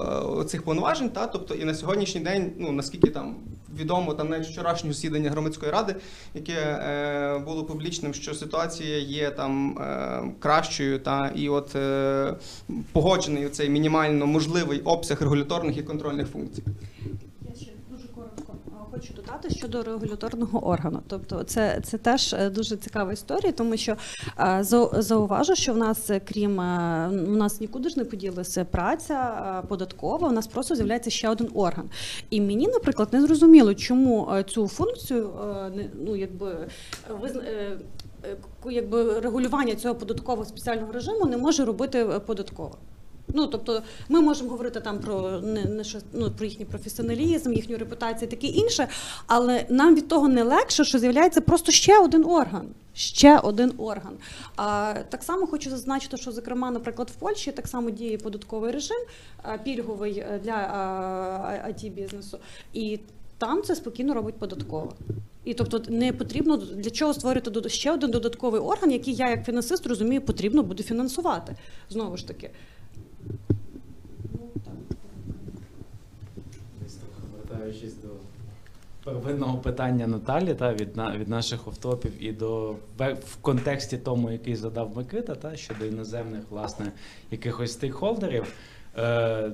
цих 0.48 0.64
повноважень. 0.64 1.10
Та? 1.10 1.28
Тобто, 1.28 1.54
і 1.54 1.66
на 1.66 1.74
сьогоднішній 1.74 2.22
день, 2.22 2.52
ну 2.58 2.72
наскільки 2.72 3.10
там 3.10 3.36
відомо, 3.80 4.14
там 4.14 4.30
навіть 4.30 4.48
вчорашнє 4.48 4.94
засідання 4.94 5.30
громадської 5.30 5.72
ради, 5.72 5.96
яке 6.34 6.54
е, 6.54 7.40
було 7.40 7.64
публічним, 7.64 8.14
що 8.14 8.34
ситуація 8.34 8.98
є 8.98 9.32
там 9.32 9.78
е, 9.78 10.24
кращою, 10.40 11.00
та 11.00 11.32
і 11.36 11.50
от 11.50 11.76
е, 11.76 12.36
погоджений 12.92 13.50
цей 13.50 13.70
мінімально 13.70 14.28
можливий 14.28 14.80
обсяг 14.80 15.22
регуляторних 15.22 15.78
і 15.78 15.84
контрольних 15.84 16.28
функцій. 16.28 16.64
Я 17.50 17.56
ще 17.56 17.72
дуже 17.92 18.08
коротко 18.08 18.54
а, 18.72 18.83
хочу 18.94 19.14
додати 19.14 19.50
щодо 19.50 19.84
регуляторного 19.84 20.68
органу. 20.68 21.02
Тобто, 21.08 21.44
це, 21.44 21.82
це 21.84 21.98
теж 21.98 22.34
е, 22.34 22.50
дуже 22.50 22.78
цікава 22.78 23.14
історія, 23.14 23.52
тому 23.52 23.78
що 23.78 23.96
е, 24.40 24.58
зауважу, 24.98 25.56
що 25.56 25.74
в 25.74 25.78
нас, 25.78 26.10
е, 26.10 26.22
крім 26.26 26.52
у 27.28 27.36
нас 27.36 27.62
нікуди 27.62 27.90
ж 27.90 28.00
не 28.00 28.06
поділася 28.06 28.66
праця 28.66 29.64
податкова, 29.68 30.28
у 30.28 30.32
нас 30.32 30.48
просто 30.48 30.76
з'являється 30.76 31.10
ще 31.10 31.30
один 31.30 31.50
орган. 31.54 31.90
І 32.30 32.42
мені, 32.42 32.68
наприклад, 32.68 33.10
не 33.12 33.22
зрозуміло, 33.22 33.74
чому 33.74 34.44
цю 34.48 34.68
функцію 34.68 35.30
ну, 36.06 36.16
якби, 36.16 36.68
визна- 37.22 37.78
якби 38.70 39.20
регулювання 39.20 39.76
цього 39.76 39.96
податкового 39.96 40.46
спеціального 40.46 40.92
режиму 40.92 41.26
не 41.26 41.38
може 41.38 41.66
робити 41.66 42.06
податкова. 42.26 42.76
Ну, 43.28 43.48
тобто, 43.48 43.82
ми 44.10 44.22
можемо 44.22 44.50
говорити 44.50 44.80
там 44.80 45.00
про 45.00 45.42
не, 45.42 45.66
не 45.66 45.84
ну, 46.14 46.32
про 46.32 46.46
їхній 46.46 46.66
професіоналізм, 46.66 47.54
їхню 47.54 47.78
репутацію, 47.78 48.30
таке 48.30 48.48
інше, 48.48 48.88
але 49.28 49.66
нам 49.70 49.96
від 49.96 50.08
того 50.08 50.28
не 50.28 50.44
легше, 50.44 50.84
що 50.84 51.00
з'являється 51.00 51.42
просто 51.42 51.72
ще 51.72 52.00
один 52.00 52.26
орган. 52.26 52.68
Ще 52.96 53.40
один 53.40 53.74
орган. 53.78 54.14
А 54.56 54.94
так 55.10 55.24
само 55.24 55.48
хочу 55.48 55.70
зазначити, 55.70 56.18
що 56.18 56.32
зокрема, 56.32 56.72
наприклад, 56.72 57.10
в 57.10 57.16
Польщі 57.16 57.52
так 57.52 57.68
само 57.68 57.90
діє 57.90 58.18
податковий 58.18 58.72
режим 58.72 58.98
пільговий 59.64 60.20
е, 60.20 60.40
для 60.44 60.54
it 61.70 61.90
бізнесу, 61.90 62.38
і 62.74 63.00
там 63.38 63.64
це 63.64 63.76
спокійно 63.76 64.14
робить 64.14 64.36
податково. 64.36 64.94
І 65.46 65.54
тобто 65.54 65.82
не 65.90 66.14
потрібно 66.14 66.58
для 66.58 66.90
чого 66.90 67.14
створити 67.14 67.70
ще 67.70 67.92
один 67.92 68.12
додатковий 68.12 68.62
орган, 68.62 68.92
який 68.92 69.14
я 69.14 69.30
як 69.30 69.46
фінансист 69.46 69.88
розумію, 69.88 70.22
потрібно 70.22 70.64
буде 70.64 70.84
фінансувати. 70.84 71.56
Знову 71.90 72.18
ж 72.18 72.28
таки. 72.28 72.50
Десь 76.82 76.94
трохи 76.94 77.22
вертаючись 77.38 77.94
до 77.94 78.10
первинного 79.04 79.58
питання 79.58 80.08
Наталі, 80.08 80.54
та 80.54 80.74
від 80.74 80.98
на 80.98 81.18
від 81.18 81.28
наших 81.28 81.68
автопів 81.68 82.24
і 82.24 82.32
до 82.32 82.76
в 83.02 83.36
контексті 83.42 83.98
тому, 83.98 84.32
який 84.32 84.56
задав 84.56 84.98
Микита, 84.98 85.36
та 85.36 85.56
щодо 85.56 85.86
іноземних 85.86 86.44
власне 86.50 86.92
якихось 87.32 87.72
стейкхолдерів. 87.72 88.54
Е, 88.98 89.52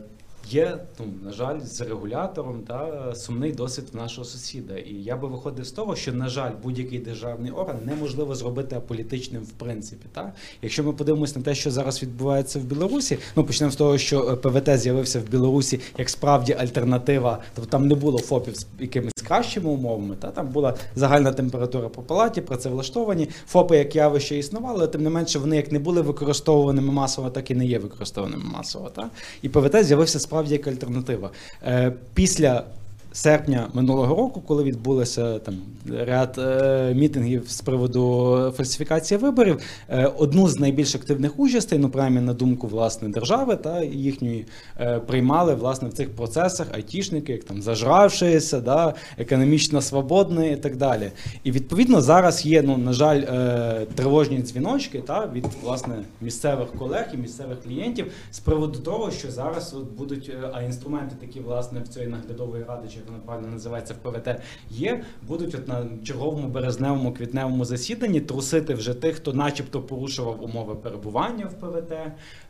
Є, 0.48 0.78
ну, 1.00 1.06
на 1.24 1.32
жаль, 1.32 1.60
з 1.62 1.82
регулятором 1.82 2.62
та 2.68 3.16
сумний 3.16 3.52
досвід 3.52 3.86
нашого 3.94 4.26
сусіда. 4.26 4.78
І 4.78 4.94
я 4.94 5.18
би 5.18 5.28
виходив 5.28 5.66
з 5.66 5.72
того, 5.72 5.96
що, 5.96 6.14
на 6.14 6.30
жаль, 6.30 6.52
будь-який 6.64 7.00
державний 7.00 7.52
орган 7.52 7.78
неможливо 7.86 8.36
зробити 8.36 8.76
аполітичним 8.76 9.44
в 9.44 9.52
принципі. 9.52 10.06
Та? 10.12 10.34
Якщо 10.62 10.84
ми 10.84 10.94
подивимося 10.94 11.40
на 11.40 11.46
те, 11.46 11.56
що 11.56 11.72
зараз 11.72 12.04
відбувається 12.04 12.60
в 12.60 12.64
Білорусі, 12.64 13.18
ну 13.36 13.44
почнемо 13.44 13.72
з 13.72 13.76
того, 13.76 13.98
що 13.98 14.30
е, 14.30 14.36
ПВТ 14.36 14.78
з'явився 14.78 15.20
в 15.20 15.24
Білорусі 15.24 15.80
як 15.98 16.10
справді 16.10 16.54
альтернатива, 16.54 17.40
тобто 17.56 17.72
там 17.72 17.88
не 17.88 17.96
було 17.96 18.20
ФОПів 18.20 18.56
з 18.56 18.68
якимись 18.80 19.14
кращими 19.28 19.70
умовами, 19.70 20.16
та 20.16 20.32
там 20.32 20.48
була 20.48 20.76
загальна 20.96 21.32
температура 21.32 21.90
по 21.90 22.02
палаті, 22.02 22.42
працевлаштовані. 22.42 23.30
ФОПи 23.48 23.78
як 23.78 23.96
явище 23.96 24.38
існували, 24.38 24.78
але 24.78 24.88
тим 24.88 25.04
не 25.04 25.10
менше 25.10 25.40
вони 25.40 25.56
як 25.56 25.72
не 25.72 25.80
були 25.80 26.02
використовуваними 26.02 26.94
масово, 26.94 27.30
так 27.30 27.52
і 27.52 27.56
не 27.56 27.66
є 27.66 27.80
використовуваними 27.80 28.44
масово. 28.54 28.90
Та? 28.90 29.10
І 29.42 29.50
ПВТ 29.50 29.84
з'явився 29.84 30.20
справді 30.30 30.54
як 30.54 30.68
альтернатива. 30.68 31.32
Е, 31.66 31.92
після 32.14 32.64
серпня 33.12 33.70
минулого 33.74 34.16
року, 34.16 34.42
коли 34.48 34.64
відбулося 34.64 35.40
там 35.40 35.56
ряд 35.90 36.36
е, 36.38 36.94
мітингів 36.94 37.50
з 37.50 37.62
приводу 37.62 38.54
фальсифікації 38.58 39.18
виборів, 39.18 39.60
е, 39.90 40.12
одну 40.18 40.48
з 40.48 40.60
найбільш 40.60 40.96
активних 40.96 41.40
участей, 41.40 41.80
ну 41.80 41.90
принаймні 41.90 42.22
на 42.22 42.34
думку 42.34 42.68
власне 42.68 43.10
держави 43.10 43.56
та 43.56 43.84
їхньої 43.84 44.46
е, 44.80 45.00
приймали 45.00 45.56
власне 45.56 45.90
в 45.90 45.94
цих 45.94 46.16
процесах 46.16 46.68
айтішники, 46.74 47.32
як 47.32 47.44
там 47.44 47.62
зажравшися, 47.62 48.60
да, 48.62 48.94
економічно 49.18 49.82
свободні 49.82 50.52
і 50.52 50.56
так 50.56 50.78
далі. 50.78 51.12
І 51.44 51.52
відповідно 51.52 52.02
зараз 52.02 52.46
є, 52.46 52.62
ну 52.62 52.78
на 52.78 52.94
жаль, 52.94 53.22
е, 53.22 53.86
тривожні 53.96 54.38
дзвіночки 54.38 55.00
та 55.00 55.28
від 55.34 55.46
власне 55.64 55.96
місцевих 56.22 56.68
колег 56.72 57.06
і 57.14 57.18
місцевих 57.18 57.62
клієнтів 57.64 58.12
з 58.32 58.40
приводу 58.40 58.80
того, 58.80 59.12
що 59.12 59.32
зараз 59.32 59.74
от 59.74 59.92
будуть 59.98 60.32
е, 60.44 60.50
а 60.54 60.62
інструменти 60.62 61.16
такі 61.20 61.40
власне 61.40 61.80
в 61.80 61.88
цієї 61.88 62.12
наглядової 62.12 62.64
ради, 62.64 62.90
чи 63.00 63.04
як 63.04 63.08
вона 63.08 63.20
правильно 63.26 63.48
називається 63.54 63.94
в 63.94 63.98
ПВТ, 63.98 64.42
є, 64.70 65.04
будуть 65.28 65.56
от 65.56 65.68
на 65.68 65.86
черговому 66.04 66.48
березневому 66.48 67.14
квітневому 67.14 67.66
засіданні 67.66 68.22
трусити 68.22 68.74
вже 68.74 68.94
тих, 68.94 69.16
хто, 69.16 69.34
начебто, 69.34 69.82
порушував 69.82 70.44
умови 70.44 70.76
перебування 70.76 71.46
в 71.46 71.54
ПВТ, 71.54 71.94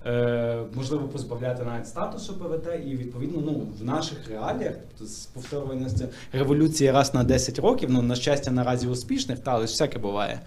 е, 0.05 0.63
можливо, 0.75 1.07
позбавляти 1.07 1.63
навіть 1.63 1.87
статусу 1.87 2.33
ПВТ, 2.33 2.67
і 2.87 2.95
відповідно, 2.95 3.41
ну 3.45 3.67
в 3.79 3.83
наших 3.85 4.29
реаліях, 4.29 4.73
тобто 4.87 5.13
з 5.13 5.25
повторюваності 5.25 6.05
революції 6.33 6.91
раз 6.91 7.13
на 7.13 7.23
10 7.23 7.59
років, 7.59 7.89
ну 7.91 8.01
на 8.01 8.15
щастя, 8.15 8.51
наразі 8.51 8.87
успішних, 8.87 9.39
та 9.39 9.51
але 9.51 9.67
ж 9.67 9.71
всяке 9.71 9.99
буває. 9.99 10.39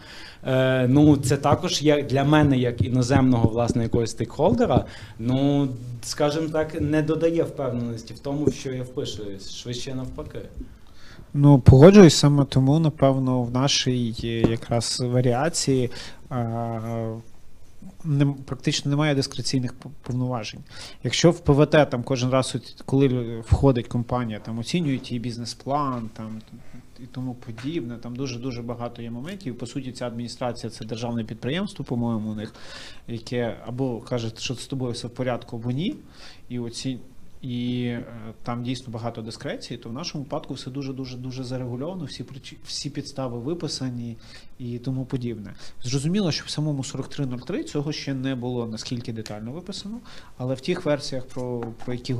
Е, 0.47 0.89
ну 0.89 1.17
це 1.17 1.37
також 1.37 1.83
є 1.83 2.03
для 2.03 2.25
мене, 2.25 2.59
як 2.59 2.83
іноземного 2.83 3.49
власне 3.49 3.83
якогось 3.83 4.11
стейкхолдера. 4.11 4.85
Ну 5.19 5.69
скажімо 6.03 6.49
так, 6.49 6.81
не 6.81 7.03
додає 7.03 7.43
впевненості 7.43 8.15
в 8.15 8.19
тому, 8.19 8.51
що 8.51 8.73
я 8.73 8.83
впишуюсь, 8.83 9.55
швидше 9.55 9.95
навпаки. 9.95 10.41
Ну, 11.35 11.59
погоджуюсь 11.59 12.17
саме 12.17 12.45
тому, 12.45 12.79
напевно, 12.79 13.43
в 13.43 13.51
нашій 13.51 14.15
е, 14.25 14.51
якраз 14.51 15.01
варіації 15.01 15.91
а, 16.29 16.81
не, 18.05 18.27
практично 18.27 18.91
немає 18.91 19.15
дискреційних 19.15 19.75
повноважень. 20.03 20.61
Якщо 21.05 21.31
в 21.31 21.41
ПВТ 21.41 21.71
там 21.71 22.03
кожен 22.03 22.31
раз, 22.31 22.57
коли 22.87 23.09
входить 23.51 23.89
компанія, 23.89 24.39
там 24.39 24.59
оцінюють 24.59 25.11
її 25.11 25.21
бізнес-план 25.21 26.11
там, 26.17 26.41
і 27.03 27.07
тому 27.07 27.35
подібне, 27.35 27.97
там 27.97 28.17
дуже-дуже 28.17 28.63
багато 28.63 29.03
є 29.03 29.11
моментів. 29.11 29.59
По 29.59 29.67
суті, 29.67 29.93
ця 29.93 30.07
адміністрація 30.07 30.71
це 30.71 30.85
державне 30.85 31.25
підприємство, 31.25 31.85
по-моєму, 31.85 32.31
у 32.31 32.35
них, 32.35 32.55
яке 33.09 33.57
або 33.67 34.01
каже, 34.01 34.33
що 34.39 34.55
з 34.55 34.67
тобою 34.67 34.93
все 34.93 35.07
в 35.07 35.11
порядку, 35.11 35.57
або 35.57 35.71
ні. 35.71 35.97
І 36.49 36.59
оці 36.59 36.99
і 37.43 37.85
е, 37.85 38.05
там 38.43 38.63
дійсно 38.63 38.93
багато 38.93 39.23
дискреції, 39.23 39.79
то 39.79 39.89
в 39.89 39.93
нашому 39.93 40.25
випадку 40.25 40.55
все 40.55 40.71
дуже 40.71 40.93
дуже 40.93 41.17
дуже 41.17 41.45
зарегульовано, 41.45 42.05
всі 42.05 42.25
всі 42.67 42.91
підстави 42.91 43.39
виписані 43.39 44.17
і 44.59 44.79
тому 44.79 45.05
подібне. 45.05 45.55
Зрозуміло, 45.83 46.33
що 46.33 46.45
в 46.45 46.51
самому 46.51 46.85
4303 46.85 47.65
цього 47.65 47.93
ще 47.93 48.15
не 48.15 48.35
було 48.35 48.67
наскільки 48.67 49.13
детально 49.13 49.53
виписано, 49.53 50.01
але 50.37 50.55
в 50.55 50.61
тих 50.61 50.85
версіях, 50.85 51.27
про, 51.27 51.61
про 51.85 51.95
які 51.95 52.15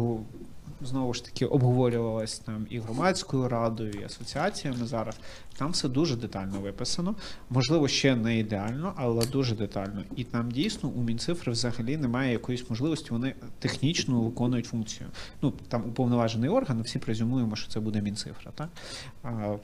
знову 0.85 1.15
ж 1.15 1.25
таки 1.25 1.47
обговорювалось 1.47 2.39
там 2.39 2.67
і 2.71 2.79
громадською 2.79 3.49
радою, 3.49 3.93
і 3.93 4.05
асоціаціями 4.05 4.87
зараз, 4.87 5.19
там 5.59 5.71
все 5.71 5.89
дуже 5.89 6.17
детально 6.17 6.61
виписано. 6.61 7.15
Можливо, 7.51 7.89
ще 7.89 8.17
не 8.17 8.39
ідеально, 8.39 8.93
але 8.97 9.27
дуже 9.27 9.57
детально. 9.57 10.03
І 10.17 10.25
там 10.25 10.51
дійсно 10.51 10.89
у 10.89 11.03
Мінцифри 11.03 11.53
взагалі 11.53 11.97
немає 11.97 12.33
якоїсь 12.33 12.71
можливості, 12.71 13.11
вони 13.11 13.35
технічно 13.59 14.21
виконують 14.21 14.67
функцію. 14.67 15.09
Ну 15.43 15.53
там 15.69 15.85
уповноважений 15.89 16.51
орган, 16.51 16.83
всі 16.83 16.99
презюмуємо, 16.99 17.57
що 17.57 17.71
це 17.71 17.81
буде 17.81 18.03
Мінцифра. 18.03 18.53
Так? 18.55 18.69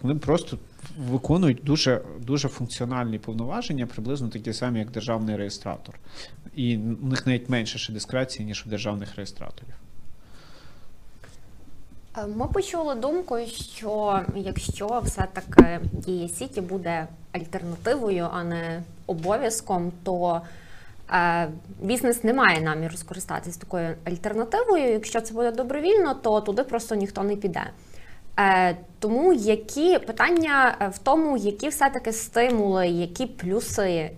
Вони 0.02 0.14
просто 0.14 0.58
виконують 0.98 1.60
дуже, 1.64 2.02
дуже 2.20 2.48
функціональні 2.48 3.18
повноваження, 3.18 3.86
приблизно 3.86 4.28
такі 4.28 4.52
самі, 4.52 4.78
як 4.78 4.90
державний 4.90 5.36
реєстратор. 5.36 5.98
І 6.56 6.76
у 6.76 7.06
них 7.06 7.26
навіть 7.26 7.48
менше 7.48 7.78
ще 7.78 7.92
дискреції, 7.92 8.46
ніж 8.46 8.64
у 8.66 8.70
державних 8.70 9.16
реєстраторів. 9.16 9.74
Е, 12.18 12.26
Ми 12.26 12.46
почули 12.46 12.94
думку, 12.94 13.38
що 13.46 14.20
якщо 14.36 15.02
все-таки 15.04 15.80
дія 15.92 16.28
Сіті 16.28 16.60
буде 16.60 17.06
альтернативою, 17.32 18.28
а 18.32 18.44
не 18.44 18.82
обов'язком, 19.06 19.92
то 20.02 20.40
е, 21.12 21.48
бізнес 21.82 22.24
не 22.24 22.34
має 22.34 22.60
наміру 22.60 22.96
скористатися 22.96 23.60
такою 23.60 23.94
альтернативою. 24.04 24.92
Якщо 24.92 25.20
це 25.20 25.34
буде 25.34 25.52
добровільно, 25.52 26.14
то 26.14 26.40
туди 26.40 26.62
просто 26.62 26.94
ніхто 26.94 27.22
не 27.22 27.36
піде. 27.36 27.70
Е, 28.38 28.76
тому 28.98 29.32
які 29.32 29.98
питання 29.98 30.90
в 30.94 30.98
тому, 30.98 31.36
які 31.36 31.68
все-таки 31.68 32.12
стимули, 32.12 32.88
які 32.88 33.26
плюси, 33.26 34.10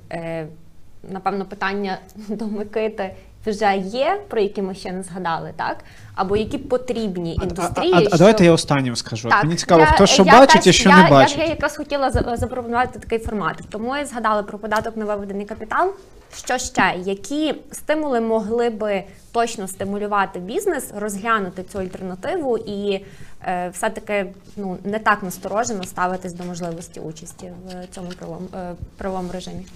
напевно, 1.10 1.44
питання 1.44 1.98
до 2.28 2.47
Микити 2.47 3.14
вже 3.47 3.77
є, 3.77 4.21
про 4.29 4.41
які 4.41 4.62
ми 4.62 4.75
ще 4.75 4.93
не 4.93 5.03
згадали, 5.03 5.53
так? 5.57 5.77
Або 6.15 6.37
які 6.37 6.59
потрібні 6.59 7.35
індустрії. 7.35 7.93
а, 7.93 7.97
а, 7.97 8.01
а 8.01 8.07
щоб- 8.07 8.19
давайте 8.19 8.45
я 8.45 8.53
останнім 8.53 8.97
скажу. 8.97 9.29
так, 9.29 9.45
Мені 9.45 9.57
цікаво, 9.57 9.81
я- 9.81 9.87
хто 9.87 10.07
що 10.07 10.23
я 10.23 10.33
бачить 10.33 10.67
і 10.67 10.73
що 10.73 10.89
я, 10.89 11.03
не 11.05 11.11
бачить. 11.11 11.39
Я, 11.39 11.45
я 11.45 11.51
якраз 11.51 11.77
хотіла 11.77 12.11
запропонувати 12.11 12.99
такий 12.99 13.19
формат. 13.19 13.57
Тому 13.71 13.97
я 13.97 14.07
згадала 14.07 14.43
про 14.43 14.59
податок 14.59 14.97
на 14.97 15.05
виведений 15.05 15.47
капітал. 15.47 15.93
Що 16.37 16.59
ще? 16.59 16.95
Які 17.05 17.55
стимули 17.73 18.21
могли 18.21 18.71
би 18.71 19.05
точно 19.33 19.69
стимулювати 19.69 20.39
бізнес, 20.39 20.91
розглянути 20.97 21.62
цю 21.62 21.79
альтернативу 21.79 22.59
і 22.59 23.05
е, 23.45 23.71
все-таки 23.75 24.33
ну, 24.57 24.79
не 24.85 24.99
так 24.99 25.23
насторожено 25.23 25.85
ставитись 25.85 26.33
до 26.33 26.45
можливості 26.45 27.01
участі 27.01 27.53
в 27.67 27.95
цьому 27.95 28.09
правовому, 28.09 28.49
е, 28.55 28.75
правовому 28.97 29.33
режимі? 29.33 29.67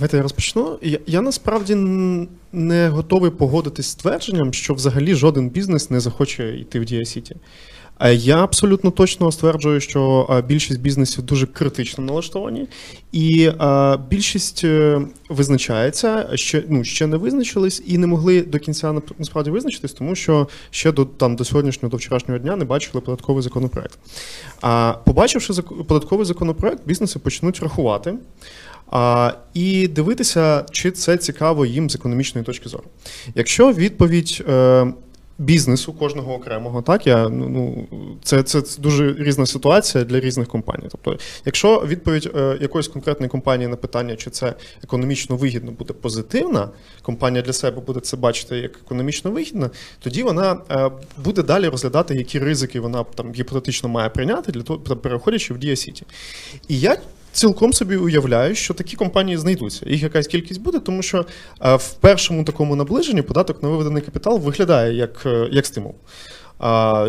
Давайте 0.00 0.16
я 0.16 0.22
розпочну. 0.22 0.78
Я, 0.82 0.98
я 1.06 1.20
насправді 1.20 1.74
не 2.52 2.88
готовий 2.88 3.30
погодитись 3.30 3.86
з 3.86 3.94
твердженням, 3.94 4.52
що 4.52 4.74
взагалі 4.74 5.14
жоден 5.14 5.50
бізнес 5.50 5.90
не 5.90 6.00
захоче 6.00 6.56
йти 6.58 6.80
в 6.80 6.84
Дія 6.84 7.04
Сіті. 7.04 7.36
Я 8.12 8.44
абсолютно 8.44 8.90
точно 8.90 9.32
стверджую, 9.32 9.80
що 9.80 10.44
більшість 10.48 10.80
бізнесів 10.80 11.24
дуже 11.24 11.46
критично 11.46 12.04
налаштовані, 12.04 12.68
і 13.12 13.50
більшість 14.08 14.64
е, 14.64 15.02
визначається, 15.28 16.28
ще 16.34 16.64
ну 16.68 16.84
ще 16.84 17.06
не 17.06 17.16
визначились 17.16 17.82
і 17.86 17.98
не 17.98 18.06
могли 18.06 18.42
до 18.42 18.58
кінця 18.58 19.00
насправді 19.18 19.50
визначитись, 19.50 19.92
тому 19.92 20.14
що 20.14 20.48
ще 20.70 20.92
до 20.92 21.04
там 21.04 21.36
до 21.36 21.44
сьогоднішнього, 21.44 21.90
до 21.90 21.96
вчорашнього 21.96 22.38
дня 22.38 22.56
не 22.56 22.64
бачили 22.64 23.00
податковий 23.00 23.42
законопроект. 23.42 23.98
А 24.60 24.94
побачивши 25.04 25.52
податковий 25.62 26.26
законопроект, 26.26 26.86
бізнеси 26.86 27.18
почнуть 27.18 27.60
рахувати. 27.60 28.14
А, 28.90 29.32
і 29.54 29.88
дивитися, 29.88 30.64
чи 30.70 30.90
це 30.90 31.16
цікаво 31.16 31.66
їм 31.66 31.90
з 31.90 31.94
економічної 31.94 32.44
точки 32.44 32.68
зору. 32.68 32.84
Якщо 33.34 33.72
відповідь 33.72 34.44
е, 34.48 34.92
бізнесу 35.40 35.92
кожного 35.92 36.34
окремого, 36.34 36.82
так 36.82 37.06
я 37.06 37.28
ну, 37.28 37.48
ну 37.48 37.86
це, 38.22 38.42
це 38.42 38.62
дуже 38.78 39.14
різна 39.18 39.46
ситуація 39.46 40.04
для 40.04 40.20
різних 40.20 40.48
компаній. 40.48 40.86
Тобто, 40.90 41.18
якщо 41.44 41.80
відповідь 41.86 42.30
е, 42.36 42.58
якоїсь 42.60 42.88
конкретної 42.88 43.30
компанії 43.30 43.68
на 43.68 43.76
питання, 43.76 44.16
чи 44.16 44.30
це 44.30 44.54
економічно 44.84 45.36
вигідно 45.36 45.72
буде 45.72 45.92
позитивна, 45.94 46.68
компанія 47.02 47.42
для 47.42 47.52
себе 47.52 47.80
буде 47.80 48.00
це 48.00 48.16
бачити 48.16 48.56
як 48.56 48.78
економічно 48.84 49.30
вигідно, 49.30 49.70
тоді 50.00 50.22
вона 50.22 50.58
е, 50.70 50.90
буде 51.24 51.42
далі 51.42 51.68
розглядати, 51.68 52.14
які 52.14 52.38
ризики 52.38 52.80
вона 52.80 53.04
там 53.04 53.32
гіпотетично 53.32 53.88
має 53.88 54.08
прийняти 54.08 54.52
для 54.52 54.62
того, 54.62 54.78
переходячи 54.78 55.54
в 55.54 55.58
Дія 55.58 55.76
Сіті. 55.76 56.06
І 56.68 56.80
я 56.80 56.96
цілком 57.32 57.72
собі 57.72 57.96
уявляю, 57.96 58.54
що 58.54 58.74
такі 58.74 58.96
компанії 58.96 59.36
знайдуться. 59.36 59.88
Їх 59.88 60.02
якась 60.02 60.26
кількість 60.26 60.60
буде, 60.60 60.78
тому 60.78 61.02
що 61.02 61.26
е, 61.64 61.76
в 61.76 61.92
першому 61.92 62.44
такому 62.44 62.76
наближенні 62.76 63.22
податок 63.22 63.62
на 63.62 63.68
виведений 63.68 64.02
капітал 64.02 64.38
виглядає 64.38 64.94
як, 64.94 65.22
е, 65.26 65.48
як 65.52 65.66
стимул. 65.66 65.94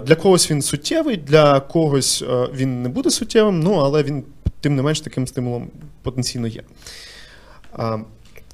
Для 0.04 0.16
когось 0.22 0.52
він 0.52 0.62
суттєвий, 0.62 1.18
для 1.18 1.60
когось 1.60 2.24
е, 2.30 2.48
він 2.56 2.82
не 2.82 2.90
буде 2.90 3.10
суттєвим, 3.10 3.60
ну 3.60 3.74
але 3.74 4.04
він 4.04 4.24
тим 4.62 4.76
не 4.76 4.82
менш 4.82 5.02
таким 5.02 5.28
стимулом 5.28 5.68
потенційно 6.02 6.48
є. 6.48 6.62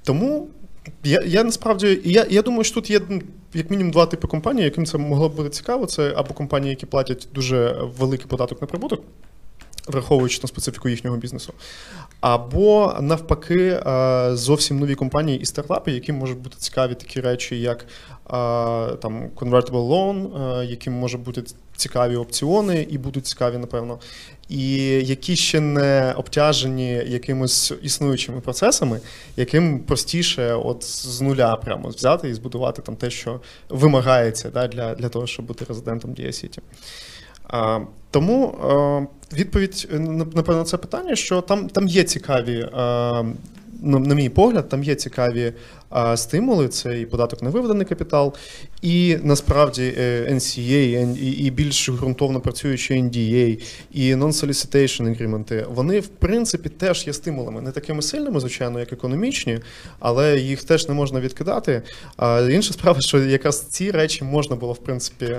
Тому 0.04 0.48
я, 1.04 1.22
я 1.26 1.44
насправді 1.44 2.02
я, 2.06 2.26
я 2.30 2.42
думаю, 2.42 2.64
що 2.64 2.76
тут 2.76 2.90
є 2.90 3.00
ну, 3.10 3.22
як 3.54 3.70
мінімум 3.70 3.92
два 3.92 4.06
типи 4.06 4.28
компаній, 4.28 4.64
яким 4.64 4.86
це 4.86 4.98
могло 4.98 5.30
б 5.30 5.36
бути 5.36 5.50
цікаво. 5.50 5.86
Це 5.86 6.14
або 6.16 6.34
компанії, 6.34 6.70
які 6.70 6.86
платять 6.86 7.28
дуже 7.34 7.76
великий 7.98 8.28
податок 8.28 8.62
на 8.62 8.68
прибуток, 8.68 9.04
враховуючи 9.88 10.40
на 10.44 10.48
специфіку 10.48 10.90
їхнього 10.90 11.18
бізнесу. 11.18 11.54
Або 12.22 12.96
навпаки, 13.02 13.82
е, 13.88 14.30
зовсім 14.34 14.80
нові 14.80 14.96
компанії 14.96 15.40
і 15.40 15.46
стартапи, 15.46 15.92
яким 15.92 16.16
можуть 16.16 16.38
бути 16.38 16.56
цікаві 16.60 16.96
такі 16.96 17.22
речі, 17.22 17.60
як 17.60 17.82
е, 17.82 17.86
там 18.96 19.30
convertible 19.36 19.88
loan, 19.90 20.28
е, 20.62 20.66
яким 20.66 20.94
можуть 20.94 21.22
бути 21.22 21.44
цікаві 21.76 22.16
опціони, 22.16 22.88
і 22.90 22.98
будуть 22.98 23.26
цікаві, 23.26 23.58
напевно, 23.58 24.00
і 24.50 24.78
які 25.06 25.36
ще 25.36 25.60
не 25.60 26.14
обтяжені 26.18 26.92
якимось 26.92 27.74
існуючими 27.82 28.42
процесами, 28.42 29.00
яким 29.36 29.80
простіше 29.80 30.54
от 30.54 30.84
з 30.84 31.22
нуля 31.22 31.56
прямо 31.56 31.90
взяти 31.90 32.30
і 32.30 32.34
збудувати 32.34 32.82
там 32.82 32.96
те, 32.96 33.10
що 33.10 33.42
вимагається 33.70 34.50
да, 34.50 34.68
для, 34.68 34.96
для 34.96 35.10
того, 35.10 35.28
щоб 35.28 35.46
бути 35.46 35.66
резидентом 35.66 36.14
Дія 36.14 36.32
Сіті. 36.32 36.62
Тому 38.12 38.58
відповідь 39.34 39.88
е, 39.94 40.00
на 40.00 40.26
напевно, 40.26 40.58
на 40.58 40.64
це 40.64 40.78
питання, 40.78 41.16
що 41.16 41.42
там, 41.42 41.70
там 41.70 41.88
є 41.88 42.04
цікаві, 42.04 42.60
е, 42.60 42.70
на, 43.82 44.00
на 44.00 44.16
мій 44.16 44.30
погляд, 44.30 44.70
там 44.70 44.84
є 44.84 44.96
цікаві 44.96 45.54
стимули. 46.16 46.68
Це 46.68 47.02
і 47.02 47.06
податок 47.06 47.44
на 47.44 47.50
виведений 47.50 47.86
капітал, 47.86 48.34
і 48.82 49.18
насправді 49.24 49.94
е, 49.98 50.28
NCA, 50.32 51.18
і, 51.20 51.32
і 51.32 51.52
більш 51.52 51.90
ґрунтовно 51.90 52.40
працюючі 52.40 52.94
NDA, 52.94 53.64
і 53.92 54.16
non-solicitation 54.16 55.02
agreement, 55.02 55.66
вони 55.70 56.00
в 56.00 56.08
принципі 56.08 56.70
теж 56.70 57.08
є 57.08 57.14
стимулами, 57.14 57.62
не 57.62 57.72
такими 57.72 58.02
сильними, 58.02 58.40
звичайно, 58.40 58.80
як 58.80 58.94
економічні, 58.94 59.60
але 60.00 60.40
їх 60.40 60.64
теж 60.64 60.88
не 60.88 60.94
можна 60.94 61.20
відкидати. 61.20 61.82
Інша 62.50 62.74
справа, 62.74 63.02
що 63.02 63.20
якраз 63.20 63.62
ці 63.62 63.92
речі 63.92 64.24
можна 64.24 64.56
було 64.56 64.74
в 64.74 64.78
принципі. 64.78 65.36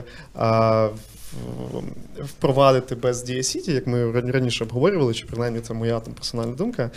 впровадити 2.24 2.94
без 2.94 3.30
DSCT, 3.30 3.70
як 3.70 3.86
ми 3.86 4.12
раніше 4.12 4.64
обговорювали, 4.64 5.14
чи 5.14 5.26
принаймні 5.26 5.60
це 5.60 5.74
моя 5.74 6.00
там 6.00 6.14
персональна 6.14 6.52
думка. 6.52 6.90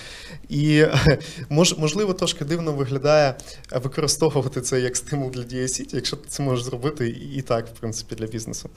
І 0.49 0.83
мож, 1.49 1.77
можливо, 1.77 2.13
трошки 2.13 2.45
дивно 2.45 2.71
виглядає 2.71 3.33
використовувати 3.71 4.61
це 4.61 4.81
як 4.81 4.97
стимул 4.97 5.31
для 5.31 5.41
DSCT, 5.41 5.95
якщо 5.95 6.17
ти 6.17 6.27
це 6.27 6.43
можеш 6.43 6.65
зробити 6.65 7.09
і 7.09 7.35
і 7.35 7.41
так, 7.41 7.67
в 7.67 7.79
принципі, 7.79 8.15
для 8.15 8.25
бізнесу. 8.25 8.69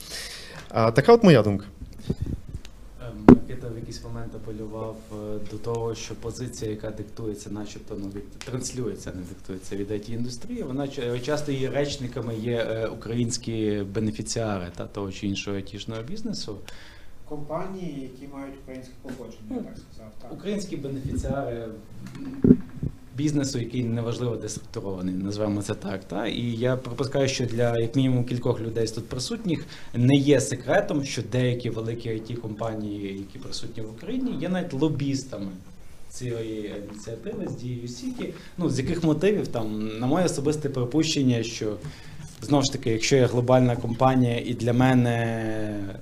А, 0.69 0.91
така 0.91 1.12
от 1.12 1.24
моя 1.24 1.43
думка. 1.43 1.65
Е, 2.09 3.12
Микита 3.28 3.69
в 3.69 3.77
якийсь 3.77 4.05
момент 4.05 4.35
апелював 4.35 4.97
е, 5.12 5.39
до 5.51 5.59
того, 5.59 5.95
що 5.95 6.15
позиція, 6.15 6.70
яка 6.70 6.91
диктується, 6.91 7.51
начебто 7.51 7.97
ну, 8.01 8.07
від 8.15 8.31
транслюється, 8.31 9.12
не 9.15 9.23
диктується 9.23 9.77
від 9.77 9.91
it 9.91 10.11
індустрії, 10.11 10.62
вона 10.62 10.89
часто 11.23 11.53
її 11.53 11.69
речниками 11.69 12.35
є 12.35 12.66
е, 12.70 12.86
українські 12.86 13.82
бенефіціари 13.95 14.66
та 14.77 14.86
того 14.86 15.12
чи 15.12 15.27
іншого 15.27 15.57
айтішного 15.57 16.03
бізнесу. 16.03 16.57
Компанії, 17.28 18.11
які 18.12 18.35
мають 18.35 18.55
українське 18.62 18.95
походження, 19.03 19.57
я 19.57 19.57
так 19.57 19.78
сказав. 19.78 20.12
Так. 20.23 20.32
Українські 20.32 20.77
бенефіціари 20.77 21.69
бізнесу, 23.16 23.59
який 23.59 23.85
неважливо 23.85 24.36
де 24.36 24.49
структурований, 24.49 25.15
назвемо 25.15 25.62
це 25.62 25.74
так. 25.74 26.05
Та? 26.05 26.27
І 26.27 26.43
я 26.43 26.77
припускаю, 26.77 27.28
що 27.28 27.47
для 27.47 27.78
як 27.78 27.97
мінімум 27.97 28.24
кількох 28.24 28.61
людей 28.61 28.86
тут 28.86 29.09
присутніх 29.09 29.65
не 29.95 30.15
є 30.15 30.41
секретом, 30.41 31.05
що 31.05 31.23
деякі 31.32 31.70
великі 31.70 32.11
it 32.11 32.36
компанії, 32.36 33.19
які 33.19 33.39
присутні 33.39 33.82
в 33.82 33.91
Україні, 33.91 34.36
є 34.41 34.49
навіть 34.49 34.73
лобістами. 34.73 35.53
Цієї 36.11 36.73
ініціативи 36.91 37.49
з 37.49 37.62
дією 37.62 37.89
Сіті, 37.89 38.35
ну 38.59 38.70
з 38.70 38.78
яких 38.78 39.05
мотивів 39.05 39.49
там, 39.49 39.99
на 39.99 40.07
моє 40.07 40.24
особисте 40.24 40.69
припущення, 40.69 41.43
що 41.43 41.77
знову 42.43 42.65
ж 42.65 42.73
таки, 42.73 42.91
якщо 42.91 43.16
я 43.16 43.27
глобальна 43.27 43.77
компанія 43.77 44.43
і 44.47 44.55
для 44.55 44.73
мене 44.73 45.95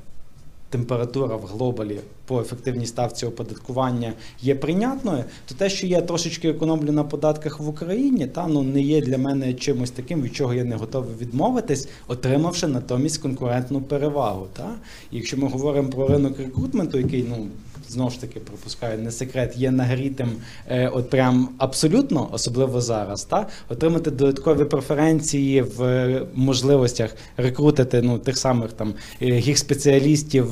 температура 0.73 1.37
в 1.37 1.45
глобалі 1.45 2.01
по 2.27 2.41
ефективній 2.41 2.87
ставці 2.87 3.27
оподаткування 3.27 4.13
є 4.41 4.55
прийнятною, 4.55 5.25
то 5.47 5.55
те, 5.55 5.71
що 5.71 5.87
я 5.87 6.01
трошечки 6.01 6.49
економлю 6.49 6.93
на 6.93 7.05
податках 7.05 7.61
в 7.61 7.69
Україні, 7.69 8.27
та 8.27 8.47
ну 8.47 8.63
не 8.63 8.81
є 8.81 9.01
для 9.01 9.19
мене 9.19 9.55
чимось 9.55 9.91
таким, 9.91 10.23
від 10.23 10.35
чого 10.35 10.55
я 10.55 10.65
не 10.65 10.77
готовий 10.77 11.15
відмовитись, 11.21 11.89
отримавши 12.09 12.67
натомість 12.67 13.19
конкурентну 13.19 13.81
перевагу. 13.81 14.47
Та? 14.53 14.75
Якщо 15.11 15.37
ми 15.37 15.49
говоримо 15.49 15.89
про 15.89 16.09
ринок 16.09 16.39
рекрутменту, 16.39 16.99
який 16.99 17.25
ну. 17.29 17.49
Знову 17.93 18.11
ж 18.11 18.21
таки, 18.21 18.41
пропускаю 18.41 18.99
не 18.99 19.11
секрет, 19.11 19.57
є 19.57 19.71
нагрітим 19.71 20.29
е, 20.69 20.89
от 20.89 21.11
прям 21.11 21.49
абсолютно, 21.59 22.29
особливо 22.33 22.81
зараз, 22.81 23.25
та 23.25 23.47
отримати 23.69 24.11
додаткові 24.11 24.65
преференції 24.65 25.63
в 25.63 25.83
е, 25.83 26.27
можливостях 26.35 27.17
рекрутити 27.37 28.03
ну 28.03 28.19
тих 28.19 28.39
самих 28.39 28.73
там 28.73 28.95
е, 29.23 29.27
гір-спеціалістів 29.27 30.45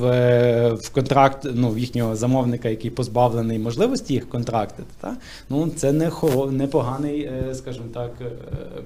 в 0.75 0.89
контракт, 0.93 1.47
ну 1.53 1.69
в 1.69 1.79
їхнього 1.79 2.15
замовника, 2.15 2.69
який 2.69 2.91
позбавлений 2.91 3.59
можливості 3.59 4.13
їх 4.13 4.29
контрактити. 4.29 4.89
Та 5.01 5.17
ну 5.49 5.69
це 5.75 5.91
не 5.91 6.09
хоро, 6.09 6.51
непоганий, 6.51 7.31
скажімо 7.53 7.85
так, 7.93 8.11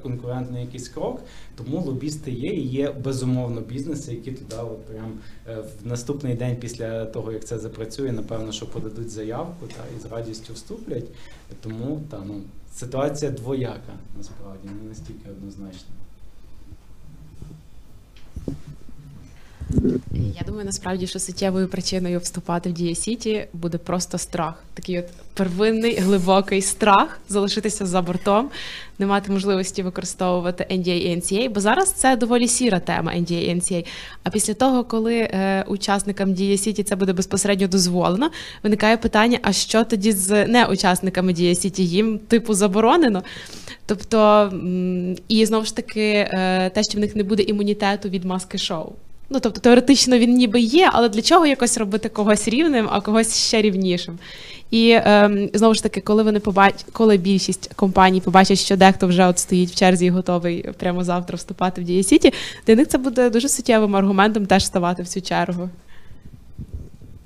конкурентний 0.04 0.62
якийсь 0.62 0.90
крок. 0.90 1.22
Тому 1.56 1.82
лобісти 1.82 2.32
є 2.32 2.54
і 2.54 2.68
є 2.68 2.92
безумовно 2.92 3.62
бізнеси, 3.62 4.12
які 4.14 4.32
туди 4.32 4.56
от 4.62 4.86
прям 4.86 5.14
е, 5.48 5.56
в 5.56 5.88
наступний 5.88 6.36
день 6.36 6.56
після 6.56 7.06
того, 7.06 7.32
як 7.32 7.46
це 7.46 7.60
запрацює, 7.60 8.12
напевно, 8.12 8.52
що 8.52 8.66
подадуть 8.66 9.10
заявку 9.10 9.68
та 9.68 9.84
і 9.98 10.02
з 10.02 10.06
радістю 10.06 10.54
вступлять. 10.54 11.06
Тому 11.62 12.02
та 12.10 12.24
ну 12.26 12.42
ситуація 12.74 13.32
двояка 13.32 13.94
насправді 14.18 14.70
не 14.82 14.90
настільки 14.90 15.30
однозначна. 15.30 15.90
Я 20.14 20.42
думаю, 20.46 20.66
насправді, 20.66 21.08
що 21.08 21.20
суттєвою 21.20 21.68
причиною 21.68 22.20
вступати 22.20 22.70
в 22.70 22.74
Дія 22.74 22.96
Сіті 22.96 23.48
буде 23.54 23.78
просто 23.78 24.18
страх. 24.18 24.64
Такий 24.74 25.00
от 25.00 25.06
первинний 25.34 26.00
глибокий 26.00 26.62
страх 26.62 27.20
залишитися 27.30 27.86
за 27.86 28.02
бортом, 28.02 28.50
не 29.00 29.06
мати 29.06 29.32
можливості 29.32 29.84
використовувати 29.84 30.68
NDA 30.72 30.94
і 30.94 31.16
NCA, 31.16 31.50
бо 31.50 31.60
зараз 31.60 31.92
це 31.92 32.16
доволі 32.16 32.48
сіра 32.48 32.80
тема 32.80 33.12
NDA 33.12 33.42
і 33.42 33.56
NCA. 33.56 33.86
А 34.24 34.30
після 34.30 34.54
того, 34.54 34.84
коли 34.84 35.16
е, 35.16 35.66
учасникам 35.68 36.34
Дія 36.34 36.58
Сіті 36.58 36.84
це 36.84 36.96
буде 36.96 37.14
безпосередньо 37.14 37.68
дозволено, 37.68 38.32
виникає 38.64 38.98
питання: 38.98 39.40
а 39.42 39.54
що 39.54 39.84
тоді 39.84 40.12
з 40.12 40.48
неучасниками 40.48 41.34
Дія 41.34 41.56
Сіті? 41.56 41.86
Їм 41.86 42.20
типу 42.20 42.54
заборонено? 42.54 43.24
Тобто, 43.86 44.52
і 45.28 45.46
знову 45.46 45.66
ж 45.66 45.76
таки, 45.76 46.02
е, 46.02 46.70
те, 46.70 46.84
що 46.84 46.98
в 46.98 47.02
них 47.02 47.16
не 47.16 47.24
буде 47.24 47.44
імунітету 47.44 48.10
від 48.10 48.26
маски 48.26 48.58
шоу. 48.58 48.94
Ну, 49.30 49.40
тобто, 49.40 49.62
теоретично 49.62 50.18
він 50.18 50.34
ніби 50.34 50.60
є, 50.60 50.90
але 50.94 51.10
для 51.10 51.22
чого 51.22 51.46
якось 51.46 51.78
робити 51.78 52.10
когось 52.10 52.48
рівним, 52.48 52.88
а 52.92 53.02
когось 53.02 53.38
ще 53.38 53.62
рівнішим? 53.62 54.20
І 54.72 54.92
ем, 55.04 55.50
знову 55.54 55.74
ж 55.74 55.84
таки, 55.84 56.02
коли 56.02 56.24
вони 56.24 56.40
побач... 56.40 56.74
коли 56.92 57.18
більшість 57.18 57.74
компаній 57.76 58.22
побачать, 58.22 58.60
що 58.60 58.78
дехто 58.78 59.08
вже 59.08 59.28
от 59.28 59.40
стоїть 59.40 59.72
в 59.72 59.76
черзі 59.76 60.06
і 60.06 60.10
готовий 60.10 60.70
прямо 60.78 61.04
завтра 61.04 61.36
вступати 61.36 61.82
в 61.82 61.84
Дія 61.84 62.04
Сіті, 62.04 62.34
для 62.68 62.76
них 62.76 62.88
це 62.88 62.98
буде 62.98 63.30
дуже 63.30 63.50
суттєвим 63.50 63.96
аргументом 63.96 64.46
теж 64.46 64.66
ставати 64.66 65.04
в 65.04 65.08
цю 65.08 65.22
чергу. 65.22 65.70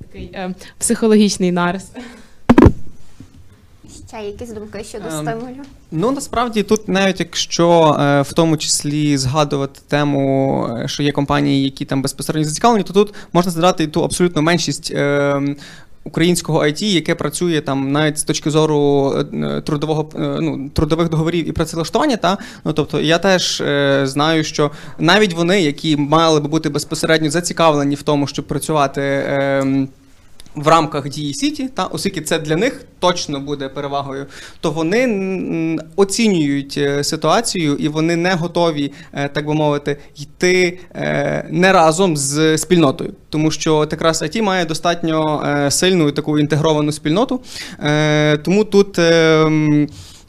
Такий 0.01 0.29
ем, 0.33 0.55
психологічний 0.77 1.51
нарис. 1.51 1.91
Ще 4.07 4.17
якісь 4.25 4.49
думки 4.49 4.83
щодо 4.83 5.05
Ем, 5.05 5.25
стимулю? 5.25 5.63
Ну 5.91 6.11
насправді 6.11 6.63
тут, 6.63 6.87
навіть 6.87 7.19
якщо 7.19 7.97
е, 7.99 8.21
в 8.21 8.33
тому 8.33 8.57
числі 8.57 9.17
згадувати 9.17 9.79
тему, 9.87 10.67
е, 10.83 10.87
що 10.87 11.03
є 11.03 11.11
компанії, 11.11 11.63
які 11.63 11.85
там 11.85 12.01
безпосередньо 12.01 12.49
зацікавлені, 12.49 12.83
то 12.83 12.93
тут 12.93 13.13
можна 13.33 13.51
згадати 13.51 13.87
ту 13.87 14.03
абсолютно 14.03 14.41
меншість. 14.41 14.91
Е, 14.91 15.55
Українського 16.03 16.63
IT, 16.63 16.83
яке 16.83 17.15
працює 17.15 17.61
там 17.61 17.91
навіть 17.91 18.17
з 18.17 18.23
точки 18.23 18.51
зору 18.51 19.13
е, 19.33 19.61
трудового 19.61 20.09
ну, 20.15 20.69
трудових 20.73 21.09
договорів 21.09 21.49
і 21.49 21.51
працевлаштування, 21.51 22.17
та 22.17 22.37
ну 22.65 22.73
тобто 22.73 23.01
я 23.01 23.17
теж 23.17 23.61
е, 23.61 24.01
знаю, 24.03 24.43
що 24.43 24.71
навіть 24.99 25.33
вони, 25.33 25.61
які 25.61 25.97
мали 25.97 26.39
би 26.39 26.47
бути 26.47 26.69
безпосередньо 26.69 27.29
зацікавлені 27.29 27.95
в 27.95 28.01
тому, 28.03 28.27
щоб 28.27 28.47
працювати. 28.47 29.01
Е, 29.01 29.87
в 30.61 30.67
рамках 30.67 31.09
дії 31.09 31.33
Сіті, 31.33 31.67
та 31.67 31.85
оскільки 31.85 32.21
це 32.21 32.39
для 32.39 32.55
них 32.55 32.85
точно 32.99 33.39
буде 33.39 33.69
перевагою, 33.69 34.25
то 34.61 34.71
вони 34.71 35.77
оцінюють 35.95 36.75
е, 36.77 37.03
ситуацію 37.03 37.75
і 37.75 37.87
вони 37.87 38.15
не 38.15 38.33
готові, 38.33 38.91
е, 39.13 39.27
так 39.29 39.47
би 39.47 39.53
мовити, 39.53 39.97
йти 40.15 40.79
е, 40.95 41.45
не 41.49 41.73
разом 41.73 42.17
з 42.17 42.57
спільнотою, 42.57 43.13
тому 43.29 43.51
що 43.51 43.75
от 43.75 43.93
IT 43.93 44.41
має 44.41 44.65
достатньо 44.65 45.43
сильну 45.71 46.11
таку 46.11 46.39
інтегровану 46.39 46.91
спільноту. 46.91 47.41
Тому 48.43 48.63
тут 48.63 48.99
е, 48.99 49.45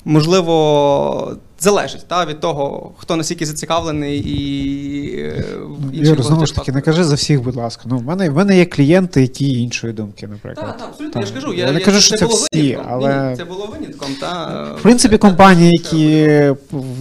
можливо. 0.04 1.36
Залежить 1.62 2.04
та, 2.08 2.26
від 2.26 2.40
того, 2.40 2.92
хто 2.98 3.16
наскільки 3.16 3.46
зацікавлений 3.46 4.18
і 4.18 5.20
е, 5.20 5.44
Юр, 5.92 6.22
знову 6.22 6.46
ж 6.46 6.54
таки, 6.54 6.72
не 6.72 6.80
кажи 6.80 7.04
за 7.04 7.14
всіх, 7.14 7.42
будь 7.42 7.56
ласка. 7.56 7.82
Ну, 7.86 7.98
в 7.98 8.02
мене, 8.02 8.30
в 8.30 8.34
мене 8.36 8.56
є 8.58 8.64
клієнти, 8.66 9.22
які 9.22 9.60
іншої 9.62 9.92
думки, 9.92 10.26
наприклад. 10.26 10.66
Так, 10.66 10.78
так, 10.78 10.88
абсолютно. 10.88 11.20
Так. 11.20 11.22
Я 11.22 11.26
ж 11.26 11.34
кажу, 11.34 11.54
Я 11.54 11.66
я, 11.66 11.72
не 11.72 11.80
кажу, 11.80 12.00
що 12.00 12.16
це 12.16 12.26
було 12.26 12.38
всі, 12.52 12.62
винятком. 12.62 12.86
але- 12.92 13.30
Ні, 13.30 13.36
це 13.36 13.44
було 13.44 13.66
винятком. 13.66 14.08
Та, 14.20 14.64
В 14.78 14.82
принципі, 14.82 15.14
е, 15.14 15.18
компанії, 15.18 15.78
це 15.78 15.96
які 15.98 16.54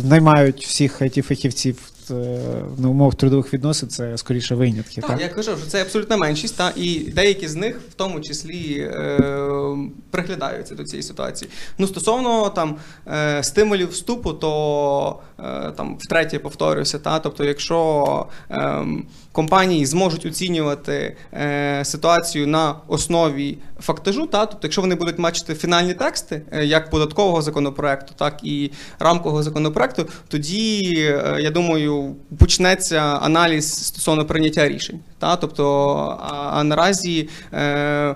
наймають 0.04 0.66
всіх 0.66 1.02
it 1.02 1.22
фахівців 1.22 1.78
на 2.78 2.90
умовах 2.90 3.16
трудових 3.16 3.54
відносин, 3.54 3.90
це 3.90 4.18
скоріше 4.18 4.56
винятки. 4.56 5.02
Так, 5.02 5.10
Так, 5.10 5.22
я 5.22 5.30
кажу, 5.30 5.58
що 5.58 5.68
це 5.68 5.82
абсолютна 5.82 6.18
меншість, 6.18 6.58
та, 6.58 6.74
і 6.76 7.00
деякі 7.00 7.48
з 7.48 7.56
них 7.56 7.82
в 7.92 7.94
тому 7.94 8.22
числі 8.22 8.80
е, 8.80 9.20
приглядаються 10.12 10.76
до 10.76 10.84
цієї 10.84 11.04
ситуації. 11.04 11.52
Ну, 11.78 11.88
стосовно 11.88 12.50
там 12.50 12.76
е, 13.08 13.44
стимулів 13.44 13.90
вступу, 13.90 14.34
то 14.34 15.20
е, 15.40 15.72
там 15.78 15.98
втретє 16.00 16.40
повторюся, 16.40 17.00
та, 17.00 17.20
тобто, 17.20 17.44
якщо 17.44 18.26
е, 18.52 18.86
компанії 19.32 19.86
зможуть 19.86 20.26
оцінювати 20.26 21.16
е, 21.34 21.82
ситуацію 21.86 22.48
на 22.48 22.76
основі 22.88 23.58
фактажу, 23.80 24.28
та, 24.28 24.46
тобто, 24.46 24.68
якщо 24.68 24.82
вони 24.82 24.96
будуть 24.96 25.20
бачити 25.20 25.56
фінальні 25.56 25.94
тексти, 25.94 26.42
е, 26.52 26.66
як 26.66 26.90
податкового 26.90 27.42
законопроекту, 27.42 28.14
так 28.18 28.40
і 28.44 28.72
рамкового 29.00 29.44
законопроекту, 29.44 30.08
тоді 30.28 30.96
е, 30.98 31.38
я 31.40 31.52
думаю, 31.52 32.16
почнеться 32.38 33.00
аналіз 33.00 33.86
стосовно 33.86 34.26
прийняття 34.26 34.70
рішень. 34.70 35.00
Та? 35.20 35.36
Тобто, 35.36 35.96
а, 36.22 36.34
а 36.54 36.64
наразі 36.64 37.30
е, 37.54 38.16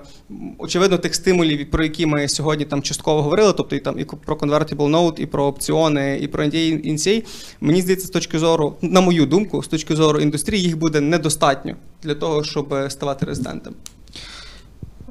очевидно 0.58 0.98
тих 0.98 1.14
стимулів, 1.14 1.70
про 1.70 1.84
які 1.84 2.06
ми 2.06 2.28
сьогодні 2.28 2.64
там 2.64 2.82
частково 2.82 3.22
говорили, 3.22 3.52
тобто 3.52 3.76
і 3.76 3.80
там 3.80 3.98
і 3.98 4.04
про 4.04 4.36
convertible 4.36 4.90
note, 4.90 5.20
і 5.20 5.26
про 5.26 5.44
опціони, 5.44 6.18
і 6.22 6.28
про 6.28 6.44
NDA, 6.44 7.24
мені 7.60 7.82
здається, 7.82 8.06
з 8.06 8.10
точки 8.10 8.38
зору, 8.38 8.76
на 8.82 9.00
мою 9.00 9.26
думку, 9.26 9.62
з 9.62 9.68
точки 9.68 9.96
зору 9.96 10.20
індустрії, 10.20 10.62
їх 10.62 10.78
буде 10.78 11.00
недостатньо 11.00 11.76
для 12.02 12.14
того, 12.14 12.44
щоб 12.44 12.74
ставати 12.88 13.26
резидентом. 13.26 13.74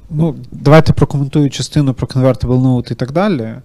Ну, 0.09 0.35
давайте 0.51 0.93
прокоментую 0.93 1.49
частину 1.49 1.93
про 1.93 2.07
convertible 2.07 2.61
note 2.61 2.91
і 2.91 2.95
так 2.95 3.11
далі. 3.11 3.55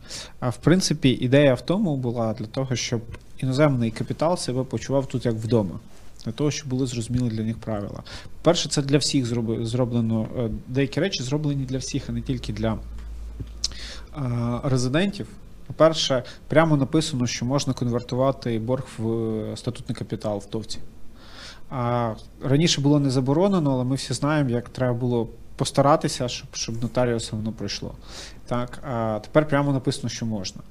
А 0.40 0.48
в 0.48 0.56
принципі, 0.56 1.08
ідея 1.08 1.54
в 1.54 1.60
тому 1.60 1.96
була 1.96 2.34
для 2.38 2.46
того, 2.46 2.76
щоб 2.76 3.00
іноземний 3.38 3.90
капітал 3.90 4.36
себе 4.36 4.64
почував 4.64 5.06
тут 5.06 5.26
як 5.26 5.34
вдома. 5.34 5.80
Для 6.28 6.32
того, 6.32 6.50
щоб 6.50 6.68
були 6.68 6.86
зрозуміли 6.86 7.30
для 7.30 7.42
них 7.42 7.58
правила. 7.58 8.02
Перше, 8.42 8.68
це 8.68 8.82
для 8.82 8.98
всіх 8.98 9.26
зроблено. 9.66 10.28
е, 10.38 10.50
Деякі 10.68 11.00
речі 11.00 11.22
зроблені 11.22 11.64
для 11.64 11.78
всіх, 11.78 12.08
а 12.08 12.12
не 12.12 12.20
тільки 12.20 12.52
для 12.52 12.72
е, 12.72 12.78
резидентів. 14.64 15.26
По-перше, 15.66 16.22
прямо 16.48 16.76
написано, 16.76 17.26
що 17.26 17.44
можна 17.44 17.72
конвертувати 17.72 18.58
борг 18.58 18.86
в 18.98 19.10
е, 19.10 19.56
статутний 19.56 19.96
капітал 19.96 20.38
в 20.38 20.46
ТОВці. 20.46 20.78
Раніше 22.42 22.80
було 22.80 23.00
не 23.00 23.10
заборонено, 23.10 23.72
але 23.72 23.84
ми 23.84 23.96
всі 23.96 24.14
знаємо, 24.14 24.50
як 24.50 24.68
треба 24.68 24.94
було 24.94 25.28
постаратися, 25.58 26.28
щоб, 26.28 26.48
щоб 26.52 26.82
нотаріусом 26.82 27.38
воно 27.38 27.52
пройшло. 27.52 27.94
Так, 28.46 28.78
а 28.82 29.18
тепер 29.22 29.48
прямо 29.48 29.72
написано, 29.72 30.08
що 30.08 30.26
можна. 30.26 30.62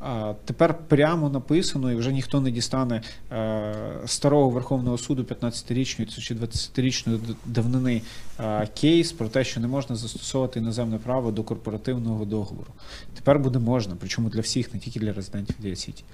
А 0.00 0.34
тепер 0.44 0.74
прямо 0.88 1.28
написано, 1.28 1.92
і 1.92 1.94
вже 1.94 2.12
ніхто 2.12 2.40
не 2.40 2.50
дістане 2.50 3.02
е, 3.32 3.74
старого 4.06 4.50
Верховного 4.50 4.98
суду 4.98 5.22
15-річної 5.22 6.20
чи 6.20 6.34
20-річної 6.34 7.18
д- 7.18 7.34
давнини 7.46 8.02
е, 8.40 8.66
кейс 8.66 9.12
про 9.12 9.28
те, 9.28 9.44
що 9.44 9.60
не 9.60 9.66
можна 9.66 9.96
застосовувати 9.96 10.58
іноземне 10.58 10.98
право 10.98 11.30
до 11.30 11.42
корпоративного 11.42 12.24
договору. 12.24 12.70
Тепер 13.14 13.38
буде 13.38 13.58
можна, 13.58 13.96
причому 14.00 14.28
для 14.28 14.40
всіх, 14.40 14.74
не 14.74 14.80
тільки 14.80 15.00
для 15.00 15.12
резидентів 15.12 15.56
Дія 15.58 15.76
Сіті. 15.76 16.04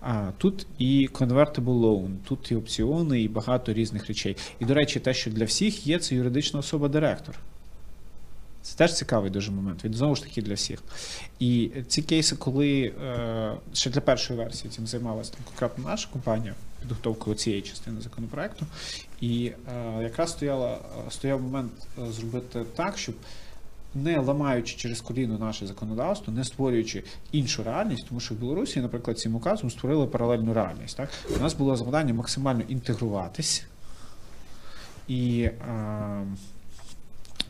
А 0.00 0.30
тут 0.38 0.66
і 0.78 1.08
convertible 1.12 1.80
loan, 1.80 2.10
тут 2.28 2.50
і 2.50 2.56
опціони, 2.56 3.22
і 3.22 3.28
багато 3.28 3.72
різних 3.72 4.06
речей. 4.06 4.36
І, 4.58 4.64
до 4.64 4.74
речі, 4.74 5.00
те, 5.00 5.14
що 5.14 5.30
для 5.30 5.44
всіх 5.44 5.86
є, 5.86 5.98
це 5.98 6.14
юридична 6.14 6.60
особа 6.60 6.88
директор. 6.88 7.38
Це 8.62 8.76
теж 8.76 8.94
цікавий 8.94 9.30
дуже 9.30 9.50
момент. 9.50 9.84
Він 9.84 9.94
знову 9.94 10.16
ж 10.16 10.22
таки 10.22 10.42
для 10.42 10.54
всіх. 10.54 10.82
І 11.38 11.70
ці 11.88 12.02
кейси, 12.02 12.36
коли 12.36 12.82
е, 12.82 13.52
ще 13.72 13.90
для 13.90 14.00
першої 14.00 14.38
версії 14.38 14.70
цим 14.70 14.86
займалася 14.86 15.32
конкретно 15.44 15.84
наша 15.84 16.08
компанія 16.12 16.54
підготовкою 16.80 17.36
цієї 17.36 17.62
частини 17.62 18.00
законопроекту. 18.00 18.66
І 19.20 19.52
е, 19.68 20.02
якраз 20.02 20.30
стояла, 20.30 20.78
стояв 21.10 21.42
момент 21.42 21.72
е, 21.98 22.12
зробити 22.12 22.64
так, 22.76 22.98
щоб 22.98 23.14
не 23.94 24.18
ламаючи 24.18 24.76
через 24.76 25.00
коліно 25.00 25.38
наше 25.38 25.66
законодавство, 25.66 26.32
не 26.32 26.44
створюючи 26.44 27.04
іншу 27.32 27.62
реальність, 27.62 28.06
тому 28.08 28.20
що 28.20 28.34
в 28.34 28.38
Білорусі, 28.38 28.80
наприклад, 28.80 29.18
цим 29.18 29.34
указом 29.34 29.70
створили 29.70 30.06
паралельну 30.06 30.54
реальність. 30.54 30.96
Так? 30.96 31.08
У 31.36 31.42
нас 31.42 31.54
було 31.54 31.76
завдання 31.76 32.14
максимально 32.14 32.62
інтегруватись 32.68 33.64
і 35.08 35.42
е, 35.42 36.26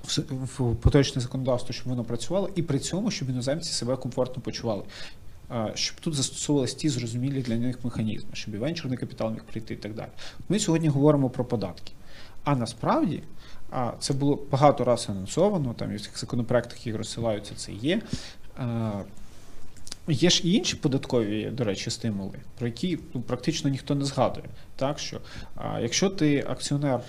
в- 0.05 0.75
поточне 0.75 1.23
законодавство, 1.23 1.73
щоб 1.73 1.89
воно 1.89 2.05
працювало, 2.05 2.51
і 2.55 2.63
при 2.63 2.79
цьому, 2.79 3.11
щоб 3.11 3.31
іноземці 3.31 3.73
себе 3.73 3.97
комфортно 3.97 4.43
почували. 4.43 4.83
Щоб 5.75 6.01
тут 6.01 6.15
застосовувалися 6.15 6.77
ті 6.77 6.89
зрозумілі 6.89 7.43
для 7.43 7.57
них 7.57 7.85
механізми, 7.85 8.31
щоб 8.33 8.55
і 8.55 8.59
венчурний 8.59 8.99
капітал 8.99 9.31
міг 9.31 9.45
прийти 9.45 9.75
і 9.75 9.77
так 9.77 9.95
далі. 9.95 10.09
Ми 10.49 10.59
сьогодні 10.59 10.89
говоримо 10.89 11.31
про 11.31 11.45
податки. 11.45 11.93
А 12.45 12.57
насправді 12.57 13.23
це 13.99 14.15
було 14.15 14.39
багато 14.51 14.85
разів 14.85 15.11
анонсовано, 15.11 15.75
там 15.75 15.93
і 15.93 15.97
в 15.97 16.01
цих 16.01 16.19
законопроектах, 16.19 16.87
які 16.87 16.99
розсилаються, 16.99 17.55
це 17.55 17.73
є. 17.73 18.03
Є 20.09 20.31
ж 20.31 20.43
і 20.45 20.53
інші 20.53 20.77
податкові, 20.77 21.51
до 21.51 21.65
речі, 21.65 21.91
стимули, 21.91 22.39
про 22.59 22.67
які 22.67 22.99
ну, 23.15 23.21
практично 23.21 23.71
ніхто 23.71 23.95
не 23.95 24.05
згадує. 24.05 24.47
Так 24.77 24.99
що, 24.99 25.21
а, 25.55 25.81
якщо 25.81 26.11
ти 26.11 26.45
акціонер, 26.49 27.01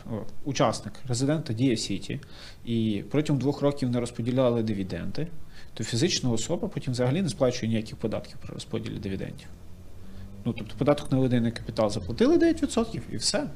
учасник 0.43 0.93
резидента 1.07 1.53
Дія 1.53 1.77
Сіті, 1.77 2.19
і 2.65 3.03
протягом 3.11 3.39
двох 3.39 3.61
років 3.61 3.89
не 3.89 3.99
розподіляли 3.99 4.63
дивіденди, 4.63 5.27
то 5.73 5.83
фізична 5.83 6.29
особа 6.29 6.67
потім 6.67 6.93
взагалі 6.93 7.21
не 7.21 7.29
сплачує 7.29 7.69
ніяких 7.69 7.95
податків 7.95 8.37
при 8.41 8.53
розподілі 8.53 8.99
дивідендів. 8.99 9.47
Ну, 10.45 10.53
тобто 10.57 10.75
податок 10.77 11.11
на 11.11 11.17
виведений 11.17 11.51
капітал 11.51 11.89
заплатили 11.89 12.37
9% 12.37 13.01
і 13.11 13.17
все. 13.17 13.47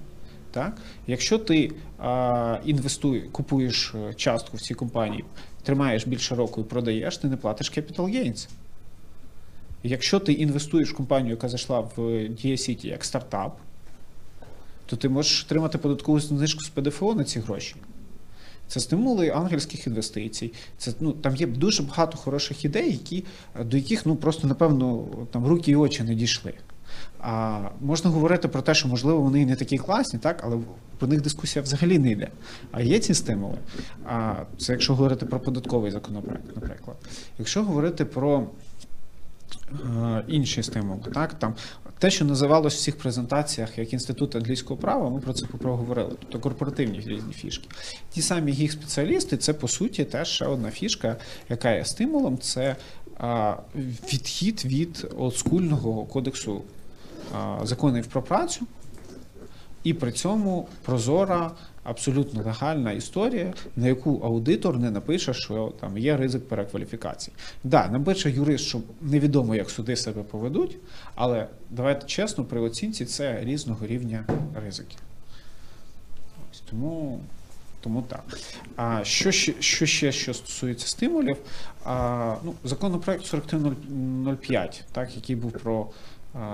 Так? 0.51 0.77
Якщо 1.07 1.38
ти 1.38 1.72
а, 1.97 2.59
інвестуєш, 2.65 3.23
купуєш 3.31 3.95
е, 3.95 4.14
частку 4.14 4.57
в 4.57 4.61
цій 4.61 4.73
компанії, 4.73 5.26
тримаєш 5.64 6.07
більше 6.07 6.35
року 6.35 6.61
і 6.61 6.64
продаєш, 6.64 7.18
ти 7.18 7.27
не 7.27 7.38
платиш 7.38 7.72
capital 7.72 8.01
gains. 8.01 8.49
Якщо 9.88 10.19
ти 10.19 10.34
інвестуєш 10.34 10.91
в 10.91 10.95
компанію, 10.95 11.31
яка 11.31 11.49
зайшла 11.49 11.80
в 11.80 11.99
Dія 12.30 12.55
City 12.55 12.85
як 12.85 13.05
стартап, 13.05 13.57
то 14.85 14.95
ти 14.95 15.09
можеш 15.09 15.43
отримати 15.43 15.77
податкову 15.77 16.19
знижку 16.19 16.64
з 16.64 16.69
ПДФО 16.69 17.15
на 17.15 17.23
ці 17.23 17.39
гроші. 17.39 17.76
Це 18.68 18.80
стимули 18.80 19.30
ангельських 19.30 19.88
інвестицій. 19.88 20.53
Це 20.77 20.93
ну 20.99 21.11
там 21.11 21.35
є 21.35 21.47
дуже 21.47 21.84
багато 21.84 22.18
хороших 22.18 22.65
ідей, 22.65 22.91
які 22.91 23.23
до 23.65 23.77
яких 23.77 24.05
ну 24.05 24.15
просто 24.15 24.47
напевно 24.47 25.05
там 25.31 25.47
руки 25.47 25.72
і 25.72 25.76
очі 25.76 26.03
не 26.03 26.15
дійшли. 26.15 26.53
А 27.19 27.59
можна 27.81 28.09
говорити 28.09 28.47
про 28.47 28.61
те, 28.61 28.73
що 28.73 28.88
можливо 28.88 29.22
вони 29.22 29.45
не 29.45 29.55
такі 29.55 29.77
класні, 29.77 30.19
так, 30.19 30.41
але 30.43 30.57
про 30.97 31.07
них 31.07 31.22
дискусія 31.22 31.64
взагалі 31.64 31.99
не 31.99 32.11
йде. 32.11 32.27
А 32.72 32.81
є 32.81 32.99
ці 32.99 33.14
стимули. 33.14 33.57
А 34.05 34.34
це 34.57 34.72
якщо 34.72 34.95
говорити 34.95 35.26
про 35.26 35.39
податковий 35.39 35.91
законопроект, 35.91 36.55
наприклад. 36.55 36.97
Якщо 37.39 37.64
говорити 37.64 38.05
про 38.05 38.39
е, 38.39 38.43
інші 40.28 40.64
стимули, 40.64 41.02
так 41.14 41.34
там 41.34 41.56
те, 41.99 42.11
що 42.11 42.26
називалось 42.26 42.74
в 42.74 42.78
всіх 42.78 42.98
презентаціях 42.98 43.78
як 43.78 43.94
інститут 43.94 44.36
англійського 44.36 44.80
права, 44.80 45.10
ми 45.10 45.19
про 45.19 45.34
це 45.34 45.45
проговорили. 45.45 46.15
Тобто 46.19 46.40
корпоративні 46.40 46.99
різні 46.99 47.34
фішки. 47.34 47.69
Ті 48.10 48.22
самі 48.22 48.52
їх 48.52 48.72
спеціалісти, 48.72 49.38
це 49.38 49.53
по 49.53 49.68
суті 49.68 50.06
теж 50.06 50.28
ще 50.28 50.45
одна 50.45 50.72
фішка, 50.72 51.18
яка 51.49 51.72
є 51.72 51.86
стимулом. 51.86 52.38
Це 52.38 52.76
а, 53.19 53.56
відхід 54.14 54.65
від 54.65 55.07
олдскульного 55.18 56.06
кодексу 56.06 56.61
а, 57.36 57.60
законів 57.64 58.07
про 58.07 58.22
працю, 58.22 58.68
і 59.84 59.94
при 59.94 60.11
цьому 60.11 60.68
прозора, 60.86 61.52
абсолютно 61.88 62.43
легальна 62.43 62.91
історія, 62.91 63.53
на 63.76 63.88
яку 63.88 64.22
аудитор 64.23 64.80
не 64.80 64.91
напише, 64.91 65.34
що 65.34 65.73
там 65.80 65.97
є 65.97 66.18
ризик 66.18 66.47
перекваліфікації. 66.47 67.35
Да, 67.64 67.88
напише 67.88 68.30
юрист, 68.30 68.65
що 68.65 68.80
невідомо, 69.01 69.55
як 69.55 69.69
суди 69.69 69.95
себе 69.95 70.23
поведуть, 70.23 70.77
але 71.15 71.47
давайте 71.69 72.07
чесно, 72.07 72.43
при 72.43 72.59
оцінці 72.59 73.05
це 73.05 73.39
різного 73.43 73.88
рівня 73.88 74.26
ризики. 74.65 74.95
Ось 76.51 76.59
тому. 76.69 77.19
Тому 77.81 78.01
так. 78.01 78.39
А 78.76 79.03
що 79.03 79.31
ще, 79.31 79.53
що 79.59 79.85
ще 79.85 80.11
що 80.11 80.34
стосується 80.34 80.88
стимулів? 80.88 81.38
А, 81.85 82.35
ну, 82.43 82.53
законопроект 82.64 83.26
4305, 83.26 84.84
так, 84.91 85.15
який 85.15 85.35
був 85.35 85.51
про 85.51 85.88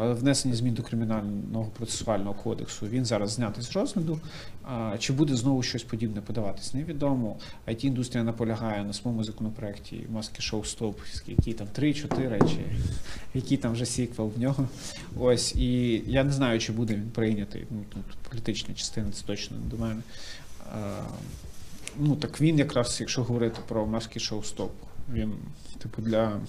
внесення 0.01 0.55
змін 0.55 0.73
до 0.73 0.83
кримінального 0.83 1.65
процесуального 1.65 2.33
кодексу, 2.33 2.87
він 2.87 3.05
зараз 3.05 3.31
знятий 3.31 3.63
з 3.63 3.71
розгляду. 3.71 4.19
Чи 4.99 5.13
буде 5.13 5.35
знову 5.35 5.63
щось 5.63 5.83
подібне 5.83 6.21
подаватись, 6.21 6.73
невідомо. 6.73 7.35
it 7.67 7.85
індустрія 7.85 8.23
наполягає 8.23 8.83
на 8.83 8.93
своєму 8.93 9.23
законопроекті 9.23 10.05
маски 10.11 10.41
шоу 10.41 10.63
Стоп, 10.63 10.99
які 11.27 11.53
там 11.53 11.67
3-4, 11.79 12.49
чи 12.49 12.57
який 13.33 13.57
там 13.57 13.71
вже 13.71 13.85
сіквел 13.85 14.31
в 14.35 14.39
нього. 14.39 14.67
Ось, 15.19 15.55
і 15.55 16.01
я 16.07 16.23
не 16.23 16.31
знаю, 16.31 16.59
чи 16.59 16.71
буде 16.71 16.93
він 16.93 17.09
прийнятий. 17.09 17.65
Ну, 17.71 17.83
тут 17.93 18.03
політична 18.29 18.73
частина, 18.73 19.11
це 19.11 19.23
точно 19.25 19.57
не 19.57 19.65
до 19.65 19.77
мене. 19.77 20.01
Ну, 21.99 22.15
так 22.15 22.41
він 22.41 22.59
якраз, 22.59 22.97
якщо 22.99 23.23
говорити 23.23 23.59
про 23.67 23.85
маски 23.85 24.19
шоу 24.19 24.43
Стоп, 24.43 24.71
він, 25.13 25.33
типу, 25.79 26.01
для. 26.01 26.39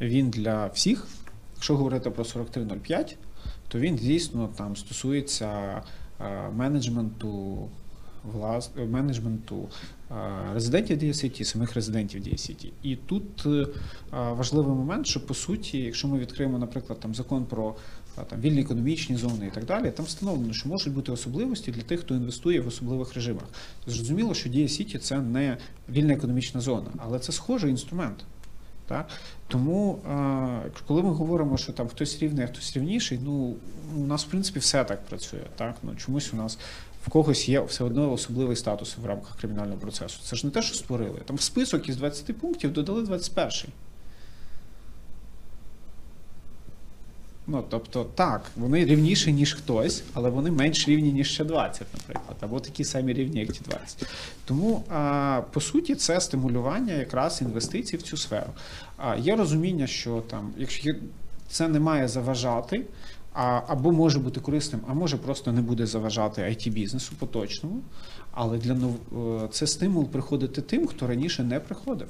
Він 0.00 0.30
для 0.30 0.66
всіх. 0.66 1.06
Якщо 1.54 1.76
говорити 1.76 2.10
про 2.10 2.24
4305, 2.24 3.16
то 3.68 3.78
він 3.78 3.96
дійсно 3.96 4.48
там 4.56 4.76
стосується 4.76 5.82
е, 6.20 6.50
менеджменту 6.50 7.58
влас... 8.32 8.70
менеджменту 8.88 9.68
е, 10.10 10.14
резидентів 10.54 10.98
DSCT, 10.98 11.44
самих 11.44 11.74
резидентів 11.74 12.22
DSCT. 12.22 12.72
І 12.82 12.96
тут 12.96 13.46
е, 13.46 13.66
важливий 14.12 14.74
момент, 14.74 15.06
що 15.06 15.26
по 15.26 15.34
суті, 15.34 15.78
якщо 15.78 16.08
ми 16.08 16.18
відкриємо, 16.18 16.58
наприклад, 16.58 17.00
там 17.00 17.14
закон 17.14 17.44
про 17.44 17.74
там, 18.28 18.40
вільні 18.40 18.60
економічні 18.60 19.16
зони 19.16 19.46
і 19.46 19.50
так 19.50 19.64
далі, 19.64 19.90
там 19.90 20.06
встановлено, 20.06 20.52
що 20.52 20.68
можуть 20.68 20.94
бути 20.94 21.12
особливості 21.12 21.70
для 21.70 21.82
тих, 21.82 22.00
хто 22.00 22.14
інвестує 22.14 22.60
в 22.60 22.68
особливих 22.68 23.14
режимах. 23.14 23.44
Зрозуміло, 23.86 24.34
що 24.34 24.50
DSCT– 24.50 24.98
це 24.98 25.20
не 25.20 25.56
вільна 25.88 26.14
економічна 26.14 26.60
зона, 26.60 26.90
але 26.98 27.18
це 27.18 27.32
схожий 27.32 27.70
інструмент. 27.70 28.24
Так? 28.88 29.08
Тому, 29.48 29.98
е, 30.10 30.70
коли 30.86 31.02
ми 31.02 31.10
говоримо, 31.10 31.56
що 31.56 31.72
там 31.72 31.88
хтось 31.88 32.18
рівний, 32.18 32.44
а 32.44 32.48
хтось 32.48 32.76
рівніший, 32.76 33.20
ну 33.24 33.54
у 33.96 34.00
нас 34.00 34.24
в 34.24 34.28
принципі 34.28 34.58
все 34.58 34.84
так 34.84 35.06
працює. 35.06 35.42
Так? 35.56 35.74
Ну, 35.82 35.94
чомусь 35.94 36.34
у 36.34 36.36
нас 36.36 36.58
в 37.06 37.10
когось 37.10 37.48
є 37.48 37.60
все 37.60 37.84
одно 37.84 38.12
особливий 38.12 38.56
статус 38.56 38.96
в 39.02 39.06
рамках 39.06 39.36
кримінального 39.36 39.78
процесу. 39.78 40.20
Це 40.22 40.36
ж 40.36 40.46
не 40.46 40.52
те, 40.52 40.62
що 40.62 40.74
створили. 40.74 41.20
Там 41.24 41.36
в 41.36 41.40
список 41.40 41.88
із 41.88 41.96
20 41.96 42.38
пунктів 42.38 42.72
додали 42.72 43.02
21. 43.02 43.50
Ну, 47.50 47.64
тобто, 47.68 48.04
так, 48.04 48.50
вони 48.56 48.84
рівніші, 48.84 49.32
ніж 49.32 49.54
хтось, 49.54 50.02
але 50.14 50.30
вони 50.30 50.50
менш 50.50 50.88
рівні, 50.88 51.12
ніж 51.12 51.30
ще 51.30 51.44
20, 51.44 51.86
наприклад, 51.94 52.36
або 52.40 52.60
такі 52.60 52.84
самі 52.84 53.12
рівні, 53.12 53.40
як 53.40 53.52
ті 53.52 53.60
20. 53.64 54.06
Тому, 54.44 54.84
по 55.52 55.60
суті, 55.60 55.94
це 55.94 56.20
стимулювання 56.20 56.94
якраз 56.94 57.42
інвестицій 57.42 57.96
в 57.96 58.02
цю 58.02 58.16
сферу. 58.16 58.50
Є 59.18 59.36
розуміння, 59.36 59.86
що 59.86 60.22
там, 60.30 60.52
якщо 60.56 60.94
це 61.48 61.68
не 61.68 61.80
має 61.80 62.08
заважати, 62.08 62.84
а, 63.32 63.60
або 63.66 63.92
може 63.92 64.18
бути 64.18 64.40
корисним, 64.40 64.80
а 64.88 64.94
може 64.94 65.16
просто 65.16 65.52
не 65.52 65.60
буде 65.60 65.86
заважати 65.86 66.42
it 66.42 66.70
бізнесу 66.70 67.12
поточному. 67.18 67.80
Але 68.32 68.58
для 68.58 68.74
нов... 68.74 68.96
е, 69.44 69.48
це 69.50 69.66
стимул 69.66 70.08
приходити 70.08 70.62
тим, 70.62 70.86
хто 70.86 71.06
раніше 71.06 71.44
не 71.44 71.60
приходив. 71.60 72.08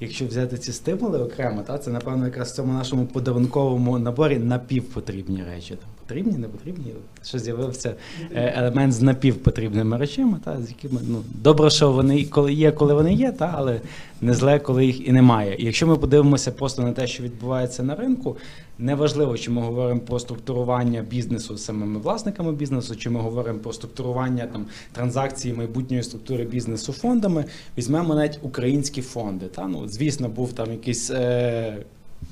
Якщо 0.00 0.26
взяти 0.26 0.58
ці 0.58 0.72
стимули 0.72 1.18
окремо, 1.18 1.62
та 1.62 1.78
це 1.78 1.90
напевно 1.90 2.24
якраз 2.24 2.52
в 2.52 2.54
цьому 2.54 2.72
нашому 2.72 3.06
подарунковому 3.06 3.98
наборі 3.98 4.38
напівпотрібні 4.38 5.44
речі. 5.44 5.78
Потрібні, 6.06 6.38
не 6.38 6.48
потрібні. 6.48 6.84
Що 7.22 7.38
з'явився 7.38 7.94
е, 8.34 8.54
елемент 8.56 8.92
з 8.92 9.02
напівпотрібними 9.02 9.96
речами, 9.96 10.38
та 10.44 10.62
з 10.62 10.68
якими 10.68 11.00
ну 11.08 11.22
добре, 11.42 11.70
що 11.70 11.92
вони 11.92 12.24
коли 12.24 12.52
є, 12.52 12.72
коли 12.72 12.94
вони 12.94 13.14
є, 13.14 13.32
та 13.32 13.54
але 13.56 13.80
не 14.20 14.34
зле, 14.34 14.58
коли 14.58 14.86
їх 14.86 15.08
і 15.08 15.12
немає. 15.12 15.56
І 15.58 15.64
якщо 15.64 15.86
ми 15.86 15.96
подивимося 15.96 16.52
просто 16.52 16.82
на 16.82 16.92
те, 16.92 17.06
що 17.06 17.22
відбувається 17.22 17.82
на 17.82 17.94
ринку, 17.94 18.36
неважливо, 18.78 19.38
чи 19.38 19.50
ми 19.50 19.62
говоримо 19.62 20.00
про 20.00 20.18
структурування 20.18 21.02
бізнесу 21.02 21.56
з 21.56 21.64
самими 21.64 21.98
власниками 21.98 22.52
бізнесу, 22.52 22.96
чи 22.96 23.10
ми 23.10 23.20
говоримо 23.20 23.58
про 23.58 23.72
структурування 23.72 24.46
там 24.46 24.66
транзакції 24.92 25.54
майбутньої 25.54 26.02
структури 26.02 26.44
бізнесу 26.44 26.92
фондами, 26.92 27.44
візьмемо 27.78 28.14
навіть 28.14 28.38
українські 28.42 29.02
фонди. 29.02 29.46
Та 29.46 29.66
ну 29.66 29.88
звісно, 29.88 30.28
був 30.28 30.52
там 30.52 30.70
якийсь. 30.70 31.10
Е- 31.10 31.76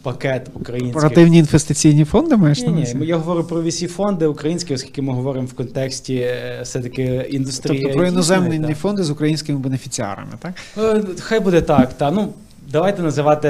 пакет 0.02 0.50
українських. 0.54 0.96
Оперативні 0.96 1.38
інвестиційні 1.38 2.04
фонди 2.04 2.36
маєш 2.36 2.58
Ні, 2.58 2.66
на 2.66 2.72
ні, 2.72 2.78
увазі? 2.78 2.98
я 3.02 3.16
говорю 3.16 3.44
про 3.44 3.62
VC 3.62 3.88
фонди 3.88 4.26
українські, 4.26 4.74
оскільки 4.74 5.02
ми 5.02 5.12
говоримо 5.12 5.46
в 5.46 5.52
контексті 5.52 6.14
е, 6.14 6.60
все-таки 6.62 7.26
індустрії. 7.30 7.82
Тобто 7.82 7.98
про 7.98 8.06
іноземні 8.06 8.74
фонди 8.74 9.02
з 9.02 9.10
українськими 9.10 9.58
бенефіціарами, 9.58 10.32
так? 10.38 10.52
Е, 10.78 11.02
Хай 11.20 11.40
буде 11.40 11.60
так, 11.62 11.92
та 11.94 12.10
ну. 12.10 12.28
Давайте 12.72 13.02
називати 13.02 13.48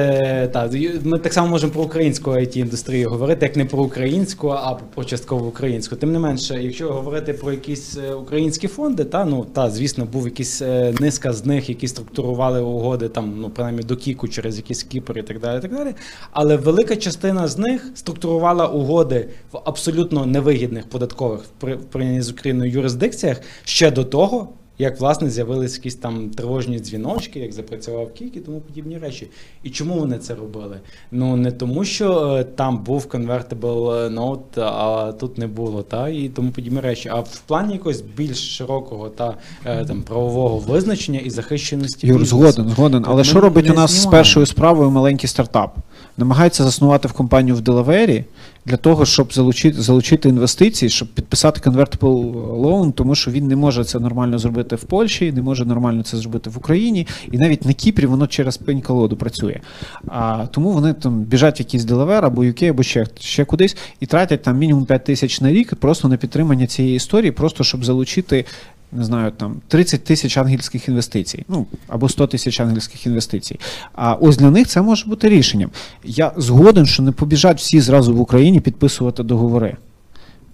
та 0.53 0.71
ми 1.05 1.19
так 1.19 1.33
само 1.33 1.49
можемо 1.49 1.73
про 1.73 1.83
українську 1.83 2.31
it 2.31 2.59
індустрію 2.59 3.11
говорити, 3.11 3.47
як 3.47 3.57
не 3.57 3.65
про 3.65 3.83
українську, 3.83 4.49
а 4.49 4.75
про 4.75 5.05
частково 5.05 5.47
українську. 5.47 5.97
Тим 5.97 6.13
не 6.13 6.19
менше, 6.19 6.63
якщо 6.63 6.93
говорити 6.93 7.33
про 7.33 7.53
якісь 7.53 7.97
е, 7.97 8.15
українські 8.15 8.69
фонди, 8.69 9.05
та 9.05 9.25
ну 9.25 9.45
та 9.45 9.71
звісно 9.71 10.05
був 10.05 10.25
якийсь 10.25 10.63
е, 10.63 10.95
низка 11.01 11.33
з 11.33 11.47
них, 11.47 11.69
які 11.69 11.89
структурували 11.89 12.61
угоди 12.61 13.09
там, 13.09 13.35
ну 13.41 13.51
принаймні 13.51 13.83
до 13.83 13.97
Кіку 13.97 14.29
через 14.29 14.57
якісь 14.57 14.83
Кіпр 14.83 15.19
і 15.19 15.23
так 15.23 15.41
далі. 15.41 15.61
так 15.61 15.77
далі. 15.77 15.95
Але 16.31 16.57
велика 16.57 16.97
частина 16.97 17.49
з 17.49 17.59
них 17.59 17.91
структурувала 17.95 18.67
угоди 18.67 19.29
в 19.53 19.59
абсолютно 19.65 20.27
невигідних 20.27 20.89
податкових 20.89 21.41
в 21.61 21.77
порівнянні 21.77 22.23
з 22.23 22.31
Україною 22.31 22.71
юрисдикціях 22.71 23.41
ще 23.65 23.91
до 23.91 24.05
того. 24.05 24.49
Як 24.79 25.01
власне 25.01 25.31
з'явились 25.31 25.77
якісь 25.77 25.95
там 25.95 26.31
тривожні 26.31 26.79
дзвіночки, 26.79 27.41
як 27.41 27.53
запрацював 27.53 28.13
КІК 28.13 28.37
і 28.37 28.41
тому 28.41 28.61
подібні 28.61 28.99
речі. 28.99 29.29
І 29.63 29.71
чому 29.71 29.95
вони 29.99 30.19
це 30.19 30.35
робили? 30.35 30.81
Ну 31.11 31.37
не 31.37 31.53
тому, 31.53 31.85
що 31.85 32.37
е, 32.41 32.45
там 32.45 32.79
був 32.79 33.07
convertible 33.11 34.15
note, 34.15 34.61
а 34.61 35.13
тут 35.13 35.39
не 35.39 35.47
було, 35.47 35.83
та 35.83 36.09
і 36.09 36.29
тому 36.29 36.51
подібні 36.51 36.81
речі. 36.81 37.09
А 37.13 37.21
в 37.21 37.39
плані 37.47 37.73
якогось 37.73 38.01
більш 38.01 38.57
широкого 38.57 39.09
та 39.09 39.37
е, 39.65 39.85
там 39.85 40.03
правового 40.03 40.59
визначення 40.59 41.19
і 41.19 41.31
захищеності 41.31 42.07
Юр, 42.07 42.25
згоден, 42.25 42.69
згоден. 42.69 43.05
Але 43.09 43.25
що 43.25 43.41
робить 43.41 43.71
у 43.71 43.75
нас 43.75 44.03
з 44.03 44.07
першою 44.07 44.47
справою 44.47 44.91
маленький 44.91 45.29
стартап? 45.29 45.77
Намагається 46.17 46.65
заснувати 46.65 47.13
компанію 47.13 47.57
в 47.57 47.61
Делавері 47.61 48.25
для 48.67 48.77
того, 48.77 49.07
щоб 49.07 49.33
залучити, 49.33 49.83
залучити 49.83 50.29
інвестиції, 50.29 50.89
щоб 50.89 51.09
підписати 51.09 51.71
convertible 51.71 52.33
loan, 52.61 52.93
тому 52.93 53.15
що 53.15 53.31
він 53.31 53.47
не 53.47 53.57
може 53.57 53.85
це 53.85 54.01
нормально 54.01 54.39
зробити 54.39 54.77
в 54.77 54.85
Польщі, 54.85 55.33
не 55.33 55.43
може 55.43 55.65
нормально 55.65 56.03
це 56.03 56.17
зробити 56.17 56.51
в 56.51 56.59
Україні, 56.59 57.07
і 57.33 57.39
навіть 57.39 57.65
на 57.65 57.73
Кіпрі 57.73 58.07
воно 58.07 58.27
через 58.27 58.57
пень-колоду 58.57 59.17
працює. 59.17 59.61
А, 60.09 60.47
тому 60.47 60.73
вони 60.73 60.93
там 60.93 61.21
біжать 61.21 61.59
в 61.59 61.61
якийсь 61.61 61.85
Делавер 61.85 62.25
або 62.25 62.45
UK, 62.45 62.71
або 62.71 62.83
ще, 62.83 63.07
ще 63.21 63.45
кудись 63.45 63.77
і 64.01 64.07
тратять 64.07 64.43
там 64.43 64.59
мінімум 64.59 64.85
5 64.85 65.05
тисяч 65.05 65.41
на 65.41 65.53
рік 65.53 65.75
просто 65.75 66.09
на 66.09 66.17
підтримання 66.17 66.67
цієї 66.67 66.97
історії, 66.97 67.33
просто 67.33 67.65
щоб 67.65 67.85
залучити 67.85 68.45
не 68.93 69.05
знаю, 69.05 69.31
там 69.31 69.57
30 69.69 70.05
тисяч 70.05 70.37
ангельських 70.37 70.89
інвестицій, 70.89 71.45
ну 71.49 71.67
або 71.89 72.09
100 72.09 72.27
тисяч 72.27 72.61
ангельських 72.61 73.07
інвестицій. 73.07 73.61
А 73.93 74.15
ось 74.15 74.37
для 74.37 74.51
них 74.51 74.67
це 74.67 74.83
може 74.83 75.07
бути 75.07 75.29
рішенням. 75.29 75.71
Я 76.05 76.33
згоден, 76.37 76.87
що 76.87 77.03
не 77.03 77.13
побіжать 77.13 77.59
всі 77.59 77.81
зразу 77.81 78.15
в 78.15 78.21
Україні 78.21 78.61
підписувати 78.61 79.23
договори. 79.23 79.77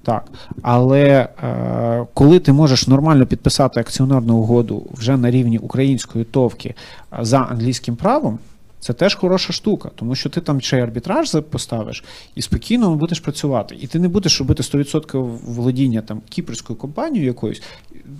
Так, 0.02 0.24
але 0.62 1.28
е, 1.43 2.06
коли 2.15 2.39
ти 2.39 2.52
можеш 2.52 2.86
нормально 2.86 3.27
підписати 3.27 3.81
акціонерну 3.81 4.36
угоду 4.36 4.86
вже 4.93 5.16
на 5.16 5.31
рівні 5.31 5.59
української 5.59 6.24
товки 6.24 6.74
за 7.20 7.39
англійським 7.39 7.97
правом, 7.97 8.39
це 8.80 8.92
теж 8.92 9.14
хороша 9.14 9.52
штука, 9.52 9.90
тому 9.94 10.14
що 10.14 10.30
ти 10.30 10.40
там 10.40 10.60
ще 10.60 10.78
й 10.78 10.80
арбітраж 10.80 11.36
поставиш 11.50 12.05
і 12.34 12.42
спокійно 12.42 12.94
будеш 12.94 13.20
працювати. 13.20 13.76
І 13.80 13.86
ти 13.86 13.98
не 13.98 14.09
будеш 14.09 14.38
робити 14.38 14.62
100% 14.62 15.38
володіння 15.46 16.02
там 16.02 16.22
кіпрською 16.28 16.78
компанією 16.78 17.26
якоюсь, 17.26 17.62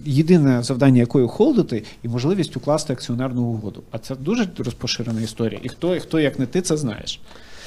єдине 0.05 0.63
завдання 0.63 1.01
якої 1.01 1.29
холдити 1.29 1.85
і 2.03 2.09
можливість 2.09 2.57
укласти 2.57 2.93
акціонерну 2.93 3.43
угоду. 3.43 3.83
А 3.91 3.99
це 3.99 4.17
дуже 4.17 4.49
розпоширена 4.59 5.21
історія. 5.21 5.61
І 5.63 5.69
хто, 5.69 5.97
і 5.97 6.01
хто 6.01 6.21
як 6.21 6.39
не 6.39 6.47
ти, 6.47 6.63
це 6.63 6.77
знаєш. 6.77 7.21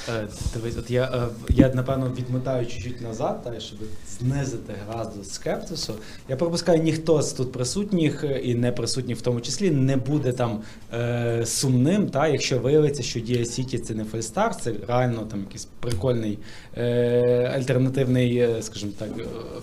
Е, 0.08 0.28
Дивись, 0.54 0.76
от 0.76 0.90
я, 0.90 1.04
е, 1.04 1.28
я 1.48 1.68
напевно 1.74 2.12
відмотаю 2.18 2.66
чуть-чуть 2.66 3.00
назад, 3.00 3.42
та, 3.44 3.60
щоб 3.60 3.78
знизити 4.18 4.74
градус 4.88 5.30
скепсису. 5.30 5.94
Я 6.28 6.36
пропускаю, 6.36 6.82
ніхто 6.82 7.22
з 7.22 7.32
тут 7.32 7.52
присутніх 7.52 8.24
е, 8.24 8.38
і 8.38 8.54
не 8.54 8.72
присутніх 8.72 9.18
в 9.18 9.20
тому 9.20 9.40
числі 9.40 9.70
не 9.70 9.96
буде 9.96 10.32
там 10.32 10.62
е, 10.94 11.46
сумним, 11.46 12.08
та, 12.08 12.28
якщо 12.28 12.58
виявиться, 12.58 13.02
що 13.02 13.20
Дія 13.20 13.44
Сіті 13.44 13.78
це 13.78 13.94
не 13.94 14.04
фальстарт, 14.04 14.56
це 14.56 14.72
реально 14.88 15.26
там 15.30 15.40
якийсь 15.40 15.68
прикольний 15.80 16.38
е, 16.76 17.52
альтернативний, 17.54 18.62
скажімо 18.62 18.92
так, 18.98 19.08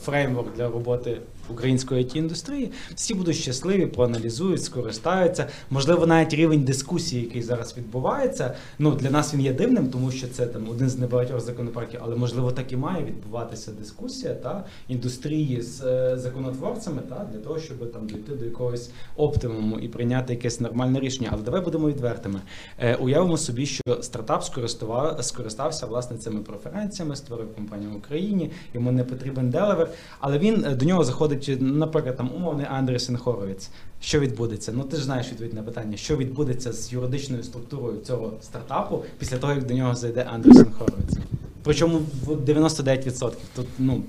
фреймворк 0.04 0.56
для 0.56 0.68
роботи 0.68 1.18
української 1.50 2.06
IT 2.06 2.18
індустрії. 2.18 2.72
Всі 2.96 3.14
будуть 3.14 3.36
щасливі, 3.36 3.86
проаналізують, 3.86 4.64
скористаються. 4.64 5.48
Можливо, 5.70 6.08
навіть 6.08 6.34
рівень 6.34 6.64
дискусії, 6.64 7.24
який 7.24 7.42
зараз 7.42 7.78
відбувається, 7.78 8.56
ну 8.80 8.96
для 8.96 9.10
нас 9.10 9.34
він 9.34 9.42
є 9.42 9.54
дивним, 9.54 9.90
тому 9.90 10.12
що 10.12 10.28
це 10.28 10.46
там 10.46 10.70
один 10.70 10.90
з 10.90 10.98
небагатьох 10.98 11.40
законопроектів, 11.40 12.00
але 12.04 12.16
можливо 12.16 12.52
так 12.52 12.72
і 12.72 12.78
має 12.78 13.04
відбуватися 13.04 13.72
дискусія 13.72 14.34
та 14.34 14.66
індустрії 14.88 15.62
з 15.62 15.82
е, 15.82 16.18
законотворцями, 16.18 17.02
та 17.10 17.28
для 17.34 17.40
того, 17.40 17.60
щоб 17.60 17.92
там 17.92 18.08
дійти 18.08 18.36
до 18.36 18.46
якогось 18.46 18.92
оптимуму 19.16 19.80
і 19.80 19.88
прийняти 19.88 20.34
якесь 20.34 20.60
нормальне 20.60 21.00
рішення. 21.00 21.30
Але 21.32 21.44
давай 21.44 21.62
будемо 21.62 21.88
відвертими. 21.88 22.40
Е, 22.80 22.96
уявимо 22.96 23.38
собі, 23.38 23.66
що 23.66 23.84
стартап 24.02 24.44
скористував, 24.44 25.24
скористався 25.24 25.86
власне 25.86 26.18
цими 26.18 26.40
преференціями, 26.40 27.16
створив 27.16 27.56
компанію 27.56 27.92
в 27.92 27.96
Україні, 27.96 28.52
йому 28.74 28.92
не 28.92 29.04
потрібен 29.04 29.50
делевер, 29.50 29.90
але 30.20 30.40
він 30.40 30.66
е, 30.66 30.76
до 30.76 30.86
нього 30.86 31.04
заходить, 31.04 31.39
наприклад, 31.60 32.18
там 32.18 32.30
умовний 32.36 32.66
Андресен 32.70 33.18
Хоровіц. 33.18 33.70
Що 34.02 34.20
відбудеться? 34.20 34.72
Ну 34.76 34.84
ти 34.84 34.98
ж 34.98 35.04
знаєш 35.04 35.32
відповідь 35.32 35.54
на 35.54 35.64
питання, 35.64 35.98
що 35.98 36.18
відбудеться 36.18 36.74
з 36.74 36.94
юридичною 36.94 37.44
структурою 37.44 38.00
цього 38.04 38.34
стартапу 38.42 39.04
після 39.20 39.38
того, 39.38 39.54
як 39.54 39.66
до 39.66 39.74
нього 39.74 39.96
зайде 39.96 40.28
Андресен 40.34 40.72
Хоровіц. 40.78 41.18
Причому 41.64 42.02
в 42.26 42.32
99%. 42.32 43.32
Тут 43.56 43.68
ну 43.80 44.04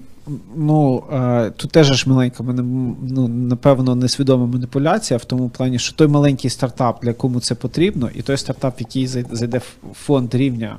Ну, 0.56 1.04
е, 1.12 1.50
тут 1.56 1.70
теж 1.70 1.86
ж 1.86 2.10
маленька 2.10 2.42
ну, 2.42 3.28
напевно, 3.28 3.94
несвідома 3.94 4.46
маніпуляція 4.46 5.18
в 5.18 5.24
тому 5.24 5.48
плані, 5.48 5.78
що 5.78 5.96
той 5.96 6.06
маленький 6.06 6.50
стартап, 6.50 7.02
для 7.02 7.12
кому 7.12 7.40
це 7.40 7.54
потрібно, 7.54 8.10
і 8.14 8.22
той 8.22 8.36
стартап, 8.36 8.80
який 8.80 9.06
зайде 9.06 9.58
в 9.58 9.94
фонд 9.94 10.34
рівня, 10.34 10.76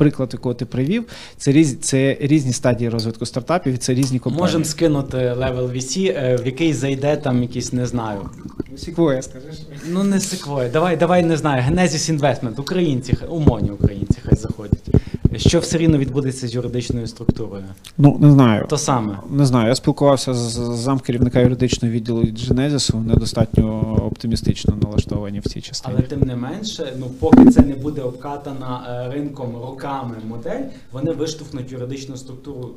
приклад, 0.00 0.30
якого 0.32 0.54
ти 0.54 0.66
привів, 0.66 1.04
це, 1.36 1.52
різ, 1.52 1.78
це 1.80 2.16
різні 2.20 2.52
стадії 2.52 2.90
розвитку 2.90 3.26
стартапів, 3.26 3.78
це 3.78 3.94
різні 3.94 4.18
компанії. 4.18 4.42
можемо 4.42 4.64
скинути 4.64 5.16
level 5.16 5.66
VC, 5.66 6.14
е, 6.16 6.36
в 6.42 6.46
який 6.46 6.72
зайде 6.72 7.16
там 7.16 7.42
якийсь, 7.42 7.72
не 7.72 7.86
знаю. 7.86 8.20
Sequoia, 8.76 9.22
скажеш? 9.22 9.54
Ну 9.90 10.04
не 10.04 10.20
Sequoia. 10.20 10.68
давай, 10.68 10.96
давай 10.96 11.22
не 11.22 11.36
знаю. 11.36 11.62
Genesis 11.62 12.08
Investment. 12.08 12.58
українці, 12.58 13.16
умовні 13.28 13.70
українці, 13.70 14.18
хай 14.24 14.38
заходять. 14.38 14.88
Що 15.36 15.60
все 15.60 15.78
рівно 15.78 15.98
відбудеться 15.98 16.48
з 16.48 16.54
юридичною 16.54 17.06
структурою? 17.06 17.64
Ну, 17.98 18.18
не 18.20 18.32
знаю. 18.32 18.66
То 18.68 18.78
саме. 18.78 19.18
Не 19.30 19.46
знаю, 19.46 19.68
я 19.68 19.74
спілкувався 19.74 20.34
з 20.34 20.50
замкерівника 20.76 21.40
юридичного 21.40 21.94
відділу 21.94 22.22
Genesis, 22.22 22.92
вони 22.92 23.14
достатньо 23.14 23.96
оптимістично 24.06 24.76
налаштовані 24.82 25.40
в 25.40 25.42
цій 25.42 25.60
частині. 25.60 25.94
Але 25.98 26.06
тим 26.06 26.20
не 26.20 26.36
менше, 26.36 26.92
ну 26.98 27.06
поки 27.06 27.50
це 27.50 27.62
не 27.62 27.74
буде 27.74 28.02
обкатана 28.02 29.04
е, 29.08 29.14
ринком 29.14 29.56
роками 29.56 30.16
модель, 30.28 30.62
вони 30.92 31.12
виштовхнуть 31.12 31.72
юридичну 31.72 32.16
структуру 32.16 32.70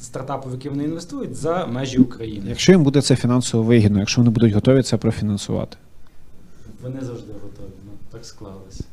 стартапу, 0.00 0.48
в 0.48 0.52
які 0.52 0.68
вони 0.68 0.84
інвестують, 0.84 1.34
за 1.34 1.66
межі 1.66 1.98
України. 1.98 2.46
Якщо 2.48 2.72
їм 2.72 2.82
буде 2.82 3.02
це 3.02 3.16
фінансово 3.16 3.62
вигідно, 3.62 3.98
якщо 3.98 4.20
вони 4.20 4.30
будуть 4.30 4.52
готові 4.52 4.82
це 4.82 4.96
профінансувати. 4.96 5.76
Вони 6.82 7.00
завжди 7.00 7.32
готові. 7.32 7.72
Ну 7.86 7.92
так 8.12 8.24
склалося. 8.24 8.84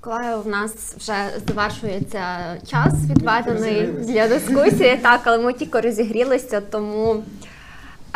Коли 0.00 0.34
у 0.44 0.48
нас 0.48 0.94
вже 0.98 1.30
завершується 1.48 2.56
час 2.70 2.94
відведений 3.10 3.86
для 3.86 4.28
дискусії, 4.28 4.96
так, 4.96 5.20
але 5.24 5.38
ми 5.38 5.52
тільки 5.52 5.80
розігрілися, 5.80 6.60
тому 6.60 7.24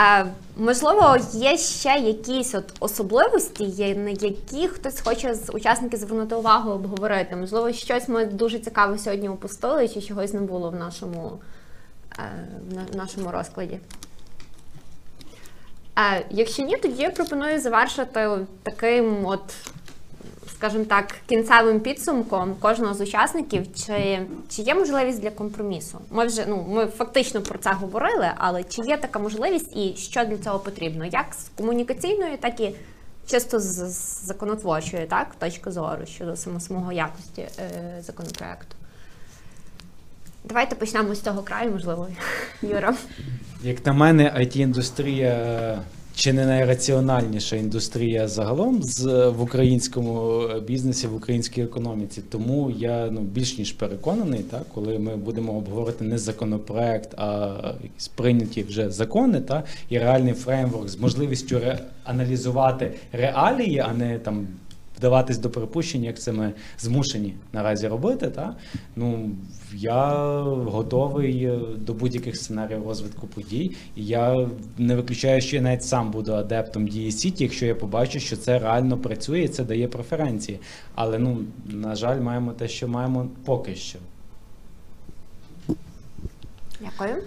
е, 0.01 0.27
можливо 0.57 1.17
є 1.33 1.59
ще 1.59 1.95
якісь 1.95 2.55
от 2.55 2.65
особливості, 2.81 3.95
на 3.95 4.11
які 4.11 4.69
хтось 4.69 5.01
хоче 5.01 5.35
з 5.35 5.51
учасників 5.51 5.99
звернути 5.99 6.35
увагу 6.35 6.71
обговорити. 6.71 7.37
Можливо, 7.37 7.73
щось 7.73 8.09
ми 8.09 8.27
дуже 8.27 8.59
цікаве 8.59 8.99
сьогодні 8.99 9.29
упустили, 9.29 9.89
чи 9.89 10.03
чогось 10.03 10.33
не 10.33 10.41
було 10.41 10.71
в 10.71 10.75
нашому, 10.75 11.33
е, 12.19 12.23
в 12.93 12.97
нашому 12.97 13.31
розкладі. 13.31 13.79
Е, 15.99 16.27
якщо 16.31 16.63
ні, 16.63 16.77
тоді 16.77 17.03
я 17.03 17.11
пропоную 17.11 17.61
завершити 17.61 18.29
таким 18.63 19.27
от 19.27 19.43
скажімо 20.63 20.85
так, 20.85 21.15
кінцевим 21.27 21.81
підсумком 21.81 22.55
кожного 22.61 22.95
з 22.95 23.01
учасників, 23.01 23.67
чи, 23.75 24.27
чи 24.49 24.63
є 24.63 24.75
можливість 24.75 25.21
для 25.21 25.31
компромісу? 25.31 25.99
Ми 26.11 26.27
вже 26.27 26.47
ну 26.49 26.67
ми 26.69 26.87
фактично 26.87 27.43
про 27.43 27.59
це 27.59 27.73
говорили, 27.73 28.31
але 28.37 28.65
чи 28.65 28.83
є 28.83 28.97
така 28.97 29.19
можливість 29.19 29.77
і 29.77 29.95
що 29.97 30.25
для 30.25 30.39
цього 30.39 30.59
потрібно? 30.59 31.05
Як 31.05 31.27
з 31.35 31.49
комунікаційної, 31.59 32.37
так 32.37 32.61
і 32.61 32.75
чисто 33.27 33.61
з, 33.61 33.75
законотворчої, 34.27 35.07
так, 35.07 35.35
точки 35.39 35.71
зору 35.71 36.07
щодо 36.07 36.37
самого 36.37 36.93
якості 36.93 37.41
е, 37.41 38.03
законопроекту? 38.03 38.77
Давайте 40.45 40.75
почнемо 40.77 41.15
з 41.15 41.21
цього 41.21 41.43
краю, 41.43 41.71
можливо, 41.71 42.09
Юра. 42.63 42.95
Як 43.63 43.87
на 43.87 43.93
мене, 43.93 44.35
it 44.39 44.57
індустрія 44.57 45.79
чи 46.15 46.33
не 46.33 46.47
найраціональніша 46.47 47.57
індустрія 47.57 48.29
загалом 48.29 48.83
з 48.83 49.29
в 49.29 49.43
українському 49.43 50.43
бізнесі, 50.67 51.07
в 51.07 51.15
українській 51.17 51.63
економіці. 51.63 52.23
Тому 52.31 52.71
я 52.79 53.09
ну 53.11 53.21
більш 53.21 53.59
ніж 53.59 53.73
переконаний, 53.73 54.41
так 54.41 54.63
коли 54.75 54.99
ми 54.99 55.17
будемо 55.17 55.53
обговорити 55.53 56.05
не 56.05 56.19
законопроект, 56.19 57.15
а 57.17 57.55
якісь 57.83 58.09
прийняті 58.09 58.63
вже 58.63 58.91
закони, 58.91 59.41
та 59.41 59.63
і 59.89 59.99
реальний 59.99 60.33
фреймворк 60.35 60.89
з 60.89 61.01
можливістю 61.01 61.57
ре- 61.57 61.79
аналізувати 62.05 62.93
реалії, 63.13 63.79
а 63.79 63.93
не 63.95 64.19
там. 64.19 64.47
Вдаватись 65.03 65.39
до 65.39 65.51
припущень, 65.51 66.05
як 66.05 66.19
це 66.21 66.33
ми 66.33 66.53
змушені 66.79 67.35
наразі 67.53 67.89
робити, 67.89 68.31
та 68.31 68.57
ну 68.97 69.31
я 69.75 70.41
готовий 70.43 71.51
до 71.77 71.95
будь-яких 71.95 72.37
сценаріїв 72.37 72.87
розвитку 72.89 73.27
подій. 73.27 73.77
І 73.97 74.05
я 74.07 74.49
не 74.79 74.97
виключаю, 74.97 75.41
що 75.41 75.57
я 75.57 75.63
навіть 75.63 75.85
сам 75.85 76.11
буду 76.11 76.33
адептом 76.33 76.89
дії 76.89 77.13
Сіті, 77.13 77.45
якщо 77.45 77.67
я 77.67 77.75
побачу, 77.75 78.21
що 78.21 78.37
це 78.37 78.59
реально 78.59 78.99
працює, 78.99 79.41
і 79.41 79.49
це 79.49 79.65
дає 79.65 79.89
преференції. 79.89 80.59
Але 80.95 81.19
ну 81.19 81.39
на 81.67 81.95
жаль, 81.95 82.21
маємо 82.21 82.53
те, 82.53 82.69
що 82.69 82.89
маємо 82.89 83.29
поки 83.45 83.75
що. 83.75 83.99
Дякую. 86.81 87.23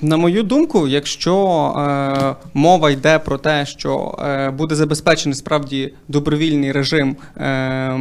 На 0.00 0.16
мою 0.16 0.42
думку, 0.42 0.88
якщо 0.88 1.36
е, 1.78 2.34
мова 2.54 2.90
йде 2.90 3.18
про 3.18 3.38
те, 3.38 3.66
що 3.66 4.18
е, 4.22 4.50
буде 4.50 4.74
забезпечений 4.74 5.34
справді 5.34 5.94
добровільний 6.08 6.72
режим 6.72 7.16
е, 7.36 7.98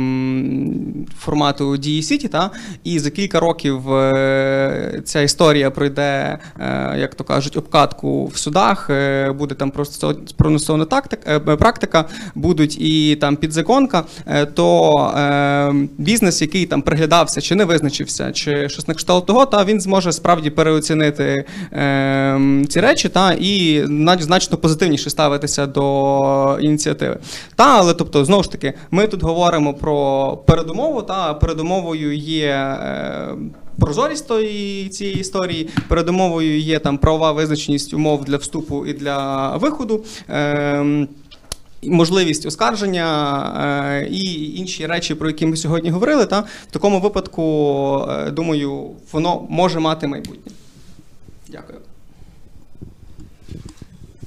формату 1.20 1.78
дії 1.78 2.04
Сіті, 2.04 2.28
та 2.28 2.52
і 2.84 3.00
за 3.00 3.10
кілька 3.10 3.40
років 3.40 3.94
е, 3.94 5.02
ця 5.06 5.22
історія 5.22 5.72
пройде, 5.72 6.38
е, 6.60 6.96
як 7.00 7.16
то 7.16 7.24
кажуть, 7.24 7.58
обкатку 7.58 8.26
в 8.26 8.38
судах, 8.38 8.90
е, 8.90 9.32
буде 9.32 9.56
там 9.56 9.72
просто 9.72 10.16
проносована 10.38 10.86
тактика, 10.86 11.42
е, 11.48 11.56
практика, 11.56 12.06
будуть 12.36 12.82
і 12.82 13.16
там 13.16 13.36
підзаконка, 13.36 14.04
е, 14.26 14.46
то 14.46 14.94
е, 15.18 15.74
бізнес, 15.98 16.42
який 16.42 16.66
там 16.66 16.82
приглядався, 16.82 17.42
чи 17.42 17.56
не 17.56 17.66
визначився, 17.66 18.32
чи 18.32 18.70
щось 18.70 18.88
на 18.88 18.94
кшталт 18.94 19.26
того, 19.26 19.46
та 19.46 19.64
він 19.64 19.82
зможе 19.82 20.12
справді 20.12 20.50
переоцінити 20.50 21.46
е, 21.72 21.87
ці 22.70 22.82
речі, 22.82 23.10
та 23.10 23.34
і 23.40 23.84
значно 24.20 24.58
позитивніше 24.58 25.10
ставитися 25.10 25.68
до 25.68 26.58
ініціативи. 26.62 27.18
Та, 27.56 27.78
але 27.78 27.94
тобто, 27.94 28.26
знову 28.26 28.44
ж 28.44 28.52
таки, 28.52 28.74
ми 28.92 29.08
тут 29.08 29.24
говоримо 29.24 29.74
про 29.74 30.38
передумову, 30.46 31.02
та 31.02 31.34
передумовою 31.34 32.16
є. 32.18 32.48
Е, 32.48 33.36
Прозорість 33.80 34.28
тої 34.28 34.90
цієї 34.90 35.20
історії 35.20 35.70
передумовою 35.88 36.60
є 36.60 36.80
там 36.80 36.98
правова 36.98 37.32
визначеність 37.32 37.94
умов 37.94 38.26
для 38.26 38.38
вступу 38.38 38.86
і 38.86 38.94
для 38.94 39.50
виходу. 39.58 40.04
Ем, 40.30 41.08
і 41.82 41.90
можливість 41.90 42.46
оскарження 42.46 43.08
е, 44.02 44.08
і 44.12 44.56
інші 44.56 44.86
речі, 44.86 45.16
про 45.16 45.28
які 45.28 45.46
ми 45.46 45.58
сьогодні 45.58 45.90
говорили, 45.90 46.26
та 46.26 46.40
в 46.40 46.72
такому 46.72 47.00
випадку, 47.00 47.44
е, 48.10 48.32
думаю, 48.32 48.92
воно 49.12 49.46
може 49.50 49.80
мати 49.80 50.08
майбутнє. 50.08 50.52
Дякую. 51.50 51.82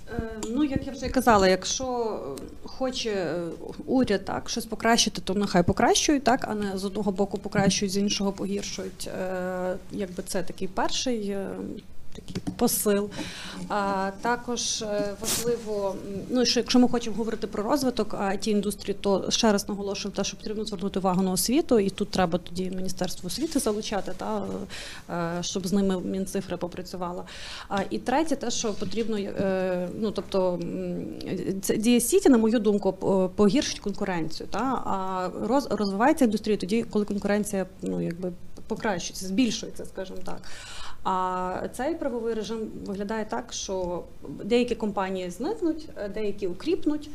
Е, 0.08 0.20
Ну, 0.48 0.64
як 0.64 0.86
я 0.86 0.92
вже 0.92 1.08
казала, 1.08 1.48
якщо 1.48 2.18
хоче 2.64 3.10
е, 3.10 3.42
уряд 3.86 4.24
так 4.24 4.50
щось 4.50 4.66
покращити, 4.66 5.20
то 5.24 5.34
нехай 5.34 5.62
покращують, 5.62 6.24
так, 6.24 6.46
а 6.48 6.54
не 6.54 6.78
з 6.78 6.84
одного 6.84 7.12
боку 7.12 7.38
покращують, 7.38 7.92
з 7.92 7.96
іншого 7.96 8.32
погіршують. 8.32 9.10
Е, 9.20 9.76
Якби 9.92 10.22
це 10.26 10.42
такий 10.42 10.68
перший. 10.68 11.36
Такий 12.14 12.36
посил. 12.56 13.10
А 13.68 14.10
також 14.22 14.82
е, 14.82 15.14
важливо, 15.20 15.96
ну 16.30 16.44
що 16.44 16.60
якщо 16.60 16.78
ми 16.78 16.88
хочемо 16.88 17.16
говорити 17.16 17.46
про 17.46 17.62
розвиток 17.62 18.14
it 18.14 18.48
індустрії, 18.48 18.96
то 19.00 19.30
ще 19.30 19.52
раз 19.52 19.68
наголошую 19.68 20.14
те, 20.14 20.24
що 20.24 20.36
потрібно 20.36 20.64
звернути 20.64 20.98
увагу 20.98 21.22
на 21.22 21.32
освіту, 21.32 21.78
і 21.78 21.90
тут 21.90 22.10
треба 22.10 22.38
тоді 22.38 22.70
Міністерство 22.70 23.26
освіти 23.26 23.58
залучати, 23.58 24.12
та 24.16 24.42
е, 25.10 25.42
щоб 25.42 25.66
з 25.66 25.72
ними 25.72 26.00
Мінцифра 26.00 26.56
попрацювала. 26.56 27.24
А 27.68 27.78
і 27.90 27.98
третє, 27.98 28.36
те, 28.36 28.50
що 28.50 28.72
потрібно, 28.72 29.18
е, 29.18 29.88
ну 30.00 30.10
тобто 30.10 30.60
це 31.62 31.76
дія 31.76 32.00
сіті, 32.00 32.28
на 32.28 32.38
мою 32.38 32.58
думку, 32.58 32.92
погіршить 33.36 33.80
конкуренцію. 33.80 34.48
Та 34.50 34.82
а 34.84 35.28
роз, 35.46 35.66
розвивається 35.70 36.24
індустрія 36.24 36.56
тоді, 36.56 36.82
коли 36.82 37.04
конкуренція 37.04 37.66
ну 37.82 38.00
якби 38.00 38.32
покращується, 38.66 39.26
збільшується, 39.26 39.84
скажімо 39.84 40.18
так. 40.24 40.42
А 41.04 41.68
цей 41.72 41.94
правовий 41.94 42.34
режим 42.34 42.58
виглядає 42.86 43.24
так, 43.24 43.52
що 43.52 44.04
деякі 44.44 44.74
компанії 44.74 45.30
зникнуть, 45.30 45.88
е, 45.96 46.08
деякі 46.08 46.46
укріпнуть, 46.46 47.10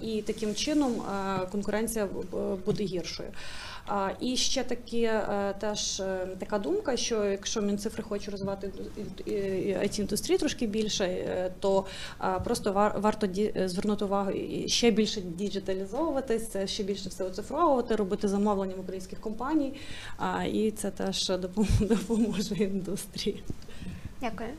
і 0.00 0.22
таким 0.22 0.54
чином 0.54 0.92
е, 0.92 1.46
конкуренція 1.52 2.08
буде 2.66 2.84
гіршою. 2.84 3.28
А, 3.90 4.10
І 4.20 4.36
ще 4.36 4.64
такі, 4.64 5.02
е, 5.02 5.54
теж 5.60 6.00
е, 6.00 6.26
така 6.38 6.58
думка, 6.58 6.96
що 6.96 7.24
якщо 7.24 7.62
Мінцифри 7.62 8.02
хоче 8.02 8.30
розвивати 8.30 8.70
it 9.26 10.00
індустрію 10.00 10.38
трошки 10.38 10.66
більше, 10.66 11.04
е, 11.04 11.50
то 11.60 11.84
просто 12.44 12.72
вар- 12.72 13.00
варто 13.00 13.26
ді- 13.26 13.68
звернути 13.68 14.04
увагу 14.04 14.30
і 14.30 14.68
ще 14.68 14.90
більше 14.90 15.20
діджиталізовуватись, 15.20 16.56
ще 16.66 16.82
більше 16.82 17.08
все 17.08 17.24
оцифровувати, 17.24 17.96
робити 17.96 18.28
замовлення 18.28 18.74
в 18.76 18.80
українських 18.80 19.20
компаній, 19.20 19.74
а, 20.16 20.44
і 20.44 20.70
це 20.70 20.90
теж 20.90 21.30
допом- 21.30 21.86
допоможе 21.88 22.54
індустрії. 22.54 23.42
Дякую. 24.20 24.50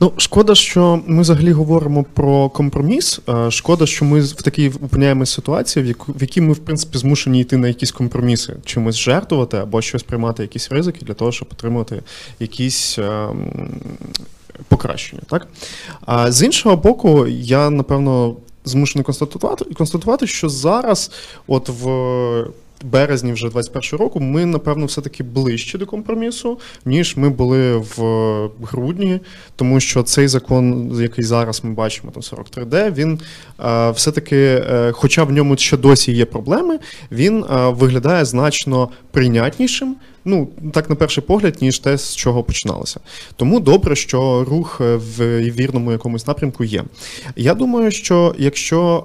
Ну, 0.00 0.12
шкода, 0.16 0.54
що 0.54 1.00
ми 1.06 1.22
взагалі 1.22 1.52
говоримо 1.52 2.04
про 2.14 2.48
компроміс. 2.48 3.20
Е, 3.28 3.50
Шкода, 3.50 3.86
що 3.86 4.04
ми 4.04 4.20
в 4.20 4.42
такій 4.42 4.68
опиняємося 4.68 5.34
ситуації, 5.34 5.82
в 5.84 5.86
яку 5.86 6.12
в 6.12 6.20
якій 6.20 6.40
ми 6.40 6.52
в 6.52 6.58
принципі 6.58 6.98
змушені 6.98 7.40
йти 7.40 7.56
на 7.56 7.68
якісь 7.68 7.92
компроміси, 7.92 8.56
чимось 8.64 8.96
жертвувати 8.96 9.56
або 9.56 9.82
щось 9.82 10.02
приймати, 10.02 10.42
якісь 10.42 10.72
ризики 10.72 11.04
для 11.04 11.14
того, 11.14 11.32
щоб 11.32 11.48
отримати 11.52 12.02
якісь. 12.40 12.98
ем, 12.98 13.80
Покращення, 14.68 15.22
так? 15.30 15.48
А 16.06 16.32
з 16.32 16.42
іншого 16.42 16.76
боку, 16.76 17.26
я 17.26 17.70
напевно 17.70 18.36
змушений 18.64 19.04
констатувати, 19.04 19.64
констатувати, 19.64 20.26
що 20.26 20.48
зараз, 20.48 21.10
от 21.46 21.68
в 21.68 21.86
березні 22.86 23.32
вже 23.32 23.48
21 23.48 23.98
року, 23.98 24.20
ми, 24.20 24.46
напевно, 24.46 24.86
все-таки 24.86 25.22
ближче 25.22 25.78
до 25.78 25.86
компромісу, 25.86 26.58
ніж 26.84 27.16
ми 27.16 27.28
були 27.28 27.76
в 27.76 27.96
грудні, 28.62 29.20
тому 29.56 29.80
що 29.80 30.02
цей 30.02 30.28
закон, 30.28 30.92
який 31.00 31.24
зараз 31.24 31.64
ми 31.64 31.70
бачимо, 31.70 32.12
там 32.14 32.22
43D, 32.22 32.94
він 32.94 33.20
е, 33.64 33.90
все-таки, 33.90 34.36
е, 34.36 34.92
хоча 34.92 35.24
в 35.24 35.32
ньому 35.32 35.56
ще 35.56 35.76
досі 35.76 36.12
є 36.12 36.24
проблеми, 36.24 36.78
він 37.12 37.44
е, 37.44 37.68
виглядає 37.68 38.24
значно 38.24 38.88
прийнятнішим. 39.10 39.96
Ну, 40.28 40.48
так 40.72 40.90
на 40.90 40.96
перший 40.96 41.24
погляд, 41.24 41.56
ніж 41.60 41.78
те, 41.78 41.98
з 41.98 42.16
чого 42.16 42.42
починалося. 42.42 43.00
Тому 43.36 43.60
добре, 43.60 43.96
що 43.96 44.44
рух 44.44 44.80
е, 44.80 44.96
в 44.96 45.40
вірному 45.40 45.92
якомусь 45.92 46.26
напрямку 46.26 46.64
є. 46.64 46.84
Я 47.36 47.54
думаю, 47.54 47.90
що 47.90 48.34
якщо. 48.38 49.04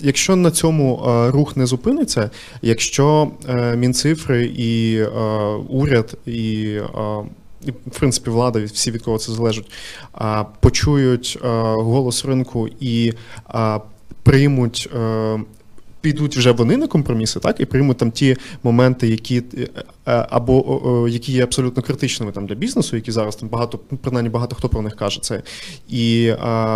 Якщо 0.00 0.36
на 0.36 0.50
цьому 0.50 1.04
е, 1.06 1.30
рух 1.30 1.56
не 1.56 1.66
зупиниться, 1.66 2.30
якщо 2.62 3.30
е, 3.48 3.76
Мінцифри 3.76 4.44
і 4.56 4.96
е, 4.96 5.08
уряд, 5.68 6.18
і, 6.26 6.62
і 7.66 7.70
в 7.70 7.98
принципі 7.98 8.30
влада, 8.30 8.64
всі 8.64 8.90
від 8.90 9.02
кого 9.02 9.18
це 9.18 9.32
залежить, 9.32 9.70
почують 10.60 11.38
голос 11.42 12.24
ринку 12.24 12.68
і 12.80 13.12
приймуть. 14.22 14.90
Підуть 16.04 16.36
вже 16.36 16.52
вони 16.52 16.76
на 16.76 16.86
компроміси, 16.86 17.40
так 17.40 17.60
і 17.60 17.64
приймуть 17.64 17.96
там 17.96 18.10
ті 18.10 18.36
моменти, 18.62 19.08
які 19.08 19.42
е, 19.58 19.68
е, 20.06 20.26
або 20.30 21.08
які 21.08 21.32
є 21.32 21.42
абсолютно 21.42 21.82
критичними 21.82 22.32
там 22.32 22.46
для 22.46 22.54
бізнесу, 22.54 22.96
які 22.96 23.10
зараз 23.10 23.36
там 23.36 23.48
багато, 23.48 23.78
принаймні 23.78 24.30
багато 24.30 24.56
хто 24.56 24.68
про 24.68 24.82
них 24.82 24.96
каже. 24.96 25.20
Це 25.22 25.42
і 25.88 26.32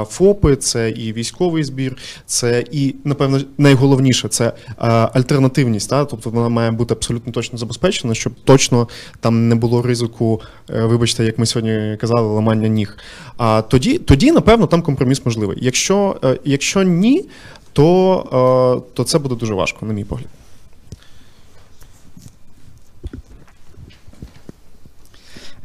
ФОПи, 0.08 0.56
це 0.56 0.90
і 0.90 1.12
військовий 1.12 1.64
збір, 1.64 1.96
це 2.26 2.64
і 2.72 2.94
напевно 3.04 3.40
найголовніше 3.58 4.28
це 4.28 4.52
альтернативність. 5.14 5.90
Та? 5.90 6.04
Тобто 6.04 6.30
вона 6.30 6.48
має 6.48 6.70
бути 6.70 6.94
абсолютно 6.94 7.32
точно 7.32 7.58
забезпечена, 7.58 8.14
щоб 8.14 8.32
точно 8.44 8.88
там 9.20 9.48
не 9.48 9.54
було 9.54 9.82
ризику, 9.82 10.40
е, 10.70 10.84
вибачте, 10.84 11.24
як 11.24 11.38
ми 11.38 11.46
сьогодні 11.46 11.96
казали, 12.00 12.28
ламання 12.28 12.68
ніг. 12.68 12.98
А 13.36 13.62
тоді, 13.62 13.98
тоді 13.98 14.32
напевно, 14.32 14.66
там 14.66 14.82
компроміс 14.82 15.26
можливий. 15.26 15.58
Якщо, 15.60 16.16
якщо 16.44 16.82
ні, 16.82 17.24
то, 17.72 18.80
е, 18.84 18.94
то 18.94 19.04
це 19.04 19.18
буде 19.18 19.34
дуже 19.34 19.54
важко, 19.54 19.86
на 19.86 19.92
мій 19.92 20.04
погляд. 20.04 20.28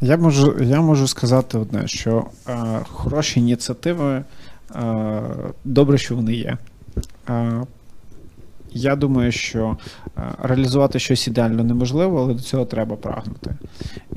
Я 0.01 0.17
можу, 0.17 0.63
я 0.63 0.81
можу 0.81 1.07
сказати 1.07 1.57
одне, 1.57 1.87
що 1.87 2.25
е, 2.47 2.79
хороші 2.89 3.39
ініціативи, 3.39 4.23
е, 4.75 5.21
добре, 5.63 5.97
що 5.97 6.15
вони 6.15 6.33
є. 6.33 6.57
Е, 7.29 7.63
я 8.73 8.95
думаю, 8.95 9.31
що 9.31 9.77
е, 10.17 10.21
реалізувати 10.41 10.99
щось 10.99 11.27
ідеально 11.27 11.63
неможливо, 11.63 12.21
але 12.21 12.33
до 12.33 12.39
цього 12.39 12.65
треба 12.65 12.95
прагнути. 12.95 13.55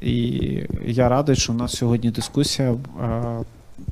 І 0.03 0.41
я 0.87 1.09
радий, 1.09 1.37
що 1.37 1.53
у 1.53 1.57
нас 1.57 1.77
сьогодні 1.77 2.11
дискусія. 2.11 2.77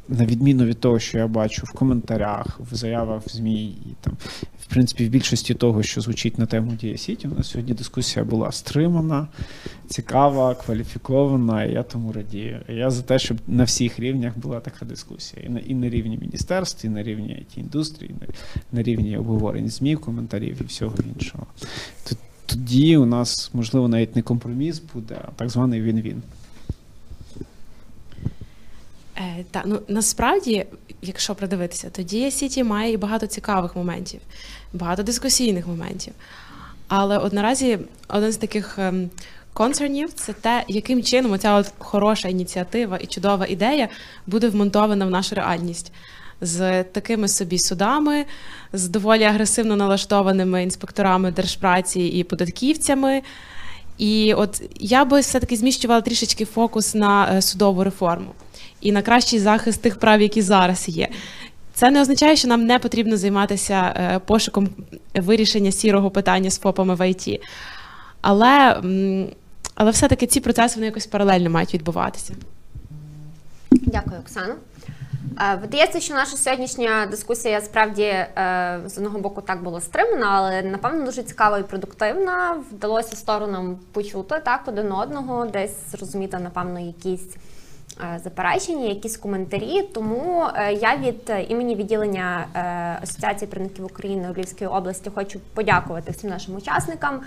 На 0.09 0.27
відміну 0.27 0.65
від 0.65 0.81
того, 0.81 0.99
що 0.99 1.19
я 1.19 1.27
бачу 1.27 1.63
в 1.67 1.73
коментарях, 1.73 2.61
в 2.61 2.75
заявах 2.75 3.27
в 3.27 3.29
ЗМІ 3.29 3.65
і 3.65 3.95
там, 4.01 4.17
в 4.61 4.67
принципі, 4.67 5.07
в 5.07 5.09
більшості 5.09 5.55
того, 5.55 5.83
що 5.83 6.01
звучить 6.01 6.39
на 6.39 6.47
тему 6.47 6.73
Дія 6.81 6.97
Сіті, 6.97 7.29
у 7.29 7.35
нас 7.35 7.51
сьогодні 7.51 7.75
дискусія 7.75 8.25
була 8.25 8.53
стримана, 8.53 9.29
цікава, 9.87 10.55
кваліфікована, 10.55 11.65
і 11.65 11.73
я 11.73 11.83
тому 11.83 12.13
радію. 12.13 12.61
Я 12.69 12.91
за 12.91 13.03
те, 13.03 13.19
щоб 13.19 13.39
на 13.47 13.65
всіх 13.65 13.99
рівнях 13.99 14.39
була 14.39 14.61
така 14.61 14.87
дискусія. 14.87 15.43
І 15.47 15.49
на, 15.49 15.61
і 15.61 15.75
на 15.75 15.89
рівні 15.89 16.19
міністерств, 16.19 16.87
і 16.87 16.89
на 16.89 17.03
рівні 17.03 17.33
it 17.33 17.59
індустрії, 17.59 18.15
на, 18.21 18.27
на 18.73 18.83
рівні 18.83 19.17
обговорень 19.17 19.69
ЗМІ, 19.69 19.97
коментарів 19.97 20.57
і 20.61 20.65
всього 20.65 20.95
іншого. 21.15 21.47
Тоді 22.47 22.97
у 22.97 23.07
нас, 23.07 23.51
можливо, 23.55 23.89
навіть 23.89 24.17
не 24.17 24.23
компроміс 24.23 24.83
буде, 24.95 25.19
а 25.25 25.31
так 25.31 25.51
званий 25.51 25.83
він-він. 25.83 26.23
Е, 29.17 29.45
та, 29.51 29.63
ну, 29.67 29.81
насправді, 29.89 30.67
якщо 31.03 31.35
придивитися, 31.35 31.91
то 31.91 32.03
Дія 32.03 32.31
Сіті 32.31 32.65
має 32.65 32.93
і 32.93 32.97
багато 32.97 33.27
цікавих 33.27 33.77
моментів, 33.77 34.21
багато 34.73 35.03
дискусійних 35.03 35.67
моментів. 35.67 36.13
Але 36.89 37.19
от 37.19 37.33
наразі 37.33 37.79
один 38.09 38.33
з 38.33 38.37
таких 38.37 38.79
ем, 38.79 39.11
концернів 39.53 40.13
це 40.13 40.33
те, 40.33 40.65
яким 40.69 41.03
чином 41.03 41.33
оця 41.33 41.55
от 41.55 41.73
хороша 41.79 42.29
ініціатива 42.29 42.97
і 42.97 43.07
чудова 43.07 43.47
ідея 43.47 43.89
буде 44.27 44.49
вмонтована 44.49 45.07
в 45.07 45.11
нашу 45.11 45.35
реальність. 45.35 45.93
З 46.41 46.85
такими 46.85 47.29
собі 47.29 47.59
судами, 47.59 48.25
з 48.73 48.89
доволі 48.89 49.25
агресивно 49.25 49.77
налаштованими 49.77 50.63
інспекторами 50.63 51.31
держпраці 51.31 52.01
і 52.01 52.25
податківцями. 52.25 53.23
І 53.99 54.35
от 54.35 54.63
я 54.81 55.05
би 55.05 55.21
все-таки 55.21 55.57
зміщувала 55.57 56.01
трішечки 56.01 56.45
фокус 56.45 56.95
на 56.95 57.35
е, 57.35 57.43
судову 57.43 57.85
реформу 57.85 58.35
і 58.85 58.93
на 58.93 59.03
кращий 59.03 59.39
захист 59.39 59.83
тих 59.83 59.99
прав, 59.99 60.21
які 60.21 60.43
зараз 60.43 60.89
є. 60.89 61.09
Це 61.75 61.91
не 61.91 62.01
означає, 62.01 62.37
що 62.37 62.49
нам 62.49 62.67
не 62.67 62.79
потрібно 62.79 63.17
займатися 63.17 63.95
е, 63.97 64.19
пошуком 64.19 64.69
вирішення 65.15 65.73
сірого 65.73 66.11
питання 66.11 66.51
з 66.51 66.59
ФОПами 66.59 66.95
в 66.95 67.09
ІТ. 67.11 67.41
Але, 68.21 68.81
але 69.75 69.91
все-таки 69.91 70.27
ці 70.27 70.41
процеси 70.41 70.75
вони 70.75 70.87
якось 70.87 71.07
паралельно 71.07 71.51
мають 71.51 71.75
відбуватися. 71.75 72.35
Дякую, 73.71 74.21
Оксано. 74.21 74.55
Е, 75.41 75.59
Видається, 75.61 76.01
що 76.01 76.15
наша 76.15 76.37
сьогоднішня 76.37 77.07
дискусія 77.11 77.61
справді 77.61 78.03
е, 78.03 78.81
з 78.87 78.99
одного 78.99 79.19
боку 79.19 79.41
так 79.41 79.63
була 79.63 79.81
стримана, 79.81 80.27
але 80.31 80.63
напевно 80.63 81.05
дуже 81.05 81.23
цікава 81.23 81.59
і 81.59 81.63
продуктивна. 81.63 82.57
Вдалося 82.73 83.17
сторонам 83.17 83.79
почути 83.93 84.41
так 84.45 84.61
один 84.67 84.93
одного, 84.93 85.47
десь 85.47 85.91
зрозуміти, 85.91 86.39
напевно, 86.39 86.81
якісь 86.81 87.37
заперечення, 88.25 88.89
якісь 88.89 89.17
коментарі. 89.17 89.83
Тому 89.95 90.47
е, 90.57 90.73
я 90.73 90.97
від 90.97 91.31
е, 91.31 91.43
імені 91.43 91.75
відділення 91.75 92.47
е, 92.55 92.59
Асоціації 93.03 93.49
правників 93.51 93.85
України 93.85 94.29
у 94.31 94.35
Львівській 94.35 94.67
області 94.67 95.11
хочу 95.15 95.41
подякувати 95.55 96.13
всім 96.13 96.31
нашим 96.31 96.57
учасникам. 96.57 97.21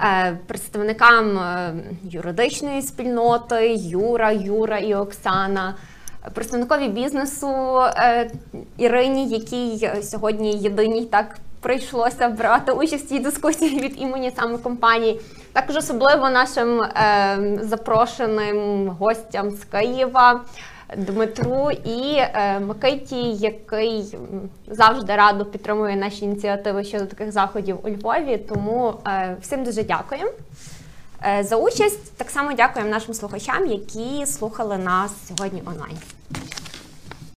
е, 0.00 0.38
Представникам 0.46 1.38
е, 1.38 1.74
юридичної 2.04 2.82
спільноти 2.82 3.74
Юра, 3.74 4.30
Юра 4.32 4.78
і 4.78 4.94
Оксана, 4.94 5.74
представникові 6.34 6.88
бізнесу 6.88 7.48
е, 7.96 8.30
Ірині, 8.78 9.28
якій 9.28 9.78
е, 9.86 10.02
сьогодні 10.02 10.52
єдиній 10.52 11.04
так 11.04 11.36
прийшлося 11.66 12.28
брати 12.28 12.72
участь 12.72 13.04
в 13.04 13.08
цій 13.08 13.18
дискусії 13.18 13.80
від 13.80 14.00
імені 14.02 14.32
саме 14.36 14.58
компанії. 14.58 15.20
Також 15.52 15.76
особливо 15.76 16.30
нашим 16.30 16.82
е, 16.82 17.58
запрошеним 17.62 18.88
гостям 18.88 19.50
з 19.50 19.64
Києва. 19.64 20.40
Дмитру 20.96 21.70
і 21.70 22.16
е, 22.16 22.60
Микиті, 22.60 23.32
який 23.32 24.16
завжди 24.66 25.16
радо 25.16 25.44
підтримує 25.44 25.96
наші 25.96 26.24
ініціативи 26.24 26.84
щодо 26.84 27.06
таких 27.06 27.32
заходів 27.32 27.78
у 27.82 27.88
Львові. 27.88 28.38
Тому 28.48 28.94
е, 29.06 29.36
всім 29.40 29.64
дуже 29.64 29.82
дякуємо 29.82 30.30
е, 31.26 31.44
за 31.44 31.56
участь. 31.56 32.16
Так 32.16 32.30
само 32.30 32.52
дякуємо 32.52 32.90
нашим 32.90 33.14
слухачам, 33.14 33.66
які 33.66 34.26
слухали 34.26 34.78
нас 34.78 35.12
сьогодні 35.28 35.62
онлайн. 35.66 35.96